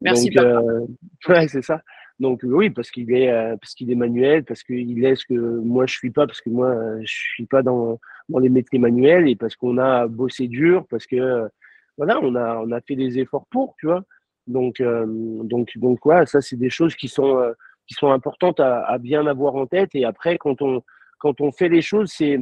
Merci. 0.00 0.30
Donc, 0.30 0.44
euh, 0.44 0.86
ouais, 1.28 1.48
c'est 1.48 1.62
ça. 1.62 1.82
Donc 2.20 2.40
oui, 2.44 2.70
parce 2.70 2.90
qu'il 2.92 3.12
est 3.12 3.56
parce 3.60 3.74
qu'il 3.74 3.90
est 3.90 3.96
manuel, 3.96 4.44
parce 4.44 4.62
qu'il 4.62 5.04
est 5.04 5.16
ce 5.16 5.26
que 5.26 5.34
moi 5.34 5.86
je 5.86 5.94
suis 5.94 6.10
pas, 6.10 6.28
parce 6.28 6.40
que 6.40 6.48
moi 6.48 6.72
je 7.00 7.12
suis 7.12 7.46
pas 7.46 7.62
dans 7.62 7.98
dans 8.28 8.38
les 8.38 8.50
métiers 8.50 8.78
manuels 8.78 9.28
et 9.28 9.34
parce 9.34 9.56
qu'on 9.56 9.78
a 9.78 10.06
bossé 10.06 10.46
dur, 10.46 10.86
parce 10.88 11.08
que 11.08 11.48
voilà, 11.96 12.20
on 12.20 12.36
a 12.36 12.58
on 12.58 12.70
a 12.70 12.80
fait 12.82 12.94
des 12.94 13.18
efforts 13.18 13.46
pour, 13.50 13.74
tu 13.80 13.86
vois. 13.86 14.04
Donc, 14.46 14.80
euh, 14.80 15.04
donc, 15.06 15.70
donc, 15.76 16.04
ouais, 16.06 16.26
ça, 16.26 16.40
c'est 16.40 16.56
des 16.56 16.70
choses 16.70 16.94
qui 16.94 17.08
sont, 17.08 17.38
euh, 17.38 17.52
qui 17.86 17.94
sont 17.94 18.10
importantes 18.10 18.60
à, 18.60 18.84
à, 18.84 18.98
bien 18.98 19.26
avoir 19.26 19.54
en 19.56 19.66
tête. 19.66 19.90
Et 19.94 20.04
après, 20.04 20.38
quand 20.38 20.60
on, 20.62 20.82
quand 21.18 21.40
on 21.40 21.52
fait 21.52 21.68
les 21.68 21.82
choses, 21.82 22.12
c'est 22.14 22.38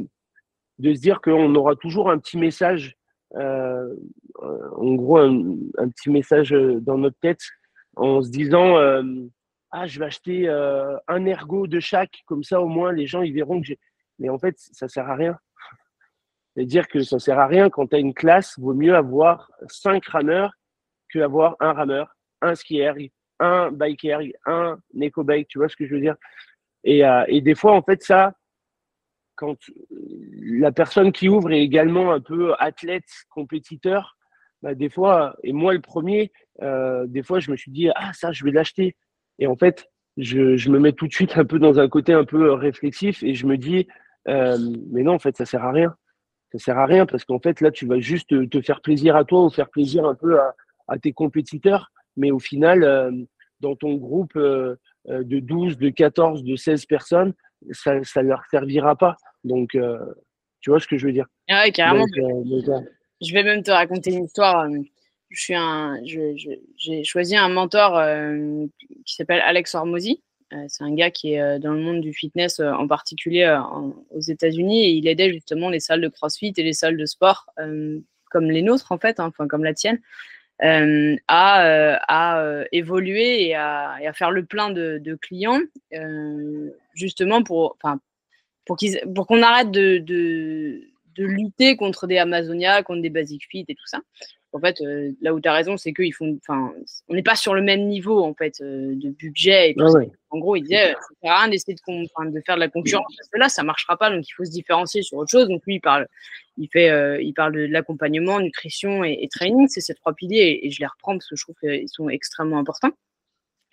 de 0.79 0.93
se 0.93 0.99
dire 0.99 1.21
qu'on 1.21 1.55
aura 1.55 1.75
toujours 1.75 2.09
un 2.09 2.17
petit 2.17 2.37
message, 2.37 2.95
euh, 3.35 3.95
en 4.41 4.93
gros, 4.95 5.17
un, 5.17 5.89
petit 5.89 6.09
message 6.09 6.51
dans 6.51 6.97
notre 6.97 7.17
tête 7.19 7.41
en 7.95 8.21
se 8.21 8.29
disant 8.29 8.77
euh, 8.77 9.03
Ah, 9.71 9.87
je 9.87 9.99
vais 9.99 10.05
acheter 10.05 10.49
euh, 10.49 10.97
un 11.07 11.25
ergot 11.25 11.67
de 11.67 11.79
chaque, 11.79 12.23
comme 12.25 12.43
ça, 12.43 12.61
au 12.61 12.67
moins, 12.67 12.91
les 12.91 13.07
gens, 13.07 13.21
ils 13.21 13.33
verront 13.33 13.61
que 13.61 13.67
j'ai. 13.67 13.79
Mais 14.19 14.29
en 14.29 14.37
fait, 14.37 14.55
ça 14.57 14.87
sert 14.87 15.09
à 15.09 15.15
rien. 15.15 15.37
C'est-à-dire 16.55 16.87
que 16.87 17.01
ça 17.03 17.19
sert 17.19 17.39
à 17.39 17.47
rien 17.47 17.69
quand 17.69 17.87
tu 17.87 17.95
as 17.95 17.99
une 17.99 18.13
classe, 18.13 18.57
vaut 18.59 18.73
mieux 18.73 18.95
avoir 18.95 19.51
cinq 19.67 20.05
rameurs 20.07 20.53
avoir 21.21 21.55
un 21.59 21.73
rameur, 21.73 22.15
un 22.41 22.55
skieur, 22.55 22.95
un 23.39 23.71
biker, 23.71 24.21
un 24.45 24.77
éco-bike, 24.99 25.47
tu 25.47 25.57
vois 25.59 25.69
ce 25.69 25.75
que 25.75 25.85
je 25.85 25.95
veux 25.95 26.01
dire? 26.01 26.15
Et, 26.83 27.05
euh, 27.05 27.23
des 27.41 27.55
fois, 27.55 27.73
en 27.73 27.81
fait, 27.81 28.03
ça, 28.03 28.33
quand 29.35 29.57
la 30.41 30.71
personne 30.71 31.11
qui 31.11 31.29
ouvre 31.29 31.51
est 31.51 31.61
également 31.61 32.11
un 32.11 32.21
peu 32.21 32.53
athlète, 32.59 33.09
compétiteur, 33.29 34.17
bah, 34.61 34.75
des 34.75 34.89
fois, 34.89 35.35
et 35.43 35.51
moi 35.51 35.73
le 35.73 35.81
premier, 35.81 36.31
euh, 36.61 37.05
des 37.07 37.23
fois, 37.23 37.39
je 37.39 37.51
me 37.51 37.57
suis 37.57 37.71
dit, 37.71 37.89
ah, 37.95 38.13
ça, 38.13 38.31
je 38.31 38.43
vais 38.43 38.51
l'acheter. 38.51 38.95
Et 39.39 39.47
en 39.47 39.55
fait, 39.55 39.89
je, 40.17 40.69
me 40.69 40.79
mets 40.79 40.93
tout 40.93 41.07
de 41.07 41.13
suite 41.13 41.37
un 41.37 41.45
peu 41.45 41.59
dans 41.59 41.79
un 41.79 41.89
côté 41.89 42.13
un 42.13 42.23
peu 42.23 42.53
réflexif 42.53 43.23
et 43.23 43.33
je 43.33 43.45
me 43.47 43.57
dis, 43.57 43.87
euh, 44.27 44.57
mais 44.91 45.03
non, 45.03 45.13
en 45.13 45.19
fait, 45.19 45.35
ça 45.35 45.45
sert 45.45 45.63
à 45.63 45.71
rien. 45.71 45.95
Ça 46.51 46.59
sert 46.59 46.77
à 46.77 46.85
rien 46.85 47.05
parce 47.05 47.25
qu'en 47.25 47.39
fait, 47.39 47.61
là, 47.61 47.71
tu 47.71 47.87
vas 47.87 47.99
juste 47.99 48.49
te 48.49 48.61
faire 48.61 48.81
plaisir 48.81 49.15
à 49.15 49.25
toi 49.25 49.43
ou 49.43 49.49
faire 49.49 49.69
plaisir 49.69 50.05
un 50.05 50.15
peu 50.15 50.39
à, 50.39 50.53
à 50.87 50.97
tes 50.97 51.13
compétiteurs, 51.13 51.91
mais 52.15 52.31
au 52.31 52.39
final, 52.39 52.83
euh, 52.83 53.11
dans 53.59 53.75
ton 53.75 53.95
groupe 53.95 54.35
euh, 54.35 54.75
euh, 55.09 55.23
de 55.23 55.39
12, 55.39 55.77
de 55.77 55.89
14, 55.89 56.43
de 56.43 56.55
16 56.55 56.85
personnes, 56.85 57.33
ça 57.71 57.95
ne 57.95 58.27
leur 58.27 58.43
servira 58.51 58.95
pas. 58.95 59.15
Donc, 59.43 59.77
tu 60.61 60.69
vois 60.69 60.79
ce 60.79 60.87
que 60.87 60.97
je 60.97 61.07
veux 61.07 61.13
dire? 61.13 61.27
Ah 61.49 61.69
carrément. 61.71 62.05
je 63.21 63.33
vais 63.33 63.43
même 63.43 63.63
te 63.63 63.71
raconter 63.71 64.13
une 64.13 64.25
histoire. 64.25 64.69
Je 65.29 65.41
suis 65.41 65.55
un, 65.55 65.97
j'ai 66.03 67.03
choisi 67.03 67.35
un 67.37 67.49
mentor 67.49 68.01
qui 69.05 69.15
s'appelle 69.15 69.41
Alex 69.41 69.75
Hormozy. 69.75 70.21
c'est 70.67 70.83
un 70.83 70.93
gars 70.93 71.09
qui 71.09 71.33
est 71.33 71.59
dans 71.59 71.73
le 71.73 71.79
monde 71.79 72.01
du 72.01 72.13
fitness, 72.13 72.59
en 72.59 72.87
particulier 72.87 73.57
aux 74.11 74.21
États-Unis, 74.21 74.85
et 74.85 74.89
il 74.91 75.07
aidait 75.07 75.31
justement 75.31 75.69
les 75.69 75.79
salles 75.79 76.01
de 76.01 76.09
CrossFit 76.09 76.53
et 76.57 76.63
les 76.63 76.73
salles 76.73 76.97
de 76.97 77.05
sport, 77.05 77.45
comme 77.55 78.51
les 78.51 78.61
nôtres 78.61 78.91
en 78.91 78.97
fait, 78.97 79.21
hein, 79.21 79.27
enfin 79.27 79.47
comme 79.47 79.63
la 79.63 79.73
tienne, 79.73 79.99
euh, 80.61 81.15
à, 81.27 81.65
euh, 81.65 81.97
à 82.07 82.39
euh, 82.39 82.63
évoluer 82.71 83.47
et 83.47 83.55
à, 83.55 83.95
et 83.99 84.07
à, 84.07 84.13
faire 84.13 84.31
le 84.31 84.45
plein 84.45 84.69
de, 84.69 84.99
de 84.99 85.15
clients, 85.15 85.59
justement 86.93 87.43
pour, 87.43 87.77
pour 88.65 88.77
qu'on 88.77 89.13
pour 89.13 89.27
qu'on 89.27 89.41
arrête 89.41 89.71
de, 89.71 89.97
de, 89.97 90.81
de, 91.15 91.25
lutter 91.25 91.75
contre 91.75 92.07
des 92.07 92.17
Amazonia, 92.17 92.83
contre 92.83 93.01
des 93.01 93.09
Basic 93.09 93.43
Fit 93.49 93.65
et 93.67 93.75
tout 93.75 93.87
ça. 93.87 93.99
En 94.53 94.59
fait, 94.59 94.79
là 95.21 95.33
où 95.33 95.41
tu 95.41 95.49
as 95.49 95.53
raison, 95.53 95.75
c'est 95.77 95.93
qu'ils 95.93 96.13
font. 96.13 96.39
On 96.47 97.13
n'est 97.15 97.23
pas 97.23 97.35
sur 97.35 97.55
le 97.55 97.63
même 97.63 97.87
niveau 97.87 98.23
en 98.23 98.35
fait 98.35 98.61
de 98.61 99.09
budget. 99.09 99.71
Et 99.71 99.75
ah 99.79 99.87
En 100.33 100.39
gros, 100.39 100.55
il 100.55 100.63
disait, 100.63 100.93
ça 100.93 100.99
sert 101.21 101.31
à 101.31 101.39
rien 101.41 101.47
d'essayer 101.49 101.75
de, 101.75 102.41
faire 102.43 102.55
de 102.55 102.59
la 102.59 102.67
concurrence 102.67 103.15
parce 103.15 103.29
que 103.29 103.37
là, 103.37 103.49
ça 103.49 103.61
marchera 103.61 103.97
pas. 103.97 104.09
Donc, 104.09 104.27
il 104.27 104.31
faut 104.33 104.43
se 104.43 104.49
différencier 104.49 105.03
sur 105.03 105.19
autre 105.19 105.29
chose. 105.29 105.47
Donc, 105.47 105.61
lui, 105.67 105.75
il 105.75 105.79
parle 105.79 106.07
il, 106.57 106.67
fait, 106.69 106.89
euh, 106.89 107.21
il 107.21 107.35
parle 107.35 107.53
de, 107.53 107.59
l'accompagnement, 107.67 108.39
nutrition 108.39 109.03
et, 109.03 109.27
training. 109.31 109.67
C'est 109.67 109.81
ces 109.81 109.93
trois 109.93 110.13
piliers 110.13 110.59
et, 110.63 110.71
je 110.71 110.79
les 110.79 110.87
reprends 110.87 111.13
parce 111.13 111.29
que 111.29 111.35
je 111.35 111.43
trouve 111.43 111.55
qu'ils 111.59 111.87
sont 111.87 112.09
extrêmement 112.09 112.57
importants. 112.57 112.93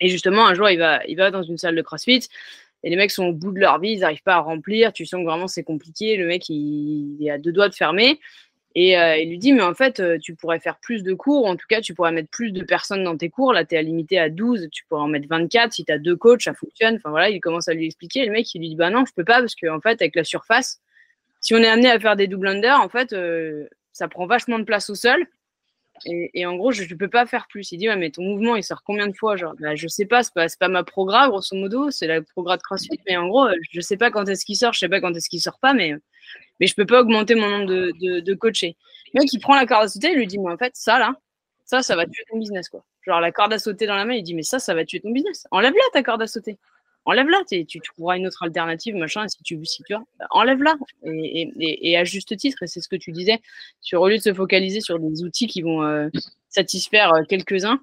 Et 0.01 0.07
justement, 0.07 0.45
un 0.45 0.53
jour, 0.53 0.69
il 0.69 0.77
va, 0.77 1.03
il 1.07 1.17
va 1.17 1.31
dans 1.31 1.41
une 1.41 1.57
salle 1.57 1.75
de 1.75 1.81
CrossFit 1.81 2.27
et 2.83 2.89
les 2.91 2.95
mecs 2.95 3.11
sont 3.11 3.25
au 3.25 3.33
bout 3.33 3.51
de 3.51 3.59
leur 3.59 3.79
vie, 3.79 3.93
ils 3.93 3.99
n'arrivent 4.01 4.21
pas 4.21 4.35
à 4.35 4.39
remplir. 4.39 4.93
Tu 4.93 5.07
sens 5.07 5.21
que 5.21 5.25
vraiment 5.25 5.47
c'est 5.47 5.63
compliqué. 5.63 6.15
Le 6.15 6.27
mec, 6.27 6.47
il, 6.47 7.17
il, 7.19 7.29
a 7.31 7.39
deux 7.39 7.51
doigts 7.51 7.69
de 7.69 7.75
fermer. 7.75 8.19
Et 8.73 8.97
euh, 8.97 9.17
il 9.17 9.29
lui 9.29 9.37
dit, 9.37 9.51
mais 9.51 9.63
en 9.63 9.73
fait, 9.73 9.99
euh, 9.99 10.17
tu 10.17 10.33
pourrais 10.35 10.59
faire 10.59 10.77
plus 10.79 11.03
de 11.03 11.13
cours, 11.13 11.45
en 11.45 11.57
tout 11.57 11.65
cas, 11.67 11.81
tu 11.81 11.93
pourrais 11.93 12.13
mettre 12.13 12.29
plus 12.29 12.51
de 12.51 12.63
personnes 12.63 13.03
dans 13.03 13.17
tes 13.17 13.29
cours. 13.29 13.51
Là, 13.51 13.65
tu 13.65 13.75
es 13.75 13.83
limité 13.83 14.17
à 14.17 14.29
12, 14.29 14.69
tu 14.71 14.85
pourrais 14.85 15.01
en 15.01 15.07
mettre 15.07 15.27
24. 15.27 15.73
Si 15.73 15.83
tu 15.83 15.91
as 15.91 15.97
deux 15.97 16.15
coachs, 16.15 16.43
ça 16.43 16.53
fonctionne. 16.53 16.95
Enfin 16.95 17.09
voilà, 17.09 17.29
il 17.29 17.41
commence 17.41 17.67
à 17.67 17.73
lui 17.73 17.85
expliquer. 17.85 18.25
Le 18.25 18.31
mec, 18.31 18.53
il 18.55 18.59
lui 18.61 18.69
dit, 18.69 18.75
bah 18.75 18.89
non, 18.89 19.03
je 19.05 19.13
peux 19.13 19.25
pas, 19.25 19.39
parce 19.39 19.55
qu'en 19.55 19.75
en 19.75 19.81
fait, 19.81 20.01
avec 20.01 20.15
la 20.15 20.23
surface, 20.23 20.79
si 21.41 21.53
on 21.53 21.57
est 21.57 21.67
amené 21.67 21.89
à 21.91 21.99
faire 21.99 22.15
des 22.15 22.27
double 22.27 22.47
under, 22.47 22.79
en 22.79 22.87
fait, 22.87 23.11
euh, 23.13 23.67
ça 23.91 24.07
prend 24.07 24.25
vachement 24.25 24.59
de 24.59 24.63
place 24.63 24.89
au 24.89 24.95
sol. 24.95 25.25
Et, 26.05 26.45
en 26.47 26.55
gros, 26.55 26.71
je 26.71 26.81
ne 26.83 26.97
peux 26.97 27.09
pas 27.09 27.27
faire 27.27 27.47
plus. 27.47 27.71
Il 27.71 27.77
dit, 27.77 27.87
ouais, 27.87 27.95
mais 27.95 28.09
ton 28.09 28.23
mouvement, 28.23 28.55
il 28.55 28.63
sort 28.63 28.81
combien 28.83 29.07
de 29.07 29.15
fois 29.15 29.35
genre, 29.35 29.53
bah, 29.59 29.75
Je 29.75 29.87
sais 29.87 30.05
pas, 30.05 30.23
c'est 30.23 30.33
pas, 30.33 30.47
pas 30.59 30.67
ma 30.67 30.83
programme, 30.83 31.29
grosso 31.29 31.55
modo, 31.55 31.91
c'est 31.91 32.07
la 32.07 32.23
programme 32.23 32.57
de 32.57 32.63
CrossFit. 32.63 32.99
Mais 33.07 33.17
en 33.17 33.27
gros, 33.27 33.49
je 33.69 33.81
sais 33.81 33.97
pas 33.97 34.09
quand 34.09 34.27
est-ce 34.27 34.45
qu'il 34.45 34.55
sort, 34.55 34.73
je 34.73 34.79
sais 34.79 34.89
pas 34.89 34.99
quand 34.99 35.13
est-ce 35.15 35.29
qu'il 35.29 35.41
sort 35.41 35.59
pas, 35.59 35.73
mais, 35.73 35.93
mais 36.61 36.67
je 36.67 36.75
peux 36.75 36.85
pas 36.85 37.01
augmenter 37.01 37.35
mon 37.35 37.49
nombre 37.49 37.65
de, 37.65 37.91
de, 37.99 38.19
de 38.21 38.33
coachés. 38.33 38.77
Le 39.13 39.19
mec, 39.19 39.33
il 39.33 39.39
prend 39.39 39.55
la 39.55 39.65
corde 39.65 39.83
à 39.83 39.87
sauter, 39.89 40.11
il 40.11 40.17
lui 40.17 40.27
dit, 40.27 40.39
mais 40.39 40.53
en 40.53 40.57
fait, 40.57 40.71
ça, 40.75 40.97
là, 40.97 41.13
ça, 41.65 41.81
ça 41.81 41.97
va 41.97 42.05
tuer 42.05 42.23
ton 42.31 42.37
business, 42.37 42.69
quoi. 42.69 42.85
Genre, 43.05 43.19
la 43.19 43.33
corde 43.33 43.51
à 43.51 43.59
sauter 43.59 43.87
dans 43.87 43.95
la 43.95 44.05
main, 44.05 44.13
il 44.13 44.23
dit, 44.23 44.33
mais 44.33 44.43
ça, 44.43 44.59
ça 44.59 44.73
va 44.73 44.85
tuer 44.85 45.01
ton 45.01 45.11
business. 45.11 45.45
Enlève-la, 45.51 45.81
ta 45.91 46.03
corde 46.03 46.21
à 46.21 46.27
sauter 46.27 46.57
enlève-la, 47.05 47.43
tu 47.45 47.79
trouveras 47.81 48.17
une 48.17 48.27
autre 48.27 48.43
alternative, 48.43 48.95
machin, 48.95 49.27
si 49.27 49.41
tu, 49.43 49.63
si 49.65 49.83
tu 49.83 49.93
bah, 49.93 50.27
enlève-la, 50.29 50.75
et, 51.03 51.97
à 51.97 52.03
juste 52.03 52.35
titre, 52.37 52.63
et 52.63 52.67
c'est 52.67 52.81
ce 52.81 52.87
que 52.87 52.95
tu 52.95 53.11
disais, 53.11 53.39
sur, 53.81 54.01
au 54.01 54.09
lieu 54.09 54.17
de 54.17 54.21
se 54.21 54.33
focaliser 54.33 54.81
sur 54.81 54.99
des 54.99 55.23
outils 55.23 55.47
qui 55.47 55.61
vont 55.61 55.83
euh, 55.83 56.09
satisfaire 56.49 57.13
euh, 57.13 57.23
quelques-uns, 57.27 57.79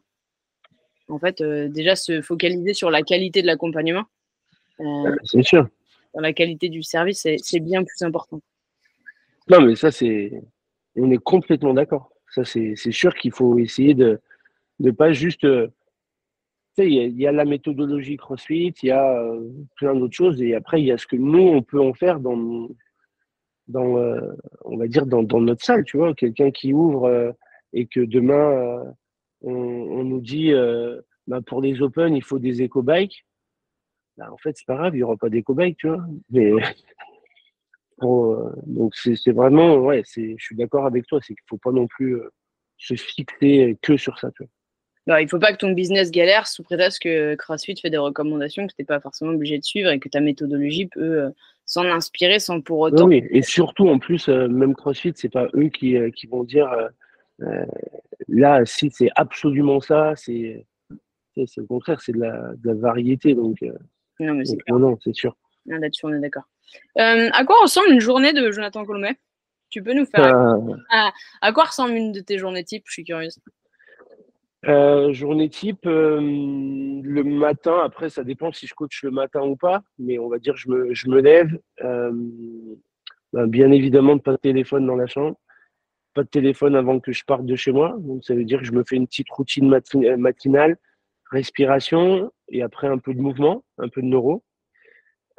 en 1.08 1.18
fait, 1.18 1.40
euh, 1.40 1.68
déjà 1.68 1.96
se 1.96 2.20
focaliser 2.20 2.74
sur 2.74 2.90
la 2.90 3.02
qualité 3.02 3.42
de 3.42 3.46
l'accompagnement. 3.46 4.04
c'est 5.24 5.42
sûr. 5.42 5.68
Dans 6.14 6.20
la 6.20 6.32
qualité 6.32 6.68
du 6.68 6.82
service, 6.82 7.26
c'est 7.42 7.60
bien 7.60 7.84
plus 7.84 8.02
important. 8.02 8.40
Non, 9.50 9.60
mais 9.62 9.76
ça, 9.76 9.90
c'est. 9.90 10.32
On 10.96 11.10
est 11.10 11.22
complètement 11.22 11.74
d'accord. 11.74 12.10
Ça, 12.30 12.44
c'est 12.44 12.74
sûr 12.92 13.14
qu'il 13.14 13.32
faut 13.32 13.58
essayer 13.58 13.94
de 13.94 14.20
ne 14.80 14.90
pas 14.90 15.12
juste 15.12 15.46
il 16.84 17.20
y, 17.20 17.26
a 17.26 17.32
la 17.32 17.44
méthodologie 17.44 18.16
CrossFit, 18.16 18.74
il 18.82 18.86
y 18.86 18.90
a 18.90 19.20
euh, 19.20 19.50
plein 19.76 19.94
d'autres 19.94 20.14
choses, 20.14 20.40
et 20.42 20.54
après, 20.54 20.80
il 20.80 20.86
y 20.86 20.92
a 20.92 20.98
ce 20.98 21.06
que 21.06 21.16
nous, 21.16 21.42
on 21.42 21.62
peut 21.62 21.80
en 21.80 21.94
faire 21.94 22.20
dans, 22.20 22.68
dans 23.68 23.98
euh, 23.98 24.20
on 24.64 24.76
va 24.76 24.86
dire, 24.86 25.06
dans, 25.06 25.22
dans, 25.22 25.40
notre 25.40 25.64
salle, 25.64 25.84
tu 25.84 25.96
vois, 25.96 26.14
quelqu'un 26.14 26.50
qui 26.50 26.72
ouvre 26.72 27.04
euh, 27.04 27.32
et 27.72 27.86
que 27.86 28.00
demain, 28.00 28.84
on, 29.42 29.52
on, 29.52 30.04
nous 30.04 30.20
dit, 30.20 30.52
bah, 31.26 31.40
pour 31.42 31.60
les 31.60 31.82
Open, 31.82 32.16
il 32.16 32.24
faut 32.24 32.38
des 32.38 32.62
éco-bikes. 32.62 33.26
Bah, 34.16 34.32
en 34.32 34.38
fait, 34.38 34.56
c'est 34.56 34.66
pas 34.66 34.76
grave, 34.76 34.94
il 34.94 34.98
n'y 34.98 35.02
aura 35.02 35.16
pas 35.16 35.28
d'éco-bike, 35.28 35.76
tu 35.76 35.88
vois. 35.88 36.04
Mais 36.30 36.50
donc 38.00 38.94
c'est 38.94 39.32
vraiment, 39.32 39.76
ouais, 39.76 40.02
je 40.06 40.34
suis 40.38 40.56
d'accord 40.56 40.86
avec 40.86 41.06
toi, 41.06 41.18
c'est 41.20 41.34
qu'il 41.34 41.44
ne 41.44 41.48
faut 41.48 41.58
pas 41.58 41.72
non 41.72 41.86
plus 41.86 42.20
se 42.76 42.94
fixer 42.94 43.76
que 43.82 43.96
sur 43.96 44.18
ça. 44.18 44.30
Tu 44.32 44.44
vois. 44.44 44.50
Bah, 45.06 45.22
il 45.22 45.24
ne 45.24 45.30
faut 45.30 45.38
pas 45.38 45.52
que 45.52 45.58
ton 45.58 45.72
business 45.72 46.10
galère 46.10 46.46
sous 46.46 46.62
prétexte 46.62 47.02
que 47.02 47.34
CrossFit 47.34 47.76
fait 47.80 47.88
des 47.88 47.96
recommandations 47.96 48.66
que 48.66 48.72
tu 48.72 48.82
n'es 48.82 48.84
pas 48.84 49.00
forcément 49.00 49.32
obligé 49.32 49.58
de 49.58 49.64
suivre 49.64 49.90
et 49.90 49.98
que 49.98 50.08
ta 50.08 50.20
méthodologie 50.20 50.86
peut 50.86 51.32
s'en 51.64 51.84
inspirer 51.84 52.38
sans 52.38 52.60
pour 52.60 52.80
autant. 52.80 53.06
Oui, 53.06 53.24
et 53.30 53.42
surtout 53.42 53.88
en 53.88 53.98
plus, 53.98 54.28
même 54.28 54.74
CrossFit, 54.74 55.12
c'est 55.14 55.30
pas 55.30 55.48
eux 55.54 55.68
qui, 55.68 55.96
qui 56.14 56.26
vont 56.26 56.44
dire 56.44 56.68
là, 58.28 58.64
si 58.66 58.90
c'est 58.90 59.10
absolument 59.16 59.80
ça, 59.80 60.14
c'est 60.14 60.66
le 61.36 61.66
contraire, 61.66 62.00
c'est 62.00 62.12
de 62.12 62.20
la, 62.20 62.52
de 62.56 62.68
la, 62.68 62.74
variété. 62.74 63.34
Donc, 63.34 63.62
non, 64.20 64.34
mais 64.34 64.44
c'est 64.44 64.58
non, 64.68 64.98
c'est 65.02 65.14
sûr. 65.14 65.36
Là-dessus, 65.66 66.06
on 66.06 66.12
est 66.12 66.20
d'accord. 66.20 66.48
Euh, 66.98 67.28
à 67.32 67.44
quoi 67.44 67.56
ressemble 67.62 67.90
une 67.90 68.00
journée 68.00 68.32
de 68.32 68.50
Jonathan 68.50 68.84
Colomet 68.84 69.18
Tu 69.70 69.82
peux 69.82 69.94
nous 69.94 70.06
faire. 70.06 70.34
Euh. 70.34 70.74
À, 71.40 71.52
quoi 71.52 71.64
ressemble 71.64 71.94
une 71.94 72.12
de 72.12 72.20
tes 72.20 72.38
journées 72.38 72.64
type 72.64 72.84
Je 72.86 72.92
suis 72.92 73.04
curieuse. 73.04 73.38
Euh, 74.66 75.12
journée 75.12 75.48
type, 75.48 75.84
le 75.84 77.22
matin, 77.22 77.80
après 77.84 78.10
ça 78.10 78.24
dépend 78.24 78.52
si 78.52 78.66
je 78.66 78.74
coach 78.74 79.04
le 79.04 79.12
matin 79.12 79.42
ou 79.42 79.54
pas, 79.54 79.82
mais 79.98 80.18
on 80.18 80.28
va 80.28 80.38
dire 80.38 80.56
je 80.56 80.68
me, 80.68 80.94
je 80.94 81.08
me 81.08 81.20
lève. 81.20 81.58
Ben, 83.32 83.46
bien 83.46 83.70
évidemment, 83.70 84.18
pas 84.18 84.32
de 84.32 84.38
téléphone 84.38 84.86
dans 84.86 84.96
la 84.96 85.06
chambre, 85.06 85.36
pas 86.14 86.22
de 86.22 86.28
téléphone 86.28 86.74
avant 86.74 86.98
que 86.98 87.12
je 87.12 87.24
parte 87.24 87.44
de 87.44 87.56
chez 87.56 87.72
moi. 87.72 87.96
Donc 88.00 88.24
ça 88.24 88.34
veut 88.34 88.44
dire 88.44 88.60
que 88.60 88.64
je 88.64 88.72
me 88.72 88.84
fais 88.84 88.96
une 88.96 89.06
petite 89.06 89.30
routine 89.30 89.68
matinale, 90.16 90.76
respiration 91.30 92.32
et 92.48 92.62
après 92.62 92.88
un 92.88 92.98
peu 92.98 93.12
de 93.14 93.20
mouvement, 93.20 93.64
un 93.78 93.88
peu 93.88 94.00
de 94.00 94.06
neuro. 94.06 94.42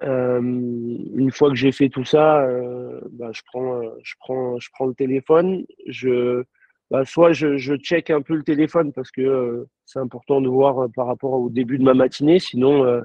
Euh, 0.03 0.39
une 0.41 1.31
fois 1.31 1.49
que 1.49 1.55
j'ai 1.55 1.71
fait 1.71 1.89
tout 1.89 2.05
ça, 2.05 2.41
euh, 2.41 3.01
bah, 3.11 3.31
je, 3.33 3.41
prends, 3.45 3.81
euh, 3.81 3.89
je, 4.01 4.13
prends, 4.19 4.59
je 4.59 4.69
prends 4.71 4.85
le 4.85 4.93
téléphone. 4.93 5.65
Je, 5.87 6.43
bah, 6.89 7.05
soit 7.05 7.33
je, 7.33 7.57
je 7.57 7.75
check 7.75 8.09
un 8.09 8.21
peu 8.21 8.35
le 8.35 8.43
téléphone 8.43 8.93
parce 8.93 9.11
que 9.11 9.65
c'est 9.85 9.99
important 9.99 10.41
de 10.41 10.47
voir 10.47 10.87
par 10.95 11.07
rapport 11.07 11.33
au 11.33 11.49
début 11.49 11.77
de 11.77 11.83
ma 11.83 11.93
matinée. 11.93 12.39
Sinon, 12.39 13.01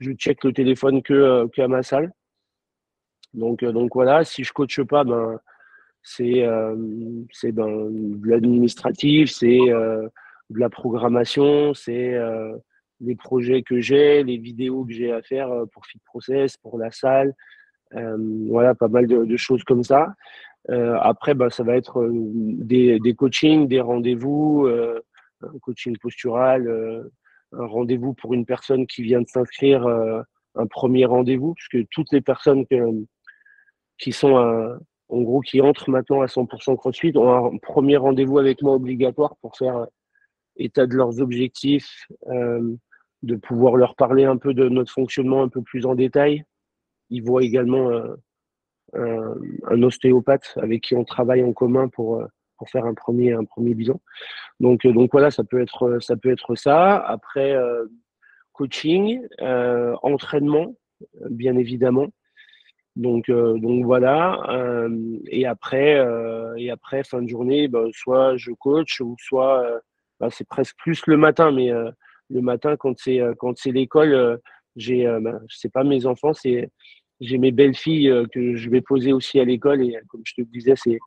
je 0.00 0.12
check 0.12 0.44
le 0.44 0.52
téléphone 0.52 1.02
que, 1.02 1.46
que 1.48 1.62
à 1.62 1.68
ma 1.68 1.82
salle. 1.82 2.12
Donc, 3.34 3.64
donc 3.64 3.94
voilà, 3.94 4.24
si 4.24 4.44
je 4.44 4.52
coache 4.52 4.82
pas, 4.82 5.04
ben, 5.04 5.38
c'est 6.02 6.46
c'est 7.32 7.52
ben, 7.52 7.88
de 7.90 8.28
l'administratif, 8.28 9.30
c'est 9.30 9.58
de 9.58 10.58
la 10.58 10.70
programmation, 10.70 11.74
c'est 11.74 12.16
les 13.04 13.16
projets 13.16 13.62
que 13.62 13.80
j'ai, 13.80 14.22
les 14.22 14.38
vidéos 14.38 14.84
que 14.84 14.92
j'ai 14.92 15.12
à 15.12 15.22
faire 15.22 15.50
euh, 15.50 15.66
pour 15.66 15.86
Fit 15.86 16.00
Process, 16.04 16.56
pour 16.56 16.78
la 16.78 16.90
salle. 16.90 17.34
Euh, 17.94 18.16
voilà, 18.48 18.74
pas 18.74 18.88
mal 18.88 19.06
de, 19.06 19.36
choses 19.36 19.62
comme 19.64 19.84
ça. 19.84 20.14
Euh, 20.70 20.96
après, 21.00 21.34
bah, 21.34 21.50
ça 21.50 21.62
va 21.62 21.76
être 21.76 22.08
des, 22.10 22.98
des 22.98 23.14
coachings, 23.14 23.68
des 23.68 23.80
rendez-vous, 23.80 24.66
un 24.66 25.58
coaching 25.60 25.96
postural, 25.98 26.68
un 27.52 27.66
rendez-vous 27.66 28.14
pour 28.14 28.34
une 28.34 28.46
personne 28.46 28.86
qui 28.86 29.02
vient 29.02 29.20
de 29.20 29.28
s'inscrire, 29.28 29.86
un 29.86 30.66
premier 30.66 31.04
rendez-vous, 31.04 31.54
puisque 31.54 31.86
toutes 31.90 32.10
les 32.10 32.20
personnes 32.20 32.64
qui 33.98 34.10
sont 34.10 34.78
en 35.08 35.20
gros 35.20 35.40
qui 35.40 35.60
entrent 35.60 35.90
maintenant 35.90 36.22
à 36.22 36.26
100% 36.26 36.76
CrossFit 36.76 37.12
ont 37.16 37.54
un 37.54 37.58
premier 37.58 37.98
rendez-vous 37.98 38.38
avec 38.38 38.60
moi 38.62 38.74
obligatoire 38.74 39.36
pour 39.36 39.56
faire 39.56 39.86
état 40.56 40.86
de 40.86 40.94
leurs 40.94 41.20
objectifs, 41.20 42.08
de 43.24 43.36
pouvoir 43.36 43.76
leur 43.76 43.94
parler 43.96 44.24
un 44.24 44.36
peu 44.36 44.54
de 44.54 44.68
notre 44.68 44.92
fonctionnement 44.92 45.42
un 45.42 45.48
peu 45.48 45.62
plus 45.62 45.86
en 45.86 45.94
détail. 45.94 46.44
Ils 47.10 47.22
voient 47.22 47.42
également 47.42 47.90
euh, 47.90 49.34
un, 49.64 49.82
ostéopathe 49.82 50.54
avec 50.56 50.82
qui 50.82 50.94
on 50.94 51.04
travaille 51.04 51.42
en 51.42 51.52
commun 51.52 51.88
pour, 51.88 52.20
euh, 52.20 52.26
pour 52.58 52.68
faire 52.70 52.84
un 52.86 52.94
premier, 52.94 53.32
un 53.32 53.44
premier 53.44 53.74
bilan. 53.74 54.00
Donc, 54.60 54.86
donc 54.86 55.10
voilà, 55.12 55.30
ça 55.30 55.44
peut 55.44 55.60
être 55.60 56.54
ça. 56.54 56.96
Après, 56.96 57.56
coaching, 58.52 59.20
entraînement, 60.02 60.76
bien 61.28 61.56
évidemment. 61.56 62.06
Donc, 62.94 63.28
donc 63.28 63.84
voilà. 63.84 64.40
et 65.26 65.44
après, 65.44 66.00
et 66.56 66.70
après 66.70 67.02
fin 67.02 67.20
de 67.20 67.28
journée, 67.28 67.66
ben, 67.66 67.88
soit 67.92 68.36
je 68.36 68.52
coach 68.52 69.00
ou 69.00 69.16
soit 69.18 69.82
bah, 70.20 70.28
c'est 70.30 70.46
presque 70.46 70.76
plus 70.78 71.06
le 71.06 71.16
matin, 71.16 71.50
mais 71.52 71.70
euh, 71.70 71.90
le 72.30 72.40
matin 72.40 72.76
quand 72.76 72.94
c'est 72.98 73.20
euh, 73.20 73.34
quand 73.38 73.56
c'est 73.56 73.72
l'école, 73.72 74.12
euh, 74.12 74.36
j'ai 74.76 75.06
bah, 75.20 75.40
c'est 75.48 75.72
pas 75.72 75.84
mes 75.84 76.06
enfants, 76.06 76.32
c'est 76.32 76.70
j'ai 77.20 77.38
mes 77.38 77.52
belles 77.52 77.76
filles 77.76 78.12
que 78.32 78.56
je 78.56 78.70
vais 78.70 78.80
poser 78.80 79.12
aussi 79.12 79.38
à 79.38 79.44
l'école 79.44 79.82
et 79.82 79.96
comme 80.08 80.22
je 80.24 80.34
te 80.34 80.42
disais, 80.42 80.74
c'est 80.76 80.98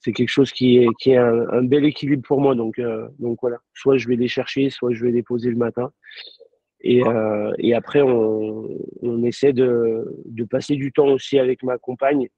c'est 0.00 0.12
quelque 0.12 0.28
chose 0.28 0.50
qui 0.50 0.78
est 0.78 0.88
qui 0.98 1.12
est 1.12 1.16
un, 1.18 1.62
bel 1.62 1.84
équilibre 1.84 2.24
pour 2.26 2.40
moi. 2.40 2.54
Donc 2.56 2.80
donc 3.20 3.38
voilà, 3.40 3.58
soit 3.74 3.96
je 3.96 4.08
vais 4.08 4.16
les 4.16 4.26
chercher, 4.28 4.70
soit 4.70 4.92
je 4.92 5.04
vais 5.04 5.12
les 5.12 5.22
poser 5.22 5.50
le 5.50 5.56
matin. 5.56 5.92
Et, 6.84 7.02
et 7.58 7.74
après, 7.74 8.02
on, 8.02 8.68
on 9.02 9.22
essaie 9.22 9.52
de, 9.52 10.04
de 10.24 10.44
passer 10.44 10.74
du 10.74 10.90
temps 10.90 11.06
aussi 11.10 11.38
avec 11.38 11.62
ma 11.62 11.78
compagne. 11.78 12.28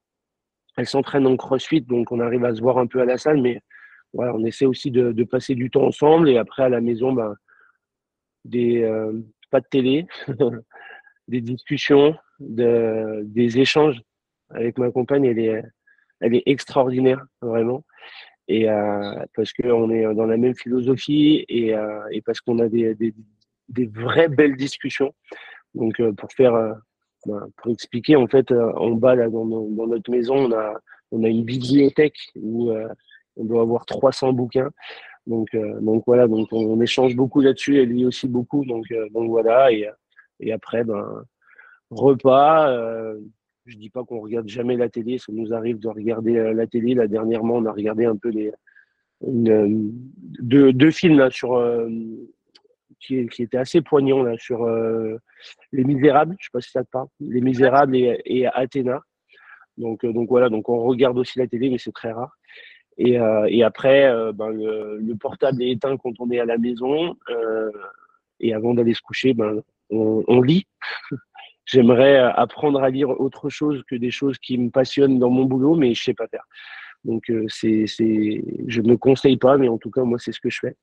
Elle 0.77 0.87
s'entraîne 0.87 1.27
en 1.27 1.37
crossfit, 1.39 1.81
donc 1.81 2.13
on 2.13 2.21
arrive 2.21 2.45
à 2.45 2.55
se 2.55 2.61
voir 2.61 2.77
un 2.77 2.87
peu 2.87 3.01
à 3.01 3.07
la 3.07 3.17
salle, 3.17 3.41
mais 3.41 3.63
on 4.15 4.45
essaie 4.45 4.67
aussi 4.67 4.91
de, 4.91 5.25
passer 5.25 5.55
du 5.55 5.71
temps 5.71 5.87
ensemble 5.87 6.29
et 6.29 6.39
après 6.39 6.63
à 6.63 6.69
la 6.69 6.81
maison, 6.81 7.13
ben, 7.13 7.35
des, 8.45 8.83
euh, 8.83 9.13
pas 9.51 9.61
de 9.61 9.67
télé, 9.71 10.07
des 11.29 11.41
discussions, 11.41 12.17
de, 12.41 13.23
des 13.25 13.59
échanges 13.59 14.01
avec 14.51 14.79
ma 14.79 14.91
compagne. 14.91 15.25
Elle 15.25 15.39
est, 15.39 15.63
elle 16.21 16.35
est 16.35 16.43
extraordinaire, 16.47 17.25
vraiment. 17.41 17.85
Et 18.47 18.69
euh, 18.69 19.25
parce 19.35 19.53
qu'on 19.53 19.91
est 19.91 20.03
dans 20.15 20.27
la 20.27 20.37
même 20.37 20.55
philosophie 20.55 21.45
et, 21.49 21.75
euh, 21.75 22.01
et 22.11 22.21
parce 22.21 22.41
qu'on 22.41 22.59
a 22.59 22.69
des, 22.69 22.95
des, 22.95 23.15
des, 23.69 23.87
vraies 23.87 24.29
belles 24.29 24.57
discussions. 24.57 25.15
Donc, 25.75 26.01
pour 26.17 26.31
faire, 26.33 26.77
ben, 27.27 27.49
pour 27.57 27.73
expliquer, 27.73 28.17
en 28.17 28.27
fait, 28.27 28.53
en 28.53 28.91
bas, 28.91 29.15
là, 29.15 29.31
dans, 29.31 29.47
dans, 29.47 29.87
notre 29.87 30.11
maison, 30.11 30.37
on 30.37 30.53
a, 30.53 30.75
on 31.11 31.25
a 31.25 31.29
une 31.29 31.43
bibliothèque 31.43 32.19
où 32.37 32.71
on 33.37 33.45
doit 33.45 33.63
avoir 33.63 33.87
300 33.87 34.35
bouquins. 34.35 34.71
Donc, 35.27 35.55
euh, 35.55 35.81
donc 35.81 36.05
voilà, 36.07 36.29
donc 36.29 36.49
on, 36.53 36.81
échange 36.81 37.17
beaucoup 37.17 37.41
là-dessus 37.41 37.79
et 37.79 37.87
lui 37.87 38.05
aussi 38.05 38.29
beaucoup. 38.29 38.65
Donc, 38.65 38.85
euh, 38.91 39.09
donc 39.11 39.31
voilà, 39.31 39.73
et, 39.73 39.89
et 40.41 40.53
après, 40.53 40.85
ben, 40.85 41.25
repas. 41.91 42.71
Euh, 42.71 43.19
je 43.67 43.79
dis 43.79 43.89
pas 43.89 44.05
qu'on 44.05 44.21
regarde 44.21 44.47
jamais 44.47 44.77
la 44.77 44.91
télé, 44.91 45.17
ça 45.17 45.33
nous 45.33 45.55
arrive 45.55 45.79
de 45.79 45.89
regarder 45.89 46.53
la 46.53 46.67
télé. 46.67 46.93
Là, 46.93 47.07
dernièrement, 47.07 47.55
on 47.55 47.65
a 47.65 47.73
regardé 47.73 48.05
un 48.05 48.15
peu 48.15 48.29
les 48.29 48.53
deux, 49.23 50.91
films 50.91 51.31
sur, 51.31 51.67
qui, 53.01 53.27
étaient 53.39 53.57
assez 53.57 53.81
poignants 53.81 54.37
sur 54.37 54.69
Les 55.73 55.83
Misérables. 55.83 56.37
Je 56.39 56.45
sais 56.45 56.51
pas 56.53 56.61
si 56.61 56.73
ça 56.73 56.85
te 56.85 56.91
parle. 56.91 57.09
Les 57.21 57.41
Misérables 57.41 57.97
et, 57.97 58.21
et 58.27 58.47
Athéna. 58.49 59.01
Donc, 59.79 60.05
donc 60.05 60.29
voilà, 60.29 60.51
donc 60.51 60.69
on 60.69 60.85
regarde 60.85 61.17
aussi 61.17 61.39
la 61.39 61.47
télé, 61.47 61.71
mais 61.71 61.79
c'est 61.79 61.93
très 61.93 62.13
rare. 62.13 62.37
Et, 62.97 63.19
euh, 63.19 63.47
et 63.49 63.63
après, 63.63 64.07
euh, 64.07 64.33
ben, 64.33 64.49
le, 64.49 64.99
le, 64.99 65.17
portable 65.17 65.63
est 65.63 65.71
éteint 65.71 65.97
quand 65.97 66.13
on 66.21 66.31
est 66.31 66.39
à 66.39 66.45
la 66.45 66.59
maison. 66.59 67.17
Euh, 67.29 67.71
et 68.41 68.55
avant 68.55 68.75
d'aller 68.75 68.95
se 68.95 69.03
coucher, 69.03 69.35
ben, 69.35 69.63
on, 69.91 70.25
on 70.29 70.41
lit. 70.41 70.67
J'aimerais 71.67 72.19
apprendre 72.19 72.83
à 72.83 72.91
lire 72.91 73.09
autre 73.09 73.49
chose 73.49 73.83
que 73.89 73.97
des 73.97 74.11
choses 74.11 74.39
qui 74.39 74.59
me 74.59 74.71
passionnent 74.71 75.19
dans 75.19 75.31
mon 75.31 75.45
boulot, 75.45 75.77
mais 75.77 75.95
je 75.95 76.05
sais 76.05 76.15
pas 76.15 76.29
faire. 76.29 76.45
Donc, 77.05 77.33
c'est, 77.49 77.87
c'est, 77.87 78.45
je 78.67 78.81
ne 78.83 78.97
conseille 78.97 79.39
pas, 79.39 79.57
mais 79.57 79.69
en 79.69 79.79
tout 79.79 79.91
cas, 79.91 80.03
moi, 80.03 80.19
c'est 80.19 80.33
ce 80.33 80.41
que 80.41 80.51
je 80.51 80.59
fais. 80.61 80.77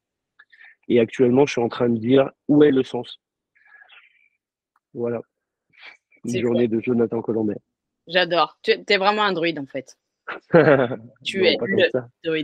Et 0.88 1.00
actuellement, 1.00 1.46
je 1.46 1.54
suis 1.54 1.62
en 1.62 1.70
train 1.70 1.88
de 1.88 1.98
dire 1.98 2.32
où 2.48 2.64
est 2.64 2.72
le 2.72 2.84
sens. 2.84 3.20
Voilà. 4.94 5.22
Une 6.26 6.42
journée 6.42 6.68
de 6.68 6.80
Jonathan 6.80 7.22
Colombet. 7.22 7.58
J'adore. 8.08 8.58
Tu 8.64 8.72
es 8.72 8.98
vraiment 8.98 9.24
un 9.24 9.34
druide, 9.34 9.60
en 9.60 9.66
fait. 9.66 9.98
Tu 11.24 11.46
es 11.46 11.58
le 11.62 12.36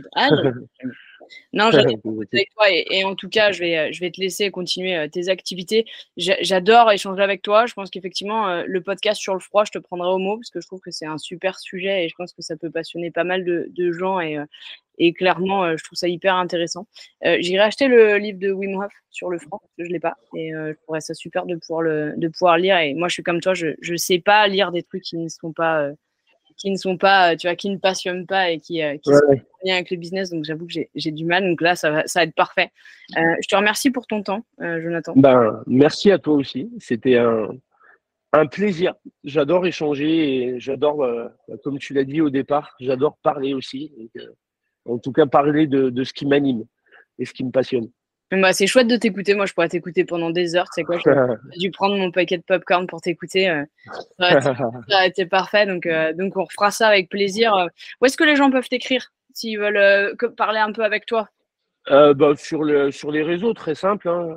non, 1.52 1.66
avec 1.72 2.50
toi 2.54 2.70
et, 2.70 3.04
en 3.04 3.14
tout 3.14 3.28
cas, 3.28 3.52
je 3.52 3.60
vais, 3.60 3.78
euh, 3.78 3.88
je 3.92 4.00
vais 4.00 4.10
te 4.10 4.20
laisser 4.20 4.50
continuer 4.50 4.96
euh, 4.96 5.08
tes 5.08 5.28
activités. 5.28 5.86
J'adore 6.16 6.90
échanger 6.90 7.22
avec 7.22 7.42
toi. 7.42 7.66
Je 7.66 7.74
pense 7.74 7.90
qu'effectivement, 7.90 8.48
euh, 8.48 8.64
le 8.66 8.80
podcast 8.80 9.20
sur 9.20 9.34
le 9.34 9.40
froid, 9.40 9.64
je 9.64 9.72
te 9.72 9.78
prendrai 9.78 10.08
au 10.08 10.18
mot 10.18 10.36
parce 10.36 10.50
que 10.50 10.60
je 10.60 10.66
trouve 10.66 10.80
que 10.80 10.90
c'est 10.90 11.06
un 11.06 11.18
super 11.18 11.58
sujet 11.58 12.04
et 12.04 12.08
je 12.08 12.14
pense 12.16 12.32
que 12.32 12.42
ça 12.42 12.56
peut 12.56 12.70
passionner 12.70 13.10
pas 13.10 13.24
mal 13.24 13.44
de, 13.44 13.66
de 13.70 13.92
gens 13.92 14.20
et, 14.20 14.38
et 14.98 15.12
clairement, 15.12 15.76
je 15.76 15.84
trouve 15.84 15.96
ça 15.96 16.08
hyper 16.08 16.34
intéressant. 16.34 16.86
J'irai 17.22 17.62
acheter 17.62 17.86
le 17.88 18.18
livre 18.18 18.38
de 18.38 18.50
Wim 18.50 18.82
Hof 18.82 18.92
sur 19.10 19.30
le 19.30 19.38
froid 19.38 19.60
parce 19.60 19.72
que 19.78 19.84
je 19.84 19.90
l'ai 19.90 20.00
pas 20.00 20.16
et 20.34 20.50
je 20.50 20.74
trouverais 20.82 21.00
ça 21.00 21.14
super 21.14 21.46
de 21.46 21.54
pouvoir 21.56 21.82
le 21.82 22.14
de 22.16 22.28
pouvoir 22.28 22.58
lire. 22.58 22.78
Et 22.78 22.94
moi, 22.94 23.08
je 23.08 23.14
suis 23.14 23.22
comme 23.22 23.40
toi, 23.40 23.54
je 23.54 23.74
ne 23.88 23.96
sais 23.96 24.18
pas 24.18 24.46
lire 24.48 24.72
des 24.72 24.82
trucs 24.82 25.02
qui 25.02 25.16
ne 25.16 25.28
sont 25.28 25.52
pas 25.52 25.90
qui 26.58 26.70
ne 26.70 26.76
sont 26.76 26.98
pas, 26.98 27.36
tu 27.36 27.46
vois, 27.46 27.56
qui 27.56 27.70
ne 27.70 27.78
passionnent 27.78 28.26
pas 28.26 28.50
et 28.50 28.58
qui, 28.58 28.82
euh, 28.82 28.98
qui 28.98 29.12
sont 29.12 29.20
bien 29.64 29.76
avec 29.76 29.90
le 29.90 29.96
business. 29.96 30.30
Donc 30.30 30.44
j'avoue 30.44 30.66
que 30.66 30.72
j'ai 30.94 31.10
du 31.12 31.24
mal. 31.24 31.48
Donc 31.48 31.60
là, 31.60 31.76
ça 31.76 31.90
va, 31.90 32.06
ça 32.06 32.20
va 32.20 32.24
être 32.24 32.34
parfait. 32.34 32.70
Euh, 33.16 33.20
je 33.40 33.48
te 33.48 33.56
remercie 33.56 33.90
pour 33.90 34.06
ton 34.06 34.22
temps, 34.22 34.44
euh, 34.60 34.82
Jonathan. 34.82 35.14
Ben, 35.16 35.62
merci 35.66 36.10
à 36.10 36.18
toi 36.18 36.34
aussi. 36.34 36.70
C'était 36.80 37.16
un, 37.16 37.48
un 38.32 38.46
plaisir. 38.46 38.94
J'adore 39.24 39.66
échanger 39.66 40.42
et 40.42 40.60
j'adore, 40.60 41.04
euh, 41.04 41.28
comme 41.62 41.78
tu 41.78 41.94
l'as 41.94 42.04
dit 42.04 42.20
au 42.20 42.28
départ, 42.28 42.74
j'adore 42.80 43.16
parler 43.22 43.54
aussi. 43.54 43.92
en 44.84 44.98
tout 44.98 45.12
cas, 45.12 45.26
parler 45.26 45.68
de, 45.68 45.90
de 45.90 46.04
ce 46.04 46.12
qui 46.12 46.26
m'anime 46.26 46.64
et 47.18 47.24
ce 47.24 47.32
qui 47.32 47.44
me 47.44 47.50
passionne. 47.50 47.88
Bah, 48.30 48.52
c'est 48.52 48.66
chouette 48.66 48.88
de 48.88 48.96
t'écouter. 48.96 49.34
Moi, 49.34 49.46
je 49.46 49.54
pourrais 49.54 49.68
t'écouter 49.68 50.04
pendant 50.04 50.30
des 50.30 50.54
heures. 50.54 50.66
Tu 50.66 50.82
sais 50.82 50.84
quoi, 50.84 50.98
j'ai 51.52 51.58
dû 51.58 51.70
prendre 51.70 51.96
mon 51.96 52.10
paquet 52.10 52.36
de 52.36 52.42
popcorn 52.42 52.86
pour 52.86 53.00
t'écouter. 53.00 53.48
Euh, 53.48 53.64
ça, 54.18 54.54
a 54.90 55.06
été 55.06 55.24
parfait. 55.24 55.66
Donc, 55.66 55.86
euh, 55.86 56.12
donc, 56.12 56.36
on 56.36 56.44
refera 56.44 56.70
ça 56.70 56.88
avec 56.88 57.08
plaisir. 57.08 57.68
Où 58.00 58.06
est-ce 58.06 58.16
que 58.16 58.24
les 58.24 58.36
gens 58.36 58.50
peuvent 58.50 58.68
t'écrire 58.68 59.12
s'ils 59.32 59.58
veulent 59.58 59.76
euh, 59.76 60.14
parler 60.36 60.58
un 60.58 60.72
peu 60.72 60.84
avec 60.84 61.06
toi? 61.06 61.28
Bah, 61.90 62.34
sur, 62.36 62.64
le, 62.64 62.90
sur 62.90 63.10
les 63.10 63.22
réseaux, 63.22 63.54
très 63.54 63.74
simple. 63.74 64.10
Hein. 64.10 64.36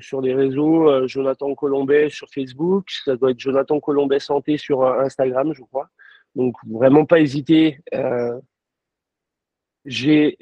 sur 0.00 0.20
les 0.20 0.32
réseaux, 0.32 1.08
Jonathan 1.08 1.52
Colombet 1.56 2.08
sur 2.08 2.28
Facebook. 2.32 2.88
Ça 3.04 3.16
doit 3.16 3.32
être 3.32 3.40
Jonathan 3.40 3.80
Colombet 3.80 4.20
Santé 4.20 4.58
sur 4.58 4.86
Instagram, 4.86 5.52
je 5.54 5.62
crois. 5.62 5.88
Donc, 6.36 6.54
vraiment 6.70 7.04
pas 7.04 7.18
hésiter. 7.18 7.80
j'ai 9.84 10.38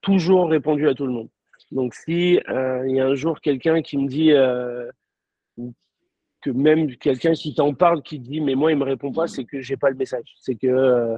toujours 0.00 0.48
répondu 0.48 0.88
à 0.88 0.94
tout 0.94 1.04
le 1.04 1.12
monde. 1.12 1.28
Donc 1.72 1.94
si 1.94 2.40
euh, 2.48 2.84
il 2.88 2.96
y 2.96 3.00
a 3.00 3.06
un 3.06 3.14
jour 3.14 3.40
quelqu'un 3.40 3.82
qui 3.82 3.98
me 3.98 4.08
dit 4.08 4.32
euh, 4.32 4.88
que 6.40 6.50
même 6.50 6.96
quelqu'un 6.96 7.32
qui 7.32 7.54
t'en 7.54 7.74
parle 7.74 8.02
qui 8.02 8.20
dit 8.20 8.40
mais 8.40 8.54
moi 8.54 8.70
il 8.70 8.78
me 8.78 8.84
répond 8.84 9.12
pas, 9.12 9.26
c'est 9.26 9.44
que 9.44 9.60
j'ai 9.60 9.76
pas 9.76 9.90
le 9.90 9.96
message. 9.96 10.34
C'est 10.38 10.54
que 10.54 10.66
euh, 10.68 11.16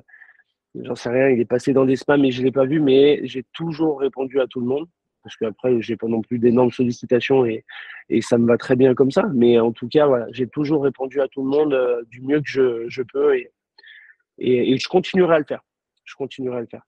j'en 0.74 0.94
sais 0.94 1.10
rien, 1.10 1.28
il 1.28 1.40
est 1.40 1.44
passé 1.44 1.72
dans 1.72 1.84
des 1.84 1.96
spams 1.96 2.24
et 2.24 2.30
je 2.30 2.42
l'ai 2.42 2.52
pas 2.52 2.64
vu, 2.64 2.80
mais 2.80 3.20
j'ai 3.24 3.44
toujours 3.52 4.00
répondu 4.00 4.40
à 4.40 4.46
tout 4.46 4.60
le 4.60 4.66
monde 4.66 4.86
parce 5.22 5.36
qu'après 5.36 5.82
j'ai 5.82 5.96
pas 5.96 6.06
non 6.06 6.22
plus 6.22 6.38
d'énormes 6.38 6.70
sollicitations 6.70 7.44
et, 7.44 7.64
ça 8.22 8.38
me 8.38 8.46
va 8.46 8.56
très 8.56 8.74
bien 8.76 8.94
comme 8.94 9.10
ça. 9.10 9.24
Mais 9.34 9.58
en 9.58 9.72
tout 9.72 9.88
cas 9.88 10.06
voilà, 10.06 10.26
j'ai 10.32 10.48
toujours 10.48 10.82
répondu 10.82 11.20
à 11.20 11.28
tout 11.28 11.42
le 11.42 11.50
monde 11.50 12.06
du 12.10 12.22
mieux 12.22 12.40
que 12.40 12.86
je, 12.88 13.02
peux 13.02 13.36
et, 13.36 13.52
et, 14.38 14.72
et 14.72 14.78
je 14.78 14.88
continuerai 14.88 15.34
à 15.34 15.38
le 15.40 15.44
faire. 15.44 15.60
Je 16.04 16.14
continuerai 16.14 16.56
à 16.56 16.60
le 16.60 16.66
faire. 16.66 16.82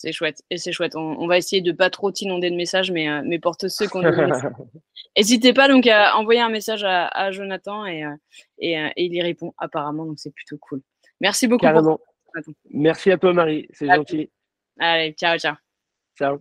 C'est 0.00 0.12
chouette. 0.12 0.42
Et 0.48 0.56
c'est 0.56 0.72
chouette. 0.72 0.96
On, 0.96 1.26
va 1.26 1.36
essayer 1.36 1.60
de 1.60 1.72
pas 1.72 1.90
trop 1.90 2.10
t'inonder 2.10 2.48
de 2.50 2.56
messages, 2.56 2.90
mais, 2.90 3.06
euh, 3.06 3.20
mais 3.22 3.38
pour 3.38 3.58
tous 3.58 3.68
ceux 3.68 3.86
qu'on 3.86 4.00
N'hésitez 5.16 5.52
pas 5.52 5.68
donc 5.68 5.86
à 5.86 6.16
envoyer 6.16 6.40
un 6.40 6.48
message 6.48 6.84
à, 6.84 7.30
Jonathan 7.32 7.84
et, 7.84 8.02
euh, 8.04 8.08
euh, 8.08 8.88
et, 8.96 9.04
il 9.04 9.12
y 9.12 9.20
répond 9.20 9.52
apparemment, 9.58 10.06
donc 10.06 10.18
c'est 10.18 10.32
plutôt 10.32 10.56
cool. 10.56 10.80
Merci 11.20 11.48
beaucoup. 11.48 11.66
Carrément. 11.66 12.00
Merci 12.70 13.10
à 13.10 13.18
toi, 13.18 13.34
Marie. 13.34 13.68
C'est 13.72 13.88
gentil. 13.88 14.30
Allez, 14.78 15.12
ciao, 15.12 15.36
ciao. 15.36 15.56
Ciao. 16.16 16.38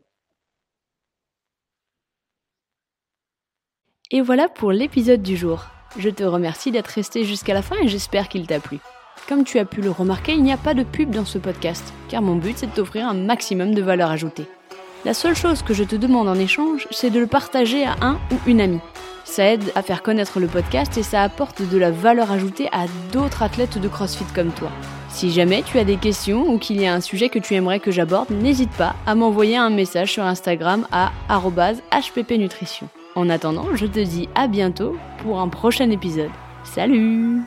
Et 4.09 4.21
voilà 4.21 4.47
pour 4.47 4.71
l'épisode 4.71 5.21
du 5.21 5.35
jour. 5.35 5.65
Je 5.97 6.09
te 6.09 6.23
remercie 6.23 6.71
d'être 6.71 6.87
resté 6.87 7.25
jusqu'à 7.25 7.53
la 7.53 7.61
fin 7.61 7.75
et 7.83 7.89
j'espère 7.89 8.29
qu'il 8.29 8.47
t'a 8.47 8.61
plu. 8.61 8.79
Comme 9.29 9.43
tu 9.43 9.59
as 9.59 9.65
pu 9.65 9.81
le 9.81 9.91
remarquer, 9.91 10.31
il 10.31 10.41
n'y 10.41 10.51
a 10.51 10.57
pas 10.57 10.73
de 10.73 10.81
pub 10.81 11.11
dans 11.11 11.23
ce 11.23 11.37
podcast, 11.37 11.93
car 12.07 12.23
mon 12.23 12.35
but 12.35 12.57
c'est 12.57 12.65
de 12.65 12.71
t'offrir 12.71 13.07
un 13.07 13.13
maximum 13.13 13.75
de 13.75 13.81
valeur 13.83 14.09
ajoutée. 14.09 14.47
La 15.05 15.13
seule 15.13 15.35
chose 15.35 15.61
que 15.61 15.75
je 15.75 15.83
te 15.83 15.95
demande 15.95 16.27
en 16.27 16.33
échange, 16.33 16.87
c'est 16.89 17.11
de 17.11 17.19
le 17.19 17.27
partager 17.27 17.85
à 17.85 17.95
un 18.01 18.15
ou 18.31 18.35
une 18.47 18.59
amie. 18.59 18.79
Ça 19.25 19.45
aide 19.45 19.71
à 19.75 19.83
faire 19.83 20.01
connaître 20.01 20.39
le 20.39 20.47
podcast 20.47 20.97
et 20.97 21.03
ça 21.03 21.21
apporte 21.21 21.61
de 21.61 21.77
la 21.77 21.91
valeur 21.91 22.31
ajoutée 22.31 22.69
à 22.71 22.85
d'autres 23.13 23.43
athlètes 23.43 23.77
de 23.77 23.87
CrossFit 23.87 24.25
comme 24.33 24.49
toi. 24.49 24.71
Si 25.09 25.29
jamais 25.29 25.61
tu 25.61 25.77
as 25.77 25.83
des 25.83 25.97
questions 25.97 26.51
ou 26.51 26.57
qu'il 26.57 26.81
y 26.81 26.87
a 26.87 26.93
un 26.95 26.99
sujet 26.99 27.29
que 27.29 27.37
tu 27.37 27.53
aimerais 27.53 27.79
que 27.79 27.91
j'aborde, 27.91 28.31
n'hésite 28.31 28.71
pas 28.71 28.95
à 29.05 29.13
m'envoyer 29.13 29.57
un 29.57 29.69
message 29.69 30.11
sur 30.11 30.23
Instagram 30.23 30.87
à 30.91 31.11
hppnutrition. 31.29 32.89
En 33.13 33.29
attendant, 33.29 33.75
je 33.75 33.85
te 33.85 33.99
dis 33.99 34.27
à 34.33 34.47
bientôt 34.47 34.97
pour 35.21 35.39
un 35.39 35.49
prochain 35.49 35.91
épisode. 35.91 36.31
Salut 36.63 37.43